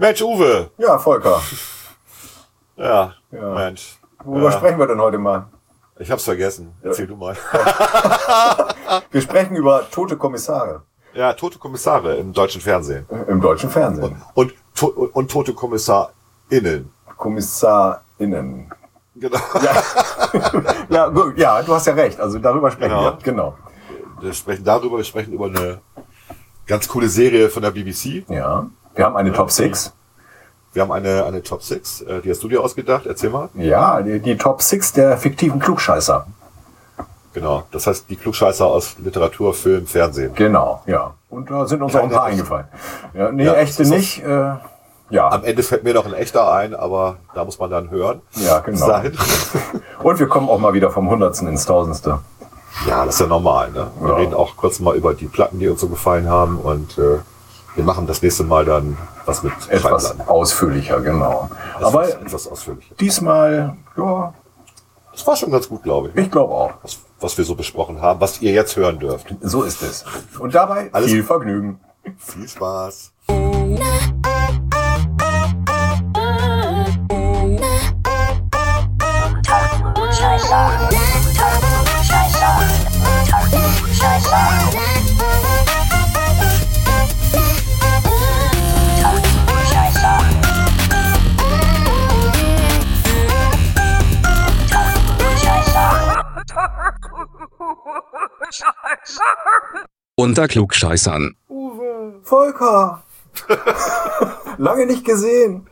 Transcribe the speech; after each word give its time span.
Mensch, 0.00 0.22
Uwe. 0.22 0.70
Ja, 0.78 0.98
Volker. 0.98 1.40
Ja, 2.76 3.12
Ja. 3.30 3.54
Mensch. 3.54 3.98
Worüber 4.24 4.46
Ja. 4.50 4.52
sprechen 4.52 4.78
wir 4.78 4.86
denn 4.86 4.98
heute 5.00 5.18
mal? 5.18 5.46
Ich 5.98 6.10
hab's 6.10 6.24
vergessen. 6.24 6.72
Erzähl 6.82 7.06
du 7.06 7.14
mal. 7.14 7.36
Wir 9.10 9.20
sprechen 9.20 9.54
über 9.56 9.82
tote 9.90 10.16
Kommissare 10.16 10.80
Ja, 11.12 11.34
tote 11.34 11.58
Kommissare 11.58 12.16
im 12.16 12.32
deutschen 12.32 12.62
Fernsehen. 12.62 13.06
im 13.28 13.38
deutschen 13.42 13.68
Fernsehen. 13.68 14.16
Und, 14.32 14.54
to 14.74 14.86
und, 14.86 15.08
und 15.14 15.30
tote 15.30 15.52
KommissarInnen. 15.52 16.90
KommissarInnen. 17.18 18.70
Genau. 19.16 19.38
Ja, 20.88 21.08
gut, 21.08 21.36
ja, 21.36 21.60
du 21.62 21.74
hast 21.74 21.86
ja 21.86 21.92
recht. 21.92 22.18
Also 22.18 22.38
darüber 22.38 22.70
sprechen 22.70 22.90
Genau. 22.96 23.02
wir. 23.04 23.18
Genau. 23.22 23.58
Wir 24.20 24.32
sprechen 24.32 24.64
darüber, 24.64 24.96
wir 24.96 25.04
sprechen 25.04 25.32
über 25.34 25.46
eine 25.46 25.80
ganz 26.66 26.88
coole 26.88 27.08
Serie 27.10 27.50
von 27.50 27.62
der 27.62 27.72
BBC. 27.72 28.24
Ja. 28.30 28.66
Wir 29.00 29.06
haben 29.06 29.16
eine 29.16 29.32
Top 29.32 29.50
6. 29.50 29.94
Wir 30.74 30.82
haben 30.82 30.92
eine, 30.92 31.24
eine 31.24 31.42
Top 31.42 31.62
6, 31.62 32.02
äh, 32.02 32.20
die 32.20 32.28
hast 32.28 32.42
du 32.42 32.48
dir 32.48 32.62
ausgedacht. 32.62 33.06
Erzähl 33.06 33.30
mal. 33.30 33.48
Ja, 33.54 34.02
die, 34.02 34.20
die 34.20 34.36
Top 34.36 34.60
6 34.60 34.92
der 34.92 35.16
fiktiven 35.16 35.58
Klugscheißer. 35.58 36.26
Genau. 37.32 37.62
Das 37.70 37.86
heißt, 37.86 38.10
die 38.10 38.16
Klugscheißer 38.16 38.66
aus 38.66 38.96
Literatur, 38.98 39.54
Film, 39.54 39.86
Fernsehen. 39.86 40.34
Genau, 40.34 40.82
ja. 40.84 41.14
Und 41.30 41.50
da 41.50 41.64
sind 41.66 41.80
uns 41.80 41.96
auch 41.96 42.00
ein 42.02 42.10
Keine 42.10 42.14
paar 42.14 42.24
eingefallen. 42.26 42.66
Ja, 43.14 43.32
nee, 43.32 43.44
Ja, 43.46 43.54
echte 43.54 43.88
nicht. 43.88 44.22
Äh, 44.22 44.56
ja, 45.08 45.30
Am 45.30 45.44
Ende 45.44 45.62
fällt 45.62 45.82
mir 45.82 45.94
noch 45.94 46.04
ein 46.04 46.12
echter 46.12 46.52
ein, 46.52 46.74
aber 46.74 47.16
da 47.34 47.46
muss 47.46 47.58
man 47.58 47.70
dann 47.70 47.88
hören. 47.90 48.20
Ja, 48.32 48.58
genau. 48.58 48.86
dahin. 48.86 49.16
und 50.02 50.18
wir 50.20 50.28
kommen 50.28 50.50
auch 50.50 50.58
mal 50.58 50.74
wieder 50.74 50.90
vom 50.90 51.08
Hundertsten 51.08 51.48
ins 51.48 51.64
Tausendste. 51.64 52.18
Ja, 52.86 53.06
das 53.06 53.14
ist 53.14 53.20
ja 53.22 53.28
normal. 53.28 53.70
Ne? 53.70 53.90
Wir 53.98 54.08
Ja. 54.10 54.16
reden 54.16 54.34
auch 54.34 54.58
kurz 54.58 54.78
mal 54.78 54.94
über 54.94 55.14
die 55.14 55.26
Platten, 55.26 55.58
die 55.58 55.68
uns 55.68 55.80
so 55.80 55.88
gefallen 55.88 56.28
haben 56.28 56.58
und 56.58 56.98
äh, 56.98 57.20
wir 57.76 57.84
machen 57.84 58.06
das 58.06 58.20
nächste 58.22 58.44
Mal 58.44 58.64
dann 58.64 58.96
was 59.26 59.42
mit 59.42 59.52
Etwas 59.68 60.02
Schallplatten. 60.04 60.28
ausführlicher, 60.28 61.00
genau. 61.00 61.48
Das 61.78 61.88
Aber 61.88 62.08
etwas 62.08 62.46
ausführlicher. 62.48 62.94
diesmal, 62.98 63.76
ja, 63.96 64.34
Das 65.12 65.26
war 65.26 65.36
schon 65.36 65.50
ganz 65.52 65.68
gut, 65.68 65.82
glaube 65.82 66.10
ich. 66.14 66.16
ich 66.24 66.30
glaube 66.30 66.52
auch. 66.52 66.72
Was, 66.82 66.98
was 67.20 67.36
wir 67.38 67.44
so 67.44 67.54
besprochen 67.54 68.00
haben, 68.00 68.20
was 68.20 68.40
ihr 68.40 68.52
jetzt 68.52 68.76
hören 68.76 68.98
dürft. 68.98 69.34
So 69.40 69.62
ist 69.62 69.82
es. 69.82 70.04
Und 70.38 70.54
dabei 70.54 70.88
Alles- 70.92 71.10
viel 71.10 71.22
Vergnügen. 71.24 71.78
Viel 72.18 72.48
Spaß. 72.48 73.12
Unter 100.16 100.48
Klugscheißern. 100.48 101.36
Volker! 102.22 103.02
Lange 104.58 104.86
nicht 104.86 105.04
gesehen. 105.04 105.68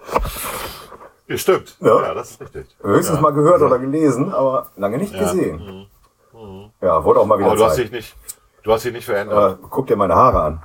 Ja, 1.26 1.36
stimmt. 1.36 1.76
Ja. 1.80 2.02
Ja, 2.02 2.14
das 2.14 2.30
ist 2.32 2.40
richtig. 2.40 2.66
Höchstens 2.82 3.16
ja. 3.16 3.20
mal 3.22 3.32
gehört 3.32 3.60
oder 3.62 3.78
gelesen, 3.78 4.32
aber 4.32 4.68
lange 4.76 4.96
nicht 4.98 5.12
Ja. 5.12 5.20
Mhm. 5.20 5.24
gesehen. 5.38 5.86
Ja, 6.80 7.04
wurde 7.04 7.20
auch 7.20 7.26
mal 7.26 7.38
wieder 7.38 7.48
Aber 7.48 7.56
du 7.56 7.64
hast 7.64 7.74
Zeit. 7.76 7.86
dich 7.86 7.92
nicht, 7.92 8.16
du 8.62 8.72
hast 8.72 8.84
dich 8.84 8.92
nicht 8.92 9.04
verändert. 9.04 9.58
Äh, 9.58 9.66
guck 9.68 9.88
dir 9.88 9.96
meine 9.96 10.14
Haare 10.14 10.40
an. 10.42 10.62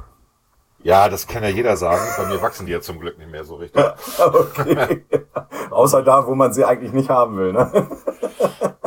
Ja, 0.84 1.08
das 1.10 1.26
kann 1.28 1.44
ja 1.44 1.50
jeder 1.50 1.78
sagen. 1.78 2.02
Bei 2.18 2.26
mir 2.28 2.42
wachsen 2.42 2.66
die 2.66 2.72
ja 2.74 2.82
zum 2.82 3.00
Glück 3.00 3.18
nicht 3.18 3.32
mehr 3.32 3.44
so 3.46 3.56
richtig. 3.56 3.84
Okay. 4.20 5.04
Außer 5.72 6.02
da, 6.04 6.28
wo 6.28 6.36
man 6.36 6.54
sie 6.54 6.66
eigentlich 6.66 6.94
nicht 6.94 7.10
haben 7.10 7.38
will. 7.38 7.54
Ne? 7.54 7.88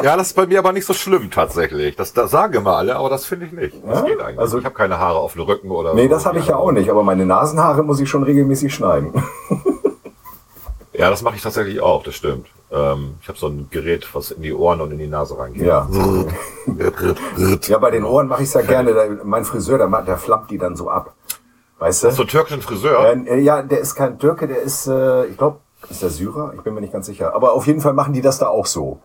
Ja, 0.02 0.14
das 0.16 0.28
ist 0.28 0.34
bei 0.34 0.46
mir 0.46 0.58
aber 0.58 0.72
nicht 0.72 0.84
so 0.84 0.92
schlimm 0.92 1.30
tatsächlich. 1.30 1.96
Das, 1.96 2.12
das 2.12 2.30
sagen 2.30 2.52
immer 2.52 2.76
alle, 2.76 2.96
aber 2.96 3.08
das 3.08 3.24
finde 3.24 3.46
ich 3.46 3.52
nicht. 3.52 3.82
Das 3.84 4.00
Ja? 4.00 4.04
geht 4.04 4.20
eigentlich. 4.20 4.38
Also- 4.38 4.58
ich 4.58 4.64
habe 4.66 4.74
keine 4.74 4.98
Haare 4.98 5.18
auf 5.18 5.32
dem 5.32 5.42
Rücken 5.42 5.70
oder 5.70 5.94
Nee, 5.94 6.06
das 6.06 6.26
habe 6.26 6.38
ich 6.38 6.46
ja 6.46 6.56
auch 6.56 6.70
nicht, 6.70 6.90
aber 6.90 7.02
meine 7.02 7.24
Nasenhaare 7.24 7.82
muss 7.82 7.98
ich 7.98 8.08
schon 8.08 8.22
regelmäßig 8.22 8.74
schneiden. 8.74 9.14
Ja, 10.92 11.08
das 11.10 11.22
mache 11.22 11.36
ich 11.36 11.42
tatsächlich 11.42 11.80
auch, 11.80 12.02
das 12.02 12.14
stimmt. 12.14 12.46
Ähm, 12.70 13.14
ich 13.22 13.28
habe 13.28 13.38
so 13.38 13.48
ein 13.48 13.68
Gerät, 13.70 14.06
was 14.14 14.32
in 14.32 14.42
die 14.42 14.52
Ohren 14.52 14.80
und 14.82 14.92
in 14.92 14.98
die 14.98 15.06
Nase 15.08 15.38
reingeht. 15.38 15.64
Ja. 15.66 15.88
Ja, 17.66 17.78
bei 17.78 17.90
den 17.90 18.04
Ohren 18.04 18.28
mache 18.28 18.42
ich 18.42 18.48
es 18.48 18.54
ja 18.54 18.62
gerne. 18.62 19.20
Mein 19.24 19.44
Friseur, 19.46 19.78
der, 19.78 19.88
der 20.02 20.18
flammt 20.18 20.50
die 20.50 20.58
dann 20.58 20.76
so 20.76 20.90
ab. 20.90 21.14
Weißt 21.78 22.04
du? 22.04 22.10
So 22.10 22.24
türkischen 22.24 22.62
Friseur. 22.62 23.14
Äh, 23.26 23.40
ja, 23.40 23.62
der 23.62 23.80
ist 23.80 23.94
kein 23.94 24.18
Türke, 24.18 24.46
der 24.46 24.62
ist, 24.62 24.86
äh, 24.86 25.26
ich 25.26 25.36
glaube, 25.36 25.60
ist 25.90 26.02
der 26.02 26.10
Syrer? 26.10 26.52
Ich 26.56 26.62
bin 26.62 26.74
mir 26.74 26.80
nicht 26.80 26.92
ganz 26.92 27.06
sicher. 27.06 27.34
Aber 27.34 27.52
auf 27.52 27.66
jeden 27.66 27.80
Fall 27.80 27.92
machen 27.92 28.12
die 28.12 28.22
das 28.22 28.38
da 28.38 28.48
auch 28.48 28.66
so. 28.66 29.00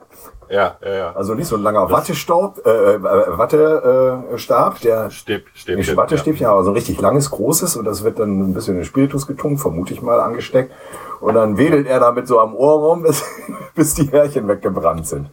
Ja, 0.49 0.77
ja, 0.83 0.93
ja. 0.93 1.13
Also 1.13 1.33
nicht 1.33 1.47
so 1.47 1.55
ein 1.55 1.61
langer 1.61 1.89
Wattestaub, 1.91 2.65
äh, 2.65 2.95
äh, 2.95 3.03
Wattestab, 3.03 4.77
äh, 4.77 4.79
der 4.81 5.09
Stäb, 5.09 5.45
Stäbchen. 5.53 5.77
nicht 5.77 5.95
Wattestäbchen, 5.95 6.45
aber 6.45 6.63
so 6.63 6.71
ein 6.71 6.75
richtig 6.75 6.99
langes, 6.99 7.31
großes 7.31 7.77
und 7.77 7.85
das 7.85 8.03
wird 8.03 8.19
dann 8.19 8.39
ein 8.39 8.53
bisschen 8.53 8.77
in 8.77 8.83
Spiritus 8.83 9.27
getunkt, 9.27 9.61
vermute 9.61 9.93
ich 9.93 10.01
mal, 10.01 10.19
angesteckt. 10.19 10.73
Und 11.21 11.35
dann 11.35 11.57
wedelt 11.57 11.87
er 11.87 11.99
damit 12.01 12.27
so 12.27 12.39
am 12.39 12.53
Ohr 12.53 12.89
rum, 12.89 13.03
bis, 13.03 13.23
bis 13.75 13.93
die 13.93 14.09
Härchen 14.11 14.47
weggebrannt 14.47 15.07
sind. 15.07 15.29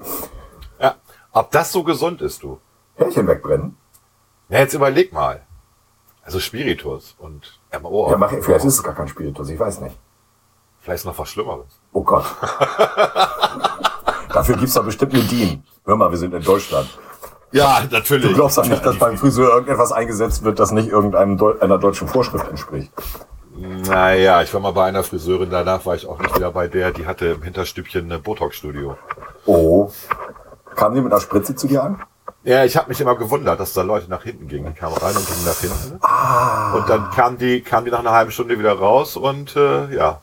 Ja. 0.78 0.86
ja. 0.86 0.94
Ob 1.32 1.50
das 1.50 1.72
so 1.72 1.82
gesund 1.82 2.22
ist, 2.22 2.42
du? 2.42 2.60
Härchen 2.94 3.26
wegbrennen? 3.26 3.76
Ja, 4.50 4.60
jetzt 4.60 4.74
überleg 4.74 5.12
mal. 5.12 5.47
Also 6.28 6.40
Spiritus 6.40 7.14
und 7.18 7.58
oh, 7.84 8.08
Ja, 8.10 8.18
mach, 8.18 8.28
vielleicht 8.28 8.62
ist 8.66 8.74
es 8.74 8.82
gar 8.82 8.94
kein 8.94 9.08
Spiritus, 9.08 9.48
ich 9.48 9.58
weiß 9.58 9.80
nicht. 9.80 9.96
vielleicht 10.80 10.98
ist 11.00 11.04
noch 11.06 11.18
was 11.18 11.30
Schlimmeres. 11.30 11.80
Oh 11.94 12.02
Gott. 12.02 12.22
Dafür 14.34 14.56
gibt's 14.58 14.74
doch 14.74 14.84
bestimmt 14.84 15.14
eine 15.14 15.22
DIN. 15.22 15.62
Hör 15.86 15.96
mal, 15.96 16.10
wir 16.10 16.18
sind 16.18 16.34
in 16.34 16.42
Deutschland. 16.42 16.86
Ja, 17.50 17.80
natürlich. 17.90 18.26
Du 18.26 18.34
glaubst 18.34 18.58
doch 18.58 18.66
nicht, 18.66 18.84
dass 18.84 18.98
beim 18.98 19.16
Friseur 19.16 19.48
irgendetwas 19.54 19.90
eingesetzt 19.90 20.44
wird, 20.44 20.58
das 20.58 20.70
nicht 20.70 20.90
irgendeinem 20.90 21.38
Deu 21.38 21.54
einer 21.60 21.78
deutschen 21.78 22.06
Vorschrift 22.08 22.46
entspricht. 22.46 22.92
Naja, 23.56 24.42
ich 24.42 24.52
war 24.52 24.60
mal 24.60 24.72
bei 24.72 24.84
einer 24.84 25.02
Friseurin, 25.04 25.48
danach 25.48 25.86
war 25.86 25.94
ich 25.94 26.06
auch 26.06 26.18
nicht 26.18 26.36
wieder 26.36 26.52
bei 26.52 26.68
der, 26.68 26.92
die 26.92 27.06
hatte 27.06 27.24
im 27.28 27.42
Hinterstübchen 27.42 28.12
ein 28.12 28.22
Botox-Studio. 28.22 28.98
Oh. 29.46 29.90
Kam 30.76 30.94
die 30.94 31.00
mit 31.00 31.10
einer 31.10 31.22
Spritze 31.22 31.56
zu 31.56 31.68
dir 31.68 31.84
an? 31.84 32.02
Ja, 32.44 32.64
ich 32.64 32.76
habe 32.76 32.88
mich 32.88 33.00
immer 33.00 33.16
gewundert, 33.16 33.58
dass 33.58 33.72
da 33.72 33.82
Leute 33.82 34.08
nach 34.08 34.22
hinten 34.22 34.46
gingen. 34.48 34.72
Die 34.72 34.78
kamen 34.78 34.96
rein 34.96 35.16
und 35.16 35.26
gingen 35.26 35.44
nach 35.44 35.58
hinten. 35.58 35.92
Und 36.76 36.88
dann 36.88 37.10
kam 37.10 37.36
die, 37.36 37.60
kam 37.62 37.84
die 37.84 37.90
nach 37.90 37.98
einer 37.98 38.12
halben 38.12 38.30
Stunde 38.30 38.58
wieder 38.58 38.78
raus 38.78 39.16
und 39.16 39.56
äh, 39.56 39.94
ja. 39.94 40.20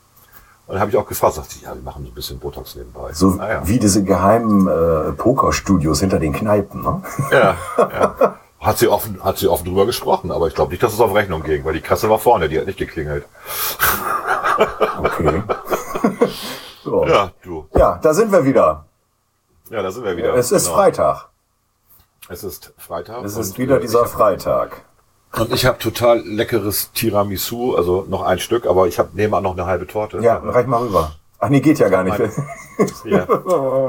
Und 0.67 0.73
dann 0.73 0.79
habe 0.79 0.89
ich 0.89 0.97
auch 0.97 1.05
gefragt, 1.05 1.35
sagte 1.35 1.53
sie, 1.53 1.65
ja, 1.65 1.75
wir 1.75 1.81
machen 1.83 2.03
so 2.05 2.11
ein 2.11 2.15
bisschen 2.15 2.39
Botox 2.39 2.75
nebenbei. 2.75 3.13
So 3.13 3.31
naja. 3.31 3.61
wie 3.65 3.77
diese 3.77 4.03
geheimen 4.03 4.67
äh, 4.67 5.11
Pokerstudios 5.11 5.99
hinter 5.99 6.17
den 6.17 6.33
Kneipen. 6.33 6.81
Ne? 6.81 7.03
Ja, 7.31 7.57
ja. 7.77 8.39
Hat 8.61 8.79
sie 8.79 8.87
offen, 8.87 9.23
hat 9.23 9.37
sie 9.37 9.47
offen 9.47 9.65
drüber 9.65 9.85
gesprochen, 9.85 10.31
aber 10.31 10.47
ich 10.47 10.55
glaube 10.55 10.71
nicht, 10.71 10.81
dass 10.81 10.91
es 10.91 10.99
auf 10.99 11.13
Rechnung 11.13 11.43
ging, 11.43 11.63
weil 11.65 11.73
die 11.73 11.81
Kasse 11.81 12.09
war 12.09 12.17
vorne, 12.17 12.49
die 12.49 12.57
hat 12.57 12.65
nicht 12.65 12.79
geklingelt. 12.79 13.23
Okay. 15.03 15.43
so. 16.83 17.05
ja. 17.05 17.13
Ja, 17.13 17.31
du. 17.43 17.67
da 18.01 18.13
sind 18.15 18.31
wir 18.31 18.43
wieder. 18.43 18.85
Ja, 19.69 19.83
da 19.83 19.91
sind 19.91 20.03
wir 20.03 20.17
wieder. 20.17 20.33
es 20.33 20.51
ist 20.51 20.65
Genau. 20.65 20.77
Freitag. 20.77 21.29
Es 22.29 22.43
ist 22.43 22.73
Freitag. 22.77 23.23
Es 23.23 23.37
ist 23.37 23.57
wieder 23.57 23.77
äh, 23.77 23.81
dieser 23.81 24.05
Freitag. 24.05 24.83
Und 25.37 25.51
ich 25.51 25.65
habe 25.65 25.77
total 25.79 26.19
leckeres 26.21 26.91
Tiramisu, 26.93 27.75
also 27.75 28.05
noch 28.07 28.21
ein 28.21 28.39
Stück, 28.39 28.65
aber 28.65 28.87
ich 28.87 28.99
habe 28.99 29.09
nebenan 29.13 29.43
noch 29.43 29.53
eine 29.53 29.65
halbe 29.65 29.85
Torte. 29.85 30.19
Ja, 30.19 30.37
reich 30.37 30.65
mal 30.65 30.81
rüber. 30.81 31.11
Ach 31.39 31.49
nee, 31.49 31.59
geht 31.59 31.79
ja 31.79 31.89
gar 31.89 32.03
nicht. 32.03 32.17
Ja. 33.05 33.25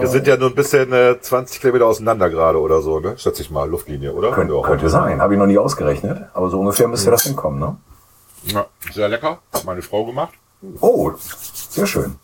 Wir 0.00 0.06
sind 0.06 0.28
ja 0.28 0.36
nur 0.36 0.50
ein 0.50 0.54
bisschen 0.54 0.92
äh, 0.92 1.20
20 1.20 1.60
Kilometer 1.60 1.86
auseinander 1.86 2.30
gerade 2.30 2.60
oder 2.60 2.82
so, 2.82 3.00
ne? 3.00 3.18
Schätze 3.18 3.42
ich 3.42 3.50
mal, 3.50 3.68
Luftlinie, 3.68 4.12
oder? 4.12 4.30
könnte, 4.30 4.54
Ja. 4.54 4.62
könnte 4.62 4.88
sein. 4.88 5.20
Habe 5.20 5.34
ich 5.34 5.40
noch 5.40 5.46
nie 5.46 5.58
ausgerechnet. 5.58 6.26
Aber 6.34 6.50
so 6.50 6.60
ungefähr 6.60 6.86
müsste 6.86 7.10
das 7.10 7.24
hinkommen, 7.24 7.58
ne? 7.58 7.76
Ja, 8.44 8.66
sehr 8.92 9.08
lecker. 9.08 9.38
Hat 9.52 9.64
meine 9.64 9.82
Frau 9.82 10.04
gemacht. 10.06 10.34
Oh, 10.80 11.10
sehr 11.18 11.86
schön. 11.88 12.14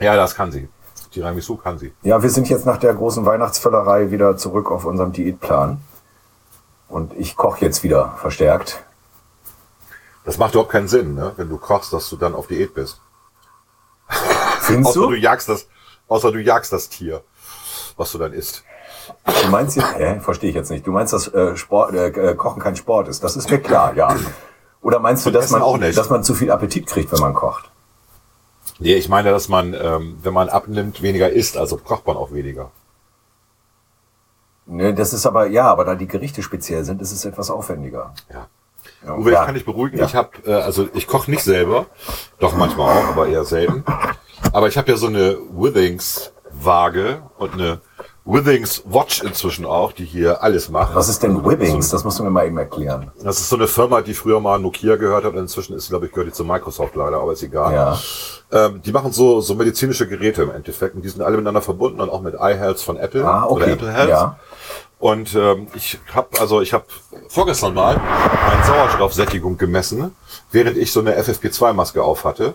Ja, 0.00 0.16
das 0.16 0.34
kann 0.34 0.50
sie. 0.50 0.68
Tiramisu 1.12 1.56
kann 1.56 1.78
sie. 1.78 1.92
Ja, 2.02 2.22
wir 2.22 2.30
sind 2.30 2.48
jetzt 2.48 2.66
nach 2.66 2.78
der 2.78 2.94
großen 2.94 3.24
Weihnachtsvöllerei 3.24 4.10
wieder 4.10 4.36
zurück 4.36 4.70
auf 4.70 4.84
unserem 4.84 5.12
Diätplan. 5.12 5.80
Und 6.88 7.14
ich 7.14 7.36
koche 7.36 7.64
jetzt 7.64 7.82
wieder 7.82 8.16
verstärkt. 8.18 8.84
Das 10.24 10.38
macht 10.38 10.52
überhaupt 10.52 10.70
keinen 10.70 10.88
Sinn, 10.88 11.14
ne? 11.14 11.32
wenn 11.36 11.48
du 11.48 11.58
kochst, 11.58 11.92
dass 11.92 12.08
du 12.08 12.16
dann 12.16 12.34
auf 12.34 12.46
Diät 12.46 12.74
bist. 12.74 13.00
Findest 14.60 14.90
Außer 14.90 15.00
du? 15.00 15.10
du 15.10 15.16
jagst 15.16 15.48
das, 15.48 15.66
außer 16.08 16.30
du 16.32 16.40
jagst 16.40 16.72
das 16.72 16.88
Tier, 16.88 17.22
was 17.96 18.12
du 18.12 18.18
dann 18.18 18.32
isst. 18.32 18.62
Du 19.24 19.48
meinst 19.48 19.76
jetzt, 19.76 19.96
hä, 19.96 20.20
verstehe 20.20 20.50
ich 20.50 20.54
jetzt 20.54 20.70
nicht. 20.70 20.86
Du 20.86 20.92
meinst, 20.92 21.12
dass 21.12 21.26
äh, 21.28 21.56
Sport, 21.56 21.94
äh, 21.94 22.08
äh, 22.08 22.34
Kochen 22.36 22.62
kein 22.62 22.76
Sport 22.76 23.08
ist. 23.08 23.24
Das 23.24 23.36
ist 23.36 23.50
mir 23.50 23.58
klar, 23.58 23.94
ja. 23.94 24.14
Oder 24.80 25.00
meinst 25.00 25.26
du, 25.26 25.30
dass 25.30 25.50
man, 25.50 25.62
auch 25.62 25.76
nicht. 25.78 25.98
dass 25.98 26.10
man 26.10 26.22
zu 26.22 26.34
viel 26.34 26.50
Appetit 26.50 26.86
kriegt, 26.86 27.10
wenn 27.10 27.20
man 27.20 27.34
kocht? 27.34 27.71
Nee, 28.82 28.94
ich 28.94 29.08
meine, 29.08 29.30
dass 29.30 29.48
man, 29.48 29.74
ähm, 29.74 30.18
wenn 30.22 30.34
man 30.34 30.48
abnimmt, 30.48 31.02
weniger 31.02 31.30
isst, 31.30 31.56
also 31.56 31.76
kocht 31.76 32.06
man 32.06 32.16
auch 32.16 32.32
weniger. 32.32 32.70
Ne, 34.66 34.94
das 34.94 35.12
ist 35.12 35.26
aber, 35.26 35.46
ja, 35.46 35.66
aber 35.66 35.84
da 35.84 35.94
die 35.94 36.06
Gerichte 36.06 36.42
speziell 36.42 36.84
sind, 36.84 37.02
ist 37.02 37.12
es 37.12 37.24
etwas 37.24 37.50
aufwendiger. 37.50 38.14
Ja. 38.32 38.46
Ja. 39.04 39.16
Uwe, 39.16 39.32
Ja. 39.32 39.40
ich 39.40 39.46
kann 39.46 39.54
dich 39.54 39.64
beruhigen. 39.64 39.98
Ja. 39.98 40.06
Ich 40.06 40.14
habe, 40.14 40.30
äh, 40.46 40.52
also 40.54 40.88
ich 40.94 41.06
koche 41.06 41.30
nicht 41.30 41.42
selber, 41.42 41.86
doch 42.38 42.54
manchmal 42.56 42.96
auch, 42.96 43.08
aber 43.08 43.26
eher 43.28 43.44
selten. 43.44 43.84
Aber 44.52 44.68
ich 44.68 44.76
habe 44.76 44.90
ja 44.90 44.96
so 44.96 45.06
eine 45.06 45.36
Withings 45.50 46.32
Waage 46.50 47.22
und 47.38 47.54
eine 47.54 47.80
Withings 48.24 48.82
Watch 48.86 49.22
inzwischen 49.22 49.64
auch, 49.66 49.90
die 49.92 50.04
hier 50.04 50.42
alles 50.42 50.68
macht. 50.68 50.94
Was 50.94 51.08
ist 51.08 51.22
denn 51.24 51.44
Wibbings? 51.44 51.88
Das 51.90 52.04
musst 52.04 52.20
du 52.20 52.22
mir 52.22 52.30
mal 52.30 52.46
eben 52.46 52.56
erklären. 52.56 53.10
Das 53.22 53.40
ist 53.40 53.48
so 53.48 53.56
eine 53.56 53.66
Firma, 53.66 54.00
die 54.00 54.14
früher 54.14 54.38
mal 54.38 54.60
Nokia 54.60 54.94
gehört 54.96 55.24
hat. 55.24 55.32
und 55.32 55.38
Inzwischen 55.40 55.74
ist, 55.74 55.88
glaube 55.88 56.06
ich, 56.06 56.12
gehört 56.12 56.28
die 56.28 56.32
zu 56.32 56.44
Microsoft 56.44 56.94
leider, 56.94 57.18
aber 57.18 57.32
ist 57.32 57.42
egal. 57.42 57.72
Ja. 57.74 57.98
Ähm, 58.52 58.80
die 58.82 58.92
machen 58.92 59.12
so, 59.12 59.40
so 59.40 59.54
medizinische 59.54 60.06
Geräte 60.06 60.42
im 60.42 60.50
Endeffekt 60.52 60.94
und 60.94 61.02
die 61.04 61.08
sind 61.08 61.22
alle 61.22 61.36
miteinander 61.36 61.62
verbunden 61.62 62.00
und 62.00 62.10
auch 62.10 62.20
mit 62.22 62.34
iHealth 62.34 62.80
von 62.80 62.96
Apple 62.96 63.24
Ah, 63.24 63.46
oder 63.46 63.64
okay. 63.64 63.72
Apple 63.72 63.92
Health. 63.92 64.10
Ja. 64.10 64.38
Und 65.00 65.34
ähm, 65.34 65.66
ich 65.74 65.98
habe 66.14 66.28
also 66.38 66.60
ich 66.60 66.72
habe 66.72 66.84
vorgestern 67.28 67.74
mal 67.74 67.96
meine 67.96 68.64
Sauerstoffsättigung 68.64 69.58
gemessen, 69.58 70.14
während 70.52 70.76
ich 70.76 70.92
so 70.92 71.00
eine 71.00 71.20
FFP2-Maske 71.20 72.00
auf 72.00 72.24
hatte. 72.24 72.54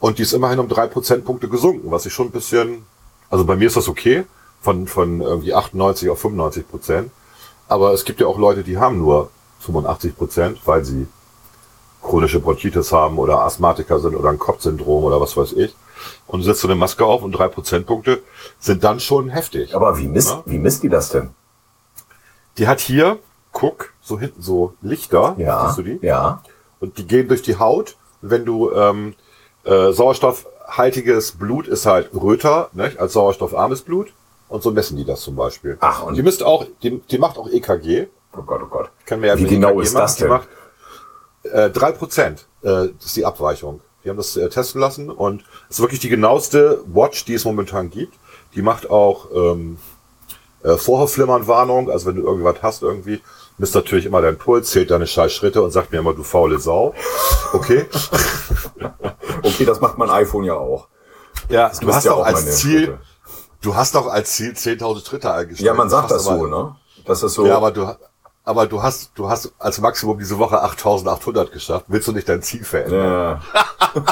Und 0.00 0.18
die 0.18 0.22
ist 0.22 0.32
immerhin 0.32 0.60
um 0.60 0.68
drei 0.68 0.86
Prozentpunkte 0.86 1.48
gesunken, 1.48 1.90
was 1.90 2.06
ich 2.06 2.12
schon 2.14 2.28
ein 2.28 2.32
bisschen, 2.32 2.86
also 3.28 3.44
bei 3.44 3.54
mir 3.56 3.66
ist 3.66 3.76
das 3.76 3.88
okay, 3.88 4.24
von, 4.64 4.86
von 4.86 5.20
irgendwie 5.20 5.52
98 5.54 6.08
auf 6.08 6.18
95 6.20 6.66
Prozent. 6.68 7.10
Aber 7.68 7.92
es 7.92 8.04
gibt 8.04 8.20
ja 8.20 8.26
auch 8.26 8.38
Leute, 8.38 8.62
die 8.64 8.78
haben 8.78 8.98
nur 8.98 9.30
85 9.60 10.16
Prozent, 10.16 10.60
weil 10.64 10.84
sie 10.84 11.06
chronische 12.02 12.40
Bronchitis 12.40 12.90
haben 12.92 13.18
oder 13.18 13.40
Asthmatiker 13.40 14.00
sind 14.00 14.14
oder 14.16 14.30
ein 14.30 14.38
Kopfsyndrom 14.38 15.04
oder 15.04 15.20
was 15.20 15.36
weiß 15.36 15.52
ich. 15.52 15.74
Und 16.26 16.40
du 16.40 16.44
setzt 16.44 16.60
so 16.62 16.68
eine 16.68 16.74
Maske 16.74 17.04
auf 17.04 17.22
und 17.22 17.32
drei 17.32 17.48
Prozentpunkte 17.48 18.22
sind 18.58 18.84
dann 18.84 19.00
schon 19.00 19.28
heftig. 19.28 19.74
Aber 19.74 19.98
wie 19.98 20.08
misst, 20.08 20.30
Ja. 20.30 20.42
wie 20.46 20.58
misst 20.58 20.82
die 20.82 20.88
das 20.88 21.10
denn? 21.10 21.30
Die 22.58 22.66
hat 22.68 22.80
hier, 22.80 23.18
guck, 23.52 23.92
so 24.00 24.18
hinten 24.18 24.40
so 24.42 24.74
Lichter, 24.82 25.34
Ja. 25.38 25.66
siehst 25.66 25.78
du 25.78 25.82
die? 25.82 25.98
Ja. 26.02 26.42
Und 26.80 26.98
die 26.98 27.06
gehen 27.06 27.28
durch 27.28 27.42
die 27.42 27.58
Haut. 27.58 27.96
Und 28.22 28.30
wenn 28.30 28.44
du 28.44 28.70
ähm, 28.72 29.14
äh, 29.64 29.92
sauerstoffhaltiges 29.92 31.32
Blut 31.32 31.68
ist 31.68 31.86
halt 31.86 32.10
röter, 32.14 32.68
ne, 32.72 32.92
als 32.98 33.12
sauerstoffarmes 33.14 33.82
Blut. 33.82 34.12
Und 34.54 34.62
so 34.62 34.70
messen 34.70 34.96
die 34.96 35.04
das 35.04 35.20
zum 35.22 35.34
Beispiel. 35.34 35.76
Ach, 35.80 36.04
und- 36.04 36.14
die 36.14 36.22
misst 36.22 36.44
auch, 36.44 36.64
die, 36.84 37.00
die 37.00 37.18
macht 37.18 37.38
auch 37.38 37.48
EKG. 37.50 38.06
Oh 38.36 38.42
Gott, 38.42 38.60
oh 38.62 38.66
Gott. 38.68 38.88
Kann 39.04 39.18
man 39.18 39.30
ja 39.30 39.36
Wie 39.36 39.46
genau 39.46 39.70
EKG 39.70 39.82
ist 39.82 39.94
das 39.96 40.14
denn? 40.14 40.28
macht 40.28 40.46
äh, 41.42 41.66
3% 41.70 42.36
äh, 42.62 42.86
ist 43.04 43.16
die 43.16 43.24
Abweichung. 43.26 43.80
Die 44.04 44.10
haben 44.10 44.16
das 44.16 44.36
äh, 44.36 44.48
testen 44.48 44.80
lassen 44.80 45.10
und 45.10 45.42
es 45.68 45.78
ist 45.78 45.80
wirklich 45.80 45.98
die 45.98 46.08
genaueste 46.08 46.84
Watch, 46.86 47.24
die 47.24 47.34
es 47.34 47.44
momentan 47.44 47.90
gibt. 47.90 48.14
Die 48.54 48.62
macht 48.62 48.88
auch 48.88 49.26
ähm, 49.34 49.76
äh, 50.62 50.76
Vorhofflimmern-Warnung, 50.76 51.90
also 51.90 52.06
wenn 52.06 52.14
du 52.14 52.22
irgendwas 52.22 52.62
hast 52.62 52.82
irgendwie, 52.82 53.20
misst 53.58 53.74
natürlich 53.74 54.06
immer 54.06 54.22
deinen 54.22 54.38
Puls, 54.38 54.70
zählt 54.70 54.92
deine 54.92 55.08
scheiß 55.08 55.32
Schritte 55.32 55.64
und 55.64 55.72
sagt 55.72 55.90
mir 55.90 55.98
immer, 55.98 56.14
du 56.14 56.22
faule 56.22 56.60
Sau. 56.60 56.94
Okay? 57.52 57.86
Okay, 59.42 59.64
das 59.66 59.80
macht 59.80 59.98
mein 59.98 60.08
iPhone 60.10 60.44
ja 60.44 60.54
auch. 60.54 60.88
Ja, 61.50 61.68
Das 61.68 61.80
du 61.80 61.92
hast 61.92 62.04
ja 62.04 62.12
auch 62.12 62.20
auch 62.20 62.26
als 62.26 62.56
Ziel, 62.58 62.84
Schritte. 62.86 62.98
Du 63.64 63.74
hast 63.74 63.94
doch 63.94 64.06
als 64.06 64.32
Ziel 64.32 64.52
10.000 64.52 65.06
Schritte 65.06 65.32
eingestellt. 65.32 65.66
Ja, 65.66 65.74
man 65.74 65.88
sagt 65.88 66.10
das 66.10 66.18
hast 66.18 66.38
so, 66.38 66.46
ne? 66.46 66.76
Das 67.04 67.22
ist 67.22 67.34
so. 67.34 67.46
Ja, 67.46 67.56
aber 67.56 67.70
du, 67.70 67.86
aber 68.44 68.66
du 68.66 68.82
hast, 68.82 69.12
du 69.14 69.28
hast 69.28 69.52
als 69.58 69.80
Maximum 69.80 70.18
diese 70.18 70.38
Woche 70.38 70.62
8.800 70.62 71.50
geschafft. 71.50 71.86
Willst 71.88 72.08
du 72.08 72.12
nicht 72.12 72.28
dein 72.28 72.42
Ziel 72.42 72.64
verändern? 72.64 73.40
ja. 73.54 73.64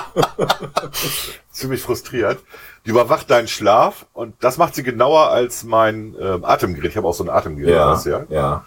ziemlich 1.51 1.83
frustriert. 1.83 2.39
Die 2.87 2.91
überwacht 2.91 3.31
deinen 3.31 3.49
Schlaf 3.49 4.07
und 4.13 4.35
das 4.41 4.59
macht 4.59 4.75
sie 4.75 4.83
genauer 4.83 5.29
als 5.29 5.65
mein 5.65 6.17
ähm, 6.21 6.45
Atemgerät. 6.45 6.91
Ich 6.91 6.97
habe 6.97 7.07
auch 7.07 7.15
so 7.15 7.25
ein 7.25 7.31
Atemgerät. 7.31 7.75
Ja. 7.75 7.91
das, 7.91 8.05
ja. 8.05 8.25
ja. 8.31 8.65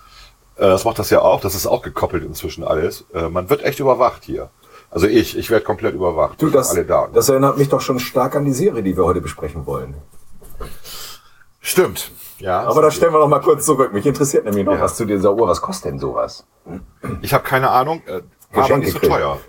Äh, 0.55 0.61
das 0.61 0.85
macht 0.85 0.99
das 0.99 1.09
ja 1.09 1.21
auch. 1.21 1.41
Das 1.41 1.55
ist 1.55 1.67
auch 1.67 1.81
gekoppelt 1.81 2.23
inzwischen 2.23 2.63
alles. 2.63 3.05
Äh, 3.13 3.29
man 3.29 3.49
wird 3.49 3.63
echt 3.63 3.79
überwacht 3.79 4.23
hier. 4.23 4.49
Also 4.91 5.07
ich, 5.07 5.37
ich 5.37 5.49
werde 5.49 5.65
komplett 5.65 5.95
überwacht. 5.95 6.41
Du, 6.41 6.49
das, 6.49 6.69
alle 6.69 6.85
Daten. 6.85 7.13
das 7.13 7.27
erinnert 7.27 7.57
mich 7.57 7.69
doch 7.69 7.81
schon 7.81 7.99
stark 7.99 8.35
an 8.35 8.45
die 8.45 8.53
Serie, 8.53 8.83
die 8.83 8.95
wir 8.95 9.03
heute 9.03 9.19
besprechen 9.19 9.65
wollen. 9.65 9.95
Stimmt. 11.65 12.11
Ja. 12.37 12.61
Aber 12.61 12.83
da 12.83 12.91
stellen 12.91 13.11
wir 13.11 13.17
noch 13.19 13.27
mal 13.27 13.39
kurz 13.39 13.65
zurück. 13.65 13.91
Mich 13.91 14.05
interessiert 14.05 14.45
nämlich 14.45 14.63
noch 14.65 14.75
Ja. 14.75 14.81
was 14.81 14.95
zu 14.97 15.05
dieser 15.05 15.33
Uhr. 15.33 15.47
Was 15.47 15.61
kostet 15.61 15.91
denn 15.91 15.99
sowas? 15.99 16.45
Ich 17.21 17.33
habe 17.33 17.43
keine 17.43 17.71
Ahnung. 17.71 18.03
Äh, 18.05 18.21
Geschenk 18.53 18.83
nicht 18.85 18.93
so 18.93 18.99
teuer. 18.99 19.39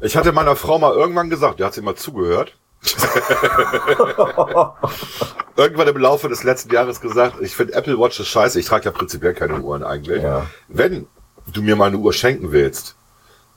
Ich 0.00 0.16
hatte 0.16 0.30
meiner 0.30 0.54
Frau 0.54 0.78
mal 0.78 0.94
irgendwann 0.94 1.28
gesagt, 1.28 1.58
der 1.58 1.66
hat 1.66 1.74
sie 1.74 1.82
mal 1.82 1.96
zugehört. 1.96 2.56
irgendwann 5.56 5.88
im 5.88 5.96
Laufe 5.96 6.28
des 6.28 6.44
letzten 6.44 6.72
Jahres 6.72 7.00
gesagt, 7.00 7.40
ich 7.40 7.56
finde 7.56 7.74
Apple 7.74 7.98
Watch 7.98 8.20
ist 8.20 8.28
scheiße. 8.28 8.60
Ich 8.60 8.66
trage 8.66 8.84
ja 8.84 8.92
prinzipiell 8.92 9.34
keine 9.34 9.60
Uhren 9.60 9.82
eigentlich. 9.82 10.22
Ja. 10.22 10.46
Wenn 10.68 11.08
du 11.52 11.60
mir 11.60 11.74
mal 11.74 11.86
eine 11.86 11.98
Uhr 11.98 12.12
schenken 12.12 12.52
willst, 12.52 12.94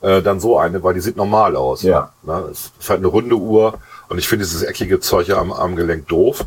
äh, 0.02 0.24
dann 0.24 0.40
so 0.40 0.58
eine, 0.58 0.82
weil 0.84 0.96
die 0.96 1.02
sieht 1.02 1.18
normal 1.18 1.56
aus. 1.56 1.84
Ja. 1.84 2.14
Na, 2.24 2.40
es 2.52 2.72
ist 2.80 2.90
halt 2.90 2.98
eine 3.00 3.08
runde 3.08 3.36
Uhr 3.36 3.76
und 4.14 4.20
ich 4.20 4.28
finde 4.28 4.46
dieses 4.46 4.62
eckige 4.62 5.00
Zeug 5.00 5.26
hier 5.26 5.40
am 5.40 5.52
Armgelenk 5.52 6.08
doof. 6.08 6.46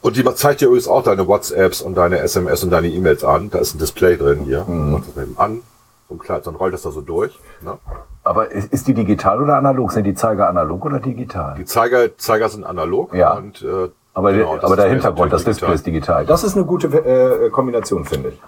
Und 0.00 0.16
die 0.16 0.24
zeigt 0.36 0.62
dir 0.62 0.68
übrigens 0.68 0.88
auch 0.88 1.02
deine 1.02 1.28
WhatsApps 1.28 1.82
und 1.82 1.96
deine 1.96 2.18
SMS 2.20 2.64
und 2.64 2.70
deine 2.70 2.88
E-Mails 2.88 3.24
an. 3.24 3.50
Da 3.50 3.58
ist 3.58 3.74
ein 3.74 3.78
Display 3.78 4.16
drin 4.16 4.44
hier. 4.44 4.64
Mhm. 4.64 4.92
Mach 4.92 5.00
das 5.04 5.22
eben 5.22 5.36
an. 5.36 5.60
So 6.08 6.14
ein 6.14 6.18
Kleid, 6.18 6.46
dann 6.46 6.54
rollt 6.54 6.72
das 6.72 6.80
da 6.80 6.90
so 6.90 7.02
durch. 7.02 7.38
Ne? 7.60 7.76
Aber 8.22 8.50
ist, 8.50 8.88
die 8.88 8.94
digital 8.94 9.42
oder 9.42 9.58
analog? 9.58 9.92
Sind 9.92 10.04
die 10.04 10.14
Zeiger 10.14 10.48
analog 10.48 10.82
oder 10.86 10.98
digital? 10.98 11.56
Die 11.58 11.66
Zeiger, 11.66 12.16
Zeiger 12.16 12.48
sind 12.48 12.64
analog. 12.64 13.12
Ja. 13.12 13.34
Und, 13.34 13.60
äh, 13.60 13.90
Aber, 14.14 14.32
genau, 14.32 14.58
aber 14.62 14.76
der 14.76 14.88
Hintergrund, 14.88 15.30
das 15.30 15.42
natürlich 15.42 15.58
Display 15.58 15.74
ist 15.74 15.86
digital. 15.86 16.24
Das 16.24 16.42
ist 16.42 16.56
eine 16.56 16.64
gute 16.64 16.86
äh, 16.86 17.50
Kombination, 17.50 18.06
finde 18.06 18.30
ich. 18.30 18.40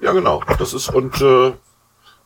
Ja, 0.00 0.12
genau. 0.12 0.40
Das 0.58 0.72
ist 0.72 0.88
und 0.88 1.20
äh, 1.20 1.52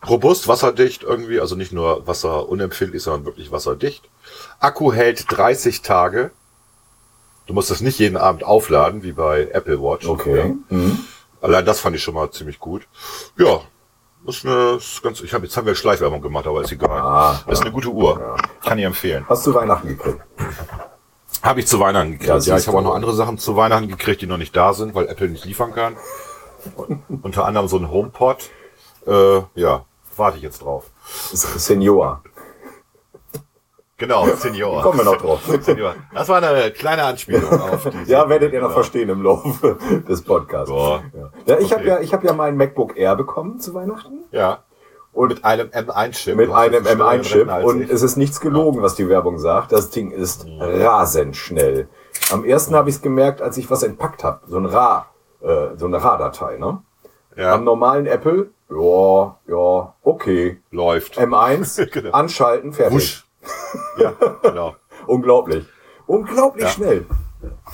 robust, 0.09 0.47
wasserdicht 0.47 1.03
irgendwie, 1.03 1.41
also 1.41 1.57
nicht 1.57 1.73
nur 1.73 2.07
wasserunempfindlich, 2.07 3.03
sondern 3.03 3.25
wirklich 3.25 3.51
wasserdicht. 3.51 4.09
Akku 4.61 4.93
hält 4.93 5.27
30 5.29 5.83
Tage. 5.83 6.31
Du 7.47 7.55
musst 7.55 7.71
das 7.71 7.81
nicht 7.81 7.99
jeden 7.99 8.17
Abend 8.17 8.45
aufladen, 8.45 9.03
wie 9.03 9.13
bei 9.13 9.49
Apple 9.53 9.81
Watch. 9.81 10.07
Okay. 10.09 10.55
Mhm. 10.69 10.99
Ja. 11.43 11.47
Allein 11.49 11.65
das 11.65 11.81
fand 11.81 11.95
ich 11.95 12.03
schon 12.03 12.15
mal 12.15 12.31
ziemlich 12.31 12.59
gut. 12.59 12.89
Ja, 13.39 13.61
ist 14.27 14.45
eine, 14.45 14.77
ist 14.77 15.03
ganz, 15.03 15.21
ich 15.21 15.33
hab, 15.33 15.43
jetzt 15.45 15.57
haben 15.57 15.67
wir 15.67 15.75
Schleichwerbung 15.77 16.21
gemacht, 16.21 16.47
aber 16.47 16.63
ist 16.63 16.73
egal. 16.73 16.99
Ah, 17.01 17.41
ist 17.47 17.63
eine 17.63 17.71
gute 17.71 17.89
Uhr. 17.89 18.37
Kann 18.65 18.79
ich 18.79 18.85
empfehlen. 18.85 19.25
Hast 19.29 19.47
du 19.47 19.55
Weihnachten 19.55 19.89
gekriegt? 19.89 20.21
Habe 21.43 21.61
ich 21.61 21.69
zu 21.69 21.79
Weihnachten 21.79 22.13
gekriegt. 22.13 22.29
Ja, 22.29 22.39
Ja, 22.39 22.57
ich 22.57 22.67
habe 22.67 22.79
auch 22.79 22.83
noch 22.83 22.95
andere 22.95 23.15
Sachen 23.15 23.39
zu 23.39 23.55
Weihnachten 23.55 23.87
gekriegt, 23.87 24.23
die 24.23 24.27
noch 24.27 24.39
nicht 24.39 24.57
da 24.57 24.73
sind, 24.73 24.95
weil 24.97 25.07
Apple 25.07 25.29
nicht 25.29 25.45
liefern 25.45 25.73
kann. 25.73 25.97
Unter 27.23 27.45
anderem 27.45 27.69
so 27.69 27.77
ein 27.79 27.89
HomePod. 27.91 28.51
Äh, 29.07 29.43
ja, 29.55 29.85
warte 30.17 30.39
ich 30.39 30.43
jetzt 30.43 30.63
drauf. 30.63 30.87
Das 31.31 31.43
Senior. 31.65 32.23
Genau, 33.99 34.27
Senior. 34.27 34.83
Kommen 34.83 34.99
wir 34.99 35.05
noch 35.05 35.17
drauf. 35.17 35.41
Senior. 35.61 35.95
Das 36.15 36.29
war 36.29 36.43
eine 36.43 36.71
kleine 36.71 37.05
Anspielung 37.05 37.51
auf 37.61 37.89
diese. 37.91 38.13
Ja, 38.13 38.29
werdet 38.29 38.53
ihr 38.53 38.61
noch 38.61 38.69
Genau. 38.69 38.75
verstehen 38.81 39.09
im 39.09 39.23
Laufe 39.23 39.77
des 40.09 40.23
Podcasts. 40.23 40.71
Ja. 40.71 41.03
Ja. 41.15 41.31
Ja, 41.47 41.59
ich 41.59 41.73
habe 41.73 41.83
Okay. 41.83 41.89
ja, 41.89 42.01
ich 42.01 42.13
habe 42.13 42.27
ja 42.27 42.33
mein 42.35 42.57
MacBook 42.57 42.97
Air 42.97 43.17
bekommen 43.17 43.59
zu 43.61 43.73
Weihnachten. 43.75 44.25
Ja. 44.33 44.65
Und 45.13 45.29
Mit 45.31 45.45
einem 45.47 45.69
M1-Chip. 45.69 46.37
mit 46.37 46.51
einem 46.53 46.75
jetzt 46.75 46.87
einen 46.89 46.99
schnelleren 46.99 47.21
M1-Chip. 47.21 47.39
Rechner 47.39 47.53
als 47.55 47.65
Und 47.65 47.81
ich. 47.83 47.91
es 47.91 48.03
ist 48.03 48.17
nichts 48.19 48.39
gelogen, 48.41 48.83
was 48.83 48.97
die 48.97 49.09
Werbung 49.09 49.39
sagt. 49.39 49.73
Das 49.73 49.89
Ding 49.89 50.11
ist 50.11 50.47
rasend 50.61 51.37
schnell. 51.37 51.89
Am 52.31 52.45
ersten 52.45 52.75
habe 52.75 52.91
ich 52.91 52.97
es 52.97 53.03
gemerkt, 53.03 53.41
als 53.41 53.57
ich 53.57 53.71
was 53.71 53.83
entpackt 53.83 54.25
habe. 54.25 54.41
So 54.47 54.59
ein 54.59 54.67
RA, 54.67 55.07
äh, 55.41 55.69
so 55.77 55.87
eine 55.87 56.03
RA-Datei, 56.05 56.59
ne? 56.59 56.83
ja, 57.35 57.55
Am 57.55 57.65
normalen 57.65 58.05
Apple, 58.07 58.51
ja, 58.69 59.37
ja, 59.49 59.95
okay. 60.03 60.61
läuft. 60.71 61.19
M1, 61.19 61.87
Genau. 61.91 62.11
anschalten, 62.11 62.75
fertig. 62.75 62.95
Wusch. 62.97 63.26
Ja, 63.99 64.13
genau. 64.43 64.77
Unglaublich. 65.07 65.65
Unglaublich 66.07 66.65
Ja. 66.65 66.71
schnell. 66.71 67.07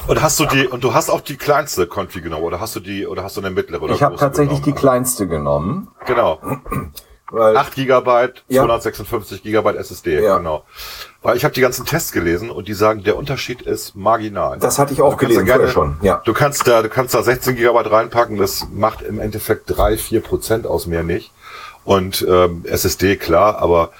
Und 0.06 0.20
hast 0.22 0.38
du 0.40 0.44
die, 0.46 0.66
und 0.66 0.84
du 0.84 0.92
hast 0.92 1.08
auch 1.10 1.20
die 1.20 1.36
kleinste 1.36 1.86
Konfi 1.86 2.20
genommen, 2.20 2.44
oder 2.44 2.60
hast 2.60 2.74
du 2.76 2.80
die, 2.80 3.06
oder 3.06 3.22
hast 3.22 3.36
du 3.36 3.40
eine 3.40 3.50
mittlere 3.50 3.82
oder 3.82 3.94
Ich 3.94 4.02
habe 4.02 4.16
tatsächlich 4.16 4.58
die 4.58 4.64
genommen? 4.64 4.80
kleinste 4.80 5.26
genommen. 5.28 5.88
Genau. 6.06 6.40
Weil 7.30 7.56
8 7.56 7.74
Gigabyte, 7.74 8.44
Ja. 8.48 8.62
256 8.64 9.42
Gigabyte 9.42 9.76
SSD, 9.76 10.22
Ja. 10.22 10.36
genau. 10.36 10.64
Weil 11.22 11.36
ich 11.38 11.44
habe 11.44 11.54
die 11.54 11.62
ganzen 11.62 11.86
Tests 11.86 12.12
gelesen 12.12 12.50
und 12.50 12.68
die 12.68 12.74
sagen, 12.74 13.04
der 13.04 13.16
Unterschied 13.16 13.62
ist 13.62 13.96
marginal. 13.96 14.58
Das 14.58 14.78
hatte 14.78 14.92
ich 14.92 15.00
auch 15.00 15.16
gelesen 15.16 15.46
gerne- 15.46 15.68
schon, 15.68 15.96
ja. 16.02 16.20
Du 16.26 16.34
kannst 16.34 16.66
da, 16.68 16.82
du 16.82 16.90
kannst 16.90 17.14
da 17.14 17.22
16 17.22 17.56
Gigabyte 17.56 17.90
reinpacken, 17.90 18.36
das 18.36 18.66
macht 18.74 19.00
im 19.00 19.18
Endeffekt 19.18 19.64
3, 19.74 19.96
4 19.96 20.20
Prozent 20.20 20.66
aus 20.66 20.86
mehr 20.86 21.04
nicht. 21.04 21.32
Und 21.84 22.24
ähm, 22.28 22.64
SSD, 22.66 23.16
klar, 23.16 23.56
aber 23.58 23.90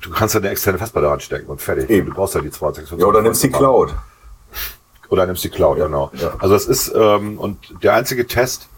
du 0.00 0.10
kannst 0.10 0.36
eine 0.36 0.48
externe 0.48 0.78
Festplatte 0.78 1.08
ranstecken 1.08 1.48
und 1.48 1.60
fertig. 1.60 1.90
Eben. 1.90 2.08
Du 2.08 2.14
brauchst 2.14 2.34
ja 2.34 2.40
die 2.40 2.50
256. 2.50 3.00
ja, 3.00 3.06
oder 3.06 3.22
nimmst 3.22 3.42
die 3.42 3.50
Cloud. 3.50 3.94
Oder 5.08 5.26
nimmst 5.26 5.44
die 5.44 5.50
Cloud, 5.50 5.76
genau. 5.78 6.10
ja. 6.14 6.32
Also 6.38 6.54
es 6.54 6.66
ist, 6.66 6.92
ähm, 6.94 7.38
und 7.38 7.58
der 7.82 7.94
einzige 7.94 8.26
Test, 8.26 8.68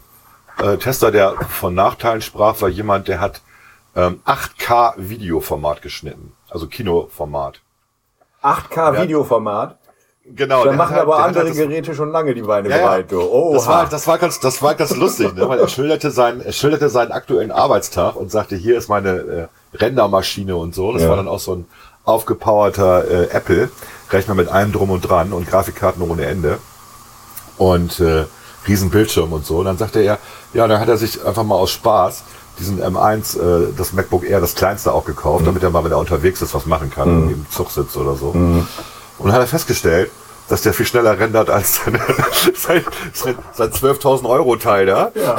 äh, 0.61 0.77
Tester, 0.77 1.11
der 1.11 1.33
von 1.49 1.73
Nachteilen 1.73 2.21
sprach, 2.21 2.61
war 2.61 2.69
jemand, 2.69 3.07
der 3.07 3.19
hat 3.19 3.41
ähm, 3.95 4.21
8K 4.25 4.93
Videoformat 4.97 5.81
geschnitten. 5.81 6.33
Also 6.49 6.67
Kinoformat. 6.67 7.61
8K 8.43 9.01
Videoformat. 9.01 9.77
Genau. 10.35 10.65
Da 10.65 10.73
machen 10.73 10.95
halt- 10.95 11.03
aber 11.03 11.19
andere 11.23 11.45
halt 11.45 11.55
Geräte 11.55 11.95
schon 11.95 12.11
lange 12.11 12.33
die 12.33 12.41
Beine 12.41 12.69
Ja, 12.69 12.77
ja. 12.77 12.83
bereit. 12.83 13.11
Du. 13.11 13.21
Oh, 13.21 13.53
das 13.53 13.65
war, 13.67 13.87
das 13.87 14.07
war 14.07 14.17
ganz, 14.17 14.39
das 14.39 14.61
war 14.61 14.75
ganz 14.75 14.95
lustig, 14.95 15.33
ne? 15.33 15.47
weil 15.47 15.59
er 15.59 15.69
schilderte 15.69 16.11
seinen, 16.11 16.41
er 16.41 16.51
schilderte 16.51 16.89
seinen 16.89 17.11
aktuellen 17.13 17.51
Arbeitstag 17.51 18.15
und 18.17 18.29
sagte, 18.29 18.55
hier 18.57 18.77
ist 18.77 18.89
meine 18.89 19.09
äh, 19.09 19.47
Rendermaschine 19.79 20.55
und 20.55 20.73
so. 20.75 20.91
Das 20.93 21.03
Ja. 21.03 21.09
war 21.09 21.15
dann 21.17 21.27
auch 21.27 21.39
so 21.39 21.55
ein 21.55 21.65
aufgepowerter 22.05 23.09
äh, 23.09 23.29
Apple, 23.31 23.69
Rechner 24.11 24.33
mit 24.33 24.47
allem 24.47 24.71
drum 24.71 24.89
und 24.91 25.01
dran 25.01 25.33
und 25.33 25.47
Grafikkarten 25.49 26.01
ohne 26.01 26.25
Ende 26.25 26.57
und 27.57 27.99
äh, 27.99 28.25
riesen 28.67 28.89
Bildschirm 28.89 29.33
und 29.33 29.45
so. 29.45 29.57
Und 29.59 29.65
dann 29.65 29.77
sagte 29.77 29.99
er, 30.01 30.19
ja, 30.53 30.67
dann 30.67 30.79
hat 30.79 30.87
er 30.89 30.97
sich 30.97 31.23
einfach 31.25 31.43
mal 31.43 31.55
aus 31.55 31.71
Spaß 31.71 32.23
diesen 32.59 32.81
M1, 32.81 33.37
äh, 33.39 33.73
das 33.77 33.93
MacBook 33.93 34.23
Air, 34.23 34.41
das 34.41 34.55
kleinste 34.55 34.91
auch 34.91 35.05
gekauft, 35.05 35.45
damit 35.45 35.61
er 35.63 35.69
mal, 35.69 35.83
wenn 35.83 35.91
er 35.91 35.99
unterwegs 35.99 36.41
ist, 36.41 36.53
was 36.55 36.65
machen 36.65 36.89
kann, 36.89 37.07
irgendwie 37.07 37.33
im 37.33 37.45
Zug 37.51 37.69
sitzt 37.71 37.95
oder 37.97 38.15
so. 38.15 38.29
Und 38.29 38.67
dann 39.19 39.31
hat 39.33 39.41
er 39.41 39.47
festgestellt, 39.47 40.09
dass 40.49 40.61
der 40.61 40.73
viel 40.73 40.85
schneller 40.85 41.19
rendert 41.19 41.49
als 41.49 41.75
seine, 41.83 41.99
sein, 42.55 42.83
sein, 43.13 43.35
sein 43.53 43.69
12.000 43.71 44.27
Euro 44.27 44.55
Teil 44.55 44.85
da. 44.87 45.11
Ja. 45.13 45.35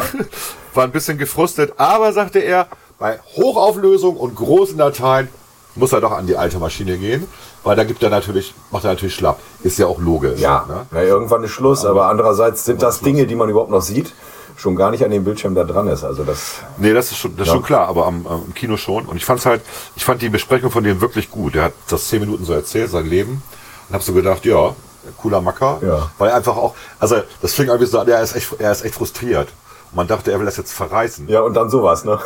War 0.75 0.85
ein 0.85 0.93
bisschen 0.93 1.19
gefrustet, 1.19 1.73
aber 1.79 2.13
sagte 2.13 2.39
er, 2.41 2.69
bei 2.99 3.19
Hochauflösung 3.37 4.17
und 4.17 4.35
großen 4.35 4.77
Dateien 4.79 5.29
muss 5.75 5.93
er 5.93 6.01
doch 6.01 6.13
an 6.13 6.27
die 6.27 6.37
alte 6.37 6.59
Maschine 6.59 6.97
gehen, 6.99 7.29
weil 7.63 7.77
da 7.77 7.85
gibt 7.85 8.03
er 8.03 8.11
natürlich, 8.11 8.53
macht 8.73 8.85
er 8.85 8.91
natürlich 8.91 9.15
schlapp. 9.15 9.39
Ist 9.63 9.79
ja 9.79 9.87
auch 9.87 10.01
logisch. 10.01 10.41
Ja, 10.41 10.65
Ne? 10.69 10.87
na, 10.91 11.03
irgendwann 11.03 11.45
ist 11.45 11.53
Schluss, 11.53 11.85
aber 11.85 12.07
andererseits 12.09 12.65
sind 12.65 12.83
das 12.83 13.01
Dinge, 13.01 13.27
die 13.27 13.37
man 13.37 13.49
überhaupt 13.49 13.71
noch 13.71 13.83
sieht, 13.83 14.13
schon 14.57 14.75
gar 14.75 14.91
nicht 14.91 15.05
an 15.05 15.13
dem 15.13 15.23
Bildschirm 15.23 15.55
da 15.55 15.63
dran 15.63 15.87
ist. 15.87 16.03
Also 16.03 16.25
das, 16.25 16.55
Nee, 16.79 16.93
das 16.93 17.13
ist 17.13 17.19
schon, 17.19 17.37
das 17.37 17.47
ist 17.47 17.53
schon 17.53 17.63
klar, 17.63 17.87
aber 17.87 18.07
am, 18.07 18.27
am, 18.27 18.43
im 18.47 18.55
Kino 18.55 18.77
schon. 18.77 19.07
Und 19.07 19.17
ich 19.17 19.25
fand's 19.25 19.47
halt, 19.47 19.63
ich 19.95 20.05
fand 20.05 20.21
die 20.21 20.31
Besprechung 20.31 20.73
von 20.73 20.83
dem 20.83 21.01
wirklich 21.01 21.31
gut. 21.31 21.55
Er 21.55 21.65
hat 21.65 21.73
das 21.89 22.09
zehn 22.09 22.19
Minuten 22.21 22.45
so 22.45 22.53
erzählt, 22.55 22.91
sein 22.91 23.07
Leben. 23.07 23.41
Und 23.89 23.95
hab 23.95 24.03
so 24.03 24.13
gedacht, 24.13 24.45
ja, 24.45 24.75
cooler 25.19 25.41
Macker. 25.41 25.79
Ja. 25.83 26.11
Weil 26.19 26.31
er 26.31 26.37
einfach 26.37 26.57
auch, 26.57 26.75
also 26.99 27.17
das 27.41 27.55
fing 27.55 27.67
irgendwie 27.69 27.87
so 27.87 28.01
an, 28.01 28.09
er 28.09 28.21
ist 28.21 28.35
echt, 28.35 28.49
er 28.59 28.73
ist 28.73 28.85
echt 28.85 28.97
frustriert. 28.97 29.49
Und 29.93 29.97
man 29.97 30.09
dachte, 30.09 30.33
er 30.33 30.41
will 30.41 30.47
das 30.47 30.57
jetzt 30.57 30.73
verreißen. 30.73 31.29
ja, 31.29 31.41
und 31.43 31.55
dann 31.55 31.71
sowas, 31.71 32.05
ne? 32.05 32.19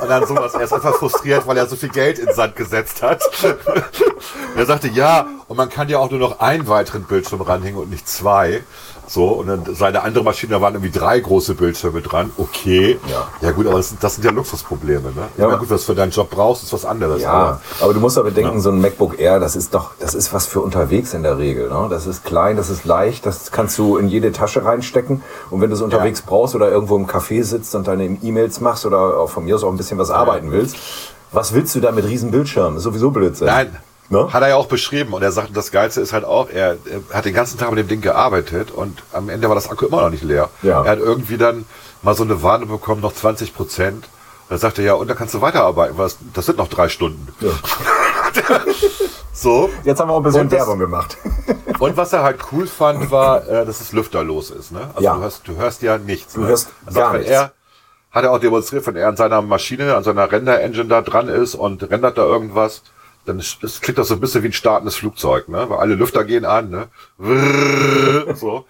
Und 0.00 0.08
dann 0.08 0.26
sowas, 0.26 0.54
er 0.54 0.62
ist 0.62 0.72
einfach 0.72 0.94
frustriert, 0.94 1.46
weil 1.46 1.56
er 1.56 1.66
so 1.66 1.76
viel 1.76 1.88
Geld 1.88 2.18
in 2.18 2.26
den 2.26 2.34
Sand 2.34 2.56
gesetzt 2.56 3.02
hat. 3.02 3.22
er 4.56 4.66
sagte, 4.66 4.88
ja, 4.88 5.26
und 5.48 5.56
man 5.56 5.68
kann 5.68 5.88
ja 5.88 5.98
auch 5.98 6.10
nur 6.10 6.20
noch 6.20 6.40
einen 6.40 6.66
weiteren 6.68 7.04
Bildschirm 7.04 7.40
ranhängen 7.40 7.78
und 7.78 7.90
nicht 7.90 8.08
zwei. 8.08 8.62
So, 9.06 9.26
und 9.28 9.46
dann 9.48 9.62
seine 9.74 10.02
andere 10.02 10.24
Maschine, 10.24 10.52
da 10.54 10.60
waren 10.60 10.74
irgendwie 10.74 10.90
drei 10.96 11.20
große 11.20 11.54
Bildschirme 11.54 12.00
dran. 12.00 12.30
Okay. 12.38 12.98
Ja. 13.10 13.28
Ja 13.40 13.50
gut, 13.52 13.66
aber 13.66 13.76
das 13.76 13.90
sind, 13.90 14.02
das 14.02 14.14
sind 14.14 14.24
ja 14.24 14.30
Luxusprobleme, 14.30 15.08
ne? 15.10 15.12
Ja, 15.36 15.42
Ja, 15.44 15.46
aber- 15.48 15.58
gut, 15.58 15.70
was 15.70 15.84
für 15.84 15.94
deinen 15.94 16.10
Job 16.10 16.30
brauchst, 16.30 16.62
ist 16.64 16.72
was 16.72 16.84
anderes. 16.84 17.22
Ja, 17.22 17.60
aber 17.80 17.92
du 17.94 18.00
musst 18.00 18.16
aber 18.18 18.30
bedenken, 18.30 18.60
so 18.60 18.70
ein 18.70 18.80
MacBook 18.80 19.18
Air, 19.18 19.40
das 19.40 19.56
ist 19.56 19.74
doch, 19.74 19.90
das 20.00 20.14
ist 20.14 20.32
was 20.32 20.46
für 20.46 20.60
unterwegs 20.60 21.12
in 21.14 21.22
der 21.22 21.38
Regel. 21.38 21.68
Ne? 21.68 21.86
Das 21.90 22.06
ist 22.06 22.24
klein, 22.24 22.56
das 22.56 22.70
ist 22.70 22.84
leicht, 22.84 23.26
das 23.26 23.50
kannst 23.52 23.76
du 23.78 23.96
in 23.98 24.08
jede 24.08 24.32
Tasche 24.32 24.64
reinstecken. 24.64 25.22
Und 25.50 25.60
wenn 25.60 25.70
du 25.70 25.76
es 25.76 25.82
unterwegs 25.82 26.22
brauchst 26.22 26.54
oder 26.54 26.70
irgendwo 26.70 26.96
im 26.96 27.06
Café 27.06 27.42
sitzt 27.44 27.74
und 27.74 27.86
deine 27.86 28.04
E-Mails 28.22 28.60
machst 28.60 28.86
oder 28.86 29.18
auch 29.18 29.28
von 29.30 29.44
mir 29.44 29.54
aus 29.56 29.64
auch 29.64 29.70
ein 29.70 29.76
bisschen 29.76 29.98
was 29.98 30.10
arbeiten 30.10 30.50
willst, 30.50 30.76
was 31.32 31.52
willst 31.52 31.74
du 31.74 31.80
da 31.80 31.90
mit 31.92 32.04
riesen 32.06 32.30
Bildschirmen? 32.30 32.76
Ist 32.78 32.84
sowieso 32.84 33.10
Blödsinn. 33.10 33.48
Nein, 33.48 33.76
Ne? 34.10 34.32
hat 34.32 34.42
er 34.42 34.48
ja 34.50 34.56
auch 34.56 34.66
beschrieben. 34.66 35.14
Und 35.14 35.22
er 35.22 35.32
sagte, 35.32 35.52
das 35.54 35.70
Geilste 35.70 36.00
ist 36.00 36.12
halt 36.12 36.24
auch, 36.24 36.50
er, 36.50 36.76
er 37.10 37.16
hat 37.16 37.24
den 37.24 37.32
ganzen 37.34 37.58
Tag 37.58 37.70
mit 37.70 37.78
dem 37.78 37.88
Ding 37.88 38.00
gearbeitet 38.02 38.70
und 38.70 39.02
am 39.12 39.28
Ende 39.30 39.48
war 39.48 39.54
das 39.54 39.70
Akku 39.70 39.86
immer 39.86 40.02
noch 40.02 40.10
nicht 40.10 40.22
leer. 40.24 40.50
Ja. 40.62 40.84
Er 40.84 40.90
hat 40.92 40.98
irgendwie 40.98 41.38
dann 41.38 41.64
mal 42.02 42.14
so 42.14 42.22
eine 42.22 42.42
Warnung 42.42 42.68
bekommen, 42.68 43.00
noch 43.00 43.14
20 43.14 43.54
Prozent. 43.54 44.04
Und 44.48 44.56
er 44.56 44.58
sagte, 44.58 44.82
ja, 44.82 44.92
und 44.92 45.08
dann 45.08 45.16
kannst 45.16 45.32
du 45.32 45.40
weiterarbeiten, 45.40 45.96
weil 45.96 46.04
das, 46.04 46.18
das 46.34 46.46
sind 46.46 46.58
noch 46.58 46.68
drei 46.68 46.88
Stunden. 46.88 47.28
Ja. 47.40 47.50
So. 49.32 49.68
Jetzt 49.82 50.00
haben 50.00 50.08
wir 50.08 50.14
auch 50.14 50.18
ein 50.18 50.22
bisschen 50.22 50.42
Und 50.42 50.52
das- 50.52 50.60
Werbung 50.60 50.78
gemacht. 50.78 51.16
Und 51.80 51.96
was 51.96 52.12
er 52.12 52.22
halt 52.22 52.38
cool 52.52 52.66
fand, 52.68 53.10
war, 53.10 53.46
äh, 53.48 53.66
dass 53.66 53.80
es 53.80 53.92
lüfterlos 53.92 54.50
ist. 54.50 54.70
Ne? 54.70 54.88
Also 54.94 55.00
Ja. 55.02 55.14
du, 55.14 55.20
hörst, 55.22 55.48
du 55.48 55.56
hörst 55.56 55.82
ja 55.82 55.98
nichts. 55.98 56.34
Du 56.34 56.42
ne? 56.42 56.48
hörst 56.48 56.68
also 56.86 57.00
gar 57.00 57.12
nichts. 57.14 57.28
Er, 57.30 57.52
hat 58.12 58.24
er 58.24 58.30
auch 58.32 58.38
demonstriert, 58.38 58.86
wenn 58.86 58.94
er 58.94 59.08
an 59.08 59.16
seiner 59.16 59.42
Maschine, 59.42 59.96
an 59.96 60.04
seiner 60.04 60.30
Render-Engine 60.30 60.86
da 60.86 61.02
dran 61.02 61.28
ist 61.28 61.56
und 61.56 61.82
rendert 61.90 62.16
da 62.16 62.22
irgendwas, 62.24 62.82
dann 63.26 63.38
ist, 63.38 63.58
das 63.62 63.80
klingt 63.80 63.98
das 63.98 64.08
so 64.08 64.14
ein 64.14 64.20
bisschen 64.20 64.42
wie 64.42 64.48
ein 64.48 64.52
startendes 64.52 64.96
Flugzeug, 64.96 65.48
ne? 65.48 65.68
Weil 65.68 65.78
alle 65.78 65.94
Lüfter 65.94 66.24
gehen 66.24 66.44
an, 66.44 66.70
ne? 66.70 66.88
So. 68.34 68.64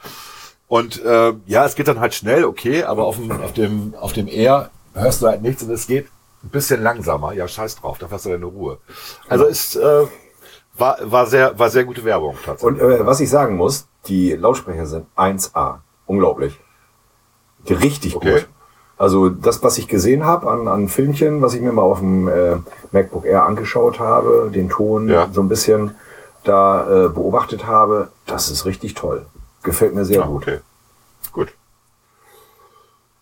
Und 0.68 1.02
äh, 1.04 1.34
ja, 1.46 1.64
es 1.64 1.74
geht 1.74 1.88
dann 1.88 2.00
halt 2.00 2.14
schnell, 2.14 2.44
okay, 2.44 2.84
aber 2.84 3.04
auf 3.04 3.16
dem, 3.16 3.30
auf 3.30 3.52
dem, 3.52 3.94
auf 3.94 4.12
dem 4.12 4.28
Air 4.28 4.70
hörst 4.94 5.22
du 5.22 5.26
halt 5.26 5.42
nichts 5.42 5.62
und 5.62 5.70
es 5.70 5.86
geht 5.86 6.06
ein 6.42 6.48
bisschen 6.50 6.82
langsamer. 6.82 7.32
Ja, 7.32 7.46
scheiß 7.46 7.76
drauf, 7.76 7.98
da 7.98 8.08
hast 8.10 8.24
du 8.26 8.30
deine 8.30 8.46
Ruhe. 8.46 8.78
Also 9.28 9.44
ist 9.44 9.76
äh, 9.76 10.06
war, 10.76 10.98
war 11.02 11.26
sehr, 11.26 11.58
war 11.58 11.70
sehr 11.70 11.84
gute 11.84 12.04
Werbung 12.04 12.36
tatsächlich. 12.44 12.82
Und 12.82 12.90
äh, 12.92 13.06
was 13.06 13.20
ich 13.20 13.30
sagen 13.30 13.56
muss, 13.56 13.86
die 14.06 14.32
Lautsprecher 14.32 14.86
sind 14.86 15.06
1A. 15.16 15.78
Unglaublich. 16.06 16.58
Richtig 17.68 18.16
Okay. 18.16 18.32
gut. 18.40 18.48
Also 18.96 19.28
das, 19.28 19.62
was 19.62 19.76
ich 19.78 19.88
gesehen 19.88 20.24
habe 20.24 20.48
an, 20.50 20.68
an 20.68 20.88
Filmchen, 20.88 21.42
was 21.42 21.54
ich 21.54 21.60
mir 21.60 21.72
mal 21.72 21.82
auf 21.82 21.98
dem 21.98 22.28
äh, 22.28 22.56
MacBook 22.92 23.24
Air 23.24 23.44
angeschaut 23.44 23.98
habe, 23.98 24.50
den 24.54 24.68
Ton 24.68 25.08
Ja. 25.08 25.28
so 25.32 25.40
ein 25.40 25.48
bisschen 25.48 25.94
da 26.44 27.06
äh, 27.06 27.08
beobachtet 27.08 27.66
habe, 27.66 28.08
das 28.26 28.50
ist 28.50 28.66
richtig 28.66 28.94
toll. 28.94 29.26
Gefällt 29.62 29.94
mir 29.94 30.04
sehr 30.04 30.20
Ja, 30.20 30.26
gut. 30.26 30.42
okay. 30.42 30.58
Gut. 31.32 31.48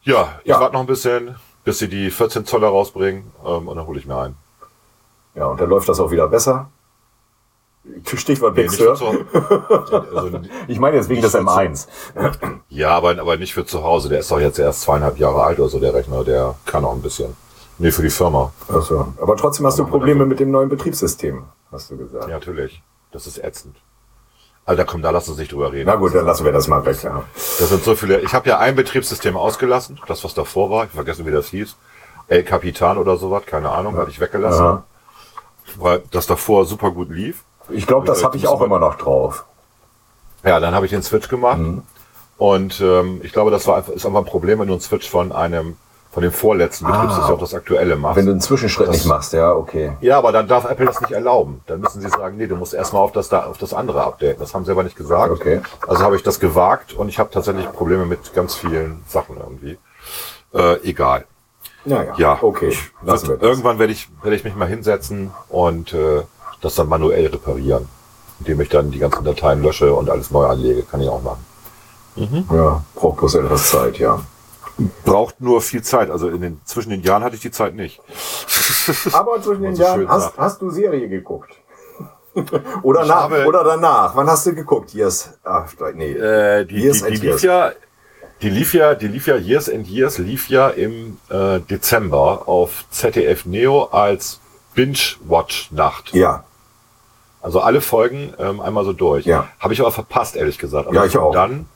Ja, 0.03 0.41
ich 0.43 0.49
Ja. 0.51 0.61
warte 0.61 0.75
noch 0.75 0.81
ein 0.81 0.87
bisschen, 0.87 1.37
bis 1.65 1.79
sie 1.79 1.89
die 1.89 2.11
14 2.11 2.45
Zoller 2.45 2.69
rausbringen 2.69 3.25
ähm, 3.47 3.69
und 3.69 3.77
dann 3.77 3.87
hole 3.87 3.99
ich 3.99 4.07
mir 4.07 4.17
einen. 4.17 4.37
Ja, 5.35 5.47
und 5.47 5.61
dann 5.61 5.71
läuft 5.71 5.89
das 5.89 6.01
auch 6.01 6.11
wieder 6.11 6.29
besser. 6.29 6.69
Stichwort 8.15 8.55
Big 8.55 8.71
Sur. 8.71 8.95
zu, 8.95 9.07
also, 9.07 10.41
Ich 10.69 10.79
meine 10.79 10.97
jetzt 10.97 11.09
wegen 11.09 11.21
des 11.23 11.33
für 11.33 11.39
zu- 11.41 11.45
M1. 11.45 11.87
ja, 12.69 12.91
aber, 12.91 13.19
aber 13.19 13.37
nicht 13.37 13.55
für 13.55 13.67
zu 13.67 13.83
Hause. 13.83 14.09
Der 14.09 14.21
ist 14.21 14.31
doch 14.31 14.39
jetzt 14.41 14.59
erst 14.59 14.83
zweieinhalb 14.83 15.19
Jahre 15.19 15.43
alt 15.43 15.59
oder 15.59 15.69
so, 15.69 15.81
der 15.81 15.93
Rechner. 15.95 16.23
Der 16.25 16.55
kann 16.65 16.85
auch 16.85 16.93
ein 16.93 17.03
bisschen. 17.03 17.37
Nee, 17.79 17.91
für 17.91 18.03
die 18.03 18.11
Firma. 18.11 18.53
Achso. 18.69 19.13
Aber 19.21 19.37
trotzdem 19.37 19.67
hast 19.67 19.79
du 19.79 19.83
Aber 19.83 19.91
Probleme 19.91 20.19
dafür- 20.21 20.27
mit 20.27 20.41
dem 20.41 20.51
neuen 20.53 20.69
Betriebssystem, 20.69 21.45
hast 21.73 21.91
du 21.91 21.97
gesagt. 21.97 22.29
Ja, 22.29 22.35
natürlich. 22.35 22.83
Das 23.11 23.27
ist 23.27 23.39
ätzend. 23.43 23.77
Alter, 24.65 24.85
komm, 24.85 25.03
da 25.03 25.11
lass 25.11 25.29
uns 25.29 25.39
nicht 25.39 25.51
drüber 25.51 25.73
reden. 25.73 25.89
Na 25.89 25.97
gut, 25.97 26.15
dann 26.15 26.25
lassen 26.25 26.45
wir 26.45 26.53
das 26.53 26.69
mal 26.69 26.87
weg. 26.87 27.03
Ja. 27.03 27.25
Das 27.35 27.69
sind 27.69 27.83
so 27.83 27.97
viele. 27.97 28.21
Ich 28.21 28.33
habe 28.33 28.49
ja 28.49 28.59
ein 28.59 28.77
Betriebssystem 28.77 29.37
ausgelassen, 29.37 29.99
das 30.07 30.23
was 30.23 30.35
davor 30.35 30.71
war. 30.71 30.85
Ich 30.85 30.91
vergessen, 30.93 31.27
wie 31.27 31.33
das 31.33 31.49
hieß. 31.49 31.77
El 32.29 32.45
Capitan 32.45 32.97
oder 32.97 33.17
sowas, 33.17 33.43
keine 33.45 33.71
Ahnung, 33.71 33.97
hatte 33.97 34.11
ich 34.13 34.21
weggelassen. 34.21 34.63
Aha. 34.65 34.85
Weil 35.79 36.03
das 36.13 36.29
davor 36.29 36.65
super 36.65 36.93
gut 36.93 37.11
lief. 37.11 37.43
Ich 37.69 37.87
glaube, 37.87 38.07
das 38.07 38.25
habe 38.25 38.37
ich 38.37 38.47
auch 38.49 38.61
immer 38.63 38.79
noch 38.79 38.97
drauf. 38.97 39.45
Ja, 40.45 40.59
dann 40.61 40.75
habe 40.75 40.87
ich 40.87 40.91
den 40.93 41.03
Switch 41.03 41.29
gemacht. 41.29 41.59
Mhm. 41.59 41.83
Und 42.39 42.81
ähm, 42.81 43.21
ich 43.23 43.33
glaube, 43.33 43.51
das 43.51 43.67
war 43.67 43.77
einfach, 43.77 43.93
ist 43.93 44.05
einfach 44.05 44.19
ein 44.21 44.25
Problem, 44.25 44.59
wenn 44.59 44.67
du 44.67 44.75
einen 44.75 44.81
Switch 44.81 45.09
von 45.09 45.31
einem, 45.31 45.77
von 46.11 46.23
dem 46.25 46.33
vorletzten 46.33 46.87
Betriebssystem 46.87 47.35
auf 47.35 47.41
das 47.41 47.55
aktuelle 47.55 47.95
machst. 47.97 48.15
Ah. 48.15 48.17
Wenn 48.17 48.27
du 48.27 48.33
einen 48.33 48.41
Zwischenschritt 48.41 48.89
Das- 48.89 48.97
nicht 48.97 49.07
machst, 49.07 49.33
ja, 49.33 49.53
okay. 49.53 49.93
ja, 50.01 50.19
aber 50.19 50.33
dann 50.33 50.49
darf 50.49 50.65
Apple 50.69 50.87
das 50.87 51.01
nicht 51.01 51.13
erlauben. 51.13 51.61
Dann 51.67 51.81
müssen 51.81 52.01
sie 52.01 52.09
sagen, 52.09 52.37
nee, 52.37 52.49
du 52.49 52.57
musst 52.57 52.75
erstmal 52.75 53.03
auf 53.03 53.13
das, 53.13 53.29
da, 53.29 53.45
auf 53.47 53.59
das 53.59 53.73
andere 53.73 54.03
updaten. 54.03 54.41
Das 54.41 54.55
haben 54.55 54.65
sie 54.65 54.73
aber 54.73 54.83
nicht 54.83 54.97
gesagt. 54.97 55.31
Okay. 55.33 55.61
Also 55.87 56.03
habe 56.03 56.17
ich 56.17 56.23
das 56.25 56.41
gewagt 56.41 56.93
und 56.95 57.09
ich 57.09 57.19
habe 57.21 57.31
tatsächlich 57.31 57.71
Probleme 57.73 58.07
mit 58.07 58.35
ganz 58.35 58.57
vielen 58.57 59.05
Sachen 59.07 59.37
irgendwie. 59.37 59.79
Äh, 60.53 60.81
egal. 60.89 61.25
Naja, 61.85 62.15
Ja, 62.17 62.39
okay. 62.43 62.69
Ich 62.69 62.91
irgendwann 63.41 63.79
werde 63.79 63.93
ich, 63.93 64.09
werde 64.23 64.37
ich 64.37 64.45
mich 64.45 64.55
mal 64.57 64.69
hinsetzen 64.69 65.33
und 65.49 65.93
äh, 65.93 66.23
das 66.63 66.75
dann 66.77 66.89
manuell 66.89 67.27
reparieren. 67.27 67.89
Indem 68.41 68.61
ich 68.63 68.71
dann 68.71 68.91
die 68.91 68.99
ganzen 68.99 69.25
Dateien 69.25 69.63
lösche 69.63 69.93
und 69.93 70.09
alles 70.09 70.31
neu 70.31 70.47
anlege. 70.47 70.83
Kann 70.83 71.01
ich 71.01 71.09
auch 71.09 71.23
machen. 71.23 71.45
Ja, 72.51 72.83
braucht 72.95 73.19
bloß 73.19 73.37
etwas 73.37 73.71
Zeit, 73.71 73.99
ja. 73.99 74.21
Braucht 75.05 75.41
nur 75.41 75.61
viel 75.61 75.83
Zeit. 75.83 76.11
Also 76.11 76.29
in 76.29 76.41
den, 76.41 76.61
zwischen 76.65 76.91
den 76.91 77.03
Jahren 77.03 77.23
hatte 77.23 77.37
ich 77.37 77.43
die 77.43 77.51
Zeit 77.51 77.75
nicht. 77.75 78.01
Aber 79.13 79.41
zwischen 79.41 79.63
den 79.63 79.77
so 79.77 79.83
Jahren 79.83 80.09
hast, 80.09 80.37
hast 80.37 80.61
du 80.63 80.71
Serie 80.71 81.09
geguckt. 81.09 81.53
oder, 82.83 83.05
nach, 83.05 83.23
habe- 83.25 83.47
oder 83.47 83.63
danach. 83.65 84.17
Wann 84.17 84.27
hast 84.27 84.47
du 84.47 84.55
geguckt? 84.55 84.95
Yes. 84.95 85.31
Ach, 85.45 85.67
nee. 85.95 86.13
Äh, 86.13 86.65
die, 86.65 86.81
Years 86.83 86.99
die, 86.99 87.05
and 87.05 87.23
die 87.23 87.27
Years. 87.27 87.43
lief 87.43 87.51
ja, 87.51 87.73
die 88.41 88.51
lief 88.51 88.75
ja, 88.75 88.95
die 88.95 89.09
lief 89.09 89.27
ja 89.27 89.37
Years 89.37 89.69
and 89.71 89.87
Years 89.87 90.19
lief 90.19 90.49
ja 90.49 90.69
im 90.69 91.19
äh, 91.29 91.61
Dezember 91.61 92.49
auf 92.49 92.85
ZDF 92.91 93.45
Neo 93.45 93.85
als 93.85 94.41
Binge-Watch-Nacht. 94.75 96.13
Ja. 96.15 96.45
Also 97.43 97.61
alle 97.61 97.81
Folgen 97.81 98.33
ähm, 98.39 98.61
einmal 98.61 98.85
so 98.85 98.93
durch. 98.93 99.27
Ja. 99.27 99.49
Habe 99.59 99.75
ich 99.75 99.81
aber 99.81 99.91
verpasst, 99.91 100.37
ehrlich 100.37 100.59
gesagt. 100.59 100.87
Aber 100.87 100.95
Ja, 100.95 101.05
ich 101.05 101.13
bin 101.13 101.21
auch. 101.21 101.33
Dann 101.33 101.67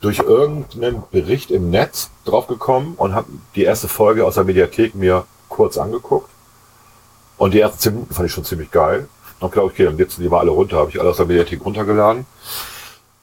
durch 0.00 0.18
irgendeinen 0.18 1.02
Bericht 1.10 1.50
im 1.50 1.70
Netz 1.70 2.10
draufgekommen 2.24 2.94
und 2.96 3.14
habe 3.14 3.28
die 3.54 3.62
erste 3.62 3.88
Folge 3.88 4.26
aus 4.26 4.34
der 4.34 4.44
Mediathek 4.44 4.94
mir 4.94 5.24
kurz 5.48 5.78
angeguckt. 5.78 6.28
Und 7.38 7.54
die 7.54 7.60
ersten 7.60 7.78
zehn 7.78 7.92
Minuten 7.94 8.14
fand 8.14 8.26
ich 8.26 8.32
schon 8.34 8.44
ziemlich 8.44 8.70
geil. 8.70 9.08
Und 9.40 9.52
glaube 9.52 9.68
ich, 9.68 9.74
okay, 9.74 9.84
dann 9.84 9.96
sitzen 9.96 10.22
die 10.22 10.28
mal 10.28 10.40
alle 10.40 10.50
runter. 10.50 10.78
Habe 10.78 10.90
ich 10.90 11.00
alle 11.00 11.10
aus 11.10 11.18
der 11.18 11.26
Mediathek 11.26 11.64
runtergeladen 11.64 12.26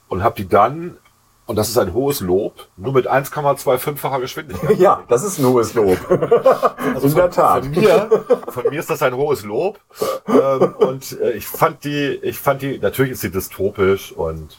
und 0.07 0.23
habe 0.23 0.35
die 0.35 0.47
dann 0.47 0.97
und 1.45 1.57
das 1.57 1.69
ist 1.69 1.77
ein 1.77 1.93
hohes 1.93 2.21
Lob, 2.21 2.67
nur 2.77 2.93
mit 2.93 3.09
1,25-facher 3.09 4.19
Geschwindigkeit. 4.21 4.77
Ja, 4.79 5.03
das 5.09 5.23
ist 5.23 5.39
ein 5.39 5.45
hohes 5.45 5.73
Lob. 5.73 5.97
Also 6.93 7.07
In 7.07 7.15
der 7.15 7.31
Tat. 7.31 7.63
Von 7.65 7.71
mir, 7.71 8.25
von 8.47 8.63
mir 8.69 8.79
ist 8.79 8.89
das 8.89 9.01
ein 9.01 9.15
hohes 9.15 9.43
Lob. 9.43 9.79
Ähm, 10.27 10.73
und 10.77 11.19
äh, 11.19 11.31
ich 11.31 11.47
fand 11.47 11.83
die, 11.83 12.19
ich 12.21 12.37
fand 12.39 12.61
die, 12.61 12.79
natürlich 12.79 13.13
ist 13.13 13.21
sie 13.21 13.31
dystopisch 13.31 14.11
und 14.11 14.57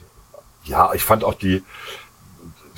ja, 0.64 0.92
ich 0.94 1.04
fand 1.04 1.24
auch 1.24 1.34
die, 1.34 1.62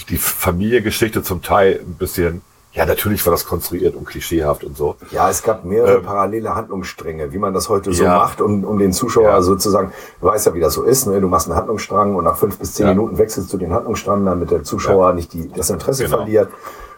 die 0.09 0.19
Familiengeschichte 0.19 1.23
zum 1.23 1.43
Teil 1.43 1.81
ein 1.81 1.95
bisschen, 1.95 2.43
ja, 2.77 2.87
natürlich 2.87 3.25
war 3.27 3.33
das 3.33 3.45
konstruiert 3.47 3.97
und 3.97 4.05
klischeehaft 4.07 4.63
und 4.63 4.77
so. 4.77 4.95
Ja, 5.11 5.29
es 5.29 5.43
gab 5.43 5.65
mehrere 5.65 5.97
Ähm, 5.99 6.03
parallele 6.05 6.55
Handlungsstränge, 6.55 7.33
wie 7.33 7.39
man 7.39 7.53
das 7.55 7.69
heute 7.69 7.93
so 7.93 8.05
Ja. 8.05 8.17
macht, 8.19 8.41
um, 8.41 8.63
um 8.65 8.79
den 8.79 8.93
Zuschauer 8.93 9.25
Ja. 9.31 9.43
sozusagen, 9.43 9.93
du 10.21 10.27
weißt 10.27 10.47
ja, 10.47 10.55
wie 10.55 10.61
das 10.61 10.75
so 10.75 10.83
ist, 10.85 11.07
ne? 11.07 11.21
du 11.21 11.27
machst 11.29 11.49
einen 11.49 11.57
Handlungsstrang 11.57 12.15
und 12.15 12.25
nach 12.25 12.37
fünf 12.37 12.59
bis 12.59 12.75
zehn 12.75 12.87
Ja. 12.87 12.95
Minuten 12.95 13.19
wechselst 13.19 13.53
du 13.53 13.57
den 13.59 13.73
Handlungsstrang, 13.73 14.25
damit 14.25 14.51
der 14.53 14.63
Zuschauer 14.63 15.13
nicht 15.15 15.33
die, 15.33 15.49
das 15.49 15.71
Interesse 15.71 16.05
Genau. 16.05 16.19
verliert. 16.19 16.51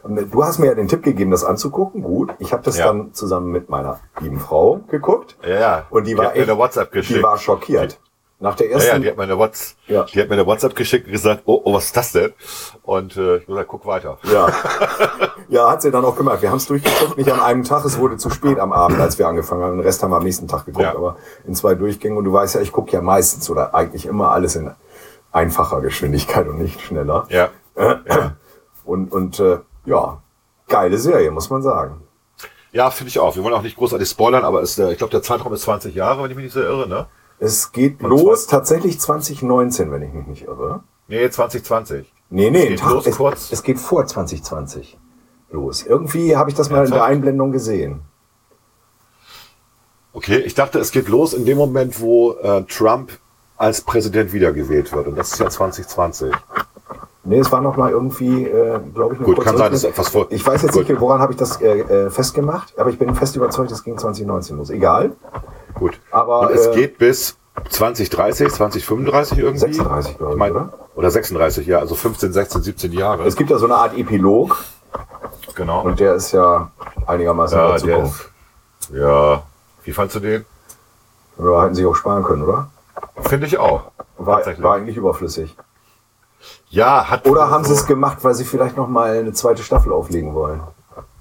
Äh, 0.09 0.25
du 0.25 0.45
hast 0.45 0.59
mir 0.59 0.67
ja 0.67 0.75
den 0.75 0.89
Tipp 0.89 1.03
gegeben, 1.03 1.31
das 1.31 1.45
anzugucken. 1.45 2.03
Gut, 2.03 2.35
ich 2.41 2.53
habe 2.53 2.63
das 2.63 2.77
Ja. 2.79 2.87
dann 2.87 3.15
zusammen 3.15 3.51
mit 3.53 3.69
meiner 3.71 4.01
lieben 4.21 4.41
Frau 4.41 4.81
geguckt. 4.89 5.37
Ja, 5.43 5.55
ja. 5.61 5.87
Und 5.91 6.07
die, 6.07 6.11
Die 6.13 6.19
war 6.19 6.25
mir 6.31 6.35
echt, 6.35 6.49
eine 6.49 6.59
WhatsApp 6.59 6.91
die 6.93 6.99
geschickt. 6.99 7.23
war 7.23 7.39
schockiert. 7.39 7.99
Nach 8.41 8.55
der 8.55 8.67
Ja, 8.69 8.79
ja, 8.79 8.85
ersten, 8.85 9.03
die 9.03 9.09
hat 9.09 9.17
mir 9.17 9.25
eine 9.25 9.37
WhatsApp, 9.37 9.77
Ja. 9.89 10.05
die 10.05 10.21
hat 10.21 10.29
mir 10.29 10.35
eine 10.35 10.47
WhatsApp 10.47 10.77
geschickt 10.77 11.07
und 11.07 11.13
gesagt, 11.13 11.43
oh, 11.47 11.61
oh, 11.65 11.75
was 11.75 11.87
ist 11.87 11.97
das 11.97 12.13
denn? 12.13 12.33
Und 12.83 13.17
äh, 13.17 13.39
ich 13.39 13.47
gesagt, 13.47 13.67
guck 13.69 13.85
weiter. 13.85 14.19
Ja. 14.33 14.49
ja, 15.49 15.69
hat 15.71 15.83
sie 15.83 15.91
dann 15.91 16.05
auch 16.05 16.15
gemacht. 16.15 16.41
Wir 16.41 16.51
haben 16.51 16.59
es 16.59 16.67
durchgeguckt, 16.67 17.17
nicht 17.19 17.33
an 17.33 17.41
einem 17.41 17.65
Tag. 17.65 17.85
Es 17.85 17.99
wurde 17.99 18.17
zu 18.17 18.31
spät 18.31 18.61
am 18.61 18.73
Abend, 18.73 19.01
als 19.01 19.19
wir 19.19 19.27
angefangen 19.27 19.63
haben. 19.65 19.73
Den 19.79 19.81
Rest 19.81 20.03
haben 20.05 20.13
wir 20.13 20.19
am 20.19 20.23
nächsten 20.23 20.47
Tag 20.47 20.67
geguckt, 20.67 20.85
Ja. 20.85 20.95
aber 20.95 21.17
in 21.49 21.55
zwei 21.57 21.75
Durchgängen. 21.75 22.17
Und 22.17 22.25
du 22.25 22.33
weißt 22.33 22.55
ja, 22.55 22.61
ich 22.61 22.71
gucke 22.71 22.93
ja 22.93 23.03
meistens 23.03 23.51
oder 23.51 23.75
eigentlich 23.75 24.07
immer 24.07 24.31
alles 24.31 24.55
in 24.55 24.71
einfacher 25.33 25.81
Geschwindigkeit 25.81 26.47
und 26.47 26.59
nicht 26.59 26.81
schneller. 26.81 27.27
Ja. 27.31 27.49
ja. 27.77 28.37
Und, 28.85 29.11
und 29.13 29.41
äh, 29.41 29.59
ja, 29.85 30.23
geile 30.69 30.97
Serie, 30.99 31.33
muss 31.33 31.51
man 31.51 31.63
sagen. 31.63 32.03
Ja, 32.71 32.91
finde 32.91 33.09
ich 33.09 33.19
auch. 33.19 33.35
Wir 33.35 33.43
wollen 33.43 33.55
auch 33.55 33.63
nicht 33.63 33.77
großartig 33.77 34.09
spoilern, 34.09 34.45
aber 34.45 34.61
ist, 34.61 34.79
äh, 34.79 34.93
ich 34.93 34.99
glaube, 34.99 35.11
der 35.11 35.23
Zeitraum 35.23 35.53
ist 35.55 35.63
20 35.63 35.95
Jahre, 35.95 36.23
wenn 36.23 36.31
ich 36.31 36.37
mich 36.37 36.45
nicht 36.45 36.53
so 36.53 36.61
irre, 36.61 36.89
ne? 36.89 37.07
Es 37.41 37.73
geht 37.73 38.03
Und 38.03 38.11
los 38.11 38.47
tatsächlich 38.47 38.99
2019, 39.01 39.91
wenn 39.93 40.03
ich 40.03 40.13
mich 40.13 40.27
nicht 40.27 40.43
irre. 40.47 40.81
Nee, 41.07 41.29
2020. 41.31 42.13
Nee, 42.31 42.51
nee, 42.51 42.65
Es 42.65 42.69
geht 42.69 42.81
Tag, 42.81 42.93
los 42.93 43.07
es, 43.07 43.17
kurz. 43.17 43.53
es 43.53 43.63
geht 43.63 43.79
vor 43.79 44.07
2020 44.07 44.99
los. 45.51 45.83
Irgendwie 45.87 46.37
habe 46.37 46.51
ich 46.51 46.57
das 46.57 46.69
mal 46.71 46.85
in 46.85 46.91
der? 46.91 47.05
Einblendung 47.05 47.53
gesehen. 47.53 48.01
Okay, 50.13 50.39
ich 50.39 50.55
dachte, 50.55 50.79
es 50.79 50.91
geht 50.91 51.09
los 51.09 51.33
in 51.33 51.45
dem 51.45 51.57
Moment, 51.59 52.01
wo 52.01 52.33
äh, 52.33 52.63
Trump 52.65 53.13
als 53.57 53.81
Präsident 53.83 54.33
wiedergewählt 54.33 54.93
wird. 54.93 55.07
Und 55.07 55.17
das 55.17 55.33
ist 55.33 55.39
ja 55.39 55.49
2020. 55.49 56.33
Nee, 57.25 57.39
es 57.39 57.53
war 57.53 57.61
noch 57.61 57.77
mal 57.77 57.91
irgendwie, 57.91 58.45
äh, 58.45 58.81
glaube 58.95 59.15
ich, 59.15 59.21
eine 59.21 59.27
Gut, 59.35 59.45
kann 59.45 59.57
sein, 59.57 59.71
dass 59.71 59.85
etwas 59.85 60.09
vor- 60.09 60.27
Ich 60.31 60.45
weiß 60.47 60.63
jetzt 60.63 60.73
Gut. 60.73 60.89
nicht, 60.89 61.01
woran 61.01 61.21
habe 61.21 61.33
ich 61.33 61.39
das 61.39 61.61
äh, 61.61 61.81
äh, 61.81 62.11
festgemacht, 62.11 62.79
aber 62.79 62.91
ich 62.91 62.99
bin 62.99 63.15
fest 63.15 63.37
überzeugt, 63.37 63.71
es 63.71 63.85
ging 63.85 63.99
2019 63.99 64.57
los. 64.57 64.71
Egal. 64.71 65.13
Gut. 65.79 66.01
Aber, 66.11 66.41
Und 66.41 66.51
es 66.51 66.67
äh, 66.67 66.75
geht 66.75 66.99
bis 66.99 67.37
2030, 67.71 68.51
2035 68.53 69.39
irgendwie. 69.39 69.59
36, 69.59 70.19
glaube 70.19 70.33
ich, 70.33 70.35
ich 70.35 70.39
mein, 70.39 70.53
oder? 70.53 70.73
Oder 70.95 71.11
36, 71.11 71.67
ja, 71.67 71.79
also 71.79 71.95
15, 71.95 72.33
16, 72.33 72.63
17 72.63 72.93
Jahre. 72.93 73.25
Es 73.25 73.37
gibt 73.37 73.51
ja 73.51 73.59
so 73.59 73.67
eine 73.67 73.77
Art 73.77 73.97
Epilog 73.97 74.57
genau. 75.55 75.83
und 75.83 76.01
der 76.01 76.15
ist 76.15 76.33
ja 76.33 76.71
einigermaßen 77.07 77.59
in 77.59 77.65
ja, 77.65 77.79
der 77.79 78.05
ist, 78.05 78.31
ja. 78.93 79.43
Wie 79.85 79.93
fandst 79.93 80.17
du 80.17 80.21
den? 80.21 80.45
Oder 81.39 81.63
hätten 81.63 81.75
sie 81.75 81.87
auch 81.87 81.95
sparen 81.95 82.25
können, 82.25 82.43
oder? 82.43 82.69
Finde 83.23 83.47
ich 83.47 83.59
auch. 83.59 83.93
War, 84.17 84.45
war 84.61 84.75
eigentlich 84.75 84.97
überflüssig. 84.97 85.57
Ja, 86.71 87.09
hat. 87.09 87.27
Oder 87.27 87.51
haben 87.51 87.65
sie 87.65 87.73
es 87.73 87.87
gemacht, 87.87 88.19
weil 88.23 88.35
sie 88.35 88.45
vielleicht 88.45 88.77
noch 88.77 88.89
mal 88.89 89.19
eine 89.19 89.33
zweite 89.33 89.63
Staffel 89.63 89.93
auflegen 89.93 90.35
wollen? 90.35 90.61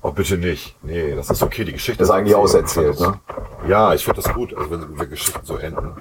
Oh, 0.08 0.12
bitte 0.12 0.38
nicht. 0.38 0.74
Nee, 0.84 1.16
das 1.16 1.30
ist 1.30 1.44
okay. 1.44 1.66
Die 1.66 1.74
Geschichte 1.74 2.00
Das 2.00 2.08
ist 2.08 2.16
eigentlich 2.16 2.34
auserzählt, 2.34 2.98
ne? 2.98 3.20
Ja, 3.68 3.94
ich 3.94 4.06
finde 4.06 4.22
das 4.22 4.34
gut, 4.34 4.56
also 4.56 4.72
wenn, 4.72 4.98
wenn 4.98 5.10
Geschichten 5.10 5.42
so 5.44 5.58
enden. 5.58 5.96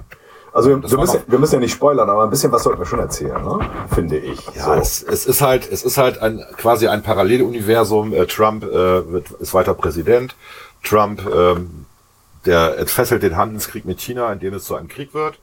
Also 0.53 0.69
wir, 0.69 0.81
wir, 0.81 0.97
müssen, 0.97 1.19
wir 1.27 1.39
müssen 1.39 1.55
ja 1.55 1.59
nicht 1.59 1.73
spoilern, 1.73 2.09
aber 2.09 2.23
ein 2.23 2.29
bisschen 2.29 2.49
was 2.53 2.63
sollten 2.63 2.79
wir 2.79 2.85
schon 2.85 2.99
erzählen, 2.99 3.43
ne? 3.43 3.59
Finde 3.93 4.17
ich. 4.17 4.39
Ja, 4.55 4.63
so. 4.63 4.73
es, 4.75 5.03
es 5.03 5.25
ist 5.25 5.41
halt, 5.41 5.69
es 5.69 5.83
ist 5.83 5.97
halt 5.97 6.19
ein 6.19 6.41
quasi 6.55 6.87
ein 6.87 7.03
Paralleluniversum. 7.03 8.13
Äh, 8.13 8.27
Trump 8.27 8.63
äh, 8.63 9.11
wird, 9.11 9.29
ist 9.31 9.53
weiter 9.53 9.73
Präsident. 9.73 10.37
Trump, 10.85 11.21
ähm, 11.29 11.85
der 12.45 12.77
entfesselt 12.77 13.23
den 13.23 13.35
Handelskrieg 13.35 13.83
mit 13.83 13.99
China, 13.99 14.31
in 14.31 14.39
dem 14.39 14.53
es 14.53 14.63
zu 14.63 14.75
einem 14.75 14.87
Krieg 14.87 15.13
wird. 15.13 15.37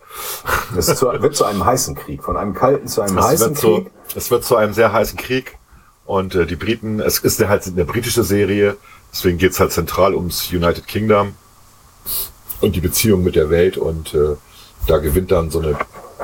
Es 0.75 0.87
zu, 0.87 1.07
wird 1.07 1.37
zu 1.37 1.45
einem 1.45 1.67
heißen 1.67 1.97
Krieg, 1.97 2.25
von 2.25 2.39
einem 2.39 2.55
kalten 2.55 2.89
zu 2.89 3.03
einem 3.03 3.19
Es 3.19 3.25
heißen 3.27 3.57
zu, 3.57 3.83
Krieg. 3.83 3.91
es 4.17 4.31
wird 4.31 4.43
zu 4.43 4.57
einem 4.57 4.73
sehr 4.73 4.91
heißen 4.91 5.19
Krieg. 5.19 5.59
Und 6.07 6.35
äh, 6.35 6.47
die 6.47 6.57
Briten, 6.57 7.01
es 7.01 7.19
ist 7.19 7.45
halt 7.47 7.67
eine 7.67 7.85
britische 7.85 8.23
Serie, 8.25 8.77
deswegen 9.13 9.39
geht's 9.39 9.59
halt 9.61 9.73
zentral 9.73 10.15
ums 10.15 10.51
United 10.53 10.87
Kingdom 10.87 11.35
und 12.61 12.77
die 12.77 12.81
Beziehung 12.81 13.23
mit 13.23 13.37
der 13.37 13.49
Welt. 13.51 13.79
Und 13.79 14.15
äh, 14.15 14.37
da 14.87 14.99
gewinnt 14.99 15.31
dann 15.31 15.51
so 15.51 15.61
eine 15.61 15.77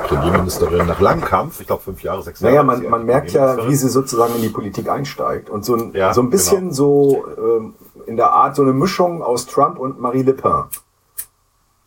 Premierministerin 0.07 0.85
nach 0.87 0.99
langem 0.99 1.25
Kampf, 1.25 1.61
ich 1.61 1.67
glaube 1.67 1.83
fünf 1.83 2.03
Jahre, 2.03 2.21
sechs 2.23 2.39
Jahre. 2.39 2.53
Naja, 2.55 2.63
man, 2.63 2.89
man 2.89 3.05
merkt 3.05 3.31
ja, 3.31 3.67
wie 3.67 3.75
sie 3.75 3.89
sozusagen 3.89 4.35
in 4.35 4.41
die 4.41 4.49
Politik 4.49 4.87
einsteigt. 4.89 5.49
Und 5.49 5.65
so 5.65 5.75
ein, 5.75 5.93
Ja, 5.93 6.13
so 6.13 6.21
ein 6.21 6.29
bisschen 6.29 6.61
genau. 6.69 6.73
so 6.73 7.25
ähm, 7.37 7.73
in 8.05 8.17
der 8.17 8.31
Art 8.31 8.55
so 8.55 8.61
eine 8.61 8.73
Mischung 8.73 9.21
aus 9.23 9.45
Trump 9.47 9.79
und 9.79 9.99
Marie 9.99 10.23
Le 10.23 10.33
Pen. 10.33 10.63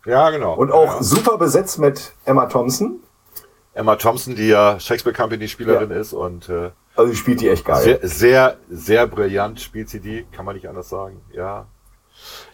Ja, 0.05 0.29
genau. 0.29 0.53
Und 0.55 0.71
auch 0.71 0.95
ja. 0.95 1.03
super 1.03 1.37
besetzt 1.37 1.79
mit 1.79 2.13
Emma 2.25 2.45
Thompson. 2.45 2.99
Emma 3.73 3.95
Thompson, 3.95 4.35
die 4.35 4.47
ja 4.47 4.79
Shakespeare 4.79 5.15
Company 5.15 5.47
Spielerin 5.47 5.89
Ja. 5.89 5.97
ist 5.97 6.13
und 6.13 6.47
äh, 6.47 6.69
Also 6.95 7.13
spielt 7.13 7.41
die 7.41 7.49
echt 7.49 7.65
geil. 7.65 7.81
sehr, 7.81 7.99
sehr, 8.07 8.57
sehr 8.69 9.07
brillant 9.07 9.59
spielt 9.59 9.89
sie 9.89 9.99
die, 9.99 10.25
kann 10.31 10.45
man 10.45 10.55
nicht 10.55 10.67
anders 10.67 10.89
sagen. 10.89 11.21
Ja. 11.33 11.67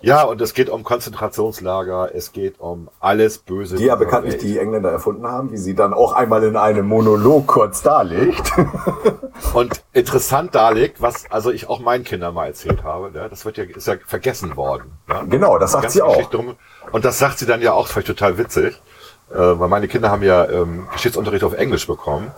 Ja, 0.01 0.23
und 0.23 0.41
es 0.41 0.53
geht 0.53 0.69
um 0.69 0.83
Konzentrationslager, 0.83 2.09
es 2.13 2.31
geht 2.31 2.59
um 2.59 2.89
alles 2.99 3.37
Böse. 3.37 3.75
die 3.75 3.85
ja 3.85 3.95
bekanntlich 3.95 4.37
die 4.37 4.57
Engländer 4.57 4.91
erfunden 4.91 5.27
haben, 5.27 5.51
wie 5.51 5.57
sie 5.57 5.75
dann 5.75 5.93
auch 5.93 6.13
einmal 6.13 6.43
in 6.43 6.57
einem 6.57 6.87
Monolog 6.87 7.45
kurz 7.47 7.83
darlegt. 7.83 8.51
Und 9.53 9.83
interessant 9.93 10.55
darlegt, 10.55 11.01
was 11.01 11.29
also 11.29 11.51
ich 11.51 11.69
auch 11.69 11.79
meinen 11.79 12.03
Kindern 12.03 12.33
mal 12.33 12.47
erzählt 12.47 12.83
habe, 12.83 13.11
ne? 13.11 13.27
das 13.29 13.45
wird 13.45 13.57
ja, 13.57 13.63
ist 13.63 13.87
ja 13.87 13.95
vergessen 14.05 14.55
worden. 14.55 14.91
Ne? 15.07 15.27
genau, 15.29 15.57
das 15.59 15.73
sagt 15.73 15.91
sie 15.91 16.01
auch. 16.01 16.29
Drum. 16.29 16.55
Und 16.91 17.05
das 17.05 17.19
sagt 17.19 17.37
sie 17.39 17.45
dann 17.45 17.61
ja 17.61 17.73
auch, 17.73 17.83
das 17.83 17.91
fand 17.93 18.09
ich 18.09 18.15
total 18.15 18.37
witzig, 18.37 18.81
äh, 19.31 19.37
weil 19.37 19.67
meine 19.69 19.87
Kinder 19.87 20.09
haben 20.09 20.23
ja 20.23 20.49
ähm, 20.49 20.87
Geschichtsunterricht 20.93 21.43
auf 21.43 21.53
Englisch 21.53 21.85
bekommen, 21.85 22.31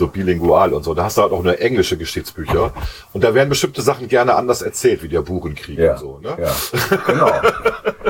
so 0.00 0.08
bilingual 0.08 0.72
und 0.72 0.82
so. 0.82 0.94
Da 0.94 1.04
hast 1.04 1.16
du 1.18 1.22
halt 1.22 1.32
auch 1.32 1.42
nur 1.42 1.60
englische 1.60 1.96
Geschichtsbücher. 1.96 2.72
Und 3.12 3.22
da 3.22 3.34
werden 3.34 3.48
bestimmte 3.50 3.82
Sachen 3.82 4.08
gerne 4.08 4.34
anders 4.34 4.62
erzählt, 4.62 5.02
wie 5.04 5.08
der 5.08 5.20
Burenkrieg 5.22 5.78
Ja, 5.78 5.92
und 5.92 5.98
so. 6.00 6.18
Ne? 6.20 6.36
ja, 6.40 6.98
genau. 7.06 7.26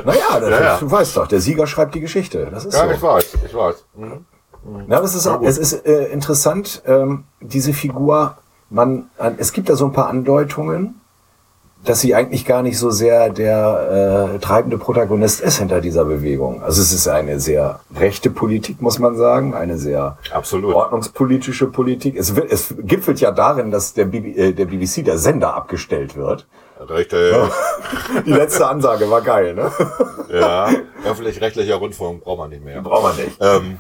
naja, 0.05 0.41
das, 0.41 0.51
Ja, 0.51 0.61
ja. 0.63 0.79
du 0.79 0.91
weißt 0.91 1.17
doch, 1.17 1.27
der 1.27 1.41
Sieger 1.41 1.67
schreibt 1.67 1.95
die 1.95 2.01
Geschichte. 2.01 2.49
Das 2.51 2.65
ist 2.65 2.75
Ja, 2.75 2.87
so. 2.87 2.93
ich 2.95 3.03
weiß, 3.03 3.27
ich 3.47 3.55
weiß. 3.55 3.85
Mhm. 3.97 4.25
Ja, 4.89 4.97
aber 4.99 5.05
es 5.07 5.15
ist, 5.15 5.27
auch, 5.27 5.43
es 5.43 5.59
ist 5.59 5.73
äh, 5.87 6.05
interessant, 6.13 6.83
ähm, 6.87 7.25
diese 7.41 7.73
Figur, 7.73 8.37
man, 8.69 9.11
an- 9.19 9.35
es 9.39 9.53
gibt 9.53 9.69
da 9.69 9.75
so 9.75 9.87
ein 9.87 9.93
paar 9.93 10.09
Andeutungen, 10.09 11.01
dass 11.85 12.01
sie 12.01 12.15
eigentlich 12.15 12.45
gar 12.45 12.63
nicht 12.63 12.79
so 12.79 12.91
sehr 12.91 13.31
der 13.31 14.35
äh, 14.35 14.39
treibende 14.39 14.77
Protagonist 14.77 15.41
ist 15.41 15.59
hinter 15.59 15.81
dieser 15.81 16.05
Bewegung. 16.05 16.63
Also 16.63 16.83
es 16.83 16.93
ist 16.93 17.09
eine 17.09 17.41
sehr 17.41 17.81
rechte 17.97 18.31
Politik, 18.31 18.83
muss 18.83 18.99
man 18.99 19.17
sagen, 19.17 19.55
eine 19.55 19.79
sehr 19.79 20.19
Absolut. 20.31 20.75
ordnungspolitische 20.75 21.69
Politik. 21.69 22.17
Es, 22.17 22.37
wird, 22.37 22.53
es 22.53 22.75
gipfelt 22.79 23.21
ja 23.21 23.31
darin, 23.31 23.71
dass 23.71 23.95
der, 23.95 24.05
BB, 24.05 24.37
äh, 24.37 24.53
der 24.53 24.67
BBC, 24.67 25.05
der 25.05 25.17
Sender, 25.17 25.55
abgestellt 25.55 26.17
wird. 26.17 26.47
Richtig. 26.89 27.35
Die 28.27 28.33
letzte 28.33 28.67
Ansage 28.67 29.11
war 29.11 29.23
geil, 29.23 29.55
ne? 29.55 29.71
Ja, 30.33 30.71
öffentlich-rechtlicher 31.05 31.75
Rundfunk 31.75 32.23
braucht 32.23 32.39
man 32.39 32.51
nicht 32.51 32.65
mehr. 32.65 32.81
Braucht 32.83 33.03
man 33.03 33.17
nicht. 33.17 33.37
Ähm, 33.41 33.79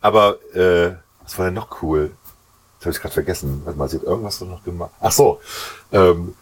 aber 0.00 0.38
äh, 0.54 0.96
was 1.22 1.38
war 1.38 1.44
denn 1.44 1.54
noch 1.54 1.82
cool? 1.82 2.10
Das 2.78 2.86
habe 2.86 2.96
ich 2.96 3.00
gerade 3.00 3.14
vergessen. 3.14 3.62
Warte 3.64 3.78
mal, 3.78 3.88
sieht 3.88 4.02
irgendwas 4.02 4.40
noch 4.40 4.64
gemacht. 4.64 4.90
Ach 5.00 5.12
so. 5.12 5.38
Ähm, 5.92 6.34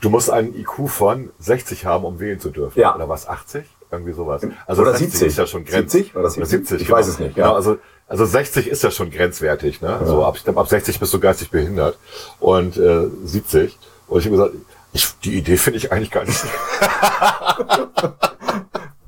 du 0.00 0.10
musst 0.10 0.30
einen 0.30 0.54
IQ 0.54 0.88
von 0.88 1.30
60 1.38 1.86
haben, 1.86 2.04
um 2.04 2.20
wählen 2.20 2.40
zu 2.40 2.50
dürfen. 2.50 2.78
Ja. 2.78 2.94
Oder 2.94 3.08
was? 3.08 3.28
80? 3.28 3.64
Irgendwie 3.90 4.12
sowas. 4.12 4.42
Oder 4.66 4.92
60 4.92 4.98
70. 4.98 5.28
ist 5.28 5.38
ja 5.38 5.46
schon 5.46 5.64
grenz 5.64 5.92
70? 5.92 6.14
Oder 6.14 6.20
Oder 6.20 6.30
70? 6.30 6.50
70 6.50 6.80
Ich 6.80 6.86
genau. 6.86 6.98
weiß 6.98 7.08
es 7.08 7.18
nicht, 7.18 7.36
ja. 7.36 7.44
Genau, 7.44 7.56
also, 7.56 7.78
also 8.06 8.24
60 8.26 8.68
ist 8.68 8.82
ja 8.82 8.90
schon 8.90 9.10
grenzwertig. 9.10 9.80
Ne? 9.80 9.98
So, 10.04 10.24
ab, 10.24 10.36
ab 10.54 10.68
60 10.68 11.00
bist 11.00 11.14
du 11.14 11.20
geistig 11.20 11.50
behindert. 11.50 11.98
Und 12.38 12.76
äh, 12.76 13.06
70. 13.24 13.78
Und 14.08 14.18
ich 14.20 14.26
habe 14.26 14.36
gesagt, 14.36 14.54
ich, 14.92 15.18
die 15.20 15.38
Idee 15.38 15.56
finde 15.56 15.78
ich 15.78 15.90
eigentlich 15.92 16.10
gar 16.10 16.24
nicht. 16.24 16.38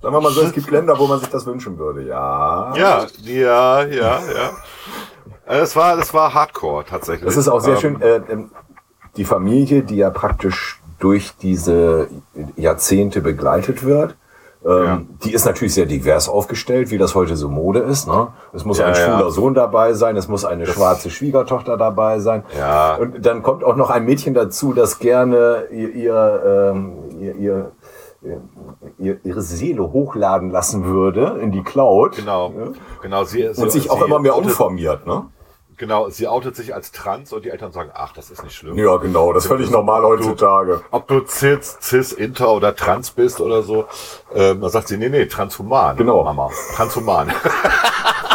Sagen 0.03 0.15
wir 0.15 0.21
mal 0.21 0.33
so, 0.33 0.41
es 0.43 0.53
gibt 0.53 0.71
Länder, 0.71 0.99
wo 0.99 1.07
man 1.07 1.21
sich 1.21 1.29
das 1.29 1.45
wünschen 1.45 1.79
würde. 1.79 2.07
Ja. 2.07 2.73
Ja, 2.75 3.07
ja, 3.23 3.85
ja, 3.85 4.23
ja. 4.35 4.57
Das 5.47 5.77
war, 5.77 5.97
das 5.97 6.15
war 6.15 6.33
Hardcore 6.33 6.85
tatsächlich. 6.87 7.27
Das 7.27 7.37
ist 7.37 7.49
auch 7.49 7.61
sehr 7.61 7.75
Ähm, 7.75 7.81
schön. 7.81 8.01
Äh, 8.01 8.23
ähm, 8.31 8.51
die 9.17 9.25
Familie, 9.25 9.83
die 9.83 9.97
ja 9.97 10.09
praktisch 10.11 10.80
durch 11.01 11.33
diese 11.43 12.09
Jahrzehnte 12.57 13.21
begleitet 13.21 13.85
wird, 13.85 14.15
Ähm, 14.63 14.85
Ja. 14.85 15.01
Die 15.25 15.33
ist 15.33 15.47
natürlich 15.47 15.73
sehr 15.73 15.87
divers 15.87 16.29
aufgestellt, 16.29 16.91
wie 16.91 16.99
das 16.99 17.15
heute 17.15 17.35
so 17.35 17.49
Mode 17.49 17.79
ist. 17.79 18.07
Ne? 18.07 18.29
Es 18.53 18.67
muss 18.67 18.77
Ja, 18.77 18.89
ein 18.89 18.95
ja. 18.95 19.01
schwuler 19.01 19.31
Sohn 19.31 19.55
dabei 19.55 19.95
sein, 19.95 20.19
es 20.19 20.29
muss 20.29 20.45
eine 20.45 20.67
schwarze 20.67 21.09
Schwiegertochter 21.09 21.79
dabei 21.79 22.19
sein. 22.19 22.43
Ja. 22.59 22.97
Und 22.97 23.25
dann 23.25 23.43
kommt 23.43 23.65
auch 23.65 23.77
noch 23.77 23.89
ein 23.89 24.05
Mädchen 24.05 24.35
dazu, 24.35 24.75
das 24.75 24.99
gerne 24.99 25.65
ihr, 25.73 25.95
ihr, 25.95 26.73
ähm, 26.75 26.93
ihr, 27.19 27.35
ihr, 27.37 27.73
ihr, 28.99 29.17
ihre 29.25 29.41
Seele 29.41 29.93
hochladen 29.95 30.51
lassen 30.51 30.85
würde 30.85 31.39
in 31.41 31.53
die 31.53 31.63
Cloud. 31.63 32.17
Genau, 32.17 32.53
genau. 33.01 33.25
Sie, 33.25 33.49
sie, 33.55 33.63
Und 33.63 33.73
sich 33.73 33.91
auch 33.91 34.05
immer 34.05 34.19
mehr 34.19 34.37
umformiert. 34.37 35.07
Ne? 35.07 35.23
Genau, 35.81 36.11
sie 36.11 36.29
outet 36.29 36.55
sich 36.57 36.75
als 36.75 36.93
trans 36.93 37.33
und 37.33 37.47
die 37.47 37.49
Eltern 37.49 37.73
sagen, 37.73 37.91
ach, 37.95 38.13
das 38.13 38.31
ist 38.31 38.45
nicht 38.45 38.55
schlimm. 38.55 38.77
Ja, 38.77 38.99
genau. 38.99 39.33
Das 39.33 39.45
ist 39.45 39.49
völlig 39.49 39.71
normal 39.71 40.03
heutzutage. 40.03 40.83
Ob 40.91 41.09
du 41.09 41.25
cis, 41.27 41.79
cis, 41.81 42.13
inter 42.13 42.53
oder 42.53 42.77
trans 42.77 43.13
bist 43.13 43.41
oder 43.41 43.63
so, 43.63 43.87
ähm, 44.35 44.61
dann 44.61 44.69
sagt 44.69 44.89
sie, 44.89 44.99
nee, 44.99 45.09
nee, 45.09 45.25
transhuman. 45.25 45.97
Genau. 45.97 46.23
Mama, 46.23 46.51
transhuman. 46.77 47.33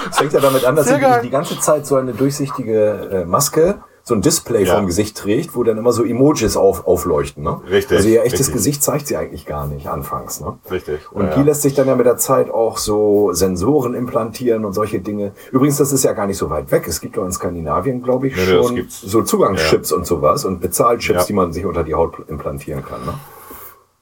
Es 0.10 0.18
fängt 0.18 0.34
ja 0.34 0.40
damit 0.40 0.64
an, 0.66 0.76
dass 0.76 0.88
sie 0.88 1.00
die 1.24 1.30
ganze 1.30 1.60
Zeit 1.60 1.86
so 1.88 1.96
eine 1.96 2.14
durchsichtige 2.14 3.10
äh, 3.12 3.26
Maske, 3.26 3.80
so 4.08 4.14
ein 4.14 4.22
Display 4.22 4.66
Ja. 4.66 4.76
vom 4.76 4.86
Gesicht 4.86 5.18
trägt, 5.18 5.56
wo 5.56 5.64
dann 5.64 5.80
immer 5.80 5.92
so 5.92 6.04
Emojis 6.04 6.56
auf, 6.58 6.86
aufleuchten. 6.86 7.44
Ne? 7.44 7.60
Richtig, 7.68 7.98
Also 7.98 8.08
ihr 8.08 8.22
echtes 8.22 8.42
richtig. 8.42 8.54
Gesicht 8.54 8.84
zeigt 8.84 9.08
sie 9.08 9.18
eigentlich 9.18 9.48
gar 9.48 9.66
nicht 9.66 9.88
anfangs. 9.88 10.42
Ne? 10.42 10.60
Richtig. 10.70 11.12
Und 11.12 11.26
ja, 11.26 11.36
die 11.36 11.42
lässt 11.42 11.64
sich 11.64 11.74
dann 11.74 11.88
ja 11.88 11.96
mit 11.96 12.06
der 12.06 12.18
Zeit 12.18 12.52
auch 12.52 12.78
so 12.78 13.34
Sensoren 13.34 13.96
implantieren 13.96 14.64
und 14.64 14.74
solche 14.74 15.00
Dinge. 15.00 15.32
Übrigens, 15.52 15.78
das 15.78 15.92
ist 15.92 16.04
ja 16.04 16.14
gar 16.14 16.28
nicht 16.28 16.38
so 16.38 16.52
weit 16.52 16.72
weg. 16.72 16.88
Es 16.88 17.02
gibt 17.02 17.18
doch 17.18 17.26
in 17.26 17.32
Skandinavien, 17.32 18.04
glaube 18.04 18.28
ich, 18.28 18.36
Nee, 18.36 18.46
schon 18.46 18.86
so 18.90 19.24
Zugangschips 19.24 19.92
und 19.92 20.06
sowas 20.06 20.46
und 20.46 20.62
Bezahlchips, 20.62 21.26
die 21.26 21.34
man 21.34 21.52
sich 21.52 21.66
unter 21.66 21.84
die 21.84 21.96
Haut 21.96 22.14
implantieren 22.30 22.86
kann. 22.86 23.04
Ne? 23.06 23.14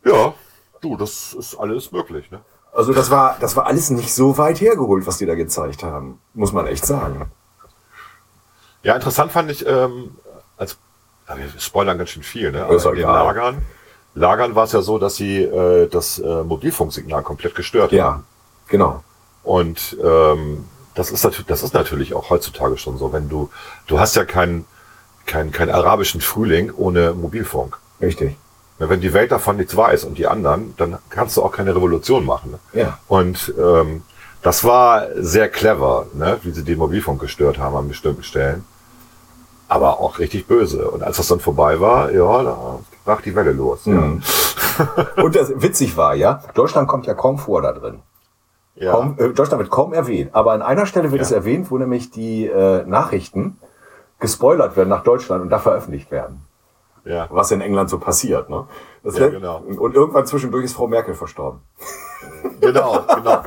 ja, 0.05 0.33
du, 0.81 0.97
das 0.97 1.33
ist 1.33 1.55
alles 1.55 1.93
möglich. 1.93 2.29
Ne? 2.29 2.41
Also 2.73 2.91
das 2.91 3.09
war, 3.09 3.37
das 3.39 3.55
war 3.55 3.67
alles 3.67 3.89
nicht 3.89 4.13
so 4.13 4.37
weit 4.37 4.59
hergeholt, 4.59 5.07
was 5.07 5.17
die 5.17 5.25
da 5.25 5.35
gezeigt 5.35 5.81
haben. 5.81 6.19
Muss 6.33 6.51
man 6.51 6.67
echt 6.67 6.85
sagen. 6.85 7.31
Ja, 8.83 8.95
interessant 8.95 9.31
fand 9.31 9.49
ich, 9.49 9.65
ähm, 9.65 10.11
als 10.57 10.77
ja, 11.27 11.37
wir 11.37 11.45
spoilern 11.57 11.97
ganz 11.97 12.09
schön 12.09 12.23
viel, 12.23 12.51
ne? 12.51 12.65
Aber 12.65 12.75
in 12.75 12.95
den. 12.95 13.03
Lagern, 13.03 13.61
Lagern 14.15 14.55
war 14.55 14.65
es 14.65 14.73
ja 14.73 14.81
so, 14.81 14.99
dass 14.99 15.15
sie 15.15 15.43
äh, 15.43 15.87
das 15.87 16.19
äh, 16.19 16.43
Mobilfunksignal 16.43 17.23
komplett 17.23 17.55
gestört 17.55 17.91
haben. 17.91 17.97
Ja, 17.97 18.23
genau. 18.67 19.03
Und 19.43 19.97
ähm, 20.03 20.65
das 20.95 21.11
ist 21.11 21.23
natürlich, 21.23 21.47
das 21.47 21.63
ist 21.63 21.73
natürlich 21.73 22.13
auch 22.13 22.29
heutzutage 22.29 22.77
schon 22.77 22.97
so. 22.97 23.11
Wenn 23.11 23.29
du, 23.29 23.49
du 23.87 23.99
hast 23.99 24.15
ja 24.15 24.25
keinen 24.25 24.65
keinen 25.25 25.51
keinen 25.51 25.71
arabischen 25.71 26.21
Frühling 26.21 26.71
ohne 26.75 27.13
Mobilfunk. 27.13 27.79
Richtig. 28.01 28.37
Wenn 28.79 29.01
die 29.01 29.13
Welt 29.13 29.31
davon 29.31 29.57
nichts 29.57 29.75
weiß 29.75 30.03
und 30.03 30.17
die 30.17 30.27
anderen, 30.27 30.73
dann 30.77 30.97
kannst 31.09 31.37
du 31.37 31.43
auch 31.43 31.51
keine 31.51 31.75
Revolution 31.75 32.25
machen. 32.25 32.51
Ne? 32.51 32.59
Ja. 32.81 32.99
Und 33.07 33.53
ähm, 33.57 34.03
das 34.41 34.63
war 34.63 35.07
sehr 35.15 35.47
clever, 35.47 36.07
ne? 36.13 36.39
wie 36.43 36.51
sie 36.51 36.63
den 36.63 36.79
Mobilfunk 36.79 37.21
gestört 37.21 37.59
haben 37.59 37.75
an 37.77 37.87
bestimmten 37.87 38.23
Stellen. 38.23 38.65
Aber 39.73 39.99
auch 39.99 40.19
richtig 40.19 40.45
böse. 40.47 40.89
Und 40.91 41.01
als 41.03 41.17
das 41.17 41.27
dann 41.27 41.39
vorbei 41.39 41.79
war, 41.79 42.11
ja, 42.11 42.43
da 42.43 42.79
brach 43.05 43.21
die 43.21 43.35
Welle 43.35 43.51
los. 43.53 43.85
Mhm. 43.85 44.21
Und 45.17 45.35
das 45.35 45.51
witzig 45.61 45.97
war, 45.97 46.13
ja, 46.15 46.41
Deutschland 46.53 46.87
kommt 46.87 47.05
ja 47.07 47.13
kaum 47.13 47.37
vor 47.37 47.61
da 47.61 47.71
drin. 47.71 47.99
Ja. 48.75 48.91
Kaum, 48.91 49.15
äh, 49.17 49.29
Deutschland 49.29 49.59
wird 49.59 49.69
kaum 49.71 49.93
erwähnt. 49.93 50.29
Aber 50.33 50.51
an 50.51 50.61
einer 50.61 50.85
Stelle 50.85 51.11
wird 51.11 51.21
Ja. 51.21 51.25
es 51.25 51.31
erwähnt, 51.31 51.69
wo 51.71 51.77
nämlich 51.77 52.11
die 52.11 52.45
äh, 52.47 52.83
Nachrichten 52.85 53.57
gespoilert 54.19 54.75
werden 54.77 54.89
nach 54.89 55.03
Deutschland 55.03 55.41
und 55.43 55.49
da 55.49 55.59
veröffentlicht 55.59 56.11
werden. 56.11 56.41
ja. 57.05 57.27
Was 57.29 57.51
in 57.51 57.61
England 57.61 57.89
so 57.89 57.97
passiert. 57.99 58.49
Ne? 58.49 58.65
Ja, 59.03 59.27
genau. 59.27 59.57
Und 59.77 59.95
irgendwann 59.95 60.25
zwischendurch 60.25 60.63
ist 60.65 60.73
Frau 60.73 60.87
Merkel 60.87 61.13
verstorben. 61.15 61.59
Genau, 62.61 63.01
genau. 63.15 63.41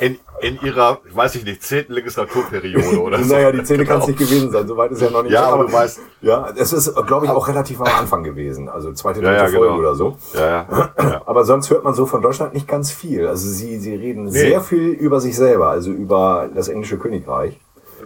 In, 0.00 0.18
in 0.40 0.58
ihrer, 0.62 0.98
weiß 1.12 1.34
ich 1.36 1.44
nicht, 1.44 1.62
zehnten 1.62 1.92
Legislaturperiode 1.94 3.00
oder 3.00 3.18
so. 3.22 3.32
Naja, 3.34 3.52
die 3.52 3.64
Szene 3.64 3.84
kann 3.84 4.00
es 4.00 4.06
Genau. 4.06 4.18
nicht 4.18 4.30
gewesen 4.30 4.50
sein, 4.50 4.66
soweit 4.68 4.90
ist 4.92 5.02
ja 5.02 5.10
noch 5.10 5.22
nicht. 5.22 5.32
Ja, 5.32 5.46
aber 5.46 5.64
du 5.66 5.72
weißt- 5.72 5.98
Ja, 6.20 6.48
es 6.56 6.72
ist, 6.72 6.94
glaube 7.06 7.26
ich, 7.26 7.30
auch 7.32 7.46
relativ 7.48 7.80
am 7.80 7.88
Anfang 7.98 8.22
gewesen. 8.24 8.68
Also 8.68 8.92
zweite, 8.92 9.20
dritte 9.20 9.32
Ja, 9.34 9.42
ja, 9.44 9.48
Folge 9.48 9.66
genau. 9.66 9.78
oder 9.78 9.94
so. 9.94 10.16
Ja, 10.34 10.66
ja. 10.70 11.22
Aber 11.26 11.44
sonst 11.44 11.70
hört 11.70 11.84
man 11.84 11.94
so 11.94 12.06
von 12.06 12.22
Deutschland 12.22 12.54
nicht 12.54 12.66
ganz 12.68 12.90
viel. 12.90 13.26
Also 13.26 13.48
sie, 13.48 13.78
sie 13.78 13.94
reden 13.94 14.24
Nee. 14.24 14.30
sehr 14.30 14.60
viel 14.60 14.88
über 14.90 15.20
sich 15.20 15.36
selber, 15.36 15.68
also 15.68 15.90
über 15.90 16.48
das 16.54 16.68
englische 16.68 16.98
Königreich. 16.98 17.58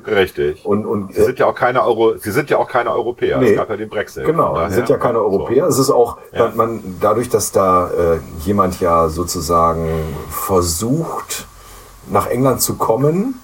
Richtig. 0.07 0.64
Und, 0.64 0.85
und 0.87 1.14
Sie 1.14 1.23
sind 1.23 1.38
ja 1.38 1.47
auch 1.47 1.55
keine 1.55 1.85
Euro, 1.85 2.16
sie 2.16 2.31
sind 2.33 2.49
ja 2.51 2.57
auch 2.57 2.66
keine 2.66 2.92
Europäer. 2.92 3.38
Nee. 3.38 3.51
Es 3.51 3.57
gab 3.57 3.68
ja 3.71 3.77
den 3.77 3.88
Brexit. 3.90 4.25
Genau, 4.25 4.59
sie 4.68 4.75
sind 4.75 4.88
ja 4.88 4.97
keine 4.97 5.21
Europäer. 5.21 5.66
Es 5.66 5.79
ist 5.79 5.90
auch, 5.90 6.16
man, 6.37 6.57
man, 6.57 6.97
dadurch, 7.01 7.29
dass 7.29 7.53
da 7.53 7.88
äh, 7.90 8.18
jemand 8.45 8.81
ja 8.81 9.09
sozusagen 9.09 9.87
versucht, 10.31 11.47
nach 12.09 12.27
England 12.27 12.61
zu 12.61 12.75
kommen, 12.75 13.41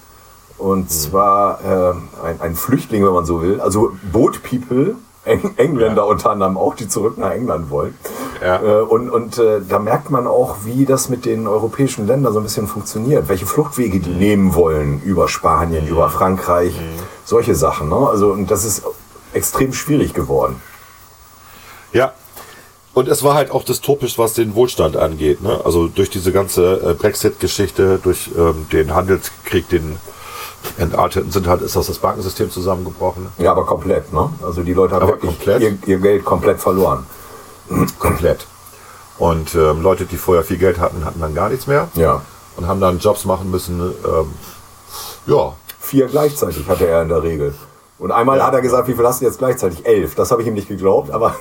und 0.59 0.85
Mhm. 0.85 0.88
zwar 0.88 1.61
äh, 1.64 2.27
ein, 2.27 2.40
ein 2.40 2.55
Flüchtling, 2.57 3.05
wenn 3.07 3.12
man 3.12 3.25
so 3.25 3.40
will, 3.42 3.61
also 3.61 3.92
Boat 4.12 4.40
People, 4.42 4.97
Eng 5.25 5.55
Engländer 5.57 6.07
unter 6.07 6.31
anderem 6.31 6.57
auch, 6.57 6.75
die 6.75 6.88
zurück 6.88 7.18
nach 7.18 7.31
England 7.33 7.71
wollen. 7.71 7.94
Ja. 8.42 8.62
Äh, 8.62 8.81
und 8.83 9.11
und 9.11 9.37
äh, 9.38 9.61
da 9.68 9.79
merkt 9.79 10.11
man 10.11 10.27
auch, 10.27 10.57
wie 10.64 10.85
das 10.87 11.09
mit 11.11 11.27
den 11.27 11.47
europäischen 11.47 12.07
Ländern 12.07 12.33
so 12.33 12.40
ein 12.40 12.44
bisschen 12.44 12.66
funktioniert, 12.66 13.29
welche 13.29 13.44
Fluchtwege 13.47 13.99
Mhm. 13.99 14.03
die 14.03 14.11
nehmen 14.14 14.55
wollen, 14.55 15.03
über 15.05 15.29
Spanien, 15.29 15.87
über 15.87 16.09
Frankreich, 16.09 16.75
solche 17.25 17.55
Sachen. 17.55 17.88
Ne? 17.90 17.97
Also, 18.09 18.33
und 18.33 18.51
das 18.51 18.64
ist 18.64 18.83
extrem 19.35 19.73
schwierig 19.75 20.14
geworden. 20.14 20.61
Ja. 21.92 22.12
Und 22.98 23.06
es 23.06 23.22
war 23.22 23.34
halt 23.34 23.52
auch 23.52 23.62
dystopisch, 23.62 24.18
was 24.18 24.32
den 24.34 24.56
Wohlstand 24.56 24.96
angeht. 24.96 25.40
Ne? 25.40 25.61
Also 25.64 25.87
durch 25.87 26.11
diese 26.11 26.32
ganze 26.32 26.80
äh, 26.82 26.94
Brexit-Geschichte, 26.94 28.00
durch 28.02 28.28
ähm, 28.37 28.66
den 28.72 28.92
Handelskrieg, 28.92 29.68
den 29.68 29.98
entarteten 30.78 31.30
sind 31.30 31.46
halt, 31.46 31.62
ist 31.62 31.76
das 31.76 31.87
das 31.87 31.98
Bankensystem 31.98 32.50
zusammengebrochen. 32.50 33.28
Ja, 33.38 33.52
aber 33.52 33.64
komplett, 33.66 34.12
ne? 34.12 34.30
Also 34.42 34.64
die 34.64 34.72
Leute 34.72 34.96
haben 34.96 35.02
Aber 35.04 35.22
wirklich? 35.22 35.38
Ihr, 35.62 35.78
ihr 35.87 35.98
Geld 35.98 36.24
komplett 36.24 36.58
verloren. 36.58 37.06
Komplett. 38.00 38.48
Und 39.16 39.54
ähm, 39.54 39.80
Leute, 39.80 40.04
die 40.04 40.16
vorher 40.16 40.42
viel 40.42 40.58
Geld 40.58 40.80
hatten, 40.80 41.04
hatten 41.04 41.20
dann 41.20 41.37
gar 41.37 41.50
nichts 41.50 41.68
mehr. 41.68 41.87
Ja. 41.94 42.22
Und 42.56 42.66
haben 42.66 42.80
dann 42.80 42.98
Jobs 42.98 43.24
machen 43.24 43.52
müssen. 43.52 43.78
Ähm, 43.80 44.32
ja, 45.26 45.54
Vier 45.78 46.08
gleichzeitig 46.08 46.66
hatte 46.66 46.88
er 46.88 47.02
in 47.02 47.11
der 47.11 47.22
Regel. 47.22 47.54
Und 48.00 48.11
einmal 48.11 48.38
Ja. 48.38 48.46
hat 48.48 48.54
er 48.54 48.61
gesagt, 48.61 48.88
wie 48.88 48.94
viel 48.94 49.06
hast 49.06 49.20
du 49.20 49.24
jetzt 49.26 49.38
gleichzeitig? 49.38 49.87
Elf. 49.87 50.16
Das 50.16 50.32
habe 50.32 50.42
ich 50.42 50.48
ihm 50.48 50.54
nicht 50.54 50.66
geglaubt, 50.66 51.12
aber 51.12 51.28
er 51.28 51.32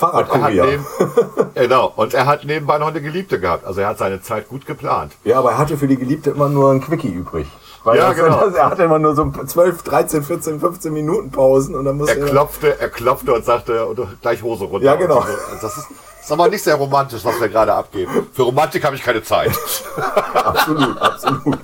Fahrradkurier. 0.00 0.64
neben, 0.66 0.84
genau. 1.54 1.92
Und 1.94 2.14
er 2.14 2.26
hat 2.26 2.44
nebenbei 2.44 2.78
noch 2.78 2.88
eine 2.88 3.00
Geliebte 3.00 3.38
gehabt. 3.38 3.64
Also 3.66 3.80
er 3.82 3.88
hat 3.88 3.98
seine 3.98 4.22
Zeit 4.22 4.48
gut 4.48 4.66
geplant. 4.66 5.12
Ja, 5.24 5.38
aber 5.38 5.52
er 5.52 5.58
hatte 5.58 5.76
für 5.76 5.86
die 5.86 5.96
Geliebte 5.96 6.30
immer 6.30 6.48
nur 6.48 6.72
ein 6.72 6.80
Quickie 6.80 7.08
übrig. 7.12 7.46
Weil 7.84 7.98
Ja, 7.98 8.12
genau. 8.12 8.40
das, 8.46 8.54
er 8.62 8.70
hatte 8.70 8.82
immer 8.82 8.98
nur 8.98 9.14
so 9.14 9.30
12, 9.30 9.82
13, 9.82 10.22
14, 10.22 10.60
15 10.60 10.92
Minuten 10.92 11.30
Pausen 11.30 11.74
und 11.74 11.84
dann 11.84 11.96
musste 11.96 12.18
Er 12.18 12.26
klopfte, 12.26 12.80
er 12.80 12.88
klopfte 12.88 13.32
und 13.34 13.44
sagte 13.44 13.86
und 13.86 14.00
gleich 14.20 14.42
Hose 14.42 14.64
runter. 14.64 14.84
Ja, 14.86 14.96
genau. 14.96 15.16
So. 15.16 15.20
Also 15.20 15.36
Das 15.62 15.76
ist, 15.76 15.86
das 15.88 16.24
ist 16.26 16.32
aber 16.32 16.48
nicht 16.48 16.62
sehr 16.62 16.74
romantisch, 16.74 17.24
was 17.24 17.40
wir 17.40 17.48
gerade 17.48 17.72
abgeben. 17.74 18.26
Für 18.32 18.42
Romantik 18.42 18.84
habe 18.84 18.96
ich 18.96 19.02
keine 19.02 19.22
Zeit. 19.22 19.50
absolut, 20.34 20.98
absolut. 20.98 21.58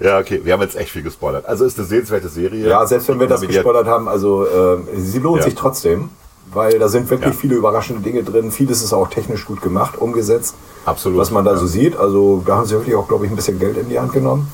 Ja, 0.00 0.18
okay, 0.18 0.40
wir 0.44 0.52
haben 0.52 0.60
jetzt 0.62 0.76
echt 0.76 0.90
viel 0.90 1.02
gespoilert. 1.02 1.46
Also 1.46 1.64
ist 1.64 1.78
eine 1.78 1.86
sehenswerte 1.86 2.28
Serie. 2.28 2.66
Ja, 2.68 2.84
selbst 2.86 3.08
wenn 3.08 3.20
wir 3.20 3.26
das 3.28 3.40
gespoilert 3.42 3.86
haben, 3.86 4.08
also 4.08 4.44
äh, 4.44 4.78
sie 4.96 5.18
lohnt 5.18 5.38
Ja. 5.38 5.44
sich 5.44 5.54
trotzdem, 5.54 6.10
weil 6.54 6.78
da 6.78 6.88
sind 6.88 7.10
wirklich 7.10 7.34
Ja. 7.34 7.40
viele 7.40 7.54
überraschende 7.56 8.02
Dinge 8.02 8.22
drin. 8.22 8.50
Vieles 8.50 8.82
ist 8.82 8.92
auch 8.92 9.08
technisch 9.08 9.44
gut 9.44 9.60
gemacht, 9.62 9.98
umgesetzt. 9.98 10.54
Absolut. 10.84 11.18
Was 11.18 11.30
man 11.30 11.44
da 11.44 11.52
ja. 11.52 11.56
so 11.58 11.66
sieht. 11.66 11.96
Also 11.96 12.42
da 12.46 12.56
haben 12.56 12.66
sie 12.66 12.74
wirklich 12.74 12.94
auch, 12.94 13.08
glaube 13.08 13.26
ich, 13.26 13.32
ein 13.32 13.36
bisschen 13.36 13.58
Geld 13.58 13.76
in 13.76 13.88
die 13.88 13.98
Hand 13.98 14.12
genommen. 14.12 14.48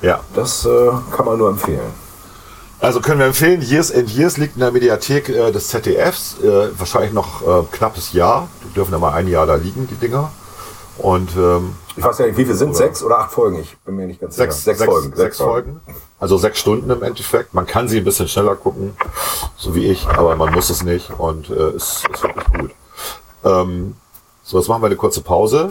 Ja. 0.00 0.20
Das 0.34 0.66
äh, 0.66 0.90
kann 1.16 1.26
man 1.26 1.38
nur 1.38 1.48
empfehlen. 1.48 2.02
Also 2.80 3.00
können 3.00 3.20
wir 3.20 3.26
empfehlen, 3.26 3.62
Years 3.62 3.94
and 3.94 4.10
Years 4.10 4.38
liegt 4.38 4.54
in 4.56 4.60
der 4.60 4.72
Mediathek 4.72 5.28
äh, 5.28 5.52
des 5.52 5.68
ZDFs. 5.68 6.38
Äh, 6.42 6.76
wahrscheinlich 6.76 7.12
noch 7.12 7.42
äh, 7.42 7.64
knappes 7.70 8.12
Jahr. 8.12 8.48
Die 8.64 8.74
dürfen 8.74 8.90
ja 8.90 8.98
mal 8.98 9.12
ein 9.12 9.28
Jahr 9.28 9.46
da 9.46 9.54
liegen, 9.54 9.86
die 9.88 9.94
Dinger. 9.94 10.32
Und 10.98 11.30
ähm, 11.36 11.74
Ich 11.96 12.04
weiß 12.04 12.18
ja 12.18 12.26
nicht, 12.26 12.36
wie 12.36 12.44
viele 12.44 12.56
sind 12.56 12.76
Sechs 12.76 13.02
oder 13.02 13.18
acht 13.20 13.32
Folgen? 13.32 13.58
Ich 13.60 13.76
bin 13.78 13.96
mir 13.96 14.06
nicht 14.06 14.20
ganz 14.20 14.36
sechs, 14.36 14.62
sicher. 14.64 14.76
sechs, 14.76 14.90
Folgen. 14.90 15.16
Sechs 15.16 15.36
Folgen. 15.38 15.80
Also 16.20 16.36
sechs 16.36 16.58
Stunden 16.60 16.90
im 16.90 17.02
Endeffekt. 17.02 17.54
Man 17.54 17.66
kann 17.66 17.88
sie 17.88 17.98
ein 17.98 18.04
bisschen 18.04 18.28
schneller 18.28 18.54
gucken, 18.54 18.94
so 19.56 19.74
wie 19.74 19.86
ich, 19.90 20.06
aber 20.06 20.36
man 20.36 20.52
muss 20.52 20.70
es 20.70 20.82
nicht 20.82 21.10
und 21.18 21.50
äh, 21.50 21.54
es 21.54 22.04
ist 22.12 22.22
wirklich 22.22 22.44
gut. 22.52 22.70
Ähm, 23.44 23.96
so, 24.44 24.58
jetzt 24.58 24.68
machen 24.68 24.82
wir 24.82 24.86
eine 24.86 24.96
kurze 24.96 25.22
Pause. 25.22 25.68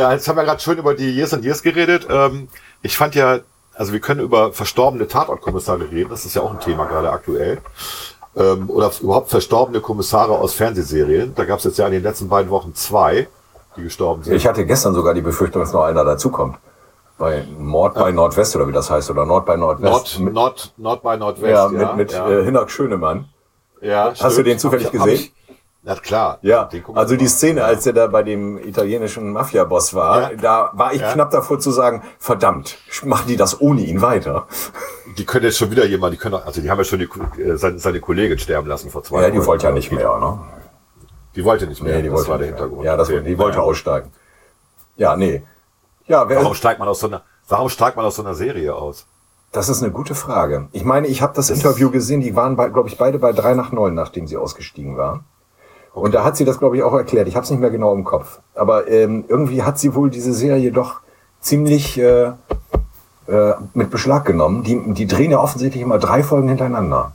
Wir 0.00 0.12
jetzt 0.12 0.26
haben 0.28 0.38
ja 0.38 0.44
gerade 0.44 0.60
schön 0.60 0.78
über 0.78 0.94
die 0.94 1.14
Years 1.14 1.34
and 1.34 1.44
Years 1.44 1.62
geredet. 1.62 2.06
Ähm, 2.08 2.48
ich 2.80 2.96
fand 2.96 3.14
ja, 3.14 3.40
also 3.74 3.92
wir 3.92 4.00
können 4.00 4.20
über 4.20 4.52
verstorbene 4.52 5.06
Tatortkommissare 5.06 5.90
reden, 5.90 6.08
das 6.08 6.24
ist 6.24 6.34
ja 6.34 6.40
auch 6.42 6.50
ein 6.52 6.60
Thema 6.60 6.86
gerade 6.86 7.10
aktuell. 7.10 7.58
Ähm, 8.34 8.70
oder 8.70 8.90
überhaupt 9.02 9.28
verstorbene 9.28 9.80
Kommissare 9.80 10.32
aus 10.32 10.54
Fernsehserien. 10.54 11.34
Da 11.34 11.44
gab 11.44 11.58
es 11.58 11.64
jetzt 11.64 11.78
ja 11.78 11.86
in 11.86 11.92
den 11.92 12.02
letzten 12.02 12.28
beiden 12.28 12.50
Wochen 12.50 12.74
zwei, 12.74 13.28
die 13.76 13.82
gestorben 13.82 14.22
sind. 14.22 14.34
Ich 14.34 14.46
hatte 14.46 14.64
gestern 14.64 14.94
sogar 14.94 15.12
die 15.12 15.20
Befürchtung, 15.20 15.60
dass 15.60 15.72
noch 15.74 15.82
einer 15.84 16.04
dazukommt. 16.04 16.56
Bei 17.18 17.44
Mord 17.58 17.94
bei 17.96 18.10
Nordwest 18.12 18.56
oder 18.56 18.66
wie 18.68 18.72
das 18.72 18.90
heißt, 18.90 19.10
oder 19.10 19.26
Nord 19.26 19.44
bei 19.44 19.56
Nordwest. 19.56 20.18
Nord, 20.20 20.32
Nord, 20.32 20.72
Nord 20.78 21.02
bei 21.02 21.16
Nordwest. 21.18 21.52
ja, 21.52 21.68
mit, 21.68 21.96
mit 21.96 22.12
ja. 22.12 22.26
Äh, 22.30 22.44
Hinak 22.44 22.70
Schönemann. 22.70 23.28
ja, 23.82 24.14
Hast 24.18 24.38
du 24.38 24.42
den 24.42 24.58
zufällig 24.58 24.86
Hab 24.86 24.94
ich- 24.94 25.02
gesehen? 25.02 25.32
Na 25.82 25.94
klar. 25.94 26.38
Ja, 26.42 26.68
also 26.94 27.16
die. 27.16 27.26
Szene, 27.26 27.64
als 27.64 27.86
er 27.86 27.94
da 27.94 28.06
bei 28.06 28.22
dem 28.22 28.58
italienischen 28.58 29.32
Mafia-Boss 29.32 29.94
war, 29.94 30.32
Ja. 30.32 30.36
da 30.36 30.70
war 30.74 30.92
ich 30.92 31.00
Ja. 31.00 31.12
knapp 31.12 31.30
davor 31.30 31.58
zu 31.58 31.70
sagen, 31.70 32.02
verdammt, 32.18 32.76
machen 33.04 33.28
die 33.28 33.36
das 33.36 33.60
ohne 33.62 33.80
ihn 33.80 34.02
weiter? 34.02 34.46
Die 35.18 35.24
können 35.24 35.46
jetzt 35.46 35.56
schon 35.58 35.70
wieder 35.72 35.84
jemand, 35.86 36.12
die 36.14 36.18
können, 36.18 36.34
auch- 36.36 36.46
also 36.46 36.60
die 36.60 36.70
haben 36.70 36.78
ja 36.78 36.84
schon 36.84 37.00
die, 37.00 37.08
äh, 37.42 37.56
seine, 37.56 37.78
seine 37.80 37.98
Kollegin 38.00 38.38
sterben 38.38 38.68
lassen 38.68 38.90
vor 38.90 39.02
zwei 39.02 39.22
Ja, 39.22 39.30
die 39.30 39.44
wollte 39.44 39.66
ja 39.66 39.72
nicht 39.72 39.90
mehr, 39.90 40.18
ne? 40.20 40.38
Die 41.34 41.44
wollte 41.44 41.66
nicht 41.66 41.82
mehr. 41.82 41.96
Nee, 41.96 42.02
die 42.02 42.08
das 42.08 42.16
wollte 42.18 42.30
war 42.30 42.38
der 42.38 42.46
mehr. 42.48 42.56
Hintergrund. 42.56 42.84
Ja, 42.86 42.96
das, 42.96 43.08
Okay. 43.08 43.22
die 43.22 43.36
wollte 43.38 43.56
Naja. 43.58 43.68
aussteigen. 43.68 44.12
Ja, 44.96 45.16
nee. 45.16 45.42
Ja, 46.06 46.28
wer, 46.28 46.36
Warum 46.38 46.54
steigt 46.54 46.78
man 46.78 46.86
aus 46.88 47.00
so 47.00 47.08
einer, 47.08 47.22
warum 47.48 47.68
steigt 47.68 47.96
man 47.96 48.04
aus 48.06 48.14
so 48.16 48.22
einer 48.22 48.34
Serie 48.34 48.72
aus? 48.74 49.06
Das 49.50 49.68
ist 49.68 49.82
eine 49.82 49.90
gute 49.90 50.14
Frage. 50.14 50.68
Ich 50.70 50.84
meine, 50.84 51.08
ich 51.08 51.22
habe 51.22 51.32
das 51.34 51.50
Interview 51.50 51.90
gesehen, 51.90 52.20
die 52.20 52.36
waren, 52.36 52.54
glaube 52.54 52.88
ich, 52.88 52.96
beide 52.96 53.18
bei 53.18 53.32
drei 53.32 53.54
nach 53.54 53.72
neun, 53.72 53.94
nachdem 53.94 54.28
sie 54.28 54.36
ausgestiegen 54.36 54.96
waren. 54.96 55.24
Und 55.92 56.14
da 56.14 56.24
hat 56.24 56.36
sie 56.36 56.44
das, 56.44 56.58
glaube 56.58 56.76
ich, 56.76 56.82
auch 56.82 56.92
erklärt. 56.94 57.26
Ich 57.28 57.36
habe 57.36 57.44
es 57.44 57.50
nicht 57.50 57.60
mehr 57.60 57.70
genau 57.70 57.92
im 57.94 58.04
Kopf. 58.04 58.38
Aber 58.54 58.88
ähm, 58.88 59.24
irgendwie 59.28 59.62
hat 59.62 59.78
sie 59.78 59.94
wohl 59.94 60.08
diese 60.10 60.32
Serie 60.32 60.70
doch 60.72 61.00
ziemlich 61.40 61.98
äh, 61.98 62.32
äh, 63.26 63.54
mit 63.74 63.90
Beschlag 63.90 64.24
genommen. 64.24 64.62
Die, 64.62 64.80
die 64.94 65.06
drehen 65.06 65.30
ja 65.32 65.40
offensichtlich 65.40 65.82
immer 65.82 65.98
drei 65.98 66.22
Folgen 66.22 66.48
hintereinander. 66.48 67.12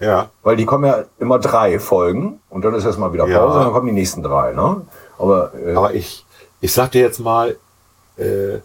Ja. 0.00 0.30
Weil 0.42 0.56
die 0.56 0.64
kommen 0.66 0.84
ja 0.84 1.04
immer 1.18 1.38
drei 1.38 1.78
Folgen 1.78 2.40
und 2.50 2.64
dann 2.64 2.74
ist 2.74 2.84
erstmal 2.84 3.12
wieder 3.12 3.24
Pause 3.24 3.34
Ja. 3.36 3.44
und 3.44 3.64
dann 3.64 3.72
kommen 3.72 3.86
die 3.86 3.92
nächsten 3.92 4.22
drei. 4.22 4.52
Ne? 4.52 4.82
Aber, 5.18 5.52
äh, 5.54 5.74
Aber 5.74 5.94
ich, 5.94 6.24
ich 6.60 6.72
sag 6.72 6.90
dir 6.92 7.00
jetzt 7.02 7.18
mal, 7.20 7.56
äh, 8.16 8.58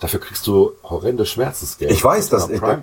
dafür 0.00 0.20
kriegst 0.20 0.46
du 0.46 0.72
horrende 0.82 1.24
Schmerzensgeld. 1.26 1.90
Ich 1.90 2.02
weiß, 2.04 2.28
das 2.30 2.42
dass 2.48 2.50
ich- 2.50 2.60
Prime, 2.60 2.82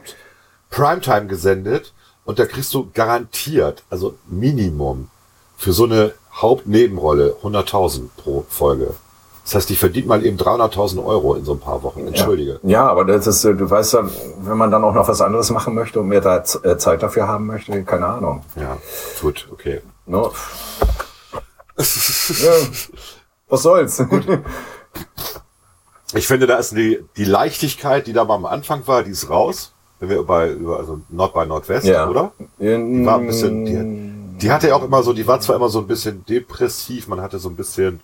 Primetime 0.69 1.27
gesendet 1.27 1.93
und 2.25 2.39
da 2.39 2.45
kriegst 2.45 2.73
du 2.73 2.89
garantiert, 2.93 3.83
also 3.89 4.15
Minimum, 4.27 5.09
für 5.61 5.73
so 5.73 5.83
eine 5.83 6.13
Hauptnebenrolle 6.33 7.35
100.000 7.43 8.09
pro 8.17 8.45
Folge. 8.49 8.95
Das 9.43 9.53
heißt, 9.53 9.69
die 9.69 9.75
verdient 9.75 10.07
mal 10.07 10.25
eben 10.25 10.37
300.000 10.37 11.05
Euro 11.05 11.35
in 11.35 11.45
so 11.45 11.51
ein 11.53 11.59
paar 11.59 11.83
Wochen. 11.83 12.07
Entschuldige. 12.07 12.59
Ja, 12.63 12.87
aber 12.87 13.05
das 13.05 13.27
ist, 13.27 13.45
äh, 13.45 13.53
du 13.53 13.69
weißt 13.69 13.93
dann, 13.93 14.09
wenn 14.39 14.57
man 14.57 14.71
dann 14.71 14.83
auch 14.83 14.93
noch 14.95 15.07
was 15.07 15.21
anderes 15.21 15.51
machen 15.51 15.75
möchte 15.75 15.99
und 15.99 16.07
mehr 16.07 16.21
da 16.21 16.37
äh, 16.63 16.77
Zeit 16.77 17.03
dafür 17.03 17.27
haben 17.27 17.45
möchte, 17.45 17.83
keine 17.83 18.07
Ahnung. 18.07 18.41
Ja, 18.55 18.77
gut, 19.21 19.47
okay. 19.51 19.81
Ne? 20.07 20.17
ja, 21.77 22.51
was 23.47 23.61
soll's? 23.61 24.03
Ich 26.15 26.25
finde, 26.27 26.47
da 26.47 26.57
ist 26.57 26.71
die, 26.75 27.05
die 27.17 27.25
Leichtigkeit, 27.25 28.07
die 28.07 28.13
da 28.13 28.23
mal 28.25 28.35
am 28.35 28.45
Anfang 28.47 28.87
war, 28.87 29.03
die 29.03 29.11
ist 29.11 29.29
raus. 29.29 29.73
Wenn 29.99 30.09
wir 30.09 30.23
bei, 30.23 30.49
über, 30.49 30.79
also 30.79 31.01
Nord 31.09 31.35
bei 31.35 31.45
Nordwest, 31.45 31.85
Ja. 31.85 32.09
oder? 32.09 32.31
Die 32.59 33.05
war 33.05 33.19
ein 33.19 33.27
bisschen, 33.27 33.65
die, 33.65 34.10
die 34.41 34.51
hatte 34.51 34.67
ja 34.69 34.75
auch 34.75 34.83
immer 34.83 35.03
so, 35.03 35.13
die 35.13 35.27
war 35.27 35.39
zwar 35.39 35.55
immer 35.55 35.69
so 35.69 35.79
ein 35.79 35.87
bisschen 35.87 36.25
depressiv, 36.25 37.07
man 37.07 37.21
hatte 37.21 37.39
so 37.39 37.49
ein 37.49 37.55
bisschen, 37.55 38.01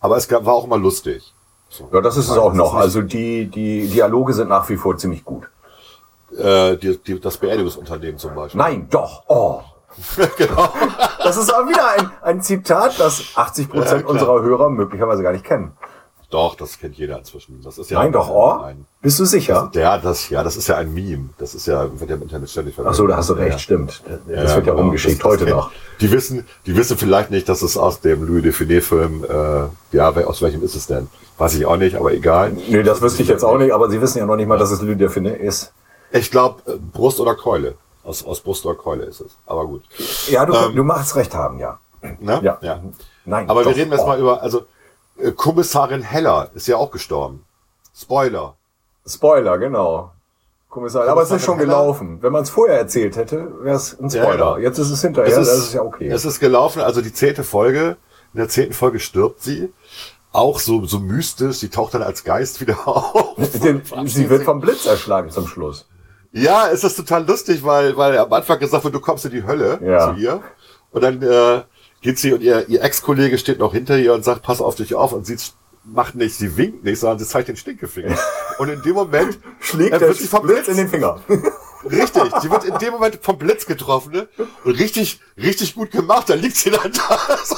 aber 0.00 0.16
es 0.16 0.28
gab, 0.28 0.44
war 0.44 0.54
auch 0.54 0.64
immer 0.64 0.78
lustig. 0.78 1.34
So. 1.68 1.88
ja, 1.92 2.00
das 2.00 2.16
ist 2.16 2.28
es 2.30 2.36
auch 2.38 2.54
noch. 2.54 2.74
Also 2.74 3.02
die, 3.02 3.46
die 3.46 3.88
Dialoge 3.88 4.32
sind 4.32 4.48
nach 4.48 4.68
wie 4.70 4.76
vor 4.76 4.96
ziemlich 4.96 5.24
gut. 5.24 5.48
äh, 6.36 6.76
die, 6.76 6.96
die, 6.98 7.20
das 7.20 7.36
Beerdigungsunternehmen 7.36 8.18
zum 8.18 8.34
Beispiel. 8.34 8.58
Nein, 8.58 8.88
doch. 8.90 9.22
Oh. 9.28 9.60
genau. 10.36 10.68
Das 11.22 11.36
ist 11.36 11.52
auch 11.52 11.66
wieder 11.68 11.88
ein, 11.90 12.10
ein 12.22 12.40
Zitat, 12.42 12.98
das 13.00 13.32
80 13.34 13.66
Ja, 13.66 13.72
Prozent 13.74 14.00
klar. 14.02 14.10
unserer 14.10 14.42
Hörer 14.42 14.70
möglicherweise 14.70 15.22
gar 15.22 15.32
nicht 15.32 15.44
kennen. 15.44 15.72
Doch, 16.30 16.56
das 16.56 16.78
kennt 16.78 16.96
jeder 16.98 17.18
inzwischen. 17.18 17.62
Das 17.64 17.78
ist 17.78 17.90
ja 17.90 18.00
Nein, 18.00 18.12
doch. 18.12 18.28
Oh. 18.28 18.62
ein, 18.62 18.84
Bist 19.00 19.18
du 19.18 19.24
sicher? 19.24 19.70
ja, 19.74 19.96
das, 19.96 20.28
ja, 20.28 20.42
das 20.42 20.56
ist 20.58 20.68
ja 20.68 20.76
ein 20.76 20.92
Meme. 20.92 21.30
Das 21.38 21.54
ist 21.54 21.66
ja, 21.66 21.88
wird 21.98 22.10
ja 22.10 22.16
im 22.16 22.22
Internet 22.22 22.50
ständig 22.50 22.74
Ach 22.84 22.92
so, 22.92 23.06
da 23.06 23.16
hast 23.16 23.30
du 23.30 23.32
recht, 23.32 23.52
Ja. 23.52 23.58
stimmt. 23.58 24.02
Das 24.06 24.26
wird 24.26 24.48
ja 24.48 24.60
genau. 24.60 24.76
rumgeschickt, 24.76 25.14
Das- 25.14 25.22
das 25.22 25.26
heute 25.32 25.44
kennt- 25.46 25.56
noch. 25.56 25.70
Die 26.02 26.12
wissen, 26.12 26.46
die 26.66 26.76
wissen 26.76 26.98
vielleicht 26.98 27.30
nicht, 27.30 27.48
dass 27.48 27.62
es 27.62 27.78
aus 27.78 28.00
dem 28.02 28.26
Louis 28.26 28.42
Define-Film, 28.42 29.24
äh, 29.24 29.96
ja, 29.96 30.10
aus 30.10 30.42
welchem 30.42 30.62
ist 30.62 30.74
es 30.74 30.86
denn? 30.86 31.08
Weiß 31.38 31.54
ich 31.54 31.64
auch 31.64 31.78
nicht, 31.78 31.96
aber 31.96 32.12
egal. 32.12 32.52
Nee, 32.52 32.82
das 32.82 33.00
wüsste 33.00 33.22
ich 33.22 33.28
jetzt 33.28 33.44
auch 33.44 33.56
nicht, 33.56 33.72
aber 33.72 33.88
Sie 33.88 34.00
wissen 34.02 34.18
ja 34.18 34.26
noch 34.26 34.36
nicht 34.36 34.48
mal, 34.48 34.58
dass 34.58 34.70
es 34.70 34.82
Louis 34.82 34.98
Define 34.98 35.34
ist. 35.34 35.72
Ich 36.12 36.30
glaube, 36.30 36.62
Brust 36.92 37.20
oder 37.20 37.36
Keule. 37.36 37.74
Aus, 38.04 38.24
aus 38.24 38.40
Brust 38.40 38.66
oder 38.66 38.74
Keule 38.74 39.04
ist 39.04 39.20
es. 39.20 39.36
Aber 39.46 39.66
gut. 39.66 39.82
Ja, 40.28 40.44
du, 40.44 40.52
Ähm, 40.54 40.76
du 40.76 40.84
machst 40.84 41.16
recht 41.16 41.34
haben, 41.34 41.58
ja. 41.58 41.78
Ne? 42.20 42.40
Ja. 42.42 42.58
ja. 42.60 42.82
Nein, 43.24 43.48
Aber 43.50 43.62
doch. 43.64 43.70
wir 43.70 43.76
reden 43.76 43.92
jetzt 43.92 44.02
Oh. 44.02 44.06
mal 44.06 44.18
über, 44.18 44.40
also, 44.42 44.60
äh, 44.60 44.62
Kommissarin 45.36 46.02
Heller 46.02 46.50
ist 46.54 46.66
ja 46.68 46.76
auch 46.76 46.90
gestorben. 46.90 47.44
Spoiler. 47.96 48.54
Spoiler, 49.06 49.58
genau. 49.58 50.12
Kommissar. 50.68 51.08
Aber 51.08 51.22
es 51.22 51.30
ist 51.30 51.44
schon 51.44 51.56
Heller. 51.58 51.66
gelaufen. 51.68 52.18
Wenn 52.22 52.32
man 52.32 52.42
es 52.42 52.50
vorher 52.50 52.78
erzählt 52.78 53.16
hätte, 53.16 53.50
wäre 53.62 53.76
es 53.76 53.98
ein 53.98 54.10
Spoiler. 54.10 54.36
Ja, 54.52 54.58
ja. 54.58 54.64
Jetzt 54.64 54.78
ist 54.78 54.90
es 54.90 55.00
hinterher, 55.00 55.34
das 55.34 55.48
ist 55.48 55.72
ja 55.74 55.82
okay. 55.82 56.08
Es 56.08 56.24
ist 56.24 56.40
gelaufen, 56.40 56.82
also 56.82 57.00
die 57.00 57.12
zehnte 57.12 57.42
Folge. 57.42 57.96
In 58.34 58.38
der 58.40 58.48
zehnten 58.48 58.74
Folge 58.74 59.00
stirbt 59.00 59.42
sie. 59.42 59.72
Auch 60.30 60.60
so, 60.60 60.84
so 60.84 60.98
mystisch. 61.00 61.56
Sie 61.56 61.70
taucht 61.70 61.94
dann 61.94 62.02
als 62.02 62.22
Geist 62.22 62.60
wieder 62.60 62.76
auf. 62.86 63.34
Den, 63.62 63.82
sie 64.06 64.28
wird 64.28 64.42
vom 64.44 64.60
Blitz 64.60 64.84
erschlagen 64.86 65.30
zum 65.30 65.46
Schluss. 65.48 65.88
Ja, 66.32 66.68
es 66.68 66.84
ist 66.84 66.96
total 66.96 67.26
lustig, 67.26 67.64
weil, 67.64 67.96
weil 67.96 68.18
am 68.18 68.30
Anfang 68.32 68.58
gesagt 68.58 68.84
wird, 68.84 68.94
du 68.94 69.00
kommst 69.00 69.24
in 69.24 69.30
die 69.30 69.44
Hölle 69.44 69.80
Ja. 69.82 70.12
zu 70.14 70.20
ihr. 70.20 70.42
Und 70.90 71.02
dann 71.02 71.22
äh, 71.22 71.62
geht 72.00 72.18
sie 72.18 72.32
und 72.32 72.42
ihr, 72.42 72.68
ihr 72.68 72.82
Ex-Kollege 72.82 73.38
steht 73.38 73.58
noch 73.58 73.72
hinter 73.72 73.98
ihr 73.98 74.14
und 74.14 74.24
sagt, 74.24 74.42
pass 74.42 74.60
auf 74.60 74.74
dich 74.76 74.94
auf. 74.94 75.12
Und 75.12 75.26
sie 75.26 75.36
macht 75.84 76.14
nicht, 76.14 76.36
sie 76.36 76.56
winkt 76.56 76.84
nicht, 76.84 77.00
sondern 77.00 77.18
sie 77.18 77.26
zeigt 77.26 77.48
den 77.48 77.56
Stinkefinger. 77.56 78.16
Und 78.58 78.68
in 78.68 78.82
dem 78.82 78.94
Moment 78.94 79.38
Schlägt 79.60 80.00
wird 80.00 80.16
sie 80.16 80.26
vom 80.26 80.44
Blitz 80.44 80.66
in 80.66 80.76
den 80.76 80.88
Finger. 80.88 81.20
Richtig, 81.84 82.22
sie 82.42 82.50
wird 82.50 82.64
in 82.64 82.76
dem 82.78 82.92
Moment 82.92 83.20
vom 83.22 83.38
Blitz 83.38 83.64
getroffen 83.64 84.12
ne? 84.12 84.28
und 84.64 84.78
richtig, 84.80 85.20
richtig 85.36 85.76
gut 85.76 85.92
gemacht. 85.92 86.28
Dann 86.28 86.40
liegt 86.40 86.56
sie 86.56 86.70
dann 86.70 86.92
da. 86.92 87.18
So 87.44 87.54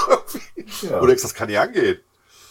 irgendwie. 0.55 0.87
Ja. 0.87 0.97
Und 0.97 1.01
du 1.01 1.07
denkst, 1.07 1.23
das 1.23 1.33
kann 1.33 1.49
nicht 1.49 1.59
angehen. 1.59 2.01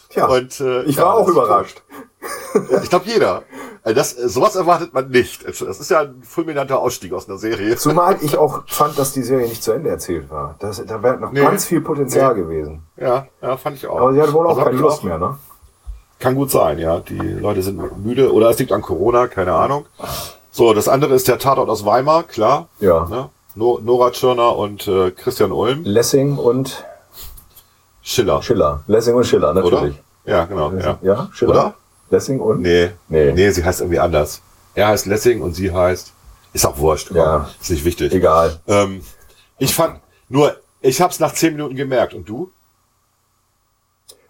Tja, 0.09 0.25
Und, 0.25 0.59
äh, 0.59 0.83
ich 0.85 0.95
ja, 0.95 1.03
war 1.03 1.13
auch 1.13 1.19
das 1.19 1.27
ist 1.27 1.33
überrascht. 1.33 1.83
Ja, 2.18 2.18
ich 2.83 2.89
glaube 2.89 3.05
jeder. 3.07 3.43
Also 3.83 3.95
das, 3.95 4.17
äh, 4.17 4.27
sowas 4.29 4.55
erwartet 4.55 4.93
man 4.93 5.09
nicht. 5.09 5.47
Das 5.47 5.61
ist 5.61 5.89
ja 5.89 6.01
ein 6.01 6.21
fulminanter 6.23 6.79
Ausstieg 6.79 7.13
aus 7.13 7.29
einer 7.29 7.37
Serie. 7.37 7.75
Zumal 7.77 8.17
ich 8.21 8.37
auch 8.37 8.63
fand, 8.67 8.97
dass 8.99 9.13
die 9.13 9.23
Serie 9.23 9.47
nicht 9.47 9.63
zu 9.63 9.71
Ende 9.71 9.89
erzählt 9.89 10.29
war. 10.29 10.55
Das, 10.59 10.83
da 10.85 11.01
wäre 11.01 11.17
noch 11.17 11.31
Nee. 11.31 11.41
ganz 11.41 11.65
viel 11.65 11.81
Potenzial 11.81 12.35
gewesen. 12.35 12.83
Ja, 12.97 13.27
ja, 13.41 13.57
fand 13.57 13.77
ich 13.77 13.87
auch. 13.87 13.99
Aber 13.99 14.13
sie 14.13 14.21
hat 14.21 14.33
wohl 14.33 14.45
auch 14.45 14.51
Also 14.57 14.63
keine 14.63 14.77
Lust 14.77 15.03
mehr, 15.03 15.17
ne? 15.17 15.37
Kann 16.19 16.35
gut 16.35 16.51
sein, 16.51 16.79
ja. 16.79 16.99
Die 16.99 17.17
Leute 17.17 17.61
sind 17.61 18.03
müde 18.03 18.33
oder 18.33 18.49
es 18.49 18.59
liegt 18.59 18.73
an 18.73 18.81
Corona, 18.81 19.27
keine 19.27 19.53
Ahnung. 19.53 19.85
So, 20.51 20.73
das 20.73 20.89
andere 20.89 21.13
ist 21.13 21.27
der 21.29 21.39
Tatort 21.39 21.69
aus 21.69 21.85
Weimar, 21.85 22.23
klar. 22.23 22.67
Ja. 22.81 23.05
Ne? 23.05 23.29
No- 23.55 23.79
Nora 23.81 24.11
Tschirner 24.11 24.57
und 24.57 24.87
äh, 24.87 25.11
Christian 25.11 25.51
Ulm. 25.53 25.83
Lessing 25.85 26.37
und 26.37 26.83
Schiller, 28.01 28.41
Schiller. 28.41 28.83
Lessing 28.87 29.15
und 29.15 29.25
Schiller, 29.25 29.51
oder? 29.51 29.61
natürlich. 29.63 30.01
Ja, 30.25 30.45
genau. 30.45 30.71
Ja. 30.73 30.97
Ja, 31.01 31.29
Schiller. 31.33 31.51
Oder? 31.51 31.73
Lessing 32.09 32.39
und? 32.39 32.61
Nee. 32.61 32.91
Nee. 33.07 33.31
nee. 33.33 33.49
sie 33.51 33.63
heißt 33.63 33.81
irgendwie 33.81 33.99
anders. 33.99 34.41
Er 34.75 34.87
heißt 34.87 35.05
Lessing 35.05 35.41
und 35.41 35.53
sie 35.53 35.71
heißt. 35.73 36.13
Ist 36.53 36.65
auch 36.65 36.77
wurscht. 36.77 37.11
Ja. 37.11 37.49
Ist 37.61 37.69
nicht 37.69 37.85
wichtig. 37.85 38.11
Egal. 38.13 38.59
Ähm, 38.67 39.01
ich 39.59 39.75
fand, 39.75 39.99
nur, 40.29 40.55
ich 40.81 40.99
hab's 41.01 41.19
nach 41.19 41.33
zehn 41.33 41.53
Minuten 41.53 41.75
gemerkt. 41.75 42.13
Und 42.15 42.27
du? 42.27 42.51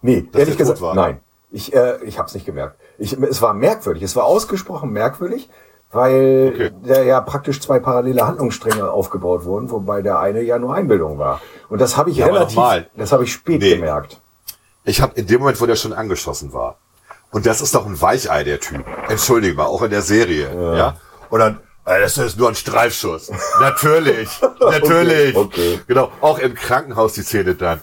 Nee, 0.02 0.26
Dass 0.32 0.40
ehrlich 0.40 0.56
gesagt, 0.58 0.80
war. 0.80 0.94
nein. 0.94 1.20
Ich, 1.50 1.74
äh, 1.74 2.02
ich 2.04 2.18
habe 2.18 2.28
es 2.28 2.34
nicht 2.34 2.46
gemerkt. 2.46 2.78
Ich, 2.98 3.12
es 3.14 3.42
war 3.42 3.54
merkwürdig. 3.54 4.02
Es 4.02 4.14
war 4.16 4.24
ausgesprochen 4.24 4.90
merkwürdig, 4.90 5.48
weil 5.90 6.52
Okay. 6.54 6.70
da 6.84 7.02
ja 7.02 7.20
praktisch 7.20 7.60
zwei 7.60 7.80
parallele 7.80 8.26
Handlungsstränge 8.26 8.90
aufgebaut 8.90 9.44
wurden, 9.44 9.70
wobei 9.70 10.00
der 10.02 10.20
eine 10.20 10.42
ja 10.42 10.58
nur 10.58 10.74
Einbildung 10.74 11.18
war. 11.18 11.40
Und 11.68 11.80
das 11.80 11.96
habe 11.96 12.10
ich 12.10 12.18
Ja, 12.18 12.26
relativ, 12.26 12.58
das 12.96 13.12
habe 13.12 13.24
ich 13.24 13.32
spät 13.32 13.60
Nee. 13.62 13.76
gemerkt. 13.76 14.20
Ich 14.84 15.00
habe 15.00 15.14
in 15.18 15.26
dem 15.26 15.40
Moment, 15.40 15.60
wo 15.60 15.66
der 15.66 15.76
schon 15.76 15.92
angeschossen 15.92 16.52
war. 16.52 16.78
Und 17.32 17.46
das 17.46 17.60
ist 17.60 17.74
doch 17.74 17.86
ein 17.86 18.00
Weichei, 18.00 18.44
der 18.44 18.60
Typ. 18.60 18.84
Entschuldige 19.08 19.54
mal, 19.54 19.66
auch 19.66 19.82
in 19.82 19.90
der 19.90 20.02
Serie. 20.02 20.76
Ja. 20.76 20.96
Und 21.28 21.38
dann, 21.38 21.60
äh, 21.84 22.00
das 22.00 22.18
ist 22.18 22.36
nur 22.38 22.48
ein 22.48 22.54
Streifschuss. 22.54 23.30
natürlich. 23.60 24.28
Natürlich. 24.60 25.36
Okay, 25.36 25.74
okay. 25.74 25.80
Genau. 25.86 26.10
Auch 26.20 26.38
im 26.38 26.54
Krankenhaus 26.54 27.12
die 27.12 27.22
Szene 27.22 27.54
dann. 27.54 27.80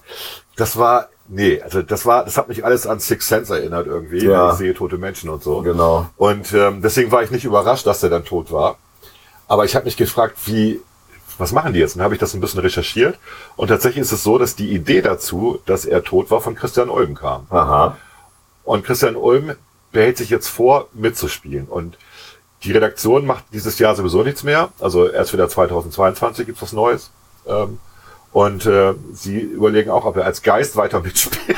Das 0.57 0.77
war, 0.77 1.09
nee, 1.27 1.61
also 1.61 1.81
das 1.81 2.05
war, 2.05 2.25
das 2.25 2.37
hat 2.37 2.49
mich 2.49 2.65
alles 2.65 2.87
an 2.87 2.99
Six 2.99 3.27
Sense 3.27 3.57
erinnert 3.57 3.87
irgendwie. 3.87 4.25
Ja. 4.25 4.51
Ich 4.51 4.57
sehe 4.57 4.73
tote 4.73 4.97
Menschen 4.97 5.29
und 5.29 5.43
so. 5.43 5.61
Genau. 5.61 6.09
Und 6.17 6.53
ähm, 6.53 6.81
deswegen 6.81 7.11
war 7.11 7.23
ich 7.23 7.31
nicht 7.31 7.45
überrascht, 7.45 7.87
dass 7.87 8.01
der 8.01 8.09
dann 8.09 8.25
tot 8.25 8.51
war. 8.51 8.77
Aber 9.47 9.63
ich 9.63 9.75
habe 9.75 9.85
mich 9.85 9.95
gefragt, 9.95 10.37
wie, 10.45 10.81
was 11.37 11.53
machen 11.53 11.73
die 11.73 11.79
jetzt? 11.79 11.95
Und 11.95 11.99
dann 11.99 12.05
habe 12.05 12.15
ich 12.15 12.19
das 12.19 12.33
ein 12.33 12.41
bisschen 12.41 12.59
recherchiert. 12.59 13.17
Und 13.55 13.69
tatsächlich 13.69 14.01
ist 14.01 14.11
es 14.11 14.23
so, 14.23 14.37
dass 14.37 14.55
die 14.55 14.73
Idee 14.73 15.01
dazu, 15.01 15.59
dass 15.65 15.85
er 15.85 16.03
tot 16.03 16.31
war, 16.31 16.41
von 16.41 16.55
Christian 16.55 16.89
Ulm 16.89 17.15
kam. 17.15 17.47
Aha. 17.49 17.97
Und 18.67 18.83
Christian 18.83 19.15
Ulm 19.15 19.55
behält 19.93 20.17
sich 20.17 20.29
jetzt 20.29 20.49
vor, 20.49 20.89
mitzuspielen. 20.91 21.67
Und 21.67 21.97
die 22.63 22.73
Redaktion 22.73 23.25
macht 23.25 23.45
dieses 23.53 23.79
Jahr 23.79 23.95
sowieso 23.95 24.23
nichts 24.23 24.43
mehr. 24.43 24.69
Also 24.79 25.07
erst 25.07 25.31
wieder 25.31 25.47
2022 25.47 26.45
gibt's 26.45 26.61
was 26.61 26.73
Neues. 26.73 27.09
Ähm, 27.47 27.79
und 28.33 28.65
äh, 28.65 28.93
sie 29.13 29.39
überlegen 29.39 29.89
auch, 29.89 30.03
ob 30.03 30.17
er 30.17 30.25
als 30.25 30.41
Geist 30.41 30.75
weiter 30.75 30.99
mitspielt. 30.99 31.55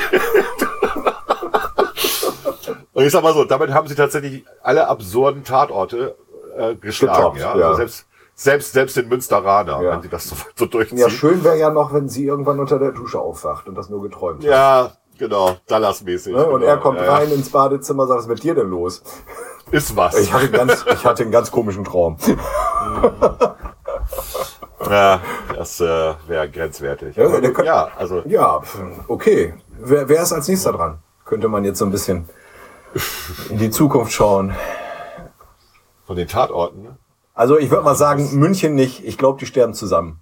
und 2.92 3.04
ich 3.04 3.10
sag 3.10 3.24
mal 3.24 3.34
so, 3.34 3.42
damit 3.44 3.70
haben 3.74 3.88
sie 3.88 3.96
tatsächlich 3.96 4.44
alle 4.62 4.86
absurden 4.86 5.42
Tatorte 5.42 6.14
äh, 6.56 6.76
geschlagen. 6.76 7.34
Getoppt, 7.34 7.38
ja? 7.40 7.48
Also 7.50 7.60
ja. 7.60 7.74
Selbst, 7.74 8.06
selbst, 8.36 8.72
selbst 8.72 8.96
den 8.96 9.08
Münsteraner, 9.08 9.82
Ja. 9.82 9.92
wenn 9.94 10.02
sie 10.02 10.08
das 10.08 10.28
so, 10.28 10.36
so 10.54 10.66
durchziehen. 10.66 10.98
Ja, 10.98 11.10
schön 11.10 11.42
wäre 11.42 11.58
ja 11.58 11.70
noch, 11.70 11.92
wenn 11.92 12.08
sie 12.08 12.24
irgendwann 12.24 12.60
unter 12.60 12.78
der 12.78 12.92
Dusche 12.92 13.18
aufwacht 13.18 13.66
und 13.68 13.74
das 13.74 13.90
nur 13.90 14.00
geträumt 14.00 14.44
hat. 14.44 14.48
Ja, 14.48 14.92
genau, 15.20 15.56
Dallas-mäßig. 15.68 16.34
Ne? 16.34 16.44
Und 16.46 16.60
genau. 16.62 16.72
er 16.72 16.78
kommt 16.78 16.98
Ja, 16.98 17.04
ja. 17.04 17.14
rein 17.14 17.30
ins 17.30 17.50
Badezimmer, 17.50 18.08
sagt, 18.08 18.18
was 18.18 18.24
ist 18.24 18.28
mit 18.30 18.42
dir 18.42 18.56
denn 18.56 18.70
los? 18.70 19.04
Ist 19.70 19.94
was. 19.94 20.18
Ich 20.18 20.32
hatte, 20.32 20.46
einen 20.46 20.52
ganz, 20.52 20.84
ich 20.92 21.04
hatte 21.04 21.22
einen 21.22 21.30
ganz 21.30 21.52
komischen 21.52 21.84
Traum. 21.84 22.16
ja, 24.90 25.20
das 25.54 25.80
äh, 25.80 26.14
wäre 26.26 26.50
grenzwertig. 26.50 27.16
Ja, 27.16 27.26
gut, 27.28 27.54
kann- 27.54 27.64
ja, 27.64 27.88
also 27.96 28.22
Ja, 28.26 28.60
okay. 29.08 29.54
Wer, 29.78 30.08
wer 30.08 30.22
ist 30.22 30.32
als 30.32 30.48
nächster 30.48 30.72
dran? 30.72 30.98
Könnte 31.24 31.48
man 31.48 31.64
jetzt 31.64 31.78
so 31.78 31.84
ein 31.84 31.90
bisschen 31.92 32.28
in 33.50 33.58
die 33.58 33.70
Zukunft 33.70 34.12
schauen. 34.12 34.54
von 36.06 36.16
den 36.16 36.26
Tatorten. 36.26 36.82
ne? 36.82 36.96
Also 37.34 37.56
ich 37.58 37.70
würde 37.70 37.84
mal 37.84 37.94
sagen, 37.94 38.28
München 38.38 38.74
nicht. 38.74 39.04
Ich 39.04 39.16
glaube, 39.16 39.38
die 39.38 39.46
sterben 39.46 39.74
zusammen. 39.74 40.20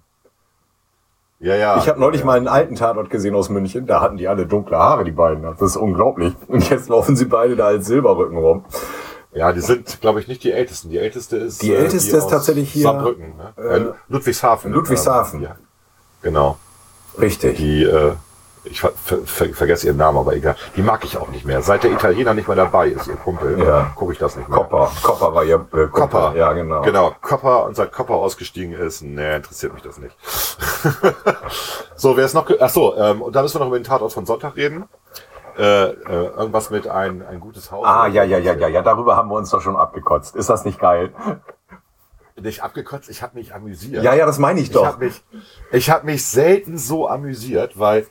Ja, 1.39 1.55
ja. 1.55 1.77
Ich 1.77 1.87
habe 1.87 1.99
neulich 1.99 2.21
ja. 2.21 2.27
mal 2.27 2.37
einen 2.37 2.47
alten 2.49 2.75
Tatort 2.75 3.09
gesehen 3.09 3.33
aus 3.33 3.49
München. 3.49 3.87
Da 3.87 4.01
hatten 4.01 4.17
die 4.17 4.27
alle 4.27 4.45
dunkle 4.45 4.77
Haare, 4.77 5.05
die 5.05 5.11
beiden. 5.11 5.41
Das 5.43 5.61
ist 5.61 5.77
unglaublich. 5.77 6.33
Und 6.47 6.69
jetzt 6.69 6.89
laufen 6.89 7.15
sie 7.15 7.25
beide 7.25 7.55
da 7.55 7.67
als 7.67 7.87
Silberrücken 7.87 8.37
rum. 8.37 8.65
Ja, 9.33 9.53
die 9.53 9.61
sind, 9.61 10.01
glaube 10.01 10.19
ich, 10.19 10.27
nicht 10.27 10.43
die 10.43 10.51
Ältesten. 10.51 10.89
Die 10.89 10.97
Älteste 10.97 11.37
ist. 11.37 11.61
Die 11.61 11.73
Älteste 11.73 12.17
ist 12.17 12.23
aus 12.23 12.29
tatsächlich 12.29 12.71
hier, 12.71 12.83
Saarbrücken, 12.83 13.33
ne? 13.37 13.63
Äh, 13.63 13.93
Ludwigshafen. 14.09 14.73
Ludwigshafen. 14.73 15.41
Ja. 15.41 15.55
Genau. 16.21 16.57
Richtig. 17.19 17.57
Die, 17.57 17.83
äh, 17.83 18.13
ich 18.65 18.79
ver 18.81 18.91
ver 18.91 19.19
ver 19.25 19.53
vergesse 19.53 19.87
ihren 19.87 19.97
Namen, 19.97 20.17
aber 20.17 20.35
egal. 20.35 20.55
Die 20.75 20.81
mag 20.81 21.03
ich 21.05 21.17
auch 21.17 21.29
nicht 21.29 21.45
mehr. 21.45 21.61
Seit 21.61 21.83
der 21.83 21.91
Italiener 21.91 22.33
nicht 22.33 22.47
mehr 22.47 22.57
dabei 22.57 22.89
ist, 22.89 23.07
ihr 23.07 23.15
Kumpel, 23.15 23.57
Ja. 23.63 23.91
gucke 23.95 24.13
ich 24.13 24.19
das 24.19 24.35
nicht 24.35 24.49
mehr. 24.49 24.57
Kopper. 24.57 24.91
Kopper 25.01 25.33
war 25.33 25.43
ihr 25.43 25.55
äh, 25.55 25.59
Kumpel. 25.59 25.89
Kopper. 25.89 26.33
Ja, 26.35 26.53
genau. 26.53 26.81
Genau, 26.81 27.15
Kopper 27.21 27.65
und 27.65 27.75
seit 27.75 27.91
Kopper 27.91 28.15
ausgestiegen 28.15 28.73
ist, 28.73 29.01
ne, 29.01 29.37
interessiert 29.37 29.73
mich 29.73 29.83
das 29.83 29.97
nicht. 29.97 30.15
so, 31.95 32.15
wer 32.17 32.25
ist 32.25 32.33
noch, 32.33 32.49
ach 32.59 32.69
so, 32.69 32.95
ähm, 32.97 33.21
und 33.21 33.35
da 33.35 33.41
müssen 33.41 33.55
wir 33.55 33.59
noch 33.59 33.67
über 33.67 33.79
den 33.79 33.83
Tatort 33.85 34.13
von 34.13 34.25
Sonntag 34.25 34.55
reden. 34.55 34.85
Äh, 35.57 35.89
äh, 35.89 35.95
irgendwas 36.37 36.69
mit 36.69 36.87
ein, 36.87 37.21
ein 37.25 37.39
gutes 37.41 37.69
Haus. 37.71 37.85
Ah, 37.85 38.07
ja, 38.07 38.23
ja, 38.23 38.37
ja, 38.37 38.53
ja, 38.53 38.67
ja. 38.69 38.81
Darüber 38.81 39.17
haben 39.17 39.29
wir 39.29 39.35
uns 39.35 39.49
doch 39.49 39.61
schon 39.61 39.75
abgekotzt. 39.75 40.35
Ist 40.35 40.49
das 40.49 40.63
nicht 40.63 40.79
geil? 40.79 41.11
Nicht 42.41 42.63
abgekotzt, 42.63 43.09
ich 43.09 43.21
habe 43.21 43.37
mich 43.37 43.53
amüsiert. 43.53 44.01
Ja, 44.01 44.13
ja, 44.13 44.25
das 44.25 44.39
meine 44.39 44.61
ich 44.61 44.67
Ich 44.67 44.71
doch. 44.71 44.85
habe 44.85 45.03
mich, 45.05 45.21
ich 45.73 45.89
hab 45.89 46.05
mich 46.05 46.25
selten 46.25 46.77
so 46.77 47.09
amüsiert, 47.09 47.77
weil 47.77 48.07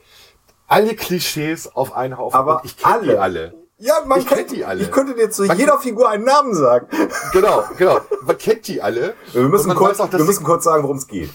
alle 0.68 0.94
Klischees 0.94 1.74
auf 1.74 1.96
einen 1.96 2.16
Haufen 2.18 2.36
Aber 2.38 2.56
und 2.56 2.64
ich 2.64 2.76
kenne 2.76 3.00
die 3.02 3.10
alle. 3.10 3.20
alle. 3.20 3.54
Ja, 3.80 3.94
man 4.06 4.18
Ich 4.18 4.26
kenn 4.26 4.38
kennt 4.38 4.50
die 4.52 4.64
alle. 4.64 4.82
Ich 4.82 4.90
könnte 4.90 5.14
dir 5.14 5.30
zu 5.30 5.44
Man 5.44 5.56
jeder 5.56 5.78
Figur 5.78 6.08
einen 6.08 6.24
Namen 6.24 6.54
sagen. 6.54 6.86
Genau, 7.32 7.62
genau. 7.76 7.98
Man 8.22 8.36
kennt 8.38 8.66
die 8.68 8.82
alle. 8.82 9.14
Wir 9.32 9.42
müssen, 9.42 9.74
kurz, 9.74 10.00
auch, 10.00 10.10
wir 10.12 10.24
müssen 10.24 10.44
kurz 10.44 10.64
sagen, 10.64 10.82
worum 10.82 10.96
es 10.96 11.06
geht. 11.06 11.30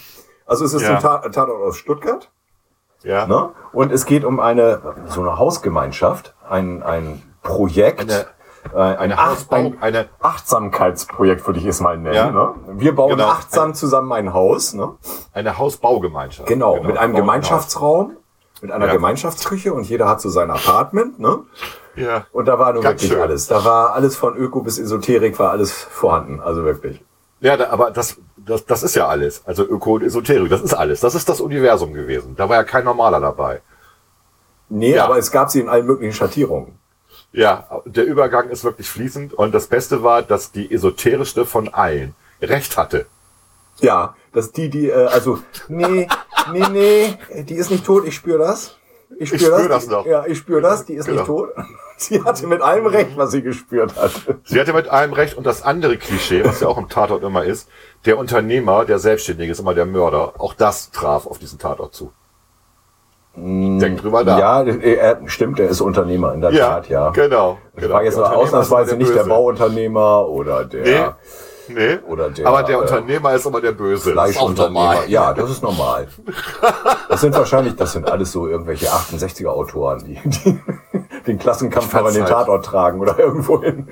Also 0.45 0.65
es 0.65 0.73
ist 0.73 0.81
Ja. 0.81 0.95
ein 0.95 0.99
Ta- 1.01 1.19
Tatort 1.29 1.61
aus 1.61 1.77
Stuttgart. 1.77 2.29
ja. 3.03 3.25
Ne? 3.27 3.51
Und 3.71 3.91
es 3.93 4.05
geht 4.05 4.25
um 4.25 4.39
eine 4.41 4.81
so 5.07 5.21
eine 5.21 5.37
Hausgemeinschaft, 5.37 6.35
ein, 6.49 6.83
ein 6.83 7.21
Projekt, 7.43 8.01
Eine- 8.01 8.25
äh, 8.73 8.77
ein, 8.77 8.97
eine 8.97 9.17
Ach- 9.17 9.37
ein 9.51 9.81
eine- 9.81 10.09
Achtsamkeitsprojekt 10.21 11.45
würde 11.47 11.59
ich 11.59 11.65
es 11.65 11.79
mal 11.79 11.97
nennen. 11.97 12.13
Ja. 12.15 12.29
Ne? 12.31 12.55
Wir 12.73 12.93
bauen 12.95 13.11
Genau. 13.11 13.29
achtsam 13.29 13.73
zusammen 13.73 14.11
ein 14.11 14.33
Haus. 14.33 14.73
Ne? 14.73 14.95
Eine 15.33 15.57
Hausbaugemeinschaft. 15.57 16.47
Genau, 16.47 16.81
mit 16.83 16.97
einem 16.97 17.13
Bauen 17.13 17.21
Gemeinschaftsraum, 17.21 18.17
mit 18.63 18.71
einer 18.71 18.87
Ja. 18.87 18.93
Gemeinschaftsküche 18.93 19.73
und 19.73 19.83
jeder 19.83 20.07
hat 20.07 20.21
so 20.21 20.29
sein 20.29 20.49
Apartment. 20.49 21.19
Ne? 21.19 21.39
Ja. 21.95 22.25
Und 22.31 22.45
da 22.47 22.57
war 22.57 22.71
nun 22.73 22.81
Ganz 22.81 23.01
wirklich 23.01 23.11
schön. 23.11 23.21
alles. 23.21 23.47
Da 23.47 23.63
war 23.65 23.93
alles 23.93 24.15
von 24.15 24.35
Öko 24.37 24.61
bis 24.61 24.79
Esoterik 24.79 25.37
war 25.37 25.51
alles 25.51 25.71
vorhanden. 25.73 26.39
Also 26.39 26.63
wirklich. 26.63 27.03
Ja, 27.41 27.57
da, 27.57 27.69
aber 27.71 27.91
das, 27.91 28.15
das, 28.37 28.65
das 28.65 28.81
ist 28.83 28.95
ja 28.95 29.07
alles. 29.07 29.41
Also 29.45 29.63
Öko 29.65 29.95
und 29.95 30.03
Esoterik, 30.03 30.49
das 30.49 30.61
ist 30.61 30.73
alles. 30.73 31.01
Das 31.01 31.13
ist 31.13 31.27
das 31.27 31.41
Universum 31.41 31.93
gewesen. 31.93 32.35
Da 32.37 32.47
war 32.47 32.55
ja 32.55 32.63
kein 32.63 32.85
Normaler 32.85 33.19
dabei. 33.19 33.61
Nee, 34.69 34.95
Ja. 34.95 35.05
aber 35.05 35.17
es 35.17 35.29
gab 35.29 35.51
sie 35.51 35.59
in 35.59 35.67
allen 35.67 35.85
möglichen 35.85 36.13
Schattierungen. 36.13 36.79
Ja, 37.33 37.67
der 37.85 38.05
Übergang 38.05 38.49
ist 38.49 38.63
wirklich 38.63 38.89
fließend. 38.89 39.33
Und 39.33 39.53
das 39.53 39.67
Beste 39.67 40.03
war, 40.03 40.21
dass 40.21 40.51
die 40.53 40.73
esoterischste 40.73 41.45
von 41.45 41.67
allen 41.73 42.15
recht 42.41 42.77
hatte. 42.77 43.07
Ja, 43.79 44.15
dass 44.31 44.51
die, 44.51 44.69
die, 44.69 44.87
äh, 44.89 45.07
also, 45.07 45.39
nee, 45.67 46.07
nee, 46.51 46.63
nee, 46.71 47.43
die 47.43 47.55
ist 47.55 47.71
nicht 47.71 47.85
tot, 47.85 48.05
ich 48.05 48.15
spüre 48.15 48.39
das. 48.39 48.77
Ich 49.19 49.29
spüre 49.29 49.57
spür 49.57 49.69
das, 49.69 49.85
das 49.85 49.87
noch. 49.87 50.05
Ja, 50.05 50.25
ich 50.25 50.37
spüre 50.39 50.61
das, 50.61 50.85
die 50.85 50.93
ist 50.95 51.05
Genau. 51.05 51.19
nicht 51.19 51.27
tot. 51.27 51.49
Sie 51.97 52.21
hatte 52.23 52.47
mit 52.47 52.61
allem 52.61 52.87
recht, 52.87 53.15
was 53.15 53.31
sie 53.31 53.43
gespürt 53.43 53.95
hat. 53.95 54.11
Sie 54.43 54.59
hatte 54.59 54.73
mit 54.73 54.89
allem 54.89 55.13
recht. 55.13 55.37
Und 55.37 55.45
das 55.45 55.61
andere 55.61 55.97
Klischee, 55.97 56.43
was 56.43 56.59
ja 56.59 56.67
auch 56.67 56.77
im 56.79 56.89
Tatort 56.89 57.23
immer 57.23 57.45
ist, 57.45 57.69
der 58.05 58.17
Unternehmer, 58.17 58.83
der 58.83 58.97
Selbstständige 58.99 59.51
ist 59.51 59.59
immer 59.59 59.75
der 59.75 59.85
Mörder. 59.85 60.33
Auch 60.39 60.53
das 60.55 60.89
traf 60.91 61.27
auf 61.27 61.37
diesen 61.37 61.59
Tatort 61.59 61.93
zu. 61.93 62.11
Denk 63.35 64.01
drüber 64.01 64.23
nach. 64.23 64.37
Ja, 64.37 64.63
er, 64.63 65.21
stimmt, 65.27 65.59
er 65.59 65.69
ist 65.69 65.81
Unternehmer 65.81 66.33
in 66.33 66.41
der 66.41 66.51
Tat, 66.51 66.89
ja. 66.89 67.09
genau. 67.11 67.57
Genau. 67.75 67.93
war 67.93 68.03
jetzt 68.03 68.17
Der 68.17 68.35
ausnahmsweise 68.35 68.95
nicht 68.97 69.15
der. 69.15 69.23
Bauunternehmer 69.23 70.27
oder 70.27 70.65
der 70.65 70.81
Nee, 70.83 71.13
Oder 72.07 72.29
der, 72.29 72.47
aber 72.47 72.63
der 72.63 72.75
äh, 72.77 72.81
Unternehmer 72.81 73.33
ist 73.33 73.45
immer 73.45 73.61
der 73.61 73.71
Böse. 73.71 74.11
Fleischunternehmer. 74.11 75.05
Ja, 75.07 75.33
das 75.33 75.49
ist 75.49 75.63
normal. 75.63 76.07
Das 77.09 77.21
sind 77.21 77.35
wahrscheinlich, 77.35 77.75
das 77.75 77.93
sind 77.93 78.09
alles 78.09 78.31
so 78.31 78.47
irgendwelche 78.47 78.87
68er 78.87 79.47
Autoren, 79.47 80.03
die, 80.05 80.19
die 80.29 80.59
den 81.27 81.39
Klassenkampf 81.39 81.89
fand's 81.89 82.13
den 82.13 82.23
halt- 82.23 82.31
Tatort 82.33 82.65
tragen 82.65 82.99
oder 82.99 83.17
irgendwo 83.19 83.61
hin. 83.61 83.87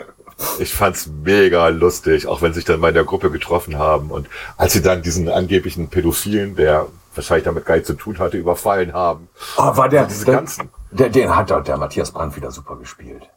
Ich 0.59 0.73
fand's 0.73 1.07
mega 1.23 1.67
lustig, 1.67 2.27
auch 2.27 2.41
wenn 2.41 2.53
sich 2.53 2.65
dann 2.65 2.79
mal 2.79 2.87
in 2.89 2.95
der 2.95 3.03
Gruppe 3.03 3.29
getroffen 3.29 3.77
haben 3.77 4.09
und 4.11 4.27
als 4.57 4.73
sie 4.73 4.81
dann 4.81 5.01
diesen 5.03 5.29
angeblichen 5.29 5.87
Pädophilen, 5.89 6.55
der 6.55 6.87
wahrscheinlich 7.13 7.43
damit 7.45 7.65
gar 7.65 7.75
nichts 7.75 7.87
zu 7.87 7.93
tun 7.93 8.17
hatte, 8.19 8.37
überfallen 8.37 8.93
haben. 8.93 9.27
Oh, 9.57 9.77
war 9.77 9.87
der, 9.87 10.05
diese 10.05 10.25
der, 10.25 10.35
ganzen- 10.35 10.69
der, 10.91 11.09
den 11.09 11.35
hat 11.35 11.51
doch 11.51 11.63
der 11.63 11.77
Matthias 11.77 12.11
Brandt 12.11 12.35
wieder 12.35 12.49
super 12.51 12.75
gespielt. 12.77 13.29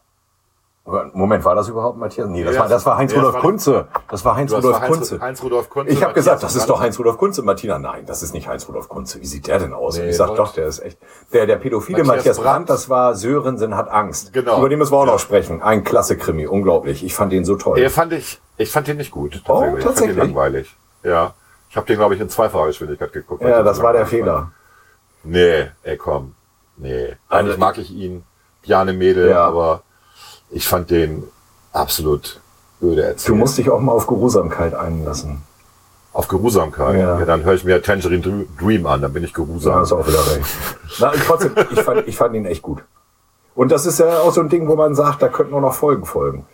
Moment, 0.87 1.47
war 1.47 1.55
das 1.55 1.69
überhaupt 1.71 1.97
Matthias? 1.97 2.29
Nee, 2.29 2.45
das 2.45 2.57
Ja, 2.57 2.61
war, 2.63 2.69
das 2.69 2.85
war 2.85 2.99
Heinz-Rudolf 2.99 3.35
war- 3.35 3.41
Kunze. 3.41 3.89
Das 4.11 4.23
war 4.27 4.37
Heinz-Rudolf 4.37 4.81
Heinz, 4.81 4.95
Kunze. 4.95 5.21
Heinz 5.21 5.43
Rudolf 5.43 5.71
Kunze. 5.71 5.91
Ich 5.91 6.03
habe 6.03 6.13
gesagt, 6.13 6.43
das 6.43 6.55
ist 6.57 6.69
doch. 6.69 6.79
Heinz-Rudolf 6.79 7.17
Kunze. 7.17 7.41
Martina, 7.43 7.79
nein, 7.79 8.05
das 8.05 8.23
ist 8.23 8.35
nicht 8.35 8.49
Heinz-Rudolf 8.49 8.91
Kunze. 8.91 9.19
Wie 9.23 9.27
sieht 9.27 9.47
der 9.47 9.59
denn 9.61 9.73
aus? 9.73 9.97
Nee, 9.97 10.11
ich 10.11 10.17
sag 10.17 10.35
doch. 10.37 10.53
der 10.53 10.67
ist 10.67 10.81
echt. 10.81 10.99
Der, 11.33 11.47
der 11.47 11.57
pädophile 11.57 12.01
Matthias 12.05 12.17
Matthias, 12.17 12.37
Brandt, 12.37 12.55
Brandt. 12.67 12.71
das 12.71 12.91
war 12.91 13.15
Sörensen 13.15 13.75
hat 13.79 13.89
Angst. 13.89 14.35
Genau. 14.35 14.59
Über 14.59 14.69
den 14.69 14.79
müssen 14.79 14.93
wir 14.93 14.99
auch 14.99 15.07
Ja. 15.07 15.13
noch 15.13 15.19
sprechen. 15.21 15.63
Ein 15.63 15.85
klasse 15.85 16.19
Krimi, 16.19 16.47
unglaublich. 16.47 17.03
Ich 17.03 17.15
fand 17.15 17.33
den 17.33 17.47
so 17.47 17.57
toll. 17.57 17.77
Der 17.79 17.89
fand 17.89 18.13
ich, 18.13 18.43
ich 18.59 18.71
fand 18.71 18.87
den 18.87 18.99
nicht 18.99 19.11
gut. 19.11 19.43
Oh, 19.49 19.63
Ich 19.65 19.71
fand 19.71 19.83
tatsächlich? 19.85 20.17
den 20.17 20.27
langweilig. 20.27 20.77
Ja. 21.03 21.33
Ich 21.71 21.77
habe 21.77 21.87
den, 21.87 21.97
glaube 21.97 22.15
ich, 22.15 22.21
in 22.21 22.29
zweifacher 22.29 22.67
Geschwindigkeit 22.67 23.11
geguckt. 23.13 23.43
ja, 23.43 23.63
das 23.63 23.83
war 23.83 23.95
der 23.95 24.05
Fehler. 24.05 24.51
Nee, 25.23 25.71
ey, 25.83 25.97
komm. 25.97 26.35
Nee. 26.77 27.17
Also- 27.31 27.41
Eigentlich 27.47 27.59
mag 27.59 27.79
ich 27.79 27.91
ihn. 27.91 28.23
Jane 28.65 28.93
Mädel, 28.93 29.31
Ja. 29.31 29.47
aber 29.47 29.83
ich 30.51 30.67
fand 30.69 30.91
den 30.91 31.25
absolut 31.73 32.41
öde 32.83 33.03
erzählt. 33.05 33.29
Du 33.31 33.35
musst 33.35 33.59
dich 33.59 33.71
auch 33.71 33.81
mal 33.81 33.93
auf 33.93 34.07
Geruhsamkeit 34.07 34.75
einlassen. 34.75 35.43
Auf 36.13 36.29
Geruhsamkeit. 36.29 36.95
Ja. 36.97 37.19
Ja. 37.19 37.25
dann 37.25 37.43
höre 37.43 37.55
ich 37.55 37.65
mir 37.65 37.83
Tangerine 37.83 38.21
Dr- 38.23 38.45
Dream 38.61 38.87
an, 38.87 39.03
dann 39.03 39.13
bin 39.13 39.25
ich 39.25 39.31
Ja, 39.31 39.37
geruhsam. 39.37 39.75
hast 39.75 39.93
auch 39.93 40.07
wieder 40.07 40.25
recht. 40.27 40.47
Na, 41.01 41.13
trotzdem, 41.27 41.53
ich 41.71 41.81
fand, 41.81 42.07
ich 42.09 42.17
fand 42.17 42.35
ihn 42.37 42.45
echt 42.47 42.63
gut. 42.63 42.85
Und 43.57 43.73
das 43.73 43.87
ist 43.87 43.99
ja 43.99 44.21
auch 44.21 44.33
so 44.33 44.41
ein 44.41 44.49
Ding, 44.49 44.69
wo 44.69 44.77
man 44.77 44.95
sagt, 44.95 45.23
da 45.23 45.29
könnten 45.29 45.55
auch 45.55 45.61
noch 45.61 45.75
Folgen 45.75 46.05
folgen. 46.05 46.47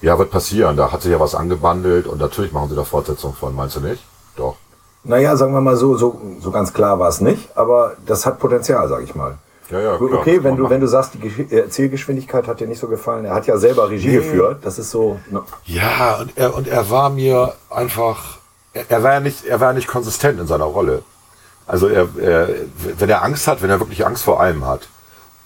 Ja, 0.00 0.18
wird 0.18 0.30
passieren. 0.30 0.76
Da 0.76 0.90
hat 0.92 1.02
sich 1.02 1.12
ja 1.12 1.20
was 1.20 1.34
angebandelt 1.34 2.06
und 2.06 2.18
natürlich 2.18 2.52
machen 2.52 2.70
sie 2.70 2.76
da 2.76 2.84
Fortsetzung 2.84 3.34
von, 3.34 3.54
meinst 3.54 3.76
du 3.76 3.80
nicht? 3.80 4.02
Doch. 4.36 4.56
Naja, 5.04 5.36
sagen 5.36 5.52
wir 5.52 5.60
mal 5.60 5.76
so, 5.76 5.96
so, 5.96 6.20
so 6.40 6.50
ganz 6.50 6.72
klar 6.72 6.98
war 6.98 7.08
es 7.08 7.20
nicht, 7.20 7.56
aber 7.56 7.96
das 8.06 8.26
hat 8.26 8.38
Potenzial, 8.38 8.88
sag 8.88 9.02
ich 9.02 9.14
mal. 9.14 9.38
Ja, 9.70 9.80
ja, 9.80 9.96
klar. 9.96 10.12
okay, 10.12 10.42
wenn 10.42 10.56
du, 10.56 10.64
machen. 10.64 10.72
wenn 10.72 10.80
du 10.80 10.86
sagst, 10.86 11.14
die 11.14 11.54
äh, 11.54 11.60
Erzählgeschwindigkeit 11.60 12.46
hat 12.46 12.60
dir 12.60 12.66
nicht 12.66 12.80
so 12.80 12.88
gefallen, 12.88 13.24
er 13.24 13.34
hat 13.34 13.46
ja 13.46 13.56
selber 13.56 13.88
Regie 13.90 14.12
geführt, 14.12 14.58
das 14.62 14.78
ist 14.78 14.90
so, 14.90 15.20
ne, 15.30 15.42
Ja, 15.64 16.16
und 16.20 16.36
er, 16.36 16.54
und 16.54 16.68
er 16.68 16.90
war 16.90 17.10
mir 17.10 17.54
einfach, 17.70 18.38
er, 18.72 18.90
er 18.90 19.02
war 19.02 19.12
ja 19.14 19.20
nicht, 19.20 19.44
er 19.44 19.60
war 19.60 19.72
nicht 19.72 19.86
konsistent 19.86 20.40
in 20.40 20.46
seiner 20.46 20.64
Rolle. 20.64 21.02
Also 21.66 21.86
er, 21.86 22.08
er, 22.20 22.48
wenn 22.98 23.08
er 23.08 23.22
Angst 23.22 23.46
hat, 23.46 23.62
wenn 23.62 23.70
er 23.70 23.78
wirklich 23.78 24.04
Angst 24.04 24.24
vor 24.24 24.40
allem 24.40 24.66
hat, 24.66 24.88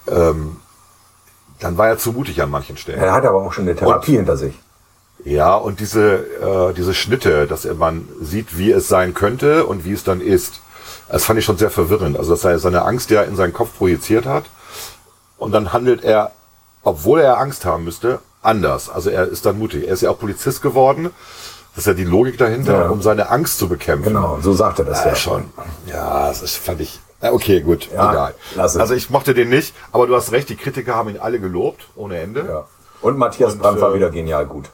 ähm, 0.08 0.56
dann 1.60 1.76
war 1.76 1.88
er 1.88 1.98
zu 1.98 2.12
mutig 2.12 2.42
an 2.42 2.50
manchen 2.50 2.76
Stellen. 2.76 2.98
er 2.98 3.12
hat 3.12 3.24
aber 3.24 3.42
auch 3.42 3.52
schon 3.52 3.64
eine 3.64 3.76
Therapie 3.76 4.16
hinter 4.16 4.36
sich. 4.36 4.54
Ja, 5.24 5.54
und 5.54 5.80
diese, 5.80 6.16
äh, 6.16 6.74
diese 6.74 6.92
Schnitte, 6.92 7.46
dass 7.46 7.64
man 7.64 8.08
sieht, 8.20 8.58
wie 8.58 8.72
es 8.72 8.88
sein 8.88 9.14
könnte 9.14 9.64
und 9.64 9.84
wie 9.84 9.92
es 9.92 10.04
dann 10.04 10.20
ist, 10.20 10.60
das 11.14 11.24
fand 11.24 11.38
ich 11.38 11.44
schon 11.44 11.56
sehr 11.58 11.70
verwirrend. 11.70 12.16
Also, 12.18 12.30
dass 12.32 12.44
er 12.44 12.58
seine 12.58 12.82
Angst 12.82 13.10
ja 13.10 13.22
in 13.22 13.36
seinen 13.36 13.52
Kopf 13.52 13.76
projiziert 13.78 14.26
hat 14.26 14.44
und 15.38 15.52
dann 15.52 15.72
handelt 15.72 16.02
er 16.04 16.32
obwohl 16.86 17.20
er 17.20 17.38
Angst 17.38 17.64
haben 17.64 17.84
müsste, 17.84 18.18
anders. 18.42 18.90
Also 18.90 19.08
er 19.08 19.26
ist 19.26 19.46
dann 19.46 19.58
mutig. 19.58 19.86
Er 19.86 19.94
ist 19.94 20.02
ja 20.02 20.10
auch 20.10 20.18
Polizist 20.18 20.60
geworden. 20.60 21.08
Das 21.74 21.84
ist 21.84 21.86
ja 21.86 21.94
die 21.94 22.04
Logik 22.04 22.36
dahinter, 22.36 22.78
Ja. 22.84 22.88
um 22.90 23.00
seine 23.00 23.30
Angst 23.30 23.58
zu 23.58 23.68
bekämpfen. 23.70 24.12
Genau, 24.12 24.38
so 24.42 24.52
sagt 24.52 24.80
er 24.80 24.84
das 24.84 25.02
Ja, 25.02 25.08
ja. 25.10 25.16
schon. 25.16 25.44
Ja, 25.86 26.28
das 26.28 26.42
ist, 26.42 26.56
fand 26.58 26.82
ich. 26.82 27.00
Okay, 27.22 27.62
gut, 27.62 27.88
Ja, 27.90 28.10
egal. 28.12 28.34
Also 28.58 28.92
ich 28.94 29.08
mochte 29.08 29.32
den 29.32 29.48
nicht, 29.48 29.74
aber 29.92 30.06
du 30.06 30.14
hast 30.14 30.30
recht, 30.32 30.50
die 30.50 30.56
Kritiker 30.56 30.94
haben 30.94 31.08
ihn 31.08 31.18
alle 31.18 31.40
gelobt, 31.40 31.86
ohne 31.96 32.18
Ende. 32.18 32.44
Ja. 32.46 32.64
Und 33.00 33.16
Matthias 33.16 33.54
Und, 33.54 33.60
Brandt 33.62 33.80
war 33.80 33.92
äh, 33.92 33.94
wieder 33.94 34.10
genial 34.10 34.44
gut. 34.44 34.66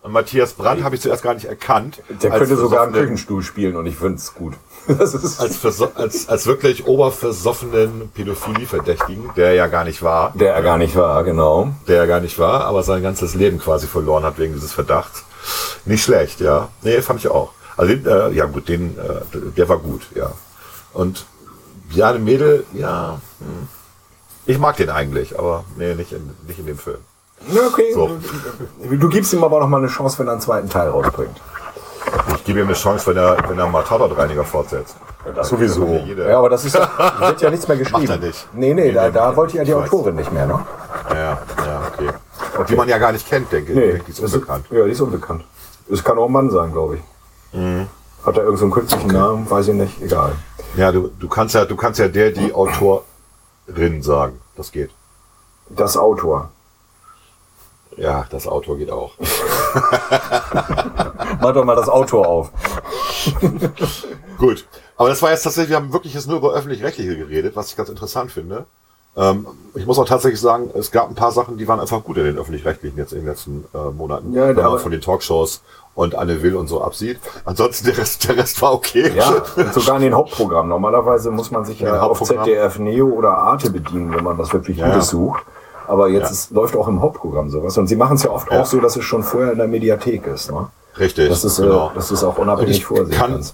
Und 0.00 0.12
Matthias 0.12 0.54
Brandt 0.54 0.82
habe 0.84 0.94
ich 0.94 1.02
zuerst 1.02 1.22
gar 1.22 1.34
nicht 1.34 1.44
erkannt. 1.44 2.02
Der 2.22 2.30
könnte 2.30 2.56
sogar 2.56 2.84
einen 2.84 2.92
versoffenen- 2.92 3.00
Küchenstuhl 3.02 3.42
spielen 3.42 3.76
und 3.76 3.84
ich 3.84 3.96
finde 3.96 4.14
es 4.14 4.32
gut. 4.32 4.54
Das 4.88 5.12
ist 5.12 5.40
Als, 5.40 5.82
als, 5.96 6.28
als 6.28 6.46
wirklich 6.46 6.86
oberversoffenen 6.86 8.10
Pädophilie-Verdächtigen, 8.14 9.30
der 9.36 9.52
ja 9.52 9.66
gar 9.66 9.84
nicht 9.84 10.02
war, 10.02 10.32
der 10.34 10.54
er 10.54 10.62
gar 10.62 10.78
nicht 10.78 10.96
war, 10.96 11.22
genau. 11.24 11.72
der 11.86 11.96
ja 11.96 12.06
gar 12.06 12.20
nicht 12.20 12.38
war, 12.38 12.64
aber 12.64 12.82
sein 12.82 13.02
ganzes 13.02 13.34
Leben 13.34 13.58
quasi 13.58 13.86
verloren 13.86 14.24
hat 14.24 14.38
wegen 14.38 14.54
dieses 14.54 14.72
Verdachts. 14.72 15.24
Nicht 15.84 16.02
schlecht, 16.02 16.40
ja. 16.40 16.68
Nee, 16.82 17.02
fand 17.02 17.20
ich 17.20 17.28
auch. 17.28 17.52
Also, 17.76 17.94
den, 17.94 18.06
äh, 18.06 18.30
ja 18.30 18.46
gut, 18.46 18.68
den, 18.68 18.98
äh, 18.98 19.50
der 19.56 19.68
war 19.68 19.78
gut, 19.78 20.02
ja. 20.14 20.32
Und 20.92 21.26
Björn 21.90 22.24
Mädel, 22.24 22.64
ja, 22.72 23.20
hm. 23.38 23.68
ich 24.46 24.58
mag 24.58 24.76
den 24.76 24.90
eigentlich, 24.90 25.38
aber 25.38 25.64
nee, 25.76 25.94
nicht 25.94 26.12
in, 26.12 26.30
nicht 26.46 26.58
in 26.58 26.66
dem 26.66 26.78
Film. 26.78 26.98
Ja, 27.52 27.66
okay. 27.66 27.92
So. 27.94 28.18
Du 28.90 29.08
gibst 29.08 29.32
ihm 29.32 29.44
aber 29.44 29.60
noch 29.60 29.68
mal 29.68 29.78
eine 29.78 29.86
Chance, 29.86 30.18
wenn 30.18 30.26
er 30.26 30.32
einen 30.32 30.40
zweiten 30.40 30.68
Teil 30.68 30.88
rausbringt. 30.88 31.40
Ich 32.36 32.44
gebe 32.44 32.60
ihm 32.60 32.66
eine 32.66 32.74
Chance, 32.74 33.06
wenn 33.08 33.16
er, 33.16 33.36
wenn 33.48 33.58
er 33.58 33.66
mal 33.68 33.82
Tatortreiniger 33.82 34.44
fortsetzt. 34.44 34.96
Das 35.34 35.48
sowieso. 35.48 35.86
Ja. 35.86 36.28
Ja, 36.30 36.38
aber 36.38 36.48
das 36.50 36.64
ist 36.64 36.74
ja, 36.74 36.88
wird 37.20 37.40
ja 37.42 37.50
nichts 37.50 37.68
mehr 37.68 37.76
geschrieben. 37.76 38.06
Macht 38.06 38.20
er 38.22 38.26
nicht. 38.26 38.48
Nee, 38.54 38.72
nee, 38.74 38.84
Nee, 38.86 38.92
da, 38.92 39.06
nee, 39.06 39.12
da 39.12 39.30
nee. 39.30 39.36
wollte 39.36 39.56
ja 39.58 39.64
die 39.64 39.70
Ich 39.70 39.76
weiß. 39.76 39.92
Autorin 39.92 40.16
nicht 40.16 40.32
mehr, 40.32 40.46
ne? 40.46 40.60
Ja, 41.10 41.38
ja, 41.66 41.82
okay. 41.92 42.08
Die 42.68 42.76
man 42.76 42.88
ja 42.88 42.98
gar 42.98 43.12
nicht 43.12 43.28
kennt, 43.28 43.50
denke 43.52 43.72
ich. 43.72 43.78
Nee, 43.78 44.02
Die 44.06 44.10
ist 44.10 44.20
unbekannt. 44.34 44.66
ja, 44.70 44.84
die 44.84 44.90
ist 44.92 45.00
unbekannt. 45.00 45.44
Es 45.90 46.02
kann 46.02 46.18
auch 46.18 46.26
ein 46.26 46.32
Mann 46.32 46.50
sein, 46.50 46.72
glaube 46.72 46.96
ich. 46.96 47.02
Mhm. 47.58 47.86
Hat 48.24 48.36
er 48.36 48.42
irgendeinen 48.44 48.56
so 48.56 48.64
einen 48.64 48.72
künstlichen 48.72 49.08
Namen? 49.10 49.50
Weiß 49.50 49.68
ich 49.68 49.74
nicht. 49.74 50.02
Egal. 50.02 50.32
Ja, 50.76 50.92
du, 50.92 51.08
du 51.18 51.28
kannst 51.28 51.54
ja, 51.54 51.64
du 51.64 51.76
kannst 51.76 51.98
ja 52.00 52.08
der, 52.08 52.30
die 52.30 52.52
Autorin 52.52 54.02
sagen. 54.02 54.40
Das 54.56 54.70
geht. 54.72 54.90
Das 55.70 55.96
Autor. 55.96 56.50
Ja, 57.98 58.26
das 58.30 58.46
Autor 58.46 58.78
geht 58.78 58.90
auch. 58.90 59.14
Mach 61.40 61.52
doch 61.52 61.64
mal 61.64 61.76
das 61.76 61.88
Autor 61.88 62.26
auf. 62.26 62.50
Gut. 64.38 64.66
Aber 64.96 65.08
das 65.08 65.22
war 65.22 65.30
jetzt 65.30 65.42
tatsächlich, 65.42 65.70
wir 65.70 65.76
haben 65.76 65.92
wirklich 65.92 66.14
jetzt 66.14 66.26
nur 66.28 66.38
über 66.38 66.52
öffentlich-rechtliche 66.52 67.16
geredet, 67.16 67.54
was 67.56 67.70
ich 67.70 67.76
ganz 67.76 67.88
interessant 67.88 68.32
finde. 68.32 68.66
Ähm, 69.16 69.46
ich 69.74 69.86
muss 69.86 69.98
auch 69.98 70.06
tatsächlich 70.06 70.40
sagen, 70.40 70.70
es 70.74 70.90
gab 70.90 71.08
ein 71.08 71.14
paar 71.14 71.32
Sachen, 71.32 71.58
die 71.58 71.66
waren 71.66 71.80
einfach 71.80 72.04
gut 72.04 72.16
in 72.18 72.24
den 72.24 72.38
öffentlich-rechtlichen 72.38 72.96
jetzt 72.98 73.12
in 73.12 73.20
den 73.20 73.28
letzten 73.28 73.64
äh, 73.74 73.90
Monaten. 73.90 74.32
Ja, 74.32 74.48
wenn 74.48 74.56
man 74.56 74.78
von 74.78 74.92
den 74.92 75.00
Talkshows 75.00 75.62
und 75.94 76.14
Anne 76.14 76.42
Will 76.42 76.54
und 76.54 76.68
so 76.68 76.80
absieht. 76.80 77.18
Ansonsten 77.44 77.86
der 77.86 77.98
Rest, 77.98 78.28
der 78.28 78.36
Rest 78.36 78.62
war 78.62 78.72
okay. 78.72 79.12
Ja, 79.16 79.42
sogar 79.72 79.96
in 79.96 80.02
den 80.02 80.14
Hauptprogrammen. 80.14 80.68
Normalerweise 80.68 81.32
muss 81.32 81.50
man 81.50 81.64
sich 81.64 81.80
ja 81.80 82.00
auf. 82.00 82.22
ZDF 82.22 82.78
Neo 82.78 83.08
oder 83.08 83.36
Arte 83.38 83.70
bedienen, 83.70 84.14
wenn 84.14 84.22
man 84.22 84.38
was 84.38 84.52
wirklich 84.52 84.78
Ja, 84.78 84.88
Gutes 84.90 85.08
sucht. 85.08 85.42
Aber 85.88 86.08
jetzt 86.08 86.24
Ja. 86.26 86.30
ist, 86.30 86.50
läuft 86.50 86.76
auch 86.76 86.86
im 86.88 87.00
Hauptprogramm 87.00 87.50
sowas. 87.50 87.76
Und 87.78 87.86
sie 87.86 87.96
machen 87.96 88.16
es 88.16 88.22
ja 88.22 88.30
oft 88.30 88.50
Ja. 88.52 88.60
auch 88.60 88.66
so, 88.66 88.78
dass 88.80 88.96
es 88.96 89.04
schon 89.04 89.22
vorher 89.22 89.52
in 89.52 89.58
der 89.58 89.68
Mediathek 89.68 90.26
ist. 90.26 90.50
Ne? 90.50 90.68
Richtig. 90.98 91.28
Das 91.28 91.44
ist, 91.44 91.56
genau. 91.56 91.88
äh, 91.88 91.94
das 91.94 92.10
ist 92.10 92.22
auch 92.24 92.38
unabhängig 92.38 92.84
vorsehen. 92.84 93.44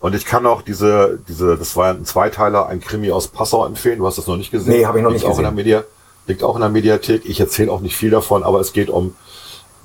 und 0.00 0.14
ich 0.14 0.24
kann 0.26 0.46
auch 0.46 0.62
diese, 0.62 1.18
diese, 1.28 1.56
das 1.56 1.76
war 1.76 1.90
ein 1.90 2.04
Zweiteiler, 2.04 2.66
ein 2.66 2.80
Krimi 2.80 3.10
aus 3.12 3.28
Passau 3.28 3.64
empfehlen. 3.64 3.98
Du 3.98 4.06
hast 4.06 4.18
das 4.18 4.26
noch 4.26 4.36
nicht 4.36 4.50
gesehen. 4.50 4.72
Nee, 4.72 4.84
hab 4.86 4.96
ich 4.96 5.02
noch 5.02 5.10
liegt 5.10 5.22
nicht 5.22 5.32
auch 5.32 5.38
in 5.38 5.44
der 5.44 5.52
Media, 5.52 5.84
liegt 6.26 6.42
auch 6.42 6.56
in 6.56 6.60
der 6.60 6.70
Mediathek. 6.70 7.24
Ich 7.24 7.38
erzähle 7.40 7.70
auch 7.70 7.80
nicht 7.80 7.96
viel 7.96 8.10
davon, 8.10 8.42
aber 8.42 8.60
es 8.60 8.72
geht 8.72 8.90
um 8.90 9.14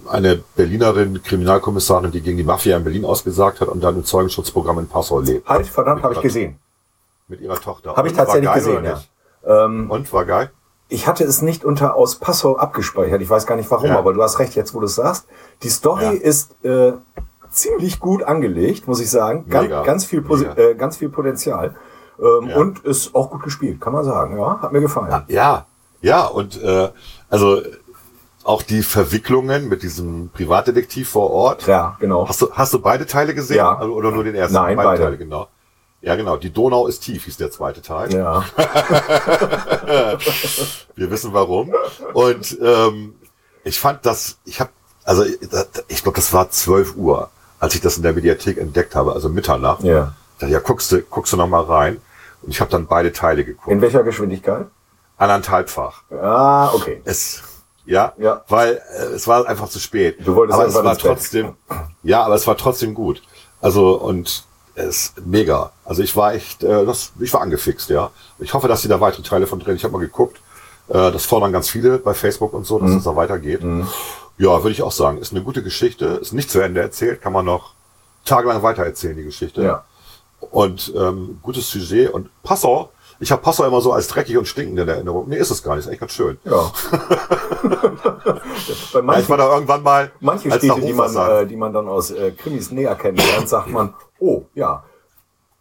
eine 0.10 0.42
Berlinerin, 0.56 1.22
Kriminalkommissarin, 1.22 2.12
die 2.12 2.22
gegen 2.22 2.38
die 2.38 2.44
Mafia 2.44 2.76
in 2.78 2.84
Berlin 2.84 3.06
ausgesagt 3.06 3.62
hat 3.62 3.68
und 3.68 3.82
dann 3.84 3.96
im 3.98 4.06
Zeugenschutzprogramm 4.06 4.80
in 4.80 4.88
Passau 4.88 5.20
lebt. 5.20 5.48
Halt, 5.48 5.68
verdammt, 5.68 6.02
habe 6.04 6.16
ich 6.16 6.22
gesehen. 6.22 6.58
Mit 7.28 7.40
ihrer 7.42 7.60
Tochter. 7.60 7.96
Habe 7.96 8.08
ich 8.08 8.14
tatsächlich 8.16 8.52
gesehen, 8.52 8.84
ja. 8.84 9.00
Ähm, 9.46 9.90
Und 9.90 10.12
war 10.12 10.26
geil? 10.26 10.52
Ich 10.94 11.08
hatte 11.08 11.24
es 11.24 11.42
nicht 11.42 11.64
unter 11.64 11.96
aus 11.96 12.16
Passau 12.16 12.58
abgespeichert. 12.58 13.22
Ich 13.22 13.30
weiß 13.30 13.46
gar 13.48 13.56
nicht 13.56 13.72
warum, 13.72 13.90
Ja. 13.90 13.98
aber 13.98 14.14
du 14.14 14.22
hast 14.22 14.40
recht, 14.40 14.56
jetzt 14.56 14.74
wo 14.74 14.80
du 14.82 14.86
es 14.88 14.96
sagst. 14.96 15.26
Die 15.64 15.70
Story 15.70 16.04
Ja. 16.04 16.12
ist 16.12 16.54
äh, 16.66 16.92
ziemlich 17.50 18.00
gut 18.02 18.24
angelegt, 18.24 18.88
muss 18.88 19.00
ich 19.00 19.10
sagen. 19.10 19.46
Ganz, 19.50 19.64
Mega. 19.70 19.84
ganz, 19.84 20.04
viel, 20.06 20.22
Mega. 20.22 20.54
äh, 20.58 20.76
ganz 20.76 20.98
viel 20.98 21.10
Potenzial. 21.10 21.76
Ähm, 22.20 22.50
Ja. 22.50 22.58
Und 22.58 22.80
ist 22.80 23.16
auch 23.16 23.30
gut 23.32 23.42
gespielt, 23.44 23.80
kann 23.80 23.94
man 23.94 24.04
sagen. 24.04 24.38
Ja, 24.38 24.60
hat 24.62 24.72
mir 24.74 24.82
gefallen. 24.82 25.24
Ja, 25.30 25.66
ja, 26.02 26.26
und 26.26 26.62
äh, 26.62 26.90
also 27.30 27.62
auch 28.44 28.62
die 28.62 28.82
Verwicklungen 28.84 29.70
mit 29.70 29.84
diesem 29.84 30.30
Privatdetektiv 30.34 31.08
vor 31.10 31.32
Ort. 31.32 31.68
Ja, 31.68 31.96
genau. 32.00 32.28
Hast 32.28 32.42
du, 32.42 32.52
hast 32.52 32.74
du 32.74 32.80
beide 32.80 33.06
Teile 33.06 33.34
gesehen? 33.34 33.58
Ja. 33.58 33.78
Also, 33.78 33.94
oder 33.94 34.12
nur 34.12 34.24
den 34.24 34.36
ersten? 34.36 34.56
Nein, 34.56 34.76
beide. 34.76 35.04
Teile, 35.04 35.18
genau. 35.18 35.48
Ja, 36.02 36.16
genau. 36.16 36.38
Die 36.38 36.52
Donau 36.52 36.88
ist 36.88 37.02
tief, 37.04 37.26
hieß 37.26 37.38
der 37.38 37.52
zweite 37.52 37.82
Teil. 37.82 38.12
Ja. 38.14 38.44
Wir 40.96 41.12
wissen 41.12 41.34
warum. 41.34 41.74
Und 42.14 42.58
ähm, 42.62 43.16
ich 43.64 43.80
fand 43.80 44.06
das, 44.06 44.38
ich 44.46 44.60
habe, 44.60 44.72
also 45.04 45.24
ich 45.88 46.04
glaube, 46.04 46.16
das 46.16 46.34
war 46.34 46.50
12 46.50 46.96
Uhr, 46.96 47.30
als 47.60 47.76
ich 47.76 47.82
das 47.82 47.98
in 47.98 48.04
der 48.04 48.14
Mediathek 48.14 48.58
entdeckt 48.58 48.96
habe, 48.96 49.14
also 49.14 49.30
Mitternacht. 49.30 49.84
ja. 49.84 50.14
Da, 50.40 50.48
ja, 50.48 50.58
guckst 50.60 50.92
du, 50.92 51.04
guckst 51.04 51.32
du 51.34 51.38
noch 51.38 51.46
mal 51.48 51.62
rein. 51.64 52.02
Und 52.42 52.50
ich 52.50 52.60
habe 52.62 52.72
dann 52.72 52.88
beide 52.88 53.14
Teile 53.14 53.46
geguckt. 53.46 53.68
In 53.72 53.80
welcher 53.80 54.02
Geschwindigkeit? 54.02 54.66
Anderthalbfach. 55.18 56.02
Ah, 56.20 56.72
okay. 56.74 57.00
Es, 57.06 57.44
ja, 57.86 58.14
Ja. 58.18 58.42
weil 58.48 58.82
äh, 58.98 59.04
es 59.14 59.28
war 59.28 59.46
einfach 59.48 59.70
zu 59.70 59.78
spät. 59.78 60.18
Du 60.26 60.34
wolltest 60.36 60.58
aber 60.58 60.68
es 60.68 60.74
war 60.74 60.98
trotzdem, 60.98 61.54
ja, 62.02 62.24
aber 62.24 62.34
es 62.34 62.48
war 62.48 62.58
trotzdem 62.58 62.96
gut. 62.96 63.22
Also 63.62 63.94
und 64.00 64.46
es 64.76 65.14
mega. 65.26 65.72
Also 65.86 66.02
ich 66.04 66.16
war 66.16 66.34
echt, 66.34 66.64
äh, 66.64 66.86
das, 66.86 67.12
ich 67.20 67.34
war 67.34 67.42
angefixt, 67.42 67.90
ja. 67.90 68.12
Ich 68.40 68.54
hoffe, 68.54 68.68
dass 68.68 68.82
sie 68.82 68.88
da 68.88 69.00
weitere 69.02 69.24
Teile 69.24 69.48
von 69.48 69.60
drehen. 69.60 69.76
Ich 69.76 69.84
habe 69.84 69.94
mal 69.94 70.00
geguckt, 70.00 70.38
äh, 70.88 71.12
das 71.12 71.26
fordern 71.26 71.52
ganz 71.52 71.70
viele 71.70 71.98
bei 71.98 72.14
Facebook 72.14 72.54
und 72.54 72.66
so, 72.66 72.80
Mhm. 72.80 72.88
dass 72.88 72.96
es 72.98 73.04
da 73.04 73.16
weitergeht. 73.16 73.62
Ja, 74.38 74.64
würde 74.64 74.72
ich 74.72 74.82
auch 74.82 74.92
sagen. 74.92 75.18
Ist 75.20 75.32
eine 75.34 75.44
gute 75.44 75.62
Geschichte, 75.62 76.06
ist 76.06 76.34
nicht 76.34 76.50
zu 76.50 76.60
Ende 76.62 76.82
erzählt, 76.82 77.22
kann 77.22 77.34
man 77.34 77.46
noch 77.46 77.74
tagelang 78.26 78.64
weitererzählen, 78.64 79.16
die 79.18 79.24
Geschichte. 79.24 79.62
Ja. 79.62 79.84
Und 80.40 80.92
ähm, 80.96 81.40
gutes 81.44 81.70
Sujet 81.70 82.10
und 82.12 82.30
Passau. 82.42 82.90
Ich 83.22 83.32
habe 83.32 83.42
Passau 83.42 83.64
immer 83.66 83.80
so 83.82 83.94
als 83.94 84.08
dreckig 84.08 84.36
und 84.38 84.48
stinkend 84.48 84.80
in 84.80 84.88
Erinnerung. 84.88 85.30
Nee, 85.30 85.38
ist 85.38 85.52
es 85.52 85.62
gar 85.64 85.76
nicht. 85.76 85.86
Ist 85.86 85.92
echt 85.92 86.00
ganz 86.02 86.12
schön. 86.12 86.38
Ja. 86.44 86.72
Bei 88.94 89.00
Ja, 89.00 89.02
manchen, 89.04 89.22
ich 89.24 89.30
war 89.30 89.38
da 89.38 89.54
irgendwann 89.54 89.84
mal. 89.84 90.12
manche 90.20 90.52
als 90.52 90.64
Städte, 90.64 90.82
die 90.82 90.94
man, 90.94 91.16
äh, 91.16 91.46
die 91.46 91.56
man 91.56 91.72
dann 91.72 91.88
aus 91.88 92.12
äh, 92.12 92.32
Krimis 92.32 92.72
näher 92.72 92.96
kennenlernt, 92.96 93.48
sagt 93.48 93.70
man, 93.70 93.94
oh, 94.20 94.44
ja, 94.56 94.84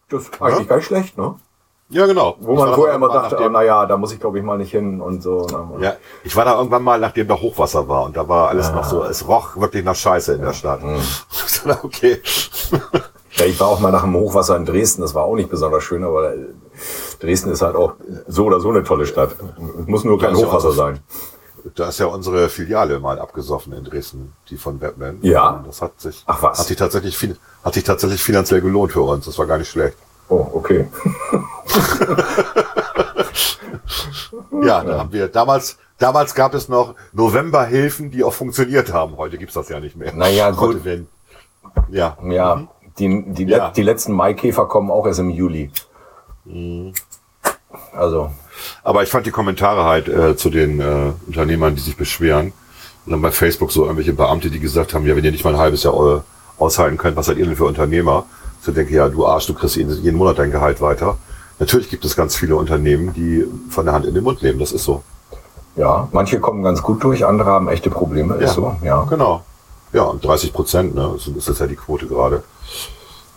das 0.08 0.22
ist 0.24 0.40
eigentlich 0.42 0.58
Ja. 0.60 0.64
gar 0.64 0.76
nicht 0.76 0.86
schlecht, 0.86 1.18
ne? 1.18 1.34
ja, 1.90 2.06
genau. 2.06 2.36
Wo 2.40 2.54
Ich 2.54 2.58
man 2.60 2.74
vorher 2.74 2.94
immer 2.94 3.08
dachte, 3.08 3.34
oh, 3.36 3.38
nachdem, 3.38 3.52
naja, 3.52 3.84
da 3.86 3.96
muss 3.96 4.12
ich 4.12 4.20
glaube 4.20 4.38
ich 4.38 4.44
mal 4.44 4.56
nicht 4.58 4.70
hin 4.70 5.00
und 5.00 5.22
so. 5.22 5.46
Ja, 5.80 5.94
ich 6.24 6.34
war 6.36 6.44
da 6.44 6.56
irgendwann 6.56 6.82
mal, 6.82 6.98
nachdem 6.98 7.28
da 7.28 7.34
Hochwasser 7.34 7.88
war 7.88 8.04
und 8.04 8.16
da 8.16 8.26
war 8.28 8.48
alles 8.48 8.72
noch 8.72 8.84
so, 8.84 9.04
es 9.04 9.26
roch 9.28 9.56
wirklich 9.56 9.84
nach 9.84 9.96
Scheiße 9.96 10.34
in 10.34 10.42
der 10.42 10.52
Stadt. 10.54 10.80
Dachte, 11.64 11.84
okay. 11.84 12.20
Ja, 13.32 13.44
ich 13.44 13.58
war 13.60 13.68
auch 13.68 13.80
mal 13.80 13.92
nach 13.92 14.02
dem 14.02 14.14
Hochwasser 14.14 14.56
in 14.56 14.64
Dresden, 14.66 15.02
das 15.02 15.14
war 15.14 15.24
auch 15.24 15.34
nicht 15.36 15.50
besonders 15.50 15.82
schön, 15.84 16.04
aber 16.04 16.32
äh, 16.34 16.46
Dresden 17.20 17.50
ist 17.50 17.62
halt 17.62 17.76
auch 17.76 17.94
so 18.26 18.46
oder 18.46 18.60
so 18.60 18.70
eine 18.70 18.82
tolle 18.82 19.06
Stadt. 19.06 19.36
Es 19.80 19.86
muss 19.86 20.04
nur 20.04 20.18
kein 20.18 20.34
ja 20.36 20.46
Hochwasser 20.46 20.72
sein. 20.72 21.00
Da 21.74 21.88
ist 21.88 22.00
ja 22.00 22.06
unsere 22.06 22.48
Filiale 22.48 22.98
mal 23.00 23.18
abgesoffen 23.18 23.74
in 23.74 23.84
Dresden, 23.84 24.32
die 24.48 24.56
von 24.56 24.78
Batman. 24.78 25.18
Ja? 25.20 25.62
Das 25.66 25.82
hat 25.82 26.00
sich, 26.00 26.22
Ach 26.26 26.42
was. 26.42 26.58
Hat 26.58 26.66
sich 26.66 26.76
tatsächlich, 26.78 27.18
hat 27.62 27.74
sich 27.74 27.84
tatsächlich 27.84 28.22
finanziell 28.22 28.62
gelohnt 28.62 28.92
für 28.92 29.02
uns. 29.02 29.26
Das 29.26 29.38
war 29.38 29.46
gar 29.46 29.58
nicht 29.58 29.68
schlecht. 29.70 29.96
Oh, 30.28 30.46
okay. 30.54 30.88
Ja, 34.62 34.84
da 34.84 34.98
haben 34.98 35.12
wir 35.12 35.28
damals, 35.28 35.78
damals 35.98 36.34
gab 36.34 36.54
es 36.54 36.68
noch 36.68 36.94
Novemberhilfen, 37.12 38.10
die 38.10 38.22
auch 38.22 38.32
funktioniert 38.32 38.92
haben. 38.92 39.16
Heute 39.16 39.38
gibt's 39.38 39.54
das 39.54 39.68
ja 39.68 39.80
nicht 39.80 39.96
mehr. 39.96 40.12
Naja, 40.12 40.50
gut. 40.50 40.60
Heute 40.74 40.84
werden, 40.84 41.08
ja, 41.90 42.16
Ja, 42.24 42.68
die, 42.98 43.24
die, 43.32 43.44
Ja. 43.44 43.70
Die 43.70 43.82
letzten 43.82 44.12
Maikäfer 44.12 44.66
kommen 44.66 44.90
auch 44.90 45.06
erst 45.06 45.20
im 45.20 45.30
Juli. 45.30 45.70
Also, 47.92 48.30
Aber 48.82 49.02
ich 49.02 49.08
fand 49.08 49.26
die 49.26 49.30
Kommentare 49.30 49.84
halt 49.84 50.08
äh, 50.08 50.36
zu 50.36 50.50
den 50.50 50.80
äh, 50.80 51.12
Unternehmern, 51.26 51.74
die 51.74 51.80
sich 51.80 51.96
beschweren. 51.96 52.52
Und 53.06 53.12
dann 53.12 53.22
bei 53.22 53.30
Facebook 53.30 53.72
so 53.72 53.84
irgendwelche 53.84 54.12
Beamte, 54.12 54.50
die 54.50 54.60
gesagt 54.60 54.94
haben, 54.94 55.06
ja, 55.06 55.16
wenn 55.16 55.24
ihr 55.24 55.32
nicht 55.32 55.44
mal 55.44 55.54
ein 55.54 55.60
halbes 55.60 55.82
Jahr 55.82 55.94
äh, 55.94 56.20
aushalten 56.58 56.98
könnt, 56.98 57.16
was 57.16 57.26
seid 57.26 57.38
ihr 57.38 57.46
denn 57.46 57.56
für 57.56 57.64
Unternehmer? 57.64 58.26
So 58.60 58.72
denke 58.72 58.90
ich, 58.90 58.96
ja, 58.96 59.08
du 59.08 59.26
Arsch, 59.26 59.46
du 59.46 59.54
kriegst 59.54 59.76
jeden, 59.76 60.02
jeden 60.02 60.18
Monat 60.18 60.38
dein 60.38 60.50
Gehalt 60.50 60.80
weiter. 60.80 61.16
Natürlich 61.58 61.88
gibt 61.88 62.04
es 62.04 62.14
ganz 62.14 62.36
viele 62.36 62.56
Unternehmen, 62.56 63.12
die 63.14 63.46
von 63.70 63.84
der 63.84 63.94
Hand 63.94 64.06
in 64.06 64.14
den 64.14 64.24
Mund 64.24 64.40
leben. 64.42 64.58
Das 64.58 64.72
ist 64.72 64.84
so. 64.84 65.02
ja, 65.76 66.08
manche 66.12 66.40
kommen 66.40 66.62
ganz 66.62 66.82
gut 66.82 67.02
durch, 67.02 67.24
andere 67.24 67.50
haben 67.50 67.68
echte 67.68 67.90
Probleme, 67.90 68.34
ist 68.36 68.54
so, 68.54 68.76
ja. 68.82 69.02
Genau. 69.08 69.42
Ja, 69.92 70.02
und 70.02 70.24
30 70.24 70.52
Prozent, 70.52 70.94
ne, 70.94 71.14
so 71.18 71.32
ist 71.32 71.48
das 71.48 71.58
ja 71.58 71.66
die 71.66 71.76
Quote 71.76 72.06
gerade. 72.06 72.44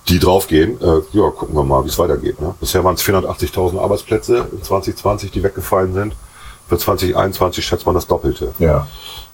Die 0.09 0.19
draufgehen, 0.19 0.79
äh, 0.81 1.01
ja, 1.13 1.29
gucken 1.29 1.55
wir 1.55 1.63
mal, 1.63 1.83
wie 1.85 1.87
es 1.89 1.97
weitergeht. 1.97 2.39
Ne? 2.41 2.53
Bisher 2.59 2.83
waren 2.83 2.95
es 2.95 3.03
480.000 3.03 3.79
Arbeitsplätze 3.79 4.47
in 4.51 4.61
2020, 4.61 5.31
die 5.31 5.41
weggefallen 5.43 5.93
sind. 5.93 6.15
Für 6.67 6.77
2021 6.77 7.65
schätzt 7.65 7.85
man 7.85 7.95
das 7.95 8.07
Doppelte. 8.07 8.53
Ja. 8.59 8.87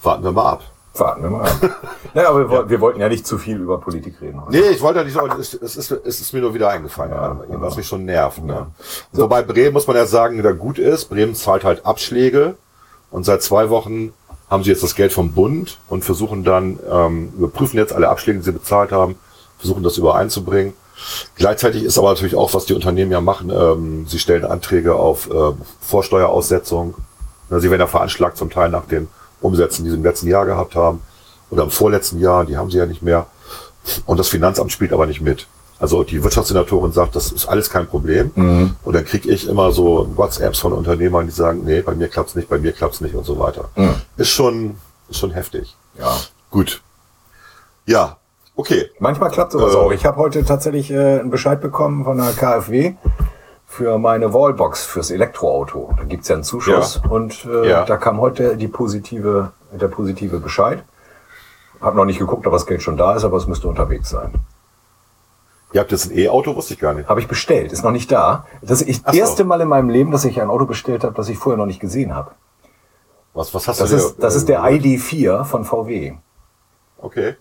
Warten 0.03 0.23
wir 0.23 0.31
mal 0.31 0.51
ab. 0.51 0.63
Warten 0.95 1.23
wir 1.23 1.29
mal 1.31 1.41
ab. 1.49 1.57
naja, 2.13 2.29
aber 2.29 2.39
wir, 2.39 2.49
woll- 2.49 2.69
wir 2.69 2.81
wollten 2.81 2.99
ja 2.99 3.09
nicht 3.09 3.25
zu 3.25 3.37
viel 3.39 3.57
über 3.57 3.79
Politik 3.79 4.21
reden. 4.21 4.41
heute. 4.45 4.51
Nee, 4.57 4.69
ich 4.71 4.81
wollte 4.81 4.99
ja 4.99 5.05
nicht, 5.05 5.17
aber 5.17 5.39
es, 5.39 5.53
es, 5.55 5.75
ist, 5.75 5.91
es 5.91 6.21
ist 6.21 6.33
mir 6.33 6.41
nur 6.41 6.53
wieder 6.53 6.69
eingefallen, 6.69 7.11
bei 7.39 7.45
ihm, 7.53 7.61
was 7.61 7.75
mich 7.77 7.87
schon 7.87 8.05
nervt. 8.05 8.43
Ne? 8.43 8.67
Wobei 9.13 9.41
Bremen, 9.41 9.73
muss 9.73 9.87
man 9.87 9.95
ja 9.95 10.05
sagen, 10.05 10.37
wieder 10.37 10.53
gut 10.53 10.77
ist. 10.77 11.05
Bremen 11.09 11.33
zahlt 11.35 11.63
halt 11.63 11.85
Abschläge 11.85 12.55
und 13.11 13.23
seit 13.25 13.41
zwei 13.41 13.69
Wochen 13.69 14.13
haben 14.49 14.63
sie 14.63 14.71
jetzt 14.71 14.83
das 14.83 14.95
Geld 14.95 15.13
vom 15.13 15.31
Bund 15.31 15.77
und 15.89 16.03
versuchen 16.03 16.43
dann, 16.43 16.79
ähm, 16.91 17.33
überprüfen 17.37 17.77
jetzt 17.77 17.93
alle 17.93 18.09
Abschläge, 18.09 18.39
die 18.39 18.45
sie 18.45 18.51
bezahlt 18.51 18.91
haben, 18.91 19.15
versuchen 19.59 19.83
das 19.83 19.97
übereinzubringen. 19.97 20.73
Gleichzeitig 21.35 21.83
ist 21.83 21.97
aber 21.97 22.09
natürlich 22.09 22.35
auch, 22.35 22.53
was 22.53 22.65
die 22.65 22.73
Unternehmen 22.73 23.11
ja 23.11 23.21
machen, 23.21 23.49
ähm, 23.49 24.05
sie 24.07 24.19
stellen 24.19 24.45
Anträge 24.45 24.95
auf 24.95 25.29
äh, 25.29 25.53
Vorsteueraussetzung. 25.81 26.95
Na, 27.49 27.59
sie 27.59 27.69
werden 27.69 27.81
ja 27.81 27.87
veranschlagt 27.87 28.37
zum 28.37 28.49
Teil 28.49 28.69
nach 28.69 28.85
den 28.85 29.07
Umsätzen, 29.41 29.85
die 29.85 29.91
sie 29.91 29.95
im 29.95 30.03
letzten 30.03 30.27
Jahr 30.27 30.45
gehabt 30.45 30.75
haben 30.75 31.01
oder 31.49 31.63
im 31.63 31.71
vorletzten 31.71 32.19
Jahr, 32.19 32.45
die 32.45 32.57
haben 32.57 32.69
sie 32.69 32.77
ja 32.77 32.85
nicht 32.85 33.01
mehr. 33.01 33.27
Und 34.05 34.19
das 34.19 34.27
Finanzamt 34.27 34.71
spielt 34.71 34.93
aber 34.93 35.05
nicht 35.05 35.21
mit. 35.21 35.47
Also 35.79 36.03
die 36.03 36.21
Wirtschaftssenatorin 36.21 36.91
sagt, 36.91 37.15
das 37.15 37.31
ist 37.31 37.47
alles 37.47 37.69
kein 37.69 37.87
Problem. 37.87 38.31
Und 38.83 38.93
dann 38.93 39.05
kriege 39.05 39.29
ich 39.31 39.47
immer 39.47 39.71
so 39.71 40.11
WhatsApps 40.15 40.59
von 40.59 40.73
Unternehmern, 40.73 41.25
die 41.25 41.31
sagen, 41.31 41.61
nee, 41.63 41.81
bei 41.81 41.95
mir 41.95 42.09
klappt's 42.09 42.35
nicht, 42.35 42.49
bei 42.49 42.59
mir 42.59 42.73
klappt's 42.73 42.99
nicht 42.99 43.15
und 43.15 43.25
so 43.25 43.39
weiter. 43.39 43.69
Ist 44.17 44.29
schon, 44.29 44.75
ist 45.09 45.19
schon 45.19 45.31
heftig. 45.31 45.75
Ja. 45.97 46.17
Gut. 46.51 46.81
Ja, 47.85 48.17
okay. 48.59 48.89
Manchmal 48.99 49.29
klappt 49.31 49.51
sowas 49.53 49.73
Äh. 49.73 49.77
auch. 49.77 49.91
Ich 49.91 50.05
habe 50.05 50.17
heute 50.17 50.43
tatsächlich 50.45 50.91
äh, 50.91 51.19
einen 51.19 51.29
Bescheid 51.29 51.61
bekommen 51.61 52.03
von 52.03 52.17
der 52.17 52.31
KfW 52.31 52.93
für 53.65 53.97
meine 53.99 54.33
Wallbox 54.33 54.83
fürs 54.85 55.11
Elektroauto. 55.11 55.93
Da 55.97 56.03
gibt's 56.03 56.27
ja 56.27 56.35
einen 56.35 56.43
Zuschuss 56.43 57.01
Ja. 57.03 57.09
und 57.09 57.45
äh, 57.45 57.69
Ja. 57.69 57.85
da 57.85 57.97
kam 57.97 58.19
heute 58.19 58.57
die 58.57 58.67
positive, 58.67 59.51
der 59.71 59.87
positive 59.87 60.39
Bescheid. 60.39 60.83
Hab 61.79 61.95
noch 61.95 62.05
nicht 62.05 62.19
geguckt, 62.19 62.45
ob 62.45 62.53
das 62.53 62.65
Geld 62.65 62.81
schon 62.81 62.97
da 62.97 63.15
ist, 63.15 63.23
aber 63.23 63.37
es 63.37 63.47
müsste 63.47 63.67
unterwegs 63.67 64.09
sein. 64.09 64.33
Ihr 65.71 65.81
habt 65.81 65.91
jetzt 65.91 66.09
ein 66.11 66.17
E-Auto, 66.17 66.55
wusste 66.55 66.73
ich 66.73 66.79
gar 66.79 66.93
nicht. 66.95 67.07
Habe 67.07 67.19
ich 67.21 67.27
bestellt, 67.27 67.71
ist 67.71 67.83
noch 67.83 67.91
nicht 67.91 68.11
da. 68.11 68.45
Das 68.63 68.81
ist 68.81 69.05
das 69.05 69.13
so. 69.13 69.19
erste 69.21 69.43
Mal 69.45 69.61
in 69.61 69.67
meinem 69.67 69.89
Leben, 69.89 70.11
dass 70.11 70.25
ich 70.25 70.41
ein 70.41 70.49
Auto 70.49 70.65
bestellt 70.65 71.03
habe, 71.03 71.13
das 71.13 71.29
ich 71.29 71.37
vorher 71.37 71.57
noch 71.57 71.67
nicht 71.67 71.79
gesehen 71.79 72.15
habe. 72.15 72.31
Was, 73.35 73.53
was 73.53 73.67
hast 73.67 73.79
Das 73.79 73.91
du 73.91 73.95
dir, 73.95 74.01
ist, 74.03 74.15
das 74.23 74.35
ist 74.35 74.49
der 74.49 74.63
äh, 74.63 74.77
ID4 74.77 75.43
von 75.45 75.63
VW. 75.63 76.13
Okay. 76.97 77.35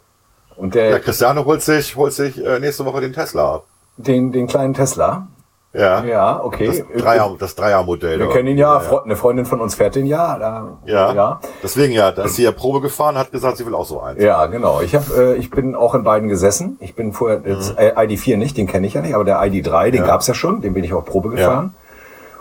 Und 0.59 0.75
Ja, 0.75 0.83
der, 0.91 1.01
Cristiano 1.01 1.45
holt 1.45 1.63
sich, 1.63 1.97
holt 1.97 2.13
sich 2.13 2.45
äh, 2.45 2.59
nächste 2.61 2.85
Woche 2.85 3.01
den 3.01 3.13
Tesla 3.13 3.55
ab. 3.55 3.65
den, 3.97 4.33
den 4.33 4.47
kleinen 4.47 4.75
Tesla. 4.75 5.27
Ja. 5.75 6.03
Ja, 6.03 6.43
okay. 6.43 6.67
Das 6.95 7.03
Dreier, 7.03 7.37
das 7.39 7.55
Dreiermodell. 7.55 8.19
Wir 8.19 8.27
oder? 8.27 8.35
kennen 8.35 8.49
ihn 8.49 8.59
ja, 8.59 8.79
Fre- 8.79 9.05
eine 9.05 9.17
Freundin 9.17 9.45
von 9.45 9.61
uns 9.61 9.75
fährt 9.75 9.95
den 9.97 10.07
ja. 10.07 10.39
Da, 10.39 10.79
Ja. 10.87 11.13
ja. 11.13 11.41
Deswegen 11.63 11.93
ja, 11.93 12.11
da 12.11 12.25
ist 12.25 12.37
sie 12.37 12.43
ja 12.45 12.53
Probe 12.53 12.81
gefahren, 12.81 13.17
hat 13.19 13.31
gesagt, 13.31 13.59
sie 13.59 13.67
will 13.67 13.75
auch 13.75 13.85
so 13.85 14.01
eins. 14.01 14.21
Ja, 14.21 14.47
genau. 14.47 14.81
Ich 14.81 14.95
hab, 14.97 15.09
äh, 15.17 15.35
ich 15.35 15.51
bin 15.51 15.75
auch 15.77 15.95
in 15.95 16.05
beiden 16.05 16.29
gesessen. 16.31 16.79
Ich 16.81 16.95
bin 16.97 17.13
vorher 17.13 17.43
jetzt 17.45 17.79
äh, 17.79 17.93
ID4 17.95 18.39
nicht, 18.39 18.57
den 18.57 18.67
kenne 18.67 18.87
ich 18.87 18.95
ja 18.95 19.03
nicht, 19.03 19.15
aber 19.15 19.25
der 19.25 19.39
ID3, 19.41 19.91
den 19.91 20.01
Mhm. 20.01 20.07
Ja. 20.07 20.07
gab's 20.07 20.27
ja 20.27 20.35
schon, 20.35 20.63
den 20.63 20.73
bin 20.75 20.85
ich 20.85 20.95
auch 20.95 21.05
Probe 21.05 21.29
gefahren. 21.29 21.75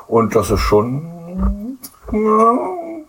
Und 0.08 0.34
das 0.36 0.50
ist 0.50 0.62
schon 0.62 1.78
ja, 2.14 2.58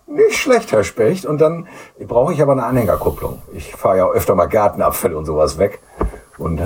nicht 0.08 0.36
schlecht, 0.36 0.72
Herr 0.72 0.84
Specht. 0.84 1.26
Und 1.26 1.40
dann 1.40 1.66
brauche 2.06 2.32
ich 2.32 2.42
aber 2.42 2.52
eine 2.52 2.64
Anhängerkupplung. 2.64 3.42
Ich 3.52 3.74
fahre 3.74 3.98
ja 3.98 4.08
öfter 4.08 4.34
mal 4.34 4.46
Gartenabfälle 4.46 5.16
und 5.16 5.24
sowas 5.26 5.58
weg. 5.58 5.80
Und 6.38 6.58
äh, 6.60 6.64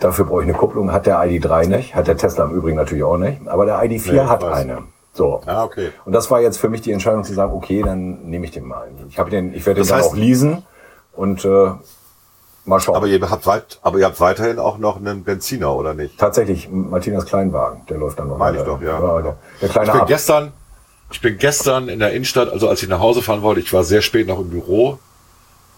dafür 0.00 0.24
brauche 0.24 0.42
ich 0.42 0.48
eine 0.48 0.56
Kupplung. 0.58 0.92
Hat 0.92 1.06
der 1.06 1.18
ID3 1.20 1.66
nicht, 1.68 1.94
hat 1.94 2.06
der 2.08 2.16
Tesla 2.16 2.44
im 2.44 2.50
Übrigen 2.52 2.76
natürlich 2.76 3.04
auch 3.04 3.18
nicht. 3.18 3.46
Aber 3.46 3.64
der 3.66 3.78
ID4 3.82 4.12
Nee, 4.12 4.18
hat 4.20 4.42
weiß. 4.42 4.56
eine. 4.58 4.78
So. 5.12 5.40
Ah, 5.46 5.64
okay. 5.64 5.90
Und 6.04 6.12
das 6.12 6.30
war 6.30 6.40
jetzt 6.40 6.58
für 6.58 6.68
mich 6.68 6.82
die 6.82 6.92
Entscheidung 6.92 7.24
zu 7.24 7.32
sagen, 7.32 7.52
okay, 7.54 7.82
dann 7.82 8.24
nehme 8.28 8.44
ich 8.44 8.50
den 8.50 8.64
mal. 8.66 8.88
Ich 9.08 9.18
habe 9.18 9.30
den, 9.30 9.54
ich 9.54 9.64
werde 9.64 9.80
den 9.80 9.88
Das 9.88 9.88
dann 9.88 10.00
heißt- 10.00 10.10
auch 10.12 10.14
leasen 10.16 10.62
und 11.14 11.44
äh, 11.46 11.70
mal 12.66 12.80
schauen. 12.80 12.96
Aber 12.96 13.06
ihr 13.06 13.20
habt 13.30 13.46
weit, 13.46 13.78
aber 13.82 13.98
ihr 13.98 14.04
habt 14.06 14.20
weiterhin 14.20 14.58
auch 14.58 14.76
noch 14.76 14.96
einen 14.98 15.24
Benziner, 15.24 15.74
oder 15.74 15.94
nicht? 15.94 16.18
Tatsächlich, 16.18 16.68
Martinas 16.70 17.24
Kleinwagen, 17.24 17.86
der 17.88 17.96
läuft 17.96 18.18
dann 18.18 18.28
noch. 18.28 18.36
Meine 18.36 18.58
ich 18.58 18.64
doch, 18.64 18.82
ja. 18.82 18.98
der, 19.22 19.36
der 19.62 19.68
kleine 19.70 19.86
Ich 19.92 19.94
bin 19.96 20.06
gestern, 20.06 20.52
ich 21.10 21.20
bin 21.20 21.38
gestern 21.38 21.88
in 21.88 21.98
der 21.98 22.12
Innenstadt, 22.12 22.50
also 22.50 22.68
als 22.68 22.82
ich 22.82 22.88
nach 22.88 23.00
Hause 23.00 23.22
fahren 23.22 23.42
wollte, 23.42 23.60
ich 23.60 23.72
war 23.72 23.84
sehr 23.84 24.02
spät 24.02 24.26
noch 24.26 24.40
im 24.40 24.50
Büro 24.50 24.98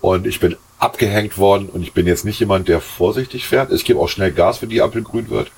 und 0.01 0.26
ich 0.26 0.41
bin 0.41 0.57
abgehängt 0.79 1.39
worden 1.39 1.68
und 1.68 1.83
ich 1.83 1.93
bin 1.93 2.07
jetzt 2.07 2.24
nicht 2.24 2.39
jemand, 2.39 2.68
der 2.68 2.81
vorsichtig 2.81 3.47
fährt. 3.47 3.72
Ich 3.72 3.85
gebe 3.85 3.99
auch 3.99 4.09
schnell 4.09 4.33
Gas, 4.33 4.62
wenn 4.62 4.68
die 4.68 4.81
Ampel 4.81 5.03
grün 5.03 5.29
wird. 5.29 5.51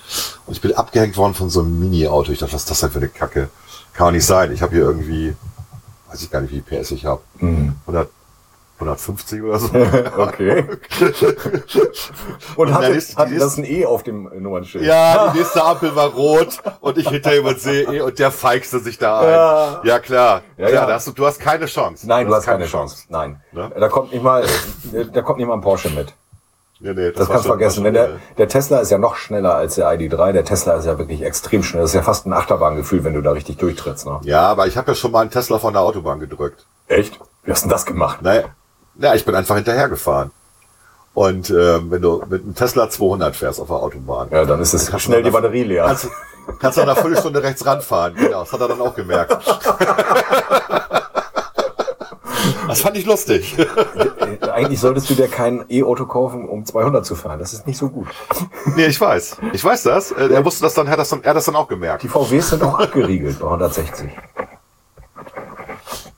Und 0.46 0.54
ich 0.54 0.60
bin 0.60 0.72
abgehängt 0.72 1.16
worden 1.16 1.34
von 1.34 1.50
so 1.50 1.60
einem 1.60 1.78
Mini-Auto. 1.78 2.32
Ich 2.32 2.38
dachte, 2.38 2.54
was 2.54 2.62
ist 2.62 2.70
das 2.70 2.80
denn 2.80 2.90
für 2.90 2.98
eine 2.98 3.08
Kacke? 3.08 3.50
Kann 3.92 4.08
doch 4.08 4.12
nicht 4.12 4.24
sein. 4.24 4.52
Ich 4.52 4.62
habe 4.62 4.74
hier 4.74 4.84
irgendwie, 4.84 5.34
weiß 6.08 6.22
ich 6.22 6.30
gar 6.30 6.40
nicht, 6.40 6.52
wie 6.52 6.62
viel 6.62 6.80
PS 6.80 6.90
ich 6.92 7.04
habe. 7.04 7.20
100, 7.86 8.08
150 8.80 9.42
oder 9.42 9.58
so. 9.58 9.68
Okay. 10.16 10.64
Und 12.56 12.68
Und 12.68 12.74
hatte, 12.74 12.86
ist- 12.92 13.16
hatte 13.16 13.34
das 13.34 13.44
ist- 13.52 13.58
ein 13.58 13.64
E 13.64 13.84
auf 13.86 14.02
dem 14.02 14.30
Nummernschild? 14.42 14.84
Ja, 14.84 15.28
die 15.32 15.38
nächste 15.38 15.62
Ampel 15.64 15.94
war 15.94 16.08
rot 16.10 16.58
und 16.80 16.98
ich 16.98 17.08
hinter 17.08 17.34
ihm 17.36 17.46
und 17.46 17.60
sehe 17.60 17.82
eh 17.84 18.00
und 18.00 18.18
der 18.18 18.30
feixte 18.30 18.78
sich 18.80 18.98
da 18.98 19.20
ein. 19.20 19.28
Ja. 19.30 19.80
Ja, 19.84 19.98
klar. 19.98 20.42
Ja, 20.56 20.68
klar 20.68 20.88
ja. 20.88 20.94
Hast 20.94 21.06
du, 21.06 21.12
du 21.12 21.26
hast 21.26 21.40
keine 21.40 21.66
Chance. 21.66 22.06
Nein, 22.08 22.26
du 22.26 22.34
hast 22.34 22.46
keine 22.46 22.66
Chance. 22.66 23.04
Nein. 23.08 23.40
Ne? 23.52 23.70
Da 23.78 23.88
kommt 23.88 24.12
nicht 24.12 24.22
mal, 24.22 24.44
da 25.12 25.22
kommt 25.22 25.38
nicht 25.38 25.46
mal 25.48 25.54
ein 25.54 25.60
Porsche 25.60 25.90
mit. 25.90 26.14
Nee, 26.82 26.94
nee, 26.94 27.10
Das 27.12 27.20
war 27.28 27.34
kannst 27.34 27.44
du 27.44 27.48
vergessen. 27.50 27.84
Wenn 27.84 27.92
der, 27.92 28.08
der 28.38 28.48
Tesla 28.48 28.78
ist 28.78 28.90
ja 28.90 28.96
noch 28.96 29.16
schneller 29.16 29.54
als 29.54 29.74
der 29.74 29.86
ID3. 29.90 30.32
Der 30.32 30.46
Tesla 30.46 30.74
ist 30.74 30.86
ja 30.86 30.96
wirklich 30.98 31.22
extrem 31.22 31.62
schnell. 31.62 31.82
Das 31.82 31.90
ist 31.90 31.94
ja 31.94 32.00
fast 32.02 32.26
ein 32.26 32.32
Achterbahngefühl, 32.32 33.04
wenn 33.04 33.12
du 33.12 33.20
da 33.20 33.32
richtig 33.32 33.58
durchtrittst. 33.58 34.06
Ne? 34.06 34.18
ja, 34.22 34.42
aber 34.48 34.66
ich 34.66 34.78
habe 34.78 34.92
ja 34.92 34.94
schon 34.94 35.12
mal 35.12 35.20
einen 35.20 35.30
Tesla 35.30 35.58
von 35.58 35.74
der 35.74 35.82
Autobahn 35.82 36.20
gedrückt. 36.20 36.66
Echt? 36.88 37.20
Wie 37.44 37.50
hast 37.52 37.64
du 37.64 37.68
denn 37.68 37.72
das 37.72 37.84
gemacht? 37.84 38.22
Naja, 38.22 38.44
ja, 38.96 39.14
ich 39.14 39.24
bin 39.24 39.34
einfach 39.34 39.56
hinterhergefahren. 39.56 40.30
Und 41.14 41.50
ähm, 41.50 41.90
wenn 41.90 42.00
du 42.02 42.22
mit 42.28 42.42
einem 42.44 42.54
Tesla 42.54 42.88
200 42.88 43.34
fährst 43.34 43.60
auf 43.60 43.66
der 43.66 43.76
Autobahn, 43.76 44.28
Ja, 44.30 44.44
dann 44.44 44.60
ist 44.60 44.72
es 44.74 44.86
du 44.86 44.98
schnell 44.98 45.22
die 45.22 45.30
Batterie 45.30 45.64
leer. 45.64 45.84
kannst, 45.86 46.04
du- 46.04 46.08
kannst 46.60 46.78
du 46.78 46.82
nach 46.82 46.92
einer 46.92 46.96
Viertelstunde 47.02 47.42
rechts 47.42 47.66
ranfahren. 47.66 48.14
Genau, 48.14 48.40
das 48.40 48.52
hat 48.52 48.60
er 48.60 48.68
dann 48.68 48.80
auch 48.80 48.94
gemerkt. 48.94 49.36
Das 52.68 52.80
fand 52.82 52.96
ich 52.96 53.04
lustig. 53.06 53.56
Äh, 53.58 54.48
Eigentlich 54.50 54.80
solltest 54.80 55.10
du 55.10 55.14
dir 55.14 55.28
kein 55.28 55.64
E-Auto 55.68 56.06
kaufen, 56.06 56.48
um 56.48 56.64
200 56.64 57.04
zu 57.04 57.16
fahren. 57.16 57.38
Das 57.40 57.52
ist 57.52 57.66
nicht 57.66 57.76
so 57.78 57.88
gut. 57.88 58.06
Nee, 58.76 58.86
ich 58.86 59.00
weiß. 59.00 59.38
Ich 59.52 59.64
weiß 59.64 59.82
das. 59.82 60.12
Äh, 60.12 60.28
Er 60.32 60.44
wusste 60.44 60.62
das 60.62 60.74
dann, 60.74 60.88
hat 60.88 60.98
das 60.98 61.08
dann, 61.08 61.22
er 61.24 61.30
hat 61.30 61.36
das 61.36 61.44
dann 61.46 61.56
auch 61.56 61.66
gemerkt. 61.68 62.02
Die 62.04 62.08
VWs 62.08 62.50
sind 62.50 62.62
auch 62.62 62.78
abgeriegelt 62.78 63.38
bei 63.40 63.46
160. 63.46 64.10